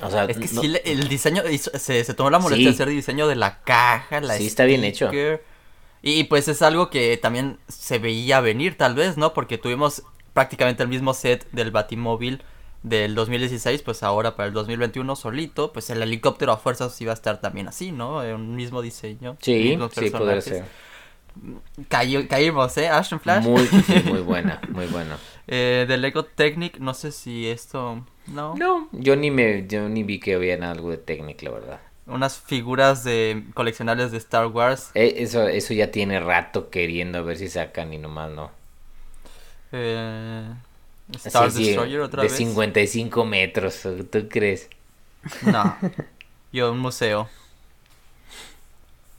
O 0.00 0.10
sea, 0.10 0.24
es 0.24 0.38
que 0.38 0.48
sí, 0.48 0.74
el 0.84 1.08
diseño, 1.08 1.42
se, 1.58 2.04
se 2.04 2.14
tomó 2.14 2.30
la 2.30 2.38
molestia 2.38 2.68
de 2.68 2.74
hacer 2.74 2.88
el 2.88 2.94
diseño 2.94 3.26
de 3.26 3.36
la 3.36 3.60
caja, 3.62 4.20
la 4.20 4.36
Sí, 4.36 4.46
está 4.46 4.64
bien 4.64 4.84
hecho. 4.84 5.10
Y 6.02 6.24
pues 6.24 6.48
es 6.48 6.60
algo 6.62 6.90
que 6.90 7.16
también 7.16 7.58
se 7.68 7.98
veía 7.98 8.40
venir, 8.40 8.76
tal 8.76 8.94
vez, 8.94 9.16
¿no? 9.16 9.32
Porque 9.32 9.56
tuvimos 9.56 10.02
prácticamente 10.34 10.82
el 10.82 10.88
mismo 10.88 11.14
set 11.14 11.48
del 11.52 11.70
Batimóvil 11.70 12.42
del 12.82 13.14
2016, 13.14 13.80
pues 13.80 14.02
ahora 14.02 14.36
para 14.36 14.48
el 14.48 14.52
2021 14.52 15.16
solito, 15.16 15.72
pues 15.72 15.88
el 15.88 16.02
helicóptero 16.02 16.52
a 16.52 16.58
fuerzas 16.58 17.00
iba 17.00 17.12
a 17.12 17.14
estar 17.14 17.40
también 17.40 17.68
así, 17.68 17.90
¿no? 17.92 18.18
Un 18.18 18.54
mismo 18.54 18.82
diseño. 18.82 19.38
Sí, 19.40 19.78
sí, 19.94 20.10
ser. 20.42 20.64
caímos, 22.28 22.76
¿eh? 22.76 22.88
Ashton 22.88 23.20
Flash. 23.20 23.44
Muy, 23.44 23.66
muy 24.04 24.20
buena, 24.26 24.60
muy 24.68 24.86
buena. 24.86 25.18
eh, 25.46 25.86
de 25.88 25.96
Lego 25.96 26.24
Technic, 26.26 26.78
no 26.78 26.92
sé 26.92 27.10
si 27.12 27.48
esto... 27.48 28.04
No. 28.26 28.54
No, 28.56 28.88
yo 28.92 29.16
ni 29.16 29.30
me, 29.30 29.66
yo 29.66 29.88
ni 29.88 30.02
vi 30.02 30.18
que 30.18 30.34
había 30.34 30.54
algo 30.70 30.90
de 30.90 30.96
Technic, 30.96 31.42
la 31.42 31.50
verdad. 31.50 31.80
Unas 32.06 32.38
figuras 32.38 33.04
de 33.04 33.44
coleccionables 33.54 34.12
de 34.12 34.18
Star 34.18 34.46
Wars. 34.46 34.90
Eh, 34.94 35.14
eso, 35.18 35.46
eso 35.48 35.72
ya 35.72 35.90
tiene 35.90 36.20
rato 36.20 36.70
queriendo 36.70 37.24
ver 37.24 37.38
si 37.38 37.48
sacan 37.48 37.92
y 37.92 37.98
nomás 37.98 38.30
no. 38.30 38.50
Eh, 39.72 40.44
Star 41.12 41.52
Destroyer 41.52 42.00
otra 42.00 42.22
de 42.22 42.28
55 42.28 43.24
metros, 43.24 43.80
¿tú 44.10 44.28
crees? 44.28 44.68
No, 45.42 45.76
yo 46.52 46.72
un 46.72 46.78
museo. 46.78 47.28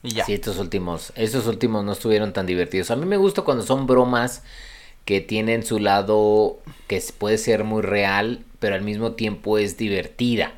Y 0.04 0.12
ya. 0.12 0.26
Sí, 0.26 0.34
estos 0.34 0.60
últimos, 0.60 1.12
estos 1.16 1.48
últimos 1.48 1.84
no 1.84 1.92
estuvieron 1.92 2.34
tan 2.34 2.46
divertidos. 2.46 2.92
A 2.92 2.96
mí 2.96 3.06
me 3.06 3.18
gusta 3.18 3.42
cuando 3.42 3.64
son 3.64 3.88
bromas 3.88 4.44
que 5.06 5.22
tienen 5.22 5.64
su 5.66 5.80
lado 5.80 6.60
que 6.88 7.04
puede 7.18 7.38
ser 7.38 7.64
muy 7.64 7.82
real, 7.82 8.44
pero 8.66 8.74
al 8.74 8.82
mismo 8.82 9.12
tiempo 9.12 9.60
es 9.60 9.78
divertida. 9.78 10.54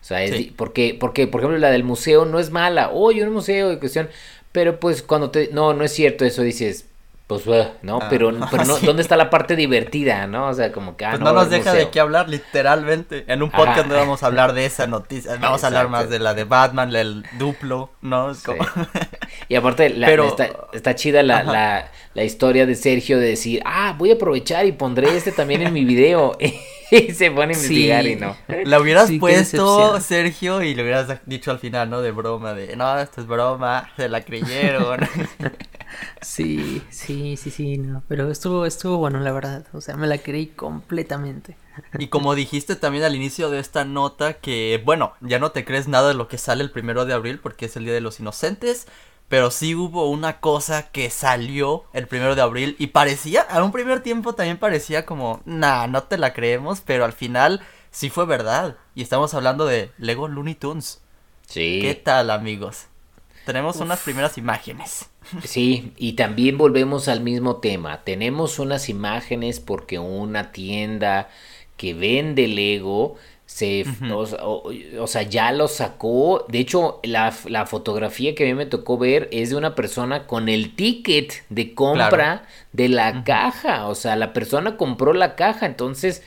O 0.00 0.04
sea, 0.04 0.22
es 0.22 0.46
porque, 0.56 0.96
porque, 0.98 1.26
por 1.26 1.42
ejemplo, 1.42 1.58
la 1.58 1.70
del 1.70 1.84
museo 1.84 2.24
no 2.24 2.38
es 2.38 2.50
mala. 2.50 2.88
Oye, 2.88 3.22
un 3.22 3.34
museo 3.34 3.68
de 3.68 3.78
cuestión. 3.78 4.08
Pero 4.50 4.80
pues 4.80 5.02
cuando 5.02 5.30
te. 5.30 5.50
No, 5.52 5.74
no 5.74 5.84
es 5.84 5.92
cierto 5.92 6.24
eso, 6.24 6.40
dices 6.40 6.86
pues, 7.26 7.44
¿no? 7.82 7.98
Ah, 8.00 8.06
pero, 8.08 8.32
pero 8.50 8.64
no, 8.64 8.78
¿dónde 8.78 9.02
está 9.02 9.14
la 9.14 9.28
parte 9.28 9.56
divertida, 9.56 10.26
no? 10.26 10.48
O 10.48 10.54
sea, 10.54 10.72
como 10.72 10.96
que... 10.96 11.04
Ah, 11.04 11.10
pues 11.10 11.20
no, 11.20 11.34
nos 11.34 11.50
deja 11.50 11.74
de 11.74 11.90
qué 11.90 12.00
hablar, 12.00 12.30
literalmente. 12.30 13.26
En 13.28 13.42
un 13.42 13.50
podcast 13.50 13.86
no 13.88 13.94
vamos 13.94 14.22
a 14.22 14.26
hablar 14.26 14.54
de 14.54 14.64
esa 14.64 14.86
noticia, 14.86 15.36
vamos 15.36 15.62
a 15.62 15.66
hablar 15.66 15.90
más 15.90 16.08
de 16.08 16.18
la 16.18 16.32
de 16.32 16.44
Batman, 16.44 16.96
el 16.96 17.26
duplo, 17.38 17.90
¿no? 18.00 18.32
Y 19.48 19.54
aparte, 19.54 19.94
está, 20.72 20.94
chida 20.94 21.22
la, 21.22 21.44
la, 21.44 21.90
la, 22.14 22.24
historia 22.24 22.64
de 22.64 22.74
Sergio 22.74 23.18
de 23.18 23.26
decir, 23.26 23.62
ah, 23.66 23.94
voy 23.98 24.12
a 24.12 24.14
aprovechar 24.14 24.64
y 24.64 24.72
pondré 24.72 25.14
este 25.14 25.30
también 25.30 25.60
en 25.60 25.74
mi 25.74 25.84
video. 25.84 26.38
y 26.90 27.10
se 27.14 27.30
pone 27.30 27.54
a 27.54 27.56
investigar 27.56 28.06
y 28.06 28.16
no. 28.16 28.36
La 28.64 28.80
hubieras 28.80 29.10
puesto, 29.18 30.00
Sergio, 30.00 30.62
y 30.62 30.74
le 30.74 30.82
hubieras 30.82 31.20
dicho 31.26 31.50
al 31.50 31.58
final, 31.58 31.90
¿no? 31.90 32.00
De 32.02 32.10
broma, 32.10 32.54
de, 32.54 32.76
no, 32.76 32.98
esto 32.98 33.20
es 33.20 33.26
broma, 33.26 33.90
se 33.96 34.08
la 34.08 34.22
creyeron. 34.22 35.00
Sí, 36.22 36.82
sí, 36.90 37.36
sí, 37.36 37.50
sí, 37.50 37.78
no. 37.78 38.02
Pero 38.06 38.30
estuvo, 38.30 38.64
estuvo 38.64 38.98
bueno, 38.98 39.20
la 39.20 39.32
verdad. 39.32 39.66
O 39.72 39.80
sea, 39.80 39.96
me 39.96 40.06
la 40.06 40.18
creí 40.18 40.46
completamente. 40.46 41.56
Y 41.98 42.08
como 42.08 42.34
dijiste 42.34 42.76
también 42.76 43.04
al 43.04 43.16
inicio 43.16 43.50
de 43.50 43.58
esta 43.58 43.84
nota, 43.84 44.34
que 44.34 44.80
bueno, 44.84 45.14
ya 45.20 45.38
no 45.38 45.50
te 45.50 45.64
crees 45.64 45.88
nada 45.88 46.08
de 46.08 46.14
lo 46.14 46.28
que 46.28 46.38
sale 46.38 46.62
el 46.62 46.70
primero 46.70 47.06
de 47.06 47.14
abril 47.14 47.38
porque 47.40 47.66
es 47.66 47.76
el 47.76 47.84
Día 47.84 47.94
de 47.94 48.00
los 48.00 48.20
Inocentes. 48.20 48.86
Pero 49.30 49.52
sí 49.52 49.76
hubo 49.76 50.10
una 50.10 50.40
cosa 50.40 50.90
que 50.90 51.08
salió 51.08 51.84
el 51.92 52.08
primero 52.08 52.34
de 52.34 52.42
abril 52.42 52.74
y 52.80 52.88
parecía, 52.88 53.42
a 53.42 53.62
un 53.62 53.70
primer 53.70 54.02
tiempo 54.02 54.34
también 54.34 54.58
parecía 54.58 55.06
como, 55.06 55.40
nah, 55.44 55.86
no 55.86 56.02
te 56.02 56.18
la 56.18 56.32
creemos, 56.32 56.80
pero 56.80 57.04
al 57.04 57.12
final 57.12 57.60
sí 57.92 58.10
fue 58.10 58.26
verdad. 58.26 58.76
Y 58.96 59.02
estamos 59.02 59.32
hablando 59.32 59.66
de 59.66 59.92
Lego 59.98 60.26
Looney 60.26 60.56
Tunes. 60.56 61.00
Sí. 61.46 61.78
¿Qué 61.80 61.94
tal, 61.94 62.28
amigos? 62.28 62.86
Tenemos 63.46 63.76
unas 63.76 64.00
primeras 64.00 64.36
imágenes. 64.36 65.08
Sí, 65.44 65.92
y 65.96 66.14
también 66.14 66.58
volvemos 66.58 67.06
al 67.06 67.20
mismo 67.20 67.58
tema. 67.58 68.02
Tenemos 68.02 68.58
unas 68.58 68.88
imágenes 68.88 69.60
porque 69.60 70.00
una 70.00 70.50
tienda 70.50 71.28
que 71.76 71.94
vende 71.94 72.48
Lego 72.48 73.16
se, 73.52 73.84
o, 74.12 75.06
sea, 75.08 75.22
ya 75.22 75.50
lo 75.50 75.66
sacó. 75.66 76.46
De 76.48 76.60
hecho, 76.60 77.00
la, 77.02 77.32
fotografía 77.66 78.34
que 78.36 78.44
a 78.44 78.46
mí 78.46 78.54
me 78.54 78.64
tocó 78.64 78.96
ver 78.96 79.28
es 79.32 79.50
de 79.50 79.56
una 79.56 79.74
persona 79.74 80.28
con 80.28 80.48
el 80.48 80.76
ticket 80.76 81.44
de 81.48 81.74
compra 81.74 82.46
de 82.72 82.88
la 82.88 83.24
caja. 83.24 83.88
O 83.88 83.96
sea, 83.96 84.14
la 84.14 84.32
persona 84.32 84.76
compró 84.76 85.12
la 85.14 85.34
caja. 85.34 85.66
Entonces, 85.66 86.22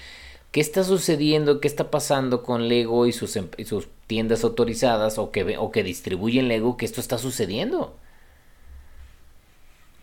¿qué 0.52 0.60
está 0.60 0.84
sucediendo? 0.84 1.62
¿Qué 1.62 1.70
está 1.70 1.90
pasando 1.90 2.44
con 2.44 2.68
Lego 2.68 3.08
y 3.08 3.14
sus, 3.14 3.38
em, 3.38 3.48
y 3.58 3.64
sus 3.64 3.88
tiendas 4.06 4.44
autorizadas 4.44 5.18
o 5.18 5.32
que, 5.32 5.58
o 5.58 5.72
que 5.72 5.82
distribuyen 5.82 6.50
Lego? 6.50 6.76
Que 6.76 6.86
esto 6.86 7.00
está 7.00 7.18
sucediendo. 7.18 7.98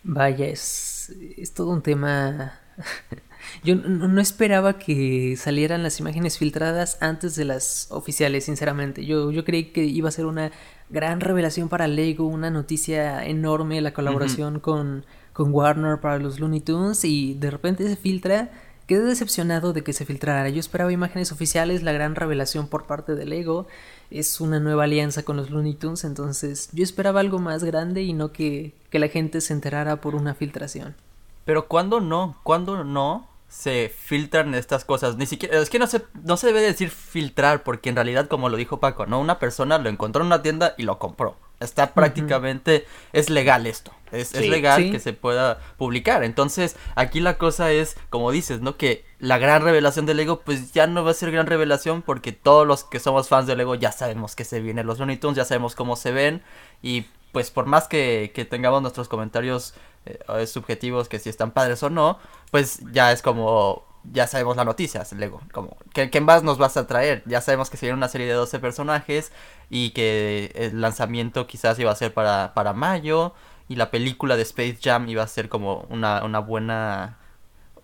Vaya, 0.05 0.47
es, 0.47 1.15
es 1.37 1.53
todo 1.53 1.69
un 1.69 1.83
tema... 1.83 2.59
Yo 3.63 3.75
no, 3.75 4.21
esperaba 4.21 4.79
que 4.79 5.37
salieran 5.37 5.83
las 5.83 6.01
imágenes 6.01 6.39
filtradas 6.39 6.99
antes 7.01 7.37
de 7.37 7.45
las 7.45 7.89
oficiales, 7.91 8.45
sinceramente. 8.45 9.05
Yo, 9.05 9.31
yo 9.31 9.45
creí 9.45 9.67
que 9.73 9.85
iba 9.85 10.09
a 10.09 10.13
ser 10.13 10.27
una 10.27 10.51
gran 10.89 11.21
revelación 11.21 11.69
para 11.69 11.87
Lego, 11.87 12.27
una 12.27 12.51
noticia 12.51 13.25
enorme, 13.25 13.81
la 13.81 13.93
colaboración 13.93 14.61
con, 14.61 15.05
con 15.33 15.53
Warner 15.53 16.01
para 16.01 16.19
los 16.19 16.41
Looney 16.41 16.61
Tunes 16.61 17.05
y 17.05 17.35
de 17.35 17.51
repente 17.51 17.89
se 17.89 17.97
filtra. 17.97 18.51
Quedé 18.87 19.05
decepcionado 19.05 19.73
de 19.73 19.85
que 19.85 19.93
se 19.93 20.05
filtrara. 20.05 20.49
Yo 20.49 20.59
esperaba 20.59 20.91
imágenes 20.91 21.31
oficiales, 21.31 21.85
la 21.85 21.93
gran 21.93 22.17
revelación 22.17 22.67
por 22.67 22.87
parte 22.87 23.15
de 23.15 23.25
Lego 23.25 23.69
es 24.11 24.41
una 24.41 24.59
nueva 24.59 24.85
alianza 24.85 25.23
con 25.23 25.37
los 25.37 25.51
Looney 25.51 25.75
Tunes, 25.75 26.03
entonces 26.03 26.69
yo 26.73 26.83
esperaba 26.83 27.21
algo 27.21 27.39
más 27.39 27.63
grande 27.63 28.03
y 28.03 28.13
no 28.13 28.33
que, 28.33 28.75
que 28.91 28.99
la 28.99 29.07
gente 29.07 29.41
se 29.41 29.53
enterara 29.53 30.01
por 30.01 30.17
una 30.17 30.35
filtración. 30.35 30.97
Pero 31.45 31.69
¿cuándo 31.69 32.01
no? 32.01 32.39
¿Cuándo 32.43 32.83
no 32.85 33.30
se 33.51 33.93
filtran 33.95 34.55
estas 34.55 34.85
cosas? 34.85 35.17
Ni 35.17 35.27
siquiera, 35.27 35.59
es 35.59 35.69
que 35.69 35.81
no 35.81 35.89
se, 35.89 36.05
no 36.23 36.37
se 36.37 36.47
debe 36.47 36.61
decir 36.63 36.89
filtrar, 36.89 37.65
porque 37.65 37.89
en 37.89 37.97
realidad, 37.97 38.29
como 38.29 38.49
lo 38.49 38.57
dijo 38.57 38.79
Paco, 38.81 39.07
¿no? 39.07 39.21
Una 39.21 39.41
persona 39.41 39.77
lo 39.79 39.91
encontró 39.91 40.23
en 40.23 40.29
una 40.29 40.41
tienda 40.41 40.75
y 40.79 40.85
lo 40.85 40.99
compró. 40.99 41.37
Está 41.59 41.93
prácticamente, 41.93 42.87
es 43.13 43.29
legal 43.29 43.67
esto, 43.67 43.93
es, 44.13 44.33
legal 44.35 44.91
que 44.91 45.01
se 45.01 45.13
pueda 45.13 45.59
publicar. 45.77 46.25
Entonces, 46.25 46.77
aquí 46.95 47.21
la 47.21 47.37
cosa 47.37 47.71
es, 47.71 47.99
como 48.09 48.31
dices, 48.31 48.61
¿no? 48.63 48.79
Que 48.79 49.05
la 49.19 49.37
gran 49.37 49.63
revelación 49.63 50.07
de 50.07 50.15
Lego, 50.15 50.41
pues 50.41 50.73
ya 50.73 50.87
no 50.87 51.05
va 51.05 51.11
a 51.11 51.15
ser 51.15 51.33
gran 51.33 51.47
revelación 51.47 52.01
porque 52.01 52.33
todos 52.33 52.67
los 52.67 52.85
que 52.85 52.99
somos 52.99 53.29
fans 53.29 53.47
de 53.47 53.57
Lego 53.57 53.75
ya 53.75 53.93
sabemos 53.93 54.37
que 54.37 54.45
se 54.45 54.61
vienen 54.61 54.87
los 54.87 54.99
Looney 54.99 55.19
Tunes, 55.19 55.37
ya 55.37 55.45
sabemos 55.45 55.75
cómo 55.75 55.97
se 55.97 56.13
ven 56.13 56.43
y 56.81 57.07
pues 57.33 57.51
por 57.51 57.67
más 57.67 57.89
que, 57.89 58.33
que 58.35 58.45
tengamos 58.45 58.81
nuestros 58.81 59.09
comentarios 59.09 59.75
eh, 60.07 60.47
subjetivos 60.47 61.09
que 61.09 61.19
si 61.19 61.29
están 61.29 61.51
padres 61.53 61.83
o 61.83 61.91
no, 61.91 62.19
pues 62.51 62.81
ya 62.93 63.13
es 63.13 63.23
como 63.23 63.85
ya 64.05 64.27
sabemos 64.27 64.57
la 64.57 64.65
noticia, 64.65 65.05
Lego. 65.17 65.41
Como, 65.53 65.77
¿qué, 65.93 66.11
¿qué, 66.11 66.21
más 66.21 66.43
nos 66.43 66.59
vas 66.59 66.77
a 66.77 66.87
traer? 66.87 67.23
Ya 67.27 67.41
sabemos 67.41 67.71
que 67.71 67.77
se 67.77 67.87
viene 67.87 67.97
una 67.97 68.09
serie 68.09 68.27
de 68.27 68.33
12 68.33 68.59
personajes 68.59 69.33
y 69.69 69.91
que 69.91 70.53
el 70.55 70.81
lanzamiento 70.81 71.47
quizás 71.47 71.79
iba 71.79 71.91
a 71.91 71.97
ser 71.97 72.15
para, 72.15 72.55
para 72.55 72.73
mayo 72.73 73.35
y 73.69 73.77
la 73.77 73.91
película 73.91 74.37
de 74.37 74.43
Space 74.43 74.79
Jam 74.83 75.09
iba 75.09 75.23
a 75.23 75.27
ser 75.27 75.49
como 75.49 75.87
una, 75.91 76.25
una 76.25 76.39
buena... 76.41 77.19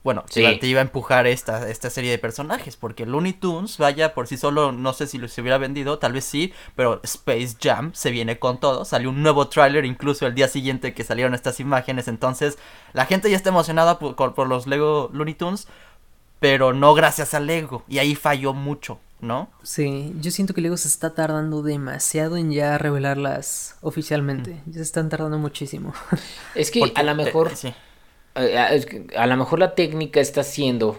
Bueno, 0.07 0.25
te 0.33 0.69
iba 0.69 0.79
a 0.79 0.83
empujar 0.83 1.27
esta, 1.27 1.69
esta 1.69 1.91
serie 1.91 2.13
de 2.13 2.19
personajes, 2.19 2.77
porque 2.77 3.05
Looney 3.05 3.33
Tunes, 3.33 3.77
vaya, 3.77 4.15
por 4.15 4.29
sí 4.29 4.37
solo, 4.37 4.71
no 4.71 4.93
sé 4.93 5.09
si 5.09 5.19
se 5.27 5.41
hubiera 5.41 5.59
vendido, 5.59 5.99
tal 5.99 6.13
vez 6.13 6.25
sí, 6.25 6.53
pero 6.77 7.01
Space 7.03 7.57
Jam 7.61 7.91
se 7.93 8.13
viene 8.13 8.39
con 8.39 8.61
todo, 8.61 8.85
salió 8.85 9.11
un 9.11 9.21
nuevo 9.21 9.49
tráiler 9.49 9.85
incluso 9.85 10.25
el 10.29 10.37
día 10.37 10.47
siguiente 10.47 10.95
que 10.95 11.03
salieron 11.03 11.35
estas 11.35 11.59
imágenes, 11.59 12.07
entonces 12.07 12.57
la 12.93 13.07
gente 13.07 13.29
ya 13.29 13.37
está 13.37 13.49
emocionada 13.49 13.99
por, 13.99 14.15
por 14.15 14.47
los 14.47 14.69
Lego 14.69 15.11
Looney 15.13 15.35
Tunes, 15.35 15.67
pero 16.39 16.73
no 16.73 16.95
gracias 16.95 17.35
a 17.35 17.41
Lego. 17.41 17.83
Y 17.89 17.99
ahí 17.99 18.15
falló 18.15 18.53
mucho, 18.53 19.01
¿no? 19.21 19.51
Sí, 19.65 20.15
yo 20.21 20.31
siento 20.31 20.55
que 20.55 20.61
Lego 20.61 20.77
se 20.77 20.87
está 20.87 21.15
tardando 21.15 21.63
demasiado 21.65 22.37
en 22.37 22.53
ya 22.53 22.79
revelarlas 22.79 23.75
oficialmente. 23.81 24.63
Mm. 24.67 24.71
Ya 24.71 24.75
se 24.75 24.83
están 24.83 25.09
tardando 25.09 25.39
muchísimo. 25.39 25.95
Es 26.55 26.71
que 26.71 26.93
a 26.95 27.03
lo 27.03 27.17
mejor... 27.17 27.51
a, 28.37 29.26
lo 29.26 29.37
mejor 29.37 29.59
la 29.59 29.74
técnica 29.74 30.20
está 30.20 30.43
haciendo 30.43 30.99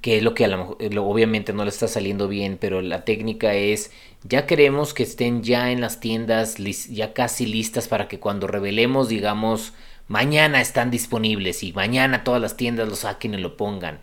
que 0.00 0.18
es 0.18 0.22
lo 0.22 0.34
que 0.34 0.44
a 0.44 0.48
lo 0.48 0.58
mejor, 0.58 0.76
obviamente 0.98 1.52
no 1.52 1.64
le 1.64 1.70
está 1.70 1.88
saliendo 1.88 2.28
bien, 2.28 2.58
pero 2.60 2.82
la 2.82 3.04
técnica 3.04 3.54
es, 3.54 3.90
ya 4.22 4.46
queremos 4.46 4.92
que 4.92 5.02
estén 5.04 5.42
ya 5.42 5.70
en 5.70 5.80
las 5.80 6.00
tiendas, 6.00 6.56
ya 6.56 7.14
casi 7.14 7.46
listas 7.46 7.88
para 7.88 8.08
que 8.08 8.18
cuando 8.20 8.46
revelemos, 8.46 9.08
digamos, 9.08 9.72
mañana 10.08 10.60
están 10.60 10.90
disponibles 10.90 11.62
y 11.62 11.72
mañana 11.72 12.24
todas 12.24 12.42
las 12.42 12.56
tiendas 12.56 12.88
lo 12.88 12.96
saquen 12.96 13.34
y 13.34 13.38
lo 13.38 13.56
pongan. 13.56 14.00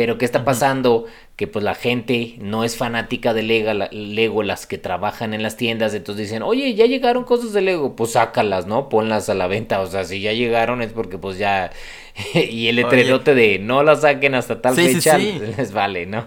Pero 0.00 0.16
¿qué 0.16 0.24
está 0.24 0.46
pasando? 0.46 1.04
Que 1.36 1.46
pues 1.46 1.62
la 1.62 1.74
gente 1.74 2.36
no 2.38 2.64
es 2.64 2.78
fanática 2.78 3.34
de 3.34 3.42
Lego, 3.42 3.70
Lego, 3.92 4.42
las 4.42 4.66
que 4.66 4.78
trabajan 4.78 5.34
en 5.34 5.42
las 5.42 5.58
tiendas, 5.58 5.92
entonces 5.92 6.30
dicen, 6.30 6.42
oye, 6.42 6.72
ya 6.72 6.86
llegaron 6.86 7.24
cosas 7.24 7.52
de 7.52 7.60
Lego, 7.60 7.96
pues 7.96 8.12
sácalas, 8.12 8.66
¿no? 8.66 8.88
Ponlas 8.88 9.28
a 9.28 9.34
la 9.34 9.46
venta, 9.46 9.78
o 9.82 9.86
sea, 9.86 10.04
si 10.04 10.22
ya 10.22 10.32
llegaron 10.32 10.80
es 10.80 10.94
porque 10.94 11.18
pues 11.18 11.36
ya... 11.36 11.70
y 12.34 12.68
el 12.68 12.76
letrerote 12.76 13.34
de 13.34 13.58
no 13.58 13.82
las 13.82 14.00
saquen 14.00 14.34
hasta 14.34 14.62
tal 14.62 14.74
fecha 14.74 15.18
les 15.58 15.70
vale, 15.74 16.06
¿no? 16.06 16.24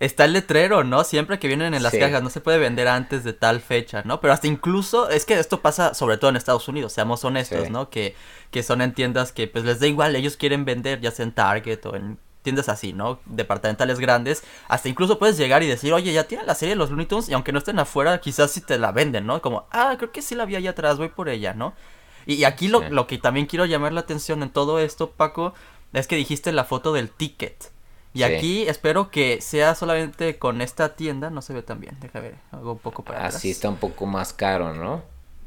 Está 0.00 0.26
el 0.26 0.34
letrero, 0.34 0.84
¿no? 0.84 1.02
Siempre 1.02 1.38
que 1.38 1.48
vienen 1.48 1.72
en 1.72 1.82
las 1.82 1.94
cajas, 1.94 2.22
no 2.22 2.28
se 2.28 2.42
puede 2.42 2.58
vender 2.58 2.88
antes 2.88 3.24
de 3.24 3.32
tal 3.32 3.62
fecha, 3.62 4.02
¿no? 4.04 4.20
Pero 4.20 4.34
hasta 4.34 4.48
incluso, 4.48 5.08
es 5.08 5.24
que 5.24 5.32
esto 5.32 5.62
pasa 5.62 5.94
sobre 5.94 6.18
todo 6.18 6.28
en 6.28 6.36
Estados 6.36 6.68
Unidos, 6.68 6.92
seamos 6.92 7.24
honestos, 7.24 7.70
¿no? 7.70 7.88
Que, 7.88 8.14
que 8.50 8.62
son 8.62 8.82
en 8.82 8.92
tiendas 8.92 9.32
que 9.32 9.48
pues 9.48 9.64
les 9.64 9.80
da 9.80 9.86
igual, 9.86 10.14
ellos 10.14 10.36
quieren 10.36 10.66
vender, 10.66 11.00
ya 11.00 11.10
sea 11.10 11.24
en 11.24 11.32
Target 11.32 11.86
o 11.86 11.96
en 11.96 12.18
tiendas 12.44 12.68
así, 12.68 12.92
¿no? 12.92 13.18
Departamentales 13.24 13.98
grandes, 13.98 14.44
hasta 14.68 14.88
incluso 14.88 15.18
puedes 15.18 15.36
llegar 15.36 15.64
y 15.64 15.66
decir, 15.66 15.92
oye, 15.92 16.12
ya 16.12 16.28
tienen 16.28 16.46
la 16.46 16.54
serie 16.54 16.74
de 16.74 16.78
los 16.78 16.90
Looney 16.90 17.06
Tunes 17.06 17.28
y 17.28 17.32
aunque 17.32 17.50
no 17.50 17.58
estén 17.58 17.80
afuera, 17.80 18.20
quizás 18.20 18.52
sí 18.52 18.60
te 18.60 18.78
la 18.78 18.92
venden, 18.92 19.26
¿no? 19.26 19.42
Como, 19.42 19.66
ah, 19.72 19.94
creo 19.96 20.12
que 20.12 20.22
sí 20.22 20.36
la 20.36 20.44
vi 20.44 20.54
allá 20.54 20.70
atrás, 20.70 20.98
voy 20.98 21.08
por 21.08 21.28
ella, 21.28 21.54
¿no? 21.54 21.74
Y, 22.26 22.44
aquí 22.44 22.68
lo, 22.68 22.88
lo, 22.88 23.06
que 23.06 23.18
también 23.18 23.46
quiero 23.46 23.66
llamar 23.66 23.92
la 23.92 24.00
atención 24.00 24.42
en 24.42 24.50
todo 24.50 24.78
esto, 24.78 25.10
Paco, 25.10 25.52
es 25.92 26.06
que 26.06 26.16
dijiste 26.16 26.52
la 26.52 26.64
foto 26.64 26.92
del 26.92 27.10
ticket. 27.10 27.72
Y 28.14 28.22
aquí 28.22 28.62
espero 28.68 29.10
que 29.10 29.40
sea 29.40 29.74
solamente 29.74 30.38
con 30.38 30.60
esta 30.60 30.94
tienda, 30.94 31.30
no 31.30 31.42
se 31.42 31.52
ve 31.52 31.62
tan 31.62 31.80
bien, 31.80 31.96
déjame 32.00 32.28
ver, 32.28 32.38
algo 32.52 32.72
un 32.72 32.78
poco 32.78 33.02
para 33.02 33.26
Así 33.26 33.50
está 33.50 33.68
un 33.68 33.76
poco 33.76 34.06
más 34.06 34.32
caro, 34.32 34.72
¿no? 34.72 35.02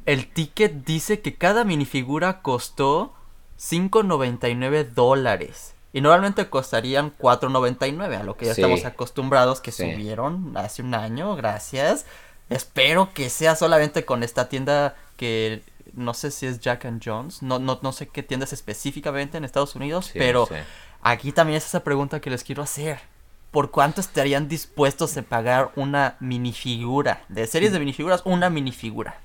El 0.06 0.28
ticket 0.28 0.84
dice 0.84 1.22
que 1.22 1.36
cada 1.36 1.64
minifigura 1.64 2.42
costó 2.42 3.14
5.99 3.58 4.90
dólares. 4.90 5.76
Y 5.94 6.02
normalmente 6.02 6.50
costarían 6.50 7.16
4.99, 7.18 8.20
a 8.20 8.24
lo 8.24 8.36
que 8.36 8.46
ya 8.46 8.52
estamos 8.52 8.86
acostumbrados 8.86 9.62
que 9.62 9.72
subieron 9.72 10.56
hace 10.58 10.82
un 10.82 10.94
año, 10.94 11.36
gracias. 11.36 12.06
Espero 12.50 13.14
que 13.14 13.30
sea 13.30 13.56
solamente 13.56 14.06
con 14.06 14.24
esta 14.24 14.50
tienda 14.50 14.96
que 15.16 15.64
no 15.94 16.14
sé 16.14 16.32
si 16.32 16.46
es 16.46 16.60
Jack 16.60 16.86
and 16.86 17.02
Jones, 17.04 17.42
no, 17.42 17.60
no, 17.60 17.80
no 17.82 17.92
sé 17.92 18.08
qué 18.08 18.24
tiendas 18.24 18.54
específicamente 18.54 19.38
en 19.38 19.44
Estados 19.44 19.76
Unidos, 19.76 20.12
pero 20.14 20.48
aquí 21.02 21.32
también 21.32 21.58
es 21.58 21.66
esa 21.66 21.84
pregunta 21.84 22.22
que 22.22 22.30
les 22.30 22.44
quiero 22.44 22.64
hacer. 22.64 23.00
¿Por 23.52 23.72
cuánto 23.72 24.02
estarían 24.02 24.48
dispuestos 24.48 25.18
a 25.18 25.22
pagar 25.24 25.72
una 25.76 26.18
minifigura? 26.20 27.24
De 27.30 27.48
series 27.48 27.72
de 27.72 27.80
minifiguras, 27.80 28.22
una 28.26 28.50
minifigura. 28.50 29.20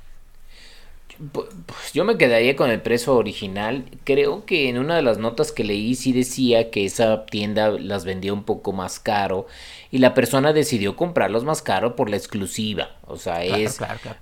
Pues 1.32 1.92
yo 1.92 2.04
me 2.04 2.16
quedaría 2.16 2.56
con 2.56 2.70
el 2.70 2.80
precio 2.80 3.14
original. 3.14 3.84
Creo 4.04 4.44
que 4.44 4.68
en 4.68 4.78
una 4.78 4.96
de 4.96 5.02
las 5.02 5.18
notas 5.18 5.52
que 5.52 5.64
leí 5.64 5.94
sí 5.94 6.12
decía 6.12 6.70
que 6.70 6.84
esa 6.84 7.26
tienda 7.26 7.70
las 7.70 8.04
vendía 8.04 8.32
un 8.32 8.44
poco 8.44 8.72
más 8.72 8.98
caro 8.98 9.46
y 9.90 9.98
la 9.98 10.14
persona 10.14 10.52
decidió 10.52 10.96
comprarlos 10.96 11.44
más 11.44 11.62
caro 11.62 11.96
por 11.96 12.10
la 12.10 12.16
exclusiva. 12.16 12.96
O 13.12 13.18
sea, 13.18 13.44
es, 13.44 13.78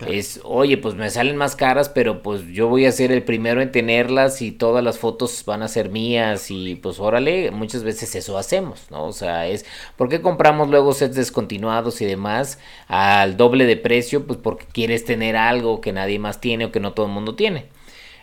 es, 0.08 0.40
oye, 0.42 0.76
pues 0.76 0.96
me 0.96 1.08
salen 1.10 1.36
más 1.36 1.54
caras, 1.54 1.88
pero 1.88 2.22
pues 2.22 2.44
yo 2.48 2.68
voy 2.68 2.86
a 2.86 2.92
ser 2.92 3.12
el 3.12 3.22
primero 3.22 3.62
en 3.62 3.70
tenerlas 3.70 4.42
y 4.42 4.50
todas 4.50 4.82
las 4.82 4.98
fotos 4.98 5.44
van 5.46 5.62
a 5.62 5.68
ser 5.68 5.90
mías 5.90 6.50
y 6.50 6.74
pues 6.74 6.98
órale, 6.98 7.52
muchas 7.52 7.84
veces 7.84 8.16
eso 8.16 8.36
hacemos, 8.36 8.90
¿no? 8.90 9.04
O 9.04 9.12
sea, 9.12 9.46
es, 9.46 9.64
¿por 9.96 10.08
qué 10.08 10.20
compramos 10.20 10.68
luego 10.70 10.92
sets 10.92 11.14
descontinuados 11.14 12.00
y 12.00 12.04
demás 12.04 12.58
al 12.88 13.36
doble 13.36 13.64
de 13.64 13.76
precio? 13.76 14.26
Pues 14.26 14.40
porque 14.42 14.66
quieres 14.66 15.04
tener 15.04 15.36
algo 15.36 15.80
que 15.80 15.92
nadie 15.92 16.18
más 16.18 16.40
tiene 16.40 16.64
o 16.64 16.72
que 16.72 16.80
no 16.80 16.92
todo 16.92 17.06
el 17.06 17.12
mundo 17.12 17.36
tiene. 17.36 17.66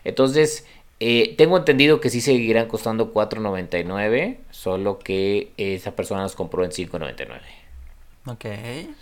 Entonces, 0.04 0.66
eh, 1.00 1.36
tengo 1.38 1.58
entendido 1.58 2.02
que 2.02 2.10
sí 2.10 2.20
seguirán 2.20 2.68
costando 2.68 3.14
4.99, 3.14 4.38
solo 4.52 5.00
que 5.00 5.54
esa 5.56 5.96
persona 5.96 6.24
los 6.24 6.36
compró 6.36 6.66
en 6.66 6.72
5.99. 6.72 7.67
Ok. 8.28 8.46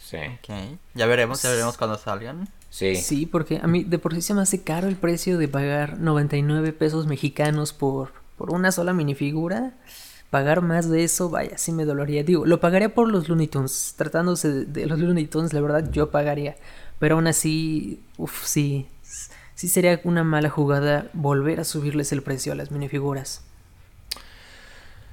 Sí. 0.04 0.18
Okay. 0.40 0.78
Ya 0.94 1.06
veremos, 1.06 1.42
ya 1.42 1.50
veremos 1.50 1.78
cuando 1.78 1.98
salgan. 1.98 2.48
Sí. 2.70 2.96
Sí, 2.96 3.26
porque 3.26 3.60
a 3.62 3.68
mí 3.68 3.84
de 3.84 4.00
por 4.00 4.14
sí 4.14 4.22
se 4.22 4.34
me 4.34 4.42
hace 4.42 4.64
caro 4.64 4.88
el 4.88 4.96
precio 4.96 5.38
de 5.38 5.48
pagar 5.48 6.00
99 6.00 6.74
pesos 6.74 7.08
mexicanos 7.08 7.74
por, 7.74 8.12
por 8.38 8.52
una 8.52 8.72
sola 8.72 8.94
minifigura. 8.94 9.74
Pagar 10.30 10.62
más 10.62 10.90
de 10.90 11.04
eso, 11.04 11.30
vaya, 11.30 11.58
sí 11.58 11.72
me 11.72 11.86
dolería. 11.86 12.24
Digo, 12.24 12.46
lo 12.46 12.60
pagaría 12.60 12.94
por 12.94 13.10
los 13.10 13.30
Looney 13.30 13.48
Tunes. 13.48 13.94
Tratándose 13.98 14.50
de, 14.50 14.66
de 14.66 14.86
los 14.86 15.00
Looney 15.00 15.28
Tunes, 15.28 15.54
la 15.54 15.62
verdad, 15.62 15.90
yo 15.92 16.12
pagaría. 16.12 16.56
Pero 17.00 17.16
aún 17.16 17.28
así, 17.28 18.04
uff, 18.18 18.46
sí, 18.46 18.88
sí 19.56 19.70
sería 19.70 20.02
una 20.04 20.24
mala 20.24 20.50
jugada 20.50 21.10
volver 21.14 21.60
a 21.60 21.64
subirles 21.64 22.12
el 22.12 22.22
precio 22.22 22.52
a 22.52 22.56
las 22.56 22.72
minifiguras. 22.72 23.42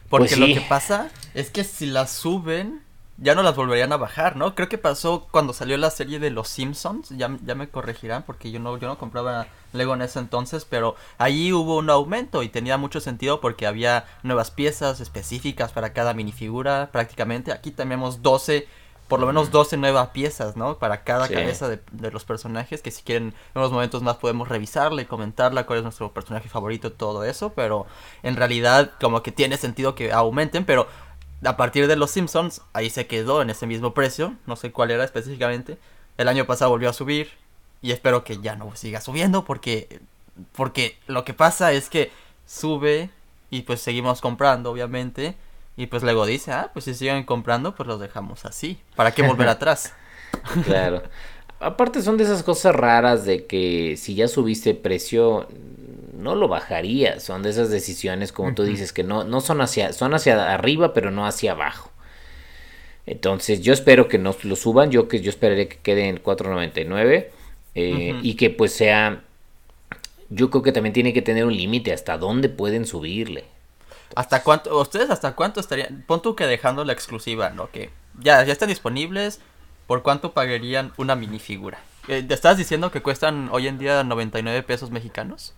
Porque 0.09 0.37
pues 0.37 0.39
lo 0.39 0.47
que 0.47 0.61
pasa 0.69 1.11
es 1.33 1.51
que 1.51 1.65
si 1.65 1.87
las 1.87 2.11
suben, 2.11 2.83
ya 3.23 3.37
no 3.37 3.45
las 3.45 3.55
volverían 3.55 3.93
a 3.93 3.97
bajar, 3.97 4.37
¿no? 4.37 4.57
Creo 4.57 4.69
que 4.69 4.79
pasó 4.79 5.29
cuando 5.31 5.53
salió 5.53 5.77
la 5.77 5.91
serie 5.91 6.19
de 6.19 6.31
Los 6.31 6.49
Simpsons, 6.49 7.11
ya, 7.11 7.37
ya 7.45 7.55
me 7.55 7.69
corregirán 7.69 8.25
porque 8.25 8.51
yo 8.51 8.59
no, 8.59 8.77
yo 8.79 8.89
no 8.89 8.99
compraba 8.99 9.47
Lego 9.73 9.95
en 9.95 10.03
ese 10.03 10.19
entonces, 10.19 10.67
pero 10.69 10.97
ahí 11.19 11.53
hubo 11.53 11.77
un 11.77 11.89
aumento 11.89 12.43
y 12.43 12.49
tenía 12.49 12.79
mucho 12.79 13.01
sentido 13.01 13.41
porque 13.41 13.69
había 13.69 14.07
nuevas 14.25 14.51
piezas 14.51 15.01
específicas 15.01 15.71
para 15.71 15.93
cada 15.93 16.15
minifigura 16.15 16.91
prácticamente. 16.91 17.53
Aquí 17.53 17.71
tenemos 17.71 18.23
12 18.23 18.67
por 19.07 19.21
lo 19.21 19.27
menos 19.27 19.51
12 19.51 19.77
nuevas 19.77 20.09
piezas, 20.09 20.57
¿no? 20.57 20.79
Para 20.79 21.05
cada 21.05 21.29
cabeza 21.29 21.69
de, 21.69 22.11
los 22.11 22.25
personajes, 22.25 22.81
que 22.81 22.91
si 22.91 23.03
quieren 23.03 23.35
en 23.55 23.61
unos 23.61 23.71
momentos 23.71 24.01
más 24.03 24.17
podemos 24.17 24.49
revisarla 24.49 25.03
y 25.03 25.05
comentarla, 25.05 25.67
cuál 25.67 25.81
es 25.81 25.83
nuestro 25.83 26.15
personaje 26.15 26.49
favorito, 26.49 26.93
todo 26.93 27.23
eso, 27.23 27.53
pero 27.53 27.85
en 28.23 28.37
realidad 28.37 28.93
como 28.99 29.23
que 29.23 29.31
tiene 29.31 29.59
sentido 29.59 29.95
que 29.95 30.13
aumenten, 30.13 30.65
pero 30.65 30.89
a 31.45 31.57
partir 31.57 31.87
de 31.89 31.97
los 31.97 32.11
Simpsons, 32.11 32.63
ahí 32.73 32.91
se 32.91 33.07
quedó 33.07 33.43
en 33.43 33.51
ese 33.51 33.67
mismo 33.67 33.95
precio, 33.95 34.35
no 34.47 34.57
sé 34.57 34.73
cuál 34.73 34.91
era 34.91 35.05
específicamente, 35.05 35.79
el 36.19 36.29
año 36.29 36.47
pasado 36.47 36.71
volvió 36.71 36.91
a 36.91 36.93
subir 36.93 37.31
y 37.81 37.91
espero 37.91 38.25
que 38.25 38.39
ya 38.41 38.55
no 38.55 38.75
siga 38.77 39.01
subiendo 39.01 39.45
porque, 39.45 40.01
porque 40.55 40.97
lo 41.07 41.25
que 41.25 41.35
pasa 41.35 41.73
es 41.73 41.89
que 41.89 42.11
sube 42.47 43.11
y 43.51 43.63
pues 43.63 43.81
seguimos 43.81 44.21
comprando, 44.21 44.71
obviamente 44.71 45.35
y 45.77 45.87
pues 45.87 46.03
luego 46.03 46.27
dice, 46.27 46.53
ah, 46.53 46.71
pues 46.73 46.85
si 46.85 46.95
siguen 46.95 47.25
comprando, 47.25 47.75
pues 47.75 47.87
los 47.87 47.99
dejamos 47.99 48.45
así. 48.45 48.79
¿Para 48.95 49.13
qué 49.13 49.23
volver 49.23 49.49
atrás? 49.49 49.95
claro. 50.65 51.03
Aparte 51.61 52.03
son 52.03 52.17
de 52.17 52.25
esas 52.25 52.43
cosas 52.43 52.75
raras 52.75 53.25
de 53.25 53.47
que 53.47 53.97
si 53.97 54.17
ya 54.17 54.27
subiste 54.27 54.75
precio, 54.75 55.47
no 56.13 56.35
lo 56.35 56.47
bajarías. 56.47 57.23
Son 57.23 57.43
de 57.43 57.51
esas 57.51 57.71
decisiones, 57.71 58.33
como 58.33 58.55
tú 58.55 58.63
dices, 58.63 58.93
que 58.93 59.03
no, 59.03 59.25
no 59.25 59.41
son 59.41 59.61
hacia, 59.61 59.93
son 59.93 60.15
hacia 60.15 60.53
arriba, 60.53 60.93
pero 60.95 61.11
no 61.11 61.27
hacia 61.27 61.53
abajo. 61.53 61.91
Entonces 63.07 63.63
yo 63.63 63.73
espero 63.73 64.07
que 64.07 64.19
no 64.19 64.37
lo 64.43 64.55
suban, 64.55 64.91
yo 64.91 65.09
que 65.09 65.21
yo 65.21 65.31
esperaría 65.31 65.69
que 65.69 65.79
quede 65.79 66.09
en 66.09 66.23
4.99 66.23 67.27
eh, 67.75 68.21
y 68.23 68.35
que 68.35 68.51
pues 68.51 68.73
sea, 68.73 69.23
yo 70.29 70.51
creo 70.51 70.63
que 70.63 70.71
también 70.71 70.93
tiene 70.93 71.13
que 71.13 71.23
tener 71.23 71.45
un 71.45 71.57
límite 71.57 71.93
hasta 71.93 72.17
dónde 72.17 72.49
pueden 72.49 72.87
subirle. 72.87 73.45
¿Hasta 74.15 74.43
cuánto, 74.43 74.79
ustedes 74.79 75.11
hasta 75.11 75.35
cuánto 75.35 75.59
estarían, 75.59 76.05
pon 76.07 76.23
tú 76.23 76.37
que 76.37 76.47
dejando 76.47 76.85
la 76.85 76.93
exclusiva, 76.93 77.51
¿no? 77.51 77.71
Que 77.71 77.91
ya, 78.21 78.45
ya 78.45 78.53
están 78.53 78.69
disponibles, 78.69 79.41
¿por 79.89 80.03
cuánto 80.03 80.33
pagarían 80.33 80.93
una 80.97 81.17
minifigura? 81.17 81.79
Eh, 82.09 82.23
¿Te 82.23 82.35
estás 82.35 82.57
diciendo 82.57 82.93
que 82.93 83.03
cuestan 83.03 83.49
hoy 83.51 83.67
en 83.67 83.79
día 83.79 84.05
99 84.05 84.63
pesos 84.63 84.91
mexicanos? 84.91 85.55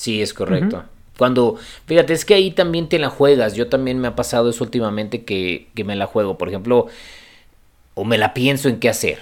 Sí, 0.00 0.22
es 0.22 0.32
correcto. 0.32 0.84
Cuando, 1.18 1.58
fíjate, 1.84 2.14
es 2.14 2.24
que 2.24 2.32
ahí 2.32 2.52
también 2.52 2.88
te 2.88 2.98
la 2.98 3.10
juegas. 3.10 3.54
Yo 3.54 3.68
también 3.68 3.98
me 3.98 4.08
ha 4.08 4.16
pasado 4.16 4.48
eso 4.48 4.64
últimamente 4.64 5.26
que, 5.26 5.68
que 5.74 5.84
me 5.84 5.94
la 5.94 6.06
juego. 6.06 6.38
Por 6.38 6.48
ejemplo, 6.48 6.86
o 7.92 8.06
me 8.06 8.16
la 8.16 8.32
pienso 8.32 8.70
en 8.70 8.80
qué 8.80 8.88
hacer. 8.88 9.18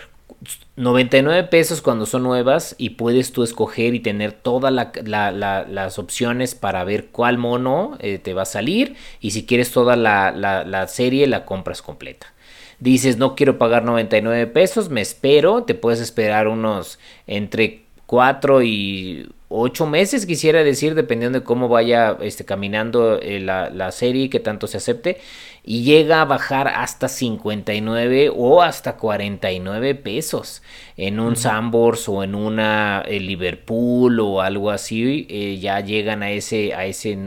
99 0.76 1.48
pesos 1.48 1.82
cuando 1.82 2.06
son 2.06 2.22
nuevas 2.22 2.76
y 2.78 2.90
puedes 2.90 3.32
tú 3.32 3.42
escoger 3.42 3.96
y 3.96 3.98
tener 3.98 4.30
todas 4.30 4.72
las 4.72 5.98
opciones 5.98 6.54
para 6.54 6.84
ver 6.84 7.06
cuál 7.06 7.38
mono 7.38 7.96
eh, 7.98 8.18
te 8.18 8.34
va 8.34 8.42
a 8.42 8.44
salir 8.44 8.94
y 9.20 9.32
si 9.32 9.46
quieres 9.46 9.72
toda 9.72 9.96
la, 9.96 10.86
serie 10.86 11.26
la 11.26 11.44
compras 11.44 11.82
completa. 11.82 12.32
Dices 12.78 13.16
no 13.16 13.34
quiero 13.34 13.58
pagar 13.58 13.82
99 13.82 14.46
pesos, 14.46 14.90
me 14.90 15.00
espero, 15.00 15.64
te 15.64 15.74
puedes 15.74 15.98
esperar 15.98 16.46
unos 16.46 17.00
entre 17.26 17.87
cuatro 18.08 18.62
y 18.62 19.28
ocho 19.50 19.86
meses, 19.86 20.24
quisiera 20.24 20.64
decir, 20.64 20.94
dependiendo 20.94 21.40
de 21.40 21.44
cómo 21.44 21.68
vaya 21.68 22.16
este, 22.22 22.46
caminando 22.46 23.20
eh, 23.20 23.38
la, 23.38 23.68
la, 23.68 23.92
serie 23.92 24.24
y 24.24 24.28
que 24.30 24.40
tanto 24.40 24.66
se 24.66 24.78
acepte, 24.78 25.18
y 25.62 25.82
llega 25.82 26.22
a 26.22 26.24
bajar 26.24 26.68
hasta 26.68 27.08
59 27.08 28.32
o 28.34 28.62
hasta 28.62 28.96
49 28.96 29.94
pesos 29.94 30.62
en 30.96 31.20
un 31.20 31.36
Sambors 31.36 32.08
o 32.08 32.24
en 32.24 32.34
una 32.34 33.02
eh, 33.06 33.20
Liverpool 33.20 34.20
o 34.20 34.40
algo 34.40 34.70
así, 34.70 35.26
eh, 35.28 35.58
ya 35.60 35.80
llegan 35.80 36.22
a 36.22 36.30
ese, 36.30 36.72
a 36.72 36.86
ese 36.86 37.18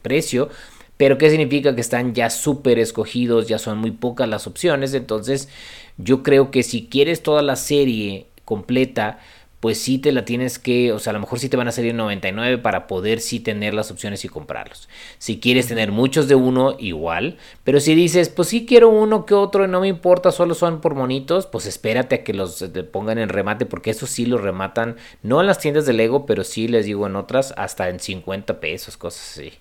precio. 0.00 0.48
Pero 0.96 1.18
¿qué 1.18 1.28
significa? 1.28 1.74
Que 1.74 1.82
están 1.82 2.14
ya 2.14 2.30
súper 2.30 2.78
escogidos, 2.78 3.48
ya 3.48 3.58
son 3.58 3.76
muy 3.76 3.90
pocas 3.90 4.28
las 4.30 4.46
opciones. 4.46 4.94
Entonces 4.94 5.50
yo 5.98 6.22
creo 6.22 6.50
que 6.50 6.62
si 6.62 6.86
quieres 6.86 7.22
toda 7.22 7.42
la 7.42 7.56
serie 7.56 8.26
completa, 8.46 9.18
pues 9.60 9.78
sí 9.78 9.98
te 9.98 10.10
la 10.10 10.24
tienes 10.24 10.58
que, 10.58 10.90
o 10.92 10.98
sea, 10.98 11.10
a 11.10 11.14
lo 11.14 11.20
mejor 11.20 11.38
sí 11.38 11.50
te 11.50 11.56
van 11.58 11.68
a 11.68 11.72
salir 11.72 11.94
99 11.94 12.56
para 12.58 12.86
poder 12.86 13.20
sí 13.20 13.40
tener 13.40 13.74
las 13.74 13.90
opciones 13.90 14.24
y 14.24 14.28
comprarlos. 14.28 14.88
Si 15.18 15.38
quieres 15.38 15.68
tener 15.68 15.92
muchos 15.92 16.28
de 16.28 16.34
uno, 16.34 16.76
igual. 16.78 17.36
Pero 17.62 17.78
si 17.78 17.94
dices, 17.94 18.30
pues 18.30 18.48
sí 18.48 18.64
quiero 18.64 18.88
uno 18.88 19.26
que 19.26 19.34
otro 19.34 19.66
y 19.66 19.68
no 19.68 19.80
me 19.80 19.88
importa, 19.88 20.32
solo 20.32 20.54
son 20.54 20.80
por 20.80 20.94
monitos, 20.94 21.46
pues 21.46 21.66
espérate 21.66 22.14
a 22.16 22.24
que 22.24 22.32
los 22.32 22.64
pongan 22.90 23.18
en 23.18 23.28
remate, 23.28 23.66
porque 23.66 23.90
eso 23.90 24.06
sí 24.06 24.24
los 24.24 24.40
rematan, 24.40 24.96
no 25.22 25.42
en 25.42 25.46
las 25.46 25.58
tiendas 25.58 25.84
de 25.84 25.92
Lego, 25.92 26.24
pero 26.24 26.42
sí 26.42 26.66
les 26.66 26.86
digo 26.86 27.06
en 27.06 27.16
otras, 27.16 27.52
hasta 27.58 27.90
en 27.90 28.00
50 28.00 28.60
pesos, 28.60 28.96
cosas 28.96 29.32
así. 29.32 29.52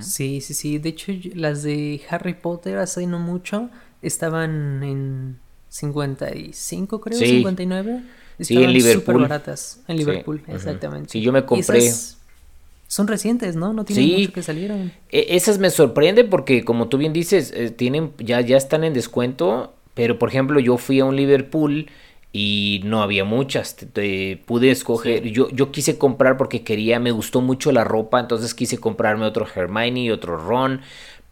Sí, 0.00 0.40
sí, 0.40 0.54
sí. 0.54 0.78
De 0.78 0.90
hecho, 0.90 1.10
las 1.34 1.62
de 1.62 2.00
Harry 2.10 2.34
Potter 2.34 2.78
hace 2.78 3.06
no 3.06 3.18
mucho 3.18 3.70
estaban 4.02 4.82
en 4.84 5.38
55, 5.70 7.00
creo, 7.00 7.18
sí. 7.18 7.26
59 7.26 8.02
sí, 8.40 8.62
en 8.62 8.72
Liverpool. 8.72 9.14
súper 9.14 9.28
baratas. 9.28 9.80
En 9.88 9.96
Liverpool, 9.96 10.42
exactamente. 10.48 11.10
Sí, 11.10 11.20
yo 11.20 11.32
me 11.32 11.44
compré. 11.44 11.92
son 12.88 13.06
recientes, 13.06 13.56
¿no? 13.56 13.72
No 13.72 13.84
tienen 13.84 14.20
mucho 14.20 14.32
que 14.32 14.42
salieron. 14.42 14.92
E, 15.10 15.36
esas 15.36 15.58
me 15.58 15.70
sorprende 15.70 16.24
porque, 16.24 16.64
como 16.64 16.88
tú 16.88 16.98
bien 16.98 17.12
dices, 17.12 17.52
eh, 17.54 17.70
tienen 17.70 18.12
ya, 18.18 18.40
ya 18.40 18.56
están 18.56 18.84
en 18.84 18.94
descuento. 18.94 19.74
Pero, 19.94 20.18
por 20.18 20.28
ejemplo, 20.28 20.58
yo 20.58 20.76
fui 20.76 21.00
a 21.00 21.04
un 21.04 21.14
Liverpool 21.16 21.86
y 22.32 22.80
no 22.84 23.00
había 23.00 23.24
muchas. 23.24 23.76
pude 24.44 24.70
escoger. 24.72 25.22
Yo, 25.22 25.48
yo 25.50 25.70
quise 25.70 25.98
comprar 25.98 26.36
porque 26.36 26.64
quería, 26.64 26.98
me 26.98 27.12
gustó 27.12 27.40
mucho 27.40 27.70
la 27.70 27.84
ropa. 27.84 28.18
Entonces 28.18 28.54
quise 28.54 28.78
comprarme 28.78 29.24
otro 29.24 29.46
Hermione 29.46 30.00
y 30.00 30.10
otro 30.10 30.36
Ron 30.36 30.80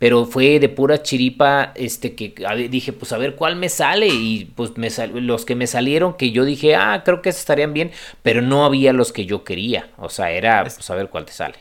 pero 0.03 0.27
fue 0.27 0.59
de 0.59 0.69
pura 0.69 1.01
chiripa 1.01 1.71
este 1.77 2.17
que 2.17 2.35
dije 2.69 2.93
pues 2.93 3.13
a 3.13 3.19
ver 3.19 3.37
cuál 3.37 3.55
me 3.55 3.69
sale 3.69 4.09
y 4.09 4.47
pues 4.47 4.77
me 4.77 4.91
los 5.21 5.45
que 5.45 5.55
me 5.55 5.69
salieron 5.69 6.15
que 6.15 6.33
yo 6.33 6.45
dije 6.45 6.75
ah 6.75 7.05
creo 7.05 7.23
que 7.23 7.29
estarían 7.29 7.73
bien 7.73 7.93
pero 8.21 8.43
no 8.43 8.65
había 8.65 8.93
los 8.93 9.13
que 9.13 9.27
yo 9.27 9.45
quería 9.45 9.91
o 9.99 10.09
sea 10.09 10.33
era 10.33 10.65
pues 10.65 10.91
a 10.91 10.97
ver 10.97 11.09
cuál 11.09 11.25
te 11.25 11.33
sale 11.33 11.57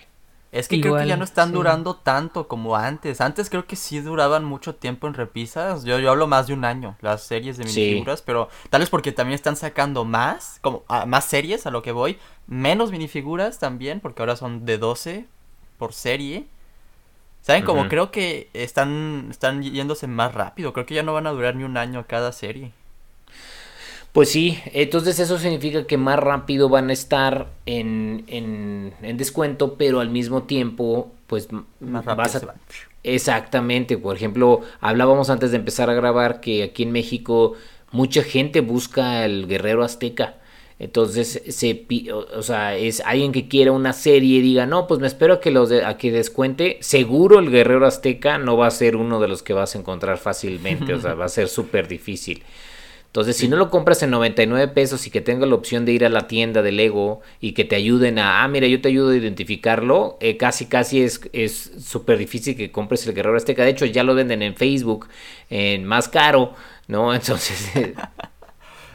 es 0.52 0.68
que 0.68 0.82
creo 0.82 0.98
que 0.98 1.06
ya 1.06 1.18
no 1.18 1.24
están 1.24 1.52
durando 1.54 1.96
tanto 1.96 2.50
como 2.50 2.76
antes. 2.76 3.22
Antes 3.22 3.50
creo 3.50 3.68
que 3.68 3.78
sí 3.78 4.02
duraban 4.02 4.44
mucho 4.44 4.76
tiempo 4.76 5.08
en 5.08 5.14
repisas. 5.14 5.86
Yo, 5.86 5.98
yo 6.00 6.12
hablo 6.12 6.28
más 6.28 6.48
de 6.48 6.54
un 6.54 6.66
año, 6.66 6.98
las 7.00 7.24
series 7.24 7.56
de 7.58 7.64
minifiguras, 7.64 8.22
pero 8.22 8.50
tal 8.70 8.82
vez 8.82 8.90
porque 8.90 9.14
también 9.14 9.36
están 9.36 9.56
sacando 9.56 10.04
más, 10.04 10.60
como 10.60 10.84
más 11.08 11.24
series 11.24 11.66
a 11.68 11.72
lo 11.72 11.82
que 11.82 11.94
voy, 11.94 12.18
menos 12.48 12.92
minifiguras 12.92 13.60
también, 13.60 14.02
porque 14.02 14.24
ahora 14.24 14.36
son 14.36 14.66
de 14.66 14.78
12 14.78 15.26
por 15.78 15.94
serie. 15.94 16.48
¿Saben? 17.42 17.64
Como 17.64 17.88
creo 17.88 18.12
que 18.12 18.50
están, 18.54 19.28
están 19.32 19.64
yéndose 19.64 20.08
más 20.08 20.34
rápido. 20.34 20.74
Creo 20.74 20.86
que 20.86 20.94
ya 20.94 21.04
no 21.04 21.14
van 21.14 21.28
a 21.28 21.32
durar 21.32 21.56
ni 21.56 21.64
un 21.64 21.78
año 21.78 22.06
cada 22.08 22.32
serie. 22.32 22.72
Pues 24.12 24.30
sí, 24.30 24.60
entonces 24.74 25.20
eso 25.20 25.38
significa 25.38 25.88
que 25.88 25.98
más 25.98 26.20
rápido 26.20 26.68
van 26.68 26.90
a 26.90 26.94
estar 26.94 27.48
en, 27.66 28.26
en, 28.28 28.94
en 29.02 29.18
descuento, 29.18 29.76
pero 29.76 30.02
al 30.02 30.10
mismo 30.10 30.44
tiempo, 30.44 31.12
pues 31.28 31.48
más 31.80 32.06
rápido 32.06 32.54
Exactamente, 33.04 33.98
por 33.98 34.16
ejemplo, 34.16 34.62
hablábamos 34.82 35.30
antes 35.30 35.52
de 35.52 35.58
empezar 35.58 35.90
a 35.90 35.94
grabar 35.94 36.42
que 36.42 36.62
aquí 36.62 36.84
en 36.84 36.92
México 36.92 37.54
mucha 37.92 38.22
gente 38.22 38.60
busca 38.60 39.26
el 39.26 39.48
guerrero 39.48 39.84
azteca. 39.84 40.36
Entonces, 40.82 41.44
se, 41.48 41.86
o 42.10 42.42
sea, 42.42 42.76
es 42.76 43.02
alguien 43.02 43.32
que 43.32 43.48
quiera 43.48 43.72
una 43.72 43.94
serie 43.94 44.40
y 44.40 44.42
diga, 44.42 44.66
no, 44.66 44.88
pues 44.88 45.00
me 45.00 45.06
espero 45.06 45.36
a 45.36 45.40
que, 45.40 45.52
los 45.52 45.72
a 45.72 45.96
que 45.98 46.12
descuente. 46.12 46.80
Seguro 46.82 47.38
el 47.38 47.52
guerrero 47.52 47.86
azteca 47.86 48.40
no 48.40 48.58
va 48.58 48.66
a 48.66 48.72
ser 48.72 48.96
uno 48.96 49.20
de 49.20 49.28
los 49.28 49.44
que 49.44 49.54
vas 49.54 49.76
a 49.76 49.78
encontrar 49.78 50.18
fácilmente, 50.18 50.96
o 50.96 51.00
sea, 51.00 51.14
va 51.14 51.26
a 51.26 51.30
ser 51.30 51.50
súper 51.50 51.88
difícil. 51.88 52.42
Entonces, 53.06 53.38
si 53.38 53.48
no 53.48 53.58
lo 53.58 53.70
compras 53.70 54.02
en 54.02 54.10
99 54.10 54.70
pesos 54.70 55.06
y 55.06 55.12
que 55.12 55.22
tenga 55.22 55.46
la 55.46 55.54
opción 55.54 55.86
de 55.86 55.92
ir 55.92 56.04
a 56.04 56.10
la 56.10 56.26
tienda 56.26 56.64
de 56.64 56.72
Lego 56.72 57.22
y 57.40 57.52
que 57.52 57.64
te 57.64 57.76
ayuden 57.76 58.18
a, 58.18 58.44
ah, 58.44 58.48
mira, 58.48 58.66
yo 58.66 58.82
te 58.82 58.88
ayudo 58.88 59.12
a 59.12 59.16
identificarlo, 59.16 60.18
eh, 60.20 60.36
casi, 60.36 60.66
casi 60.66 61.04
es 61.04 61.72
súper 61.80 62.18
difícil 62.18 62.58
que 62.58 62.72
compres 62.72 63.06
el 63.06 63.14
Guerrero 63.14 63.38
Azteca. 63.38 63.66
De 63.66 63.70
hecho, 63.70 63.86
ya 63.86 64.04
lo 64.04 64.16
venden 64.16 64.42
en 64.42 64.56
Facebook 64.56 65.10
en 65.52 65.86
más 65.86 66.10
caro, 66.10 66.56
¿no? 66.88 67.14
Entonces... 67.14 67.72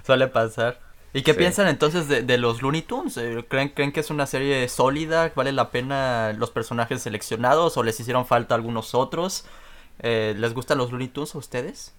Suele 0.05 0.27
pasar. 0.27 0.86
¿Y 1.17 1.23
qué 1.23 1.33
piensan 1.33 1.67
entonces 1.67 2.09
de, 2.09 2.39
los 2.39 2.61
Looney 2.61 2.83
Tunes? 2.83 3.17
Eh, 3.17 3.43
¿Creen, 3.49 3.71
¿Creen 3.71 3.91
que 3.91 4.01
es 4.01 4.11
una 4.11 4.27
serie 4.27 4.69
sólida? 4.69 5.33
¿Vale 5.35 5.51
la 5.51 5.71
pena 5.71 6.35
los 6.35 6.51
personajes 6.51 7.01
seleccionados 7.01 7.79
o 7.79 7.83
les 7.83 7.99
hicieron 7.99 8.27
falta 8.27 8.55
algunos 8.55 8.95
otros? 8.95 9.47
Eh, 10.01 10.35
¿Les 10.37 10.53
gustan 10.53 10.77
los 10.77 10.91
Looney 10.91 11.09
Tunes 11.09 11.35
a 11.35 11.39
ustedes? 11.39 11.95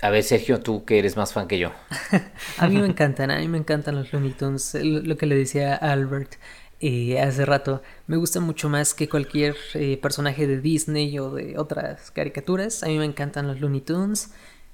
A 0.00 0.08
ver, 0.08 0.24
Sergio, 0.24 0.60
tú 0.60 0.86
que 0.86 0.98
eres 0.98 1.18
más 1.18 1.34
fan 1.34 1.46
que 1.46 1.58
yo. 1.58 1.72
a 2.58 2.68
mí 2.68 2.78
me 2.78 2.86
encantan, 2.86 3.30
a 3.30 3.38
mí 3.38 3.48
me 3.48 3.58
encantan 3.58 3.96
los 3.96 4.10
Looney 4.14 4.32
Tunes. 4.32 4.74
Lo, 4.82 5.18
que 5.18 5.26
le 5.26 5.34
decía 5.34 5.74
Albert 5.74 6.36
eh, 6.80 7.20
hace 7.20 7.44
rato, 7.44 7.82
me 8.06 8.16
gusta 8.16 8.40
mucho 8.40 8.70
más 8.70 8.94
que 8.94 9.10
cualquier 9.10 9.56
personaje 10.00 10.46
de 10.46 10.58
Disney 10.58 11.18
o 11.18 11.32
de 11.32 11.58
otras 11.58 12.10
caricaturas. 12.12 12.82
A 12.82 12.86
mí 12.86 12.96
me 12.96 13.04
encantan 13.04 13.46
los 13.46 13.60
Looney 13.60 13.82
Tunes. 13.82 14.30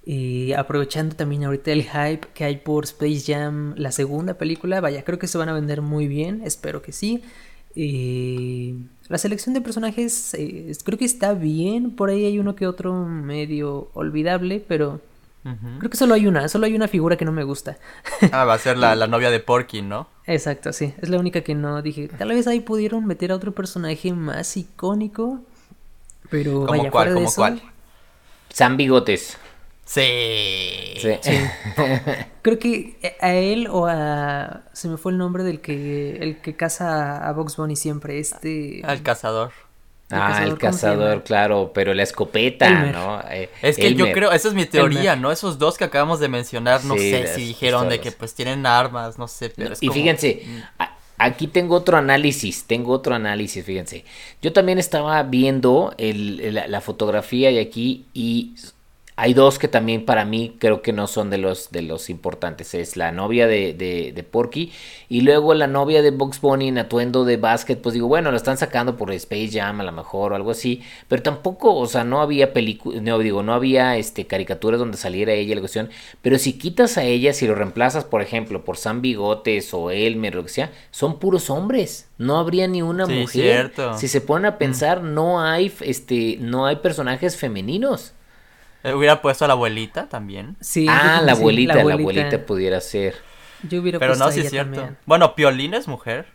Y 0.08 0.52
aprovechando 0.52 1.16
también 1.16 1.42
ahorita 1.42 1.72
el 1.72 1.82
hype 1.82 2.28
que 2.32 2.44
hay 2.44 2.58
por 2.58 2.84
Space 2.84 3.24
Jam, 3.26 3.74
la 3.76 3.90
segunda 3.90 4.34
película, 4.34 4.80
vaya, 4.80 5.02
creo 5.02 5.18
que 5.18 5.26
se 5.26 5.36
van 5.36 5.48
a 5.48 5.52
vender 5.52 5.82
muy 5.82 6.06
bien, 6.06 6.42
espero 6.44 6.80
que 6.80 6.92
sí. 6.92 7.24
Y 7.74 8.76
la 9.08 9.18
selección 9.18 9.52
de 9.52 9.60
personajes 9.60 10.32
eh, 10.34 10.70
creo 10.84 10.96
que 10.96 11.04
está 11.04 11.34
bien, 11.34 11.90
por 11.90 12.10
ahí 12.10 12.24
hay 12.24 12.38
uno 12.38 12.54
que 12.54 12.68
otro 12.68 12.94
medio 12.94 13.90
olvidable, 13.94 14.64
pero 14.66 15.00
creo 15.78 15.90
que 15.90 15.96
solo 15.96 16.14
hay 16.14 16.28
una, 16.28 16.48
solo 16.48 16.66
hay 16.66 16.76
una 16.76 16.86
figura 16.86 17.16
que 17.16 17.24
no 17.24 17.32
me 17.32 17.42
gusta. 17.42 17.76
ah, 18.30 18.44
va 18.44 18.54
a 18.54 18.58
ser 18.58 18.78
la, 18.78 18.94
la 18.96 19.08
novia 19.08 19.30
de 19.32 19.40
Porky, 19.40 19.82
¿no? 19.82 20.08
Exacto, 20.24 20.72
sí, 20.72 20.94
es 21.02 21.08
la 21.08 21.18
única 21.18 21.40
que 21.40 21.56
no 21.56 21.82
dije. 21.82 22.06
Tal 22.06 22.28
vez 22.28 22.46
ahí 22.46 22.60
pudieron 22.60 23.06
meter 23.06 23.32
a 23.32 23.34
otro 23.34 23.50
personaje 23.50 24.12
más 24.12 24.56
icónico, 24.56 25.40
pero 26.30 26.60
vaya, 26.60 26.92
cuál, 26.92 27.12
como 27.12 27.32
cuál? 27.32 27.60
San 28.50 28.76
Bigotes. 28.76 29.36
Sí. 29.86 31.00
Creo 32.42 32.58
que 32.58 33.16
a 33.20 33.34
él 33.34 33.68
o 33.70 33.86
a. 33.86 34.62
Se 34.72 34.88
me 34.88 34.96
fue 34.96 35.12
el 35.12 35.18
nombre 35.18 35.44
del 35.44 35.60
que. 35.60 36.16
El 36.16 36.40
que 36.40 36.56
caza 36.56 37.26
a 37.26 37.32
Box 37.32 37.56
Bunny 37.56 37.76
siempre. 37.76 38.18
Este. 38.18 38.82
Al 38.84 39.02
cazador. 39.02 39.52
ah, 40.10 40.42
el 40.44 40.58
cazador, 40.58 41.22
claro, 41.22 41.70
pero 41.72 41.94
la 41.94 42.02
escopeta, 42.02 42.68
¿no? 42.86 43.20
Eh, 43.30 43.48
es 43.62 43.76
que 43.76 43.94
yo 43.94 44.12
creo, 44.12 44.32
esa 44.32 44.48
es 44.48 44.54
mi 44.54 44.66
teoría, 44.66 45.14
¿no? 45.14 45.30
Esos 45.30 45.58
dos 45.58 45.78
que 45.78 45.84
acabamos 45.84 46.18
de 46.20 46.28
mencionar, 46.28 46.84
no 46.84 46.96
sé 46.96 47.28
si 47.34 47.42
dijeron 47.42 47.88
de 47.88 48.00
que 48.00 48.10
pues 48.12 48.34
tienen 48.34 48.66
armas, 48.66 49.18
no 49.18 49.28
sé, 49.28 49.50
pero 49.50 49.74
Y 49.80 49.88
fíjense, 49.88 50.42
aquí 51.16 51.46
tengo 51.46 51.76
otro 51.76 51.96
análisis, 51.96 52.64
tengo 52.64 52.92
otro 52.92 53.14
análisis, 53.14 53.64
fíjense. 53.64 54.04
Yo 54.42 54.52
también 54.52 54.78
estaba 54.78 55.22
viendo 55.22 55.94
el, 55.96 56.54
la 56.66 56.80
fotografía 56.80 57.52
y 57.52 57.58
aquí 57.58 58.06
y 58.14 58.54
hay 59.18 59.32
dos 59.32 59.58
que 59.58 59.66
también 59.66 60.04
para 60.04 60.26
mí 60.26 60.56
creo 60.58 60.82
que 60.82 60.92
no 60.92 61.06
son 61.06 61.30
de 61.30 61.38
los, 61.38 61.70
de 61.70 61.80
los 61.80 62.10
importantes. 62.10 62.74
Es 62.74 62.98
la 62.98 63.12
novia 63.12 63.46
de, 63.46 63.72
de, 63.72 64.22
Porky 64.22 64.72
y 65.08 65.22
luego 65.22 65.54
la 65.54 65.66
novia 65.66 66.02
de 66.02 66.10
Box 66.10 66.42
Bunny 66.42 66.68
en 66.68 66.76
atuendo 66.76 67.24
de 67.24 67.38
básquet. 67.38 67.80
Pues 67.80 67.94
digo, 67.94 68.08
bueno, 68.08 68.30
lo 68.30 68.36
están 68.36 68.58
sacando 68.58 68.98
por 68.98 69.10
Space 69.12 69.48
Jam 69.52 69.80
a 69.80 69.84
lo 69.84 69.92
mejor 69.92 70.32
o 70.32 70.36
algo 70.36 70.50
así. 70.50 70.82
Pero 71.08 71.22
tampoco, 71.22 71.74
o 71.74 71.86
sea, 71.86 72.04
no 72.04 72.20
había 72.20 72.52
película, 72.52 73.00
no 73.00 73.18
digo, 73.18 73.42
no 73.42 73.54
había 73.54 73.96
este, 73.96 74.26
caricaturas 74.26 74.78
donde 74.78 74.98
saliera 74.98 75.32
ella 75.32 75.54
la 75.54 75.62
cuestión. 75.62 75.88
Pero 76.20 76.38
si 76.38 76.58
quitas 76.58 76.98
a 76.98 77.04
ella, 77.04 77.32
si 77.32 77.46
lo 77.46 77.54
reemplazas, 77.54 78.04
por 78.04 78.20
ejemplo, 78.20 78.66
por 78.66 78.76
Sam 78.76 79.00
Bigotes 79.00 79.72
o 79.72 79.90
Elmer 79.90 80.34
o 80.34 80.36
lo 80.38 80.42
que 80.42 80.50
sea, 80.50 80.72
son 80.90 81.18
puros 81.18 81.48
hombres. 81.48 82.10
No 82.18 82.36
habría 82.36 82.68
ni 82.68 82.82
una 82.82 83.06
mujer. 83.06 83.72
Si 83.96 84.08
se 84.08 84.20
ponen 84.20 84.44
a 84.44 84.50
mm. 84.52 84.58
pensar, 84.58 85.02
no 85.02 85.40
hay, 85.40 85.72
este, 85.80 86.36
no 86.38 86.66
hay 86.66 86.76
personajes 86.76 87.38
femeninos. 87.38 88.12
Eh, 88.86 88.94
hubiera 88.94 89.20
puesto 89.20 89.44
a 89.44 89.48
la 89.48 89.54
abuelita 89.54 90.08
también. 90.08 90.56
Sí. 90.60 90.86
Ah, 90.88 91.20
la 91.20 91.32
abuelita, 91.32 91.74
la 91.74 91.94
abuelita, 91.94 92.46
pudiera 92.46 92.80
ser. 92.80 93.16
Yo 93.68 93.80
hubiera 93.80 93.98
Pero 93.98 94.14
no, 94.14 94.30
sí 94.30 94.40
es 94.40 94.50
cierto. 94.50 94.90
Bueno, 95.06 95.34
Piolín 95.34 95.74
es 95.74 95.88
mujer. 95.88 96.26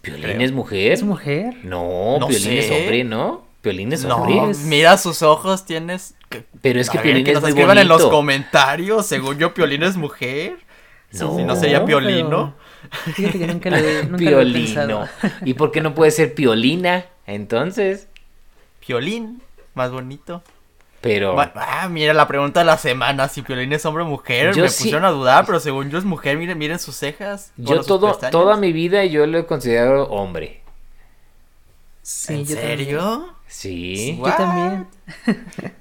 ¿Piolín 0.00 0.40
es 0.42 0.52
mujer? 0.52 0.92
¿Es 0.92 1.02
mujer? 1.02 1.56
No, 1.64 2.18
Piolín 2.28 2.52
es 2.52 2.70
hombre, 2.70 3.02
¿no? 3.02 3.44
Piolín 3.62 3.92
es 3.92 4.04
hombre. 4.04 4.36
No, 4.36 4.52
mira 4.66 4.96
sus 4.96 5.22
ojos, 5.22 5.64
tienes... 5.64 6.14
Pero 6.62 6.80
es 6.80 6.88
que 6.88 7.00
Piolín 7.00 7.26
es 7.26 7.34
nos 7.34 7.48
escriban 7.48 7.78
en 7.78 7.88
los 7.88 8.06
comentarios, 8.06 9.04
según 9.04 9.36
yo, 9.38 9.52
Piolín 9.52 9.82
es 9.82 9.96
mujer. 9.96 10.58
No, 11.18 11.36
si 11.36 11.42
no 11.42 11.56
sería 11.56 11.84
Piolino. 11.84 12.54
Fíjate 13.14 13.40
que 13.40 13.46
nunca 13.48 13.70
lo, 13.70 14.16
Piolino. 14.16 15.08
¿Y 15.44 15.54
por 15.54 15.72
qué 15.72 15.80
no 15.80 15.96
puede 15.96 16.12
ser 16.12 16.32
Piolina? 16.32 17.06
Entonces. 17.26 18.06
Piolín, 18.78 19.42
más 19.74 19.90
bonito. 19.90 20.44
Pero. 21.06 21.36
Ah, 21.54 21.88
mira, 21.90 22.12
la 22.12 22.26
pregunta 22.28 22.60
de 22.60 22.66
la 22.66 22.78
semana: 22.78 23.28
si 23.28 23.42
Piolín 23.42 23.72
es 23.72 23.84
hombre 23.86 24.02
o 24.02 24.06
mujer. 24.06 24.56
me 24.56 24.62
pusieron 24.64 25.04
a 25.04 25.10
dudar, 25.10 25.46
pero 25.46 25.60
según 25.60 25.90
yo 25.90 25.98
es 25.98 26.04
mujer. 26.04 26.36
Miren, 26.36 26.58
miren 26.58 26.78
sus 26.78 26.96
cejas. 26.96 27.52
Yo 27.56 27.82
todo, 27.82 28.18
toda 28.30 28.56
mi 28.56 28.72
vida 28.72 29.04
yo 29.04 29.26
lo 29.26 29.38
he 29.38 29.46
considerado 29.46 30.08
hombre. 30.08 30.62
¿En 32.28 32.46
serio? 32.46 33.34
Sí. 33.48 34.16
Yo 34.18 34.24
también. 34.24 34.86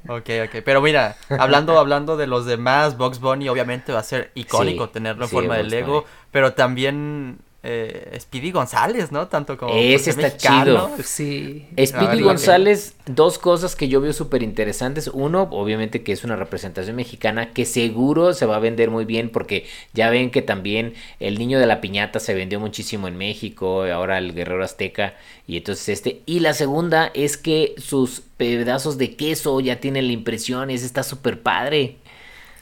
ok, 0.07 0.30
ok. 0.45 0.61
Pero 0.64 0.81
mira, 0.81 1.18
hablando, 1.30 1.77
hablando 1.77 2.18
de 2.18 2.27
los 2.27 2.45
demás, 2.45 2.97
Box 2.97 3.19
Bunny 3.19 3.49
obviamente 3.49 3.91
va 3.91 3.99
a 3.99 4.03
ser 4.03 4.31
icónico 4.35 4.89
tenerlo 4.89 5.26
en 5.26 5.30
forma 5.30 5.57
de 5.57 5.64
Lego, 5.64 6.06
pero 6.31 6.53
también 6.53 7.39
eh, 7.67 8.17
Speedy 8.19 8.51
González, 8.51 9.11
¿no? 9.11 9.27
Tanto 9.27 9.57
como... 9.57 9.73
Ese 9.73 10.11
está 10.11 10.37
chido. 10.37 10.91
Sí. 11.03 11.65
Speedy 11.83 12.21
González, 12.21 12.95
dos 13.07 13.39
cosas 13.39 13.75
que 13.75 13.87
yo 13.87 14.01
veo 14.01 14.13
súper 14.13 14.43
interesantes. 14.43 15.09
Uno, 15.11 15.47
obviamente 15.51 16.03
que 16.03 16.11
es 16.11 16.23
una 16.23 16.35
representación 16.35 16.95
mexicana 16.95 17.53
que 17.53 17.65
seguro 17.65 18.33
se 18.33 18.45
va 18.45 18.57
a 18.57 18.59
vender 18.59 18.91
muy 18.91 19.05
bien 19.05 19.29
porque 19.29 19.65
ya 19.93 20.11
ven 20.11 20.29
que 20.29 20.43
también 20.43 20.93
el 21.19 21.39
niño 21.39 21.59
de 21.59 21.65
la 21.65 21.81
piñata 21.81 22.19
se 22.19 22.35
vendió 22.35 22.59
muchísimo 22.59 23.07
en 23.07 23.17
México, 23.17 23.83
ahora 23.85 24.19
el 24.19 24.33
guerrero 24.35 24.63
azteca 24.63 25.15
y 25.47 25.57
entonces 25.57 25.89
este. 25.89 26.21
Y 26.25 26.41
la 26.41 26.53
segunda 26.53 27.11
es 27.13 27.37
que 27.37 27.73
sus 27.77 28.21
pedazos 28.37 28.97
de 28.97 29.15
queso 29.15 29.59
ya 29.59 29.79
tienen 29.79 30.07
la 30.07 30.13
impresión, 30.13 30.69
ese 30.69 30.85
está 30.85 31.03
súper 31.03 31.41
padre. 31.41 31.97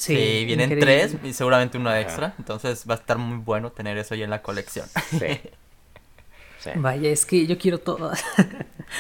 Sí, 0.06 0.44
vienen 0.46 0.80
tres 0.80 1.16
y 1.24 1.34
seguramente 1.34 1.78
uno 1.78 1.96
extra. 1.96 2.34
Entonces 2.38 2.84
va 2.90 2.96
a 2.96 2.98
estar 2.98 3.18
muy 3.18 3.38
bueno 3.38 3.72
tener 3.72 3.98
eso 3.98 4.16
ya 4.16 4.26
en 4.26 4.30
la 4.30 4.42
colección. 4.42 4.88
Sí. 6.64 6.70
Vaya, 6.76 7.10
es 7.10 7.26
que 7.26 7.46
yo 7.46 7.58
quiero 7.58 7.78
todo. 7.78 8.14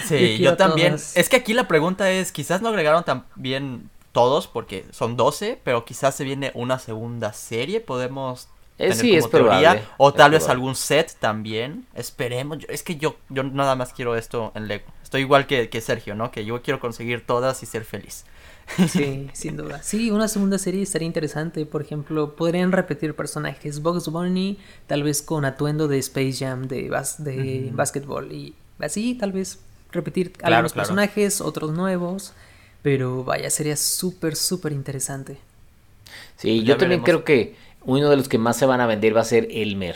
sí, 0.05 0.37
yo, 0.41 0.57
también. 0.57 0.95
Es 0.95 1.29
que 1.29 1.37
aquí 1.37 1.53
la 1.53 1.65
pregunta 1.65 2.11
es, 2.11 2.33
quizás 2.33 2.61
no 2.61 2.67
agregaron 2.67 3.05
también 3.05 3.89
todos 4.11 4.47
porque 4.47 4.85
son 4.91 5.15
12, 5.15 5.61
pero 5.63 5.85
quizás 5.85 6.13
se 6.13 6.25
viene 6.25 6.51
una 6.55 6.77
segunda 6.77 7.31
serie, 7.31 7.79
podemos 7.79 8.49
eh, 8.77 8.89
tener 8.89 8.97
sí, 8.97 9.15
es 9.15 9.29
teoría, 9.29 9.89
o 9.95 10.13
tal 10.13 10.31
vez 10.31 10.49
algún 10.49 10.75
set 10.75 11.15
también. 11.21 11.87
Esperemos. 11.95 12.57
Es 12.67 12.83
que 12.83 12.97
yo, 12.97 13.15
yo 13.29 13.43
nada 13.43 13.77
más 13.77 13.93
quiero 13.93 14.17
esto 14.17 14.51
en 14.55 14.67
Lego. 14.67 14.83
Estoy 15.01 15.21
igual 15.21 15.47
que, 15.47 15.69
que 15.69 15.79
Sergio, 15.79 16.15
¿no? 16.15 16.31
Que 16.31 16.43
yo 16.43 16.61
quiero 16.61 16.81
conseguir 16.81 17.25
todas 17.25 17.63
y 17.63 17.65
ser 17.65 17.85
feliz. 17.85 18.25
Sí, 18.87 19.29
sin 19.33 19.57
duda. 19.57 19.83
Sí, 19.83 20.11
una 20.11 20.27
segunda 20.27 20.57
serie 20.57 20.81
estaría 20.81 21.05
interesante. 21.05 21.65
Por 21.65 21.81
ejemplo, 21.81 22.35
podrían 22.35 22.71
repetir 22.71 23.15
personajes. 23.15 23.81
Bugs 23.81 24.07
Bunny, 24.07 24.57
tal 24.87 25.03
vez 25.03 25.21
con 25.21 25.45
atuendo 25.45 25.87
de 25.87 25.99
Space 25.99 26.33
Jam, 26.33 26.67
de, 26.67 26.89
bas 26.89 27.23
de 27.23 27.69
básquetbol. 27.73 28.31
Y 28.31 28.55
así, 28.79 29.15
tal 29.15 29.31
vez 29.31 29.59
repetir 29.91 30.33
algunos 30.41 30.73
personajes, 30.73 31.41
otros 31.41 31.71
nuevos. 31.73 32.33
Pero 32.81 33.23
vaya, 33.23 33.49
sería 33.49 33.77
súper, 33.77 34.35
súper 34.35 34.71
interesante. 34.73 35.37
Sí, 36.37 36.63
yo 36.63 36.77
también 36.77 37.01
creo 37.01 37.23
que 37.23 37.55
uno 37.85 38.09
de 38.09 38.17
los 38.17 38.27
que 38.27 38.37
más 38.37 38.57
se 38.57 38.65
van 38.65 38.81
a 38.81 38.87
vender 38.87 39.15
va 39.15 39.21
a 39.21 39.25
ser 39.25 39.47
Elmer. 39.51 39.95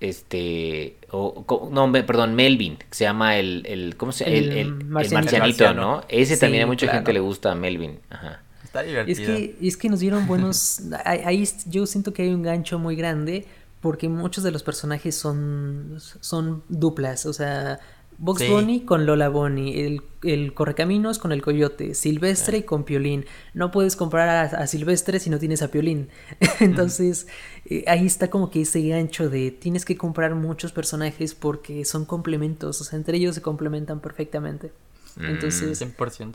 Este. 0.00 0.96
O, 1.10 1.68
no, 1.72 1.90
perdón, 1.92 2.34
Melvin. 2.34 2.76
Que 2.76 2.86
se 2.90 3.04
llama 3.04 3.36
el. 3.36 3.64
el 3.66 3.96
¿Cómo 3.96 4.12
se 4.12 4.24
llama? 4.24 4.36
El, 4.36 4.52
el, 4.52 4.84
marcianito, 4.84 5.74
¿no? 5.74 6.02
Ese 6.08 6.36
también 6.36 6.64
a 6.64 6.66
mucha 6.66 6.88
gente 6.88 7.12
le 7.12 7.20
gusta, 7.20 7.54
Melvin. 7.54 7.98
Ajá. 8.10 8.42
Está 8.62 8.82
divertido. 8.82 9.32
Es 9.32 9.40
que, 9.58 9.66
es 9.66 9.76
que 9.76 9.88
nos 9.88 10.00
dieron 10.00 10.26
buenos. 10.26 10.82
ahí 11.04 11.48
yo 11.66 11.86
siento 11.86 12.12
que 12.12 12.22
hay 12.22 12.28
un 12.28 12.42
gancho 12.42 12.78
muy 12.78 12.96
grande. 12.96 13.46
Porque 13.80 14.08
muchos 14.08 14.42
de 14.42 14.50
los 14.50 14.64
personajes 14.64 15.14
son, 15.14 15.98
son 16.20 16.64
duplas. 16.68 17.26
O 17.26 17.32
sea, 17.32 17.78
Box 18.18 18.48
Bunny 18.48 18.80
con 18.80 19.06
Lola 19.06 19.28
Bunny, 19.28 19.80
el, 19.80 20.02
el, 20.24 20.52
Correcaminos 20.52 21.20
con 21.20 21.30
el 21.30 21.40
Coyote, 21.40 21.94
Silvestre 21.94 22.58
y 22.58 22.62
con 22.64 22.82
Piolín. 22.82 23.24
No 23.54 23.70
puedes 23.70 23.94
comprar 23.94 24.28
a, 24.28 24.66
Silvestre 24.66 25.20
si 25.20 25.30
no 25.30 25.38
tienes 25.38 25.62
a 25.62 25.68
Piolín. 25.68 26.08
Entonces, 26.60 27.28
eh, 27.64 27.84
ahí 27.86 28.06
está 28.06 28.28
como 28.28 28.50
que 28.50 28.62
ese 28.62 28.86
gancho 28.86 29.30
de 29.30 29.52
tienes 29.52 29.84
que 29.84 29.96
comprar 29.96 30.34
muchos 30.34 30.72
personajes 30.72 31.36
porque 31.36 31.84
son 31.84 32.04
complementos, 32.04 32.80
o 32.80 32.84
sea, 32.84 32.98
entre 32.98 33.18
ellos 33.18 33.36
se 33.36 33.42
complementan 33.42 34.00
perfectamente. 34.00 34.72
Entonces, 35.20 35.84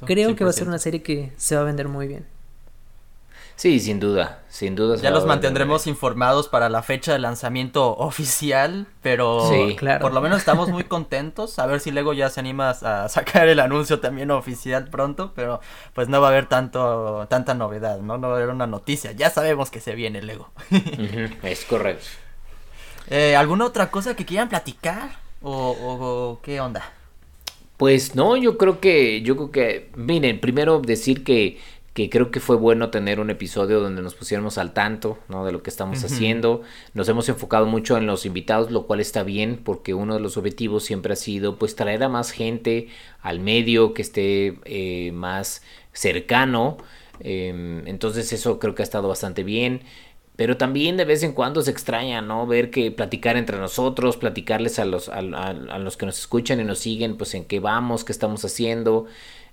creo 0.05 0.35
que 0.35 0.43
va 0.43 0.49
a 0.49 0.53
ser 0.53 0.67
una 0.67 0.79
serie 0.79 1.01
que 1.03 1.31
se 1.37 1.55
va 1.55 1.61
a 1.61 1.65
vender 1.65 1.87
muy 1.87 2.07
bien. 2.07 2.25
Sí, 3.55 3.79
sin 3.79 3.99
duda, 3.99 4.41
sin 4.49 4.75
duda. 4.75 4.97
Ya 4.97 5.11
los 5.11 5.25
mantendremos 5.25 5.85
informados 5.87 6.47
para 6.47 6.69
la 6.69 6.81
fecha 6.81 7.13
de 7.13 7.19
lanzamiento 7.19 7.95
oficial, 7.97 8.87
pero 9.01 9.47
por 10.01 10.13
lo 10.13 10.21
menos 10.21 10.39
estamos 10.39 10.69
muy 10.69 10.83
contentos. 10.85 11.59
A 11.59 11.67
ver 11.67 11.79
si 11.79 11.91
Lego 11.91 12.13
ya 12.13 12.29
se 12.29 12.39
anima 12.39 12.71
a 12.71 13.09
sacar 13.09 13.47
el 13.47 13.59
anuncio 13.59 13.99
también 13.99 14.31
oficial 14.31 14.87
pronto, 14.89 15.33
pero 15.35 15.61
pues 15.93 16.09
no 16.09 16.19
va 16.19 16.27
a 16.27 16.31
haber 16.31 16.47
tanto 16.47 17.27
tanta 17.29 17.53
novedad, 17.53 17.99
¿no? 17.99 18.17
No 18.17 18.29
va 18.29 18.33
a 18.33 18.37
haber 18.37 18.49
una 18.49 18.67
noticia. 18.67 19.11
Ya 19.11 19.29
sabemos 19.29 19.69
que 19.69 19.79
se 19.79 19.93
viene 19.95 20.21
Lego. 20.21 20.49
es 21.43 21.63
correcto. 21.65 22.05
Eh, 23.09 23.35
¿Alguna 23.35 23.65
otra 23.65 23.91
cosa 23.91 24.15
que 24.15 24.25
quieran 24.25 24.49
platicar? 24.49 25.11
¿O, 25.41 25.75
o 25.79 26.39
qué 26.41 26.59
onda? 26.59 26.83
Pues 27.77 28.15
no, 28.15 28.37
yo 28.37 28.57
creo 28.57 28.79
que, 28.79 29.21
yo 29.23 29.35
creo 29.35 29.51
que, 29.51 29.91
miren, 29.95 30.39
primero 30.39 30.79
decir 30.79 31.23
que 31.23 31.59
que 31.93 32.09
creo 32.09 32.31
que 32.31 32.39
fue 32.39 32.55
bueno 32.55 32.89
tener 32.89 33.19
un 33.19 33.29
episodio 33.29 33.79
donde 33.79 34.01
nos 34.01 34.15
pusiéramos 34.15 34.57
al 34.57 34.73
tanto 34.73 35.19
¿no? 35.29 35.45
de 35.45 35.51
lo 35.51 35.61
que 35.61 35.69
estamos 35.69 36.03
haciendo. 36.03 36.63
Nos 36.95 37.07
hemos 37.07 37.29
enfocado 37.29 37.67
mucho 37.67 37.97
en 37.97 38.07
los 38.07 38.25
invitados, 38.25 38.71
lo 38.71 38.87
cual 38.87 38.99
está 38.99 39.21
bien 39.21 39.61
porque 39.63 39.93
uno 39.93 40.15
de 40.15 40.19
los 40.19 40.35
objetivos 40.35 40.83
siempre 40.83 41.13
ha 41.13 41.15
sido 41.15 41.59
pues 41.59 41.75
traer 41.75 42.03
a 42.03 42.09
más 42.09 42.31
gente 42.31 42.87
al 43.21 43.39
medio 43.39 43.93
que 43.93 44.01
esté 44.01 44.57
eh, 44.65 45.11
más 45.11 45.61
cercano. 45.91 46.77
Em, 47.19 47.87
entonces 47.87 48.33
eso 48.33 48.57
creo 48.57 48.73
que 48.73 48.81
ha 48.81 48.85
estado 48.85 49.07
bastante 49.07 49.43
bien. 49.43 49.81
Pero 50.35 50.57
también 50.57 50.97
de 50.97 51.05
vez 51.05 51.21
en 51.21 51.33
cuando 51.33 51.61
se 51.61 51.69
extraña, 51.69 52.23
¿no? 52.23 52.47
Ver 52.47 52.71
que 52.71 52.89
platicar 52.89 53.37
entre 53.37 53.59
nosotros, 53.59 54.17
platicarles 54.17 54.79
a 54.79 54.85
los, 54.85 55.07
a 55.09 55.21
los 55.21 55.95
que 55.95 56.07
nos 56.07 56.17
escuchan 56.17 56.59
y 56.59 56.63
nos 56.63 56.79
siguen, 56.79 57.17
pues 57.17 57.35
en 57.35 57.45
qué 57.45 57.59
vamos, 57.59 58.03
qué 58.03 58.11
estamos 58.11 58.43
haciendo. 58.43 59.05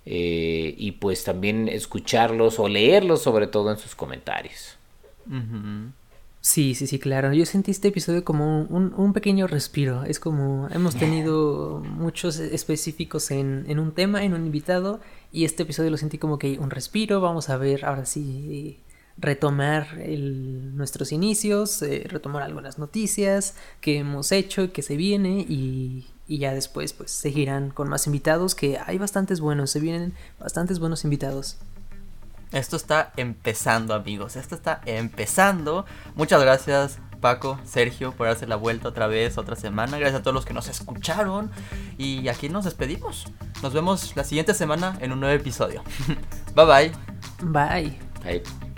Eh, 0.06 0.74
y 0.78 0.92
pues 0.92 1.24
también 1.24 1.68
escucharlos 1.68 2.58
o 2.58 2.68
leerlos 2.68 3.22
sobre 3.22 3.46
todo 3.46 3.70
en 3.70 3.78
sus 3.78 3.94
comentarios. 3.94 4.76
Sí, 6.40 6.74
sí, 6.74 6.86
sí, 6.86 6.98
claro. 6.98 7.32
Yo 7.32 7.44
sentí 7.44 7.70
este 7.70 7.88
episodio 7.88 8.24
como 8.24 8.62
un, 8.62 9.12
pequeño 9.12 9.46
respiro. 9.46 10.04
Es 10.04 10.18
como 10.18 10.68
hemos 10.70 10.96
tenido 10.96 11.82
muchos 11.84 12.38
específicos 12.38 13.30
en, 13.30 13.66
en, 13.68 13.78
un 13.78 13.92
tema, 13.92 14.24
en 14.24 14.32
un 14.32 14.46
invitado, 14.46 15.00
y 15.32 15.44
este 15.44 15.64
episodio 15.64 15.90
lo 15.90 15.98
sentí 15.98 16.18
como 16.18 16.38
que 16.38 16.58
un 16.58 16.70
respiro. 16.70 17.20
Vamos 17.20 17.50
a 17.50 17.58
ver 17.58 17.84
ahora 17.84 18.06
sí 18.06 18.80
retomar 19.20 19.98
nuestros 19.98 21.12
inicios, 21.12 21.82
eh, 21.82 22.04
retomar 22.08 22.42
algunas 22.42 22.78
noticias 22.78 23.54
que 23.80 23.98
hemos 23.98 24.32
hecho, 24.32 24.72
que 24.72 24.82
se 24.82 24.96
viene 24.96 25.44
y, 25.48 26.06
y 26.30 26.38
ya 26.38 26.54
después 26.54 26.92
pues 26.92 27.10
seguirán 27.10 27.70
con 27.70 27.88
más 27.88 28.06
invitados 28.06 28.54
que 28.54 28.78
hay 28.86 28.98
bastantes 28.98 29.40
buenos, 29.40 29.72
se 29.72 29.80
vienen 29.80 30.14
bastantes 30.38 30.78
buenos 30.78 31.02
invitados. 31.02 31.58
Esto 32.52 32.76
está 32.76 33.12
empezando 33.16 33.94
amigos, 33.94 34.36
esto 34.36 34.54
está 34.54 34.80
empezando. 34.86 35.86
Muchas 36.14 36.40
gracias 36.40 36.98
Paco, 37.20 37.58
Sergio 37.64 38.12
por 38.12 38.28
hacer 38.28 38.48
la 38.48 38.54
vuelta 38.54 38.88
otra 38.88 39.08
vez, 39.08 39.38
otra 39.38 39.56
semana. 39.56 39.98
Gracias 39.98 40.20
a 40.20 40.22
todos 40.22 40.34
los 40.36 40.46
que 40.46 40.54
nos 40.54 40.68
escucharon. 40.68 41.50
Y 41.98 42.28
aquí 42.28 42.48
nos 42.48 42.64
despedimos. 42.64 43.26
Nos 43.60 43.74
vemos 43.74 44.14
la 44.14 44.22
siguiente 44.22 44.54
semana 44.54 44.96
en 45.00 45.10
un 45.10 45.18
nuevo 45.18 45.34
episodio. 45.34 45.82
bye 46.54 46.64
bye. 46.64 46.92
Bye. 47.42 47.98
Bye. 48.22 48.69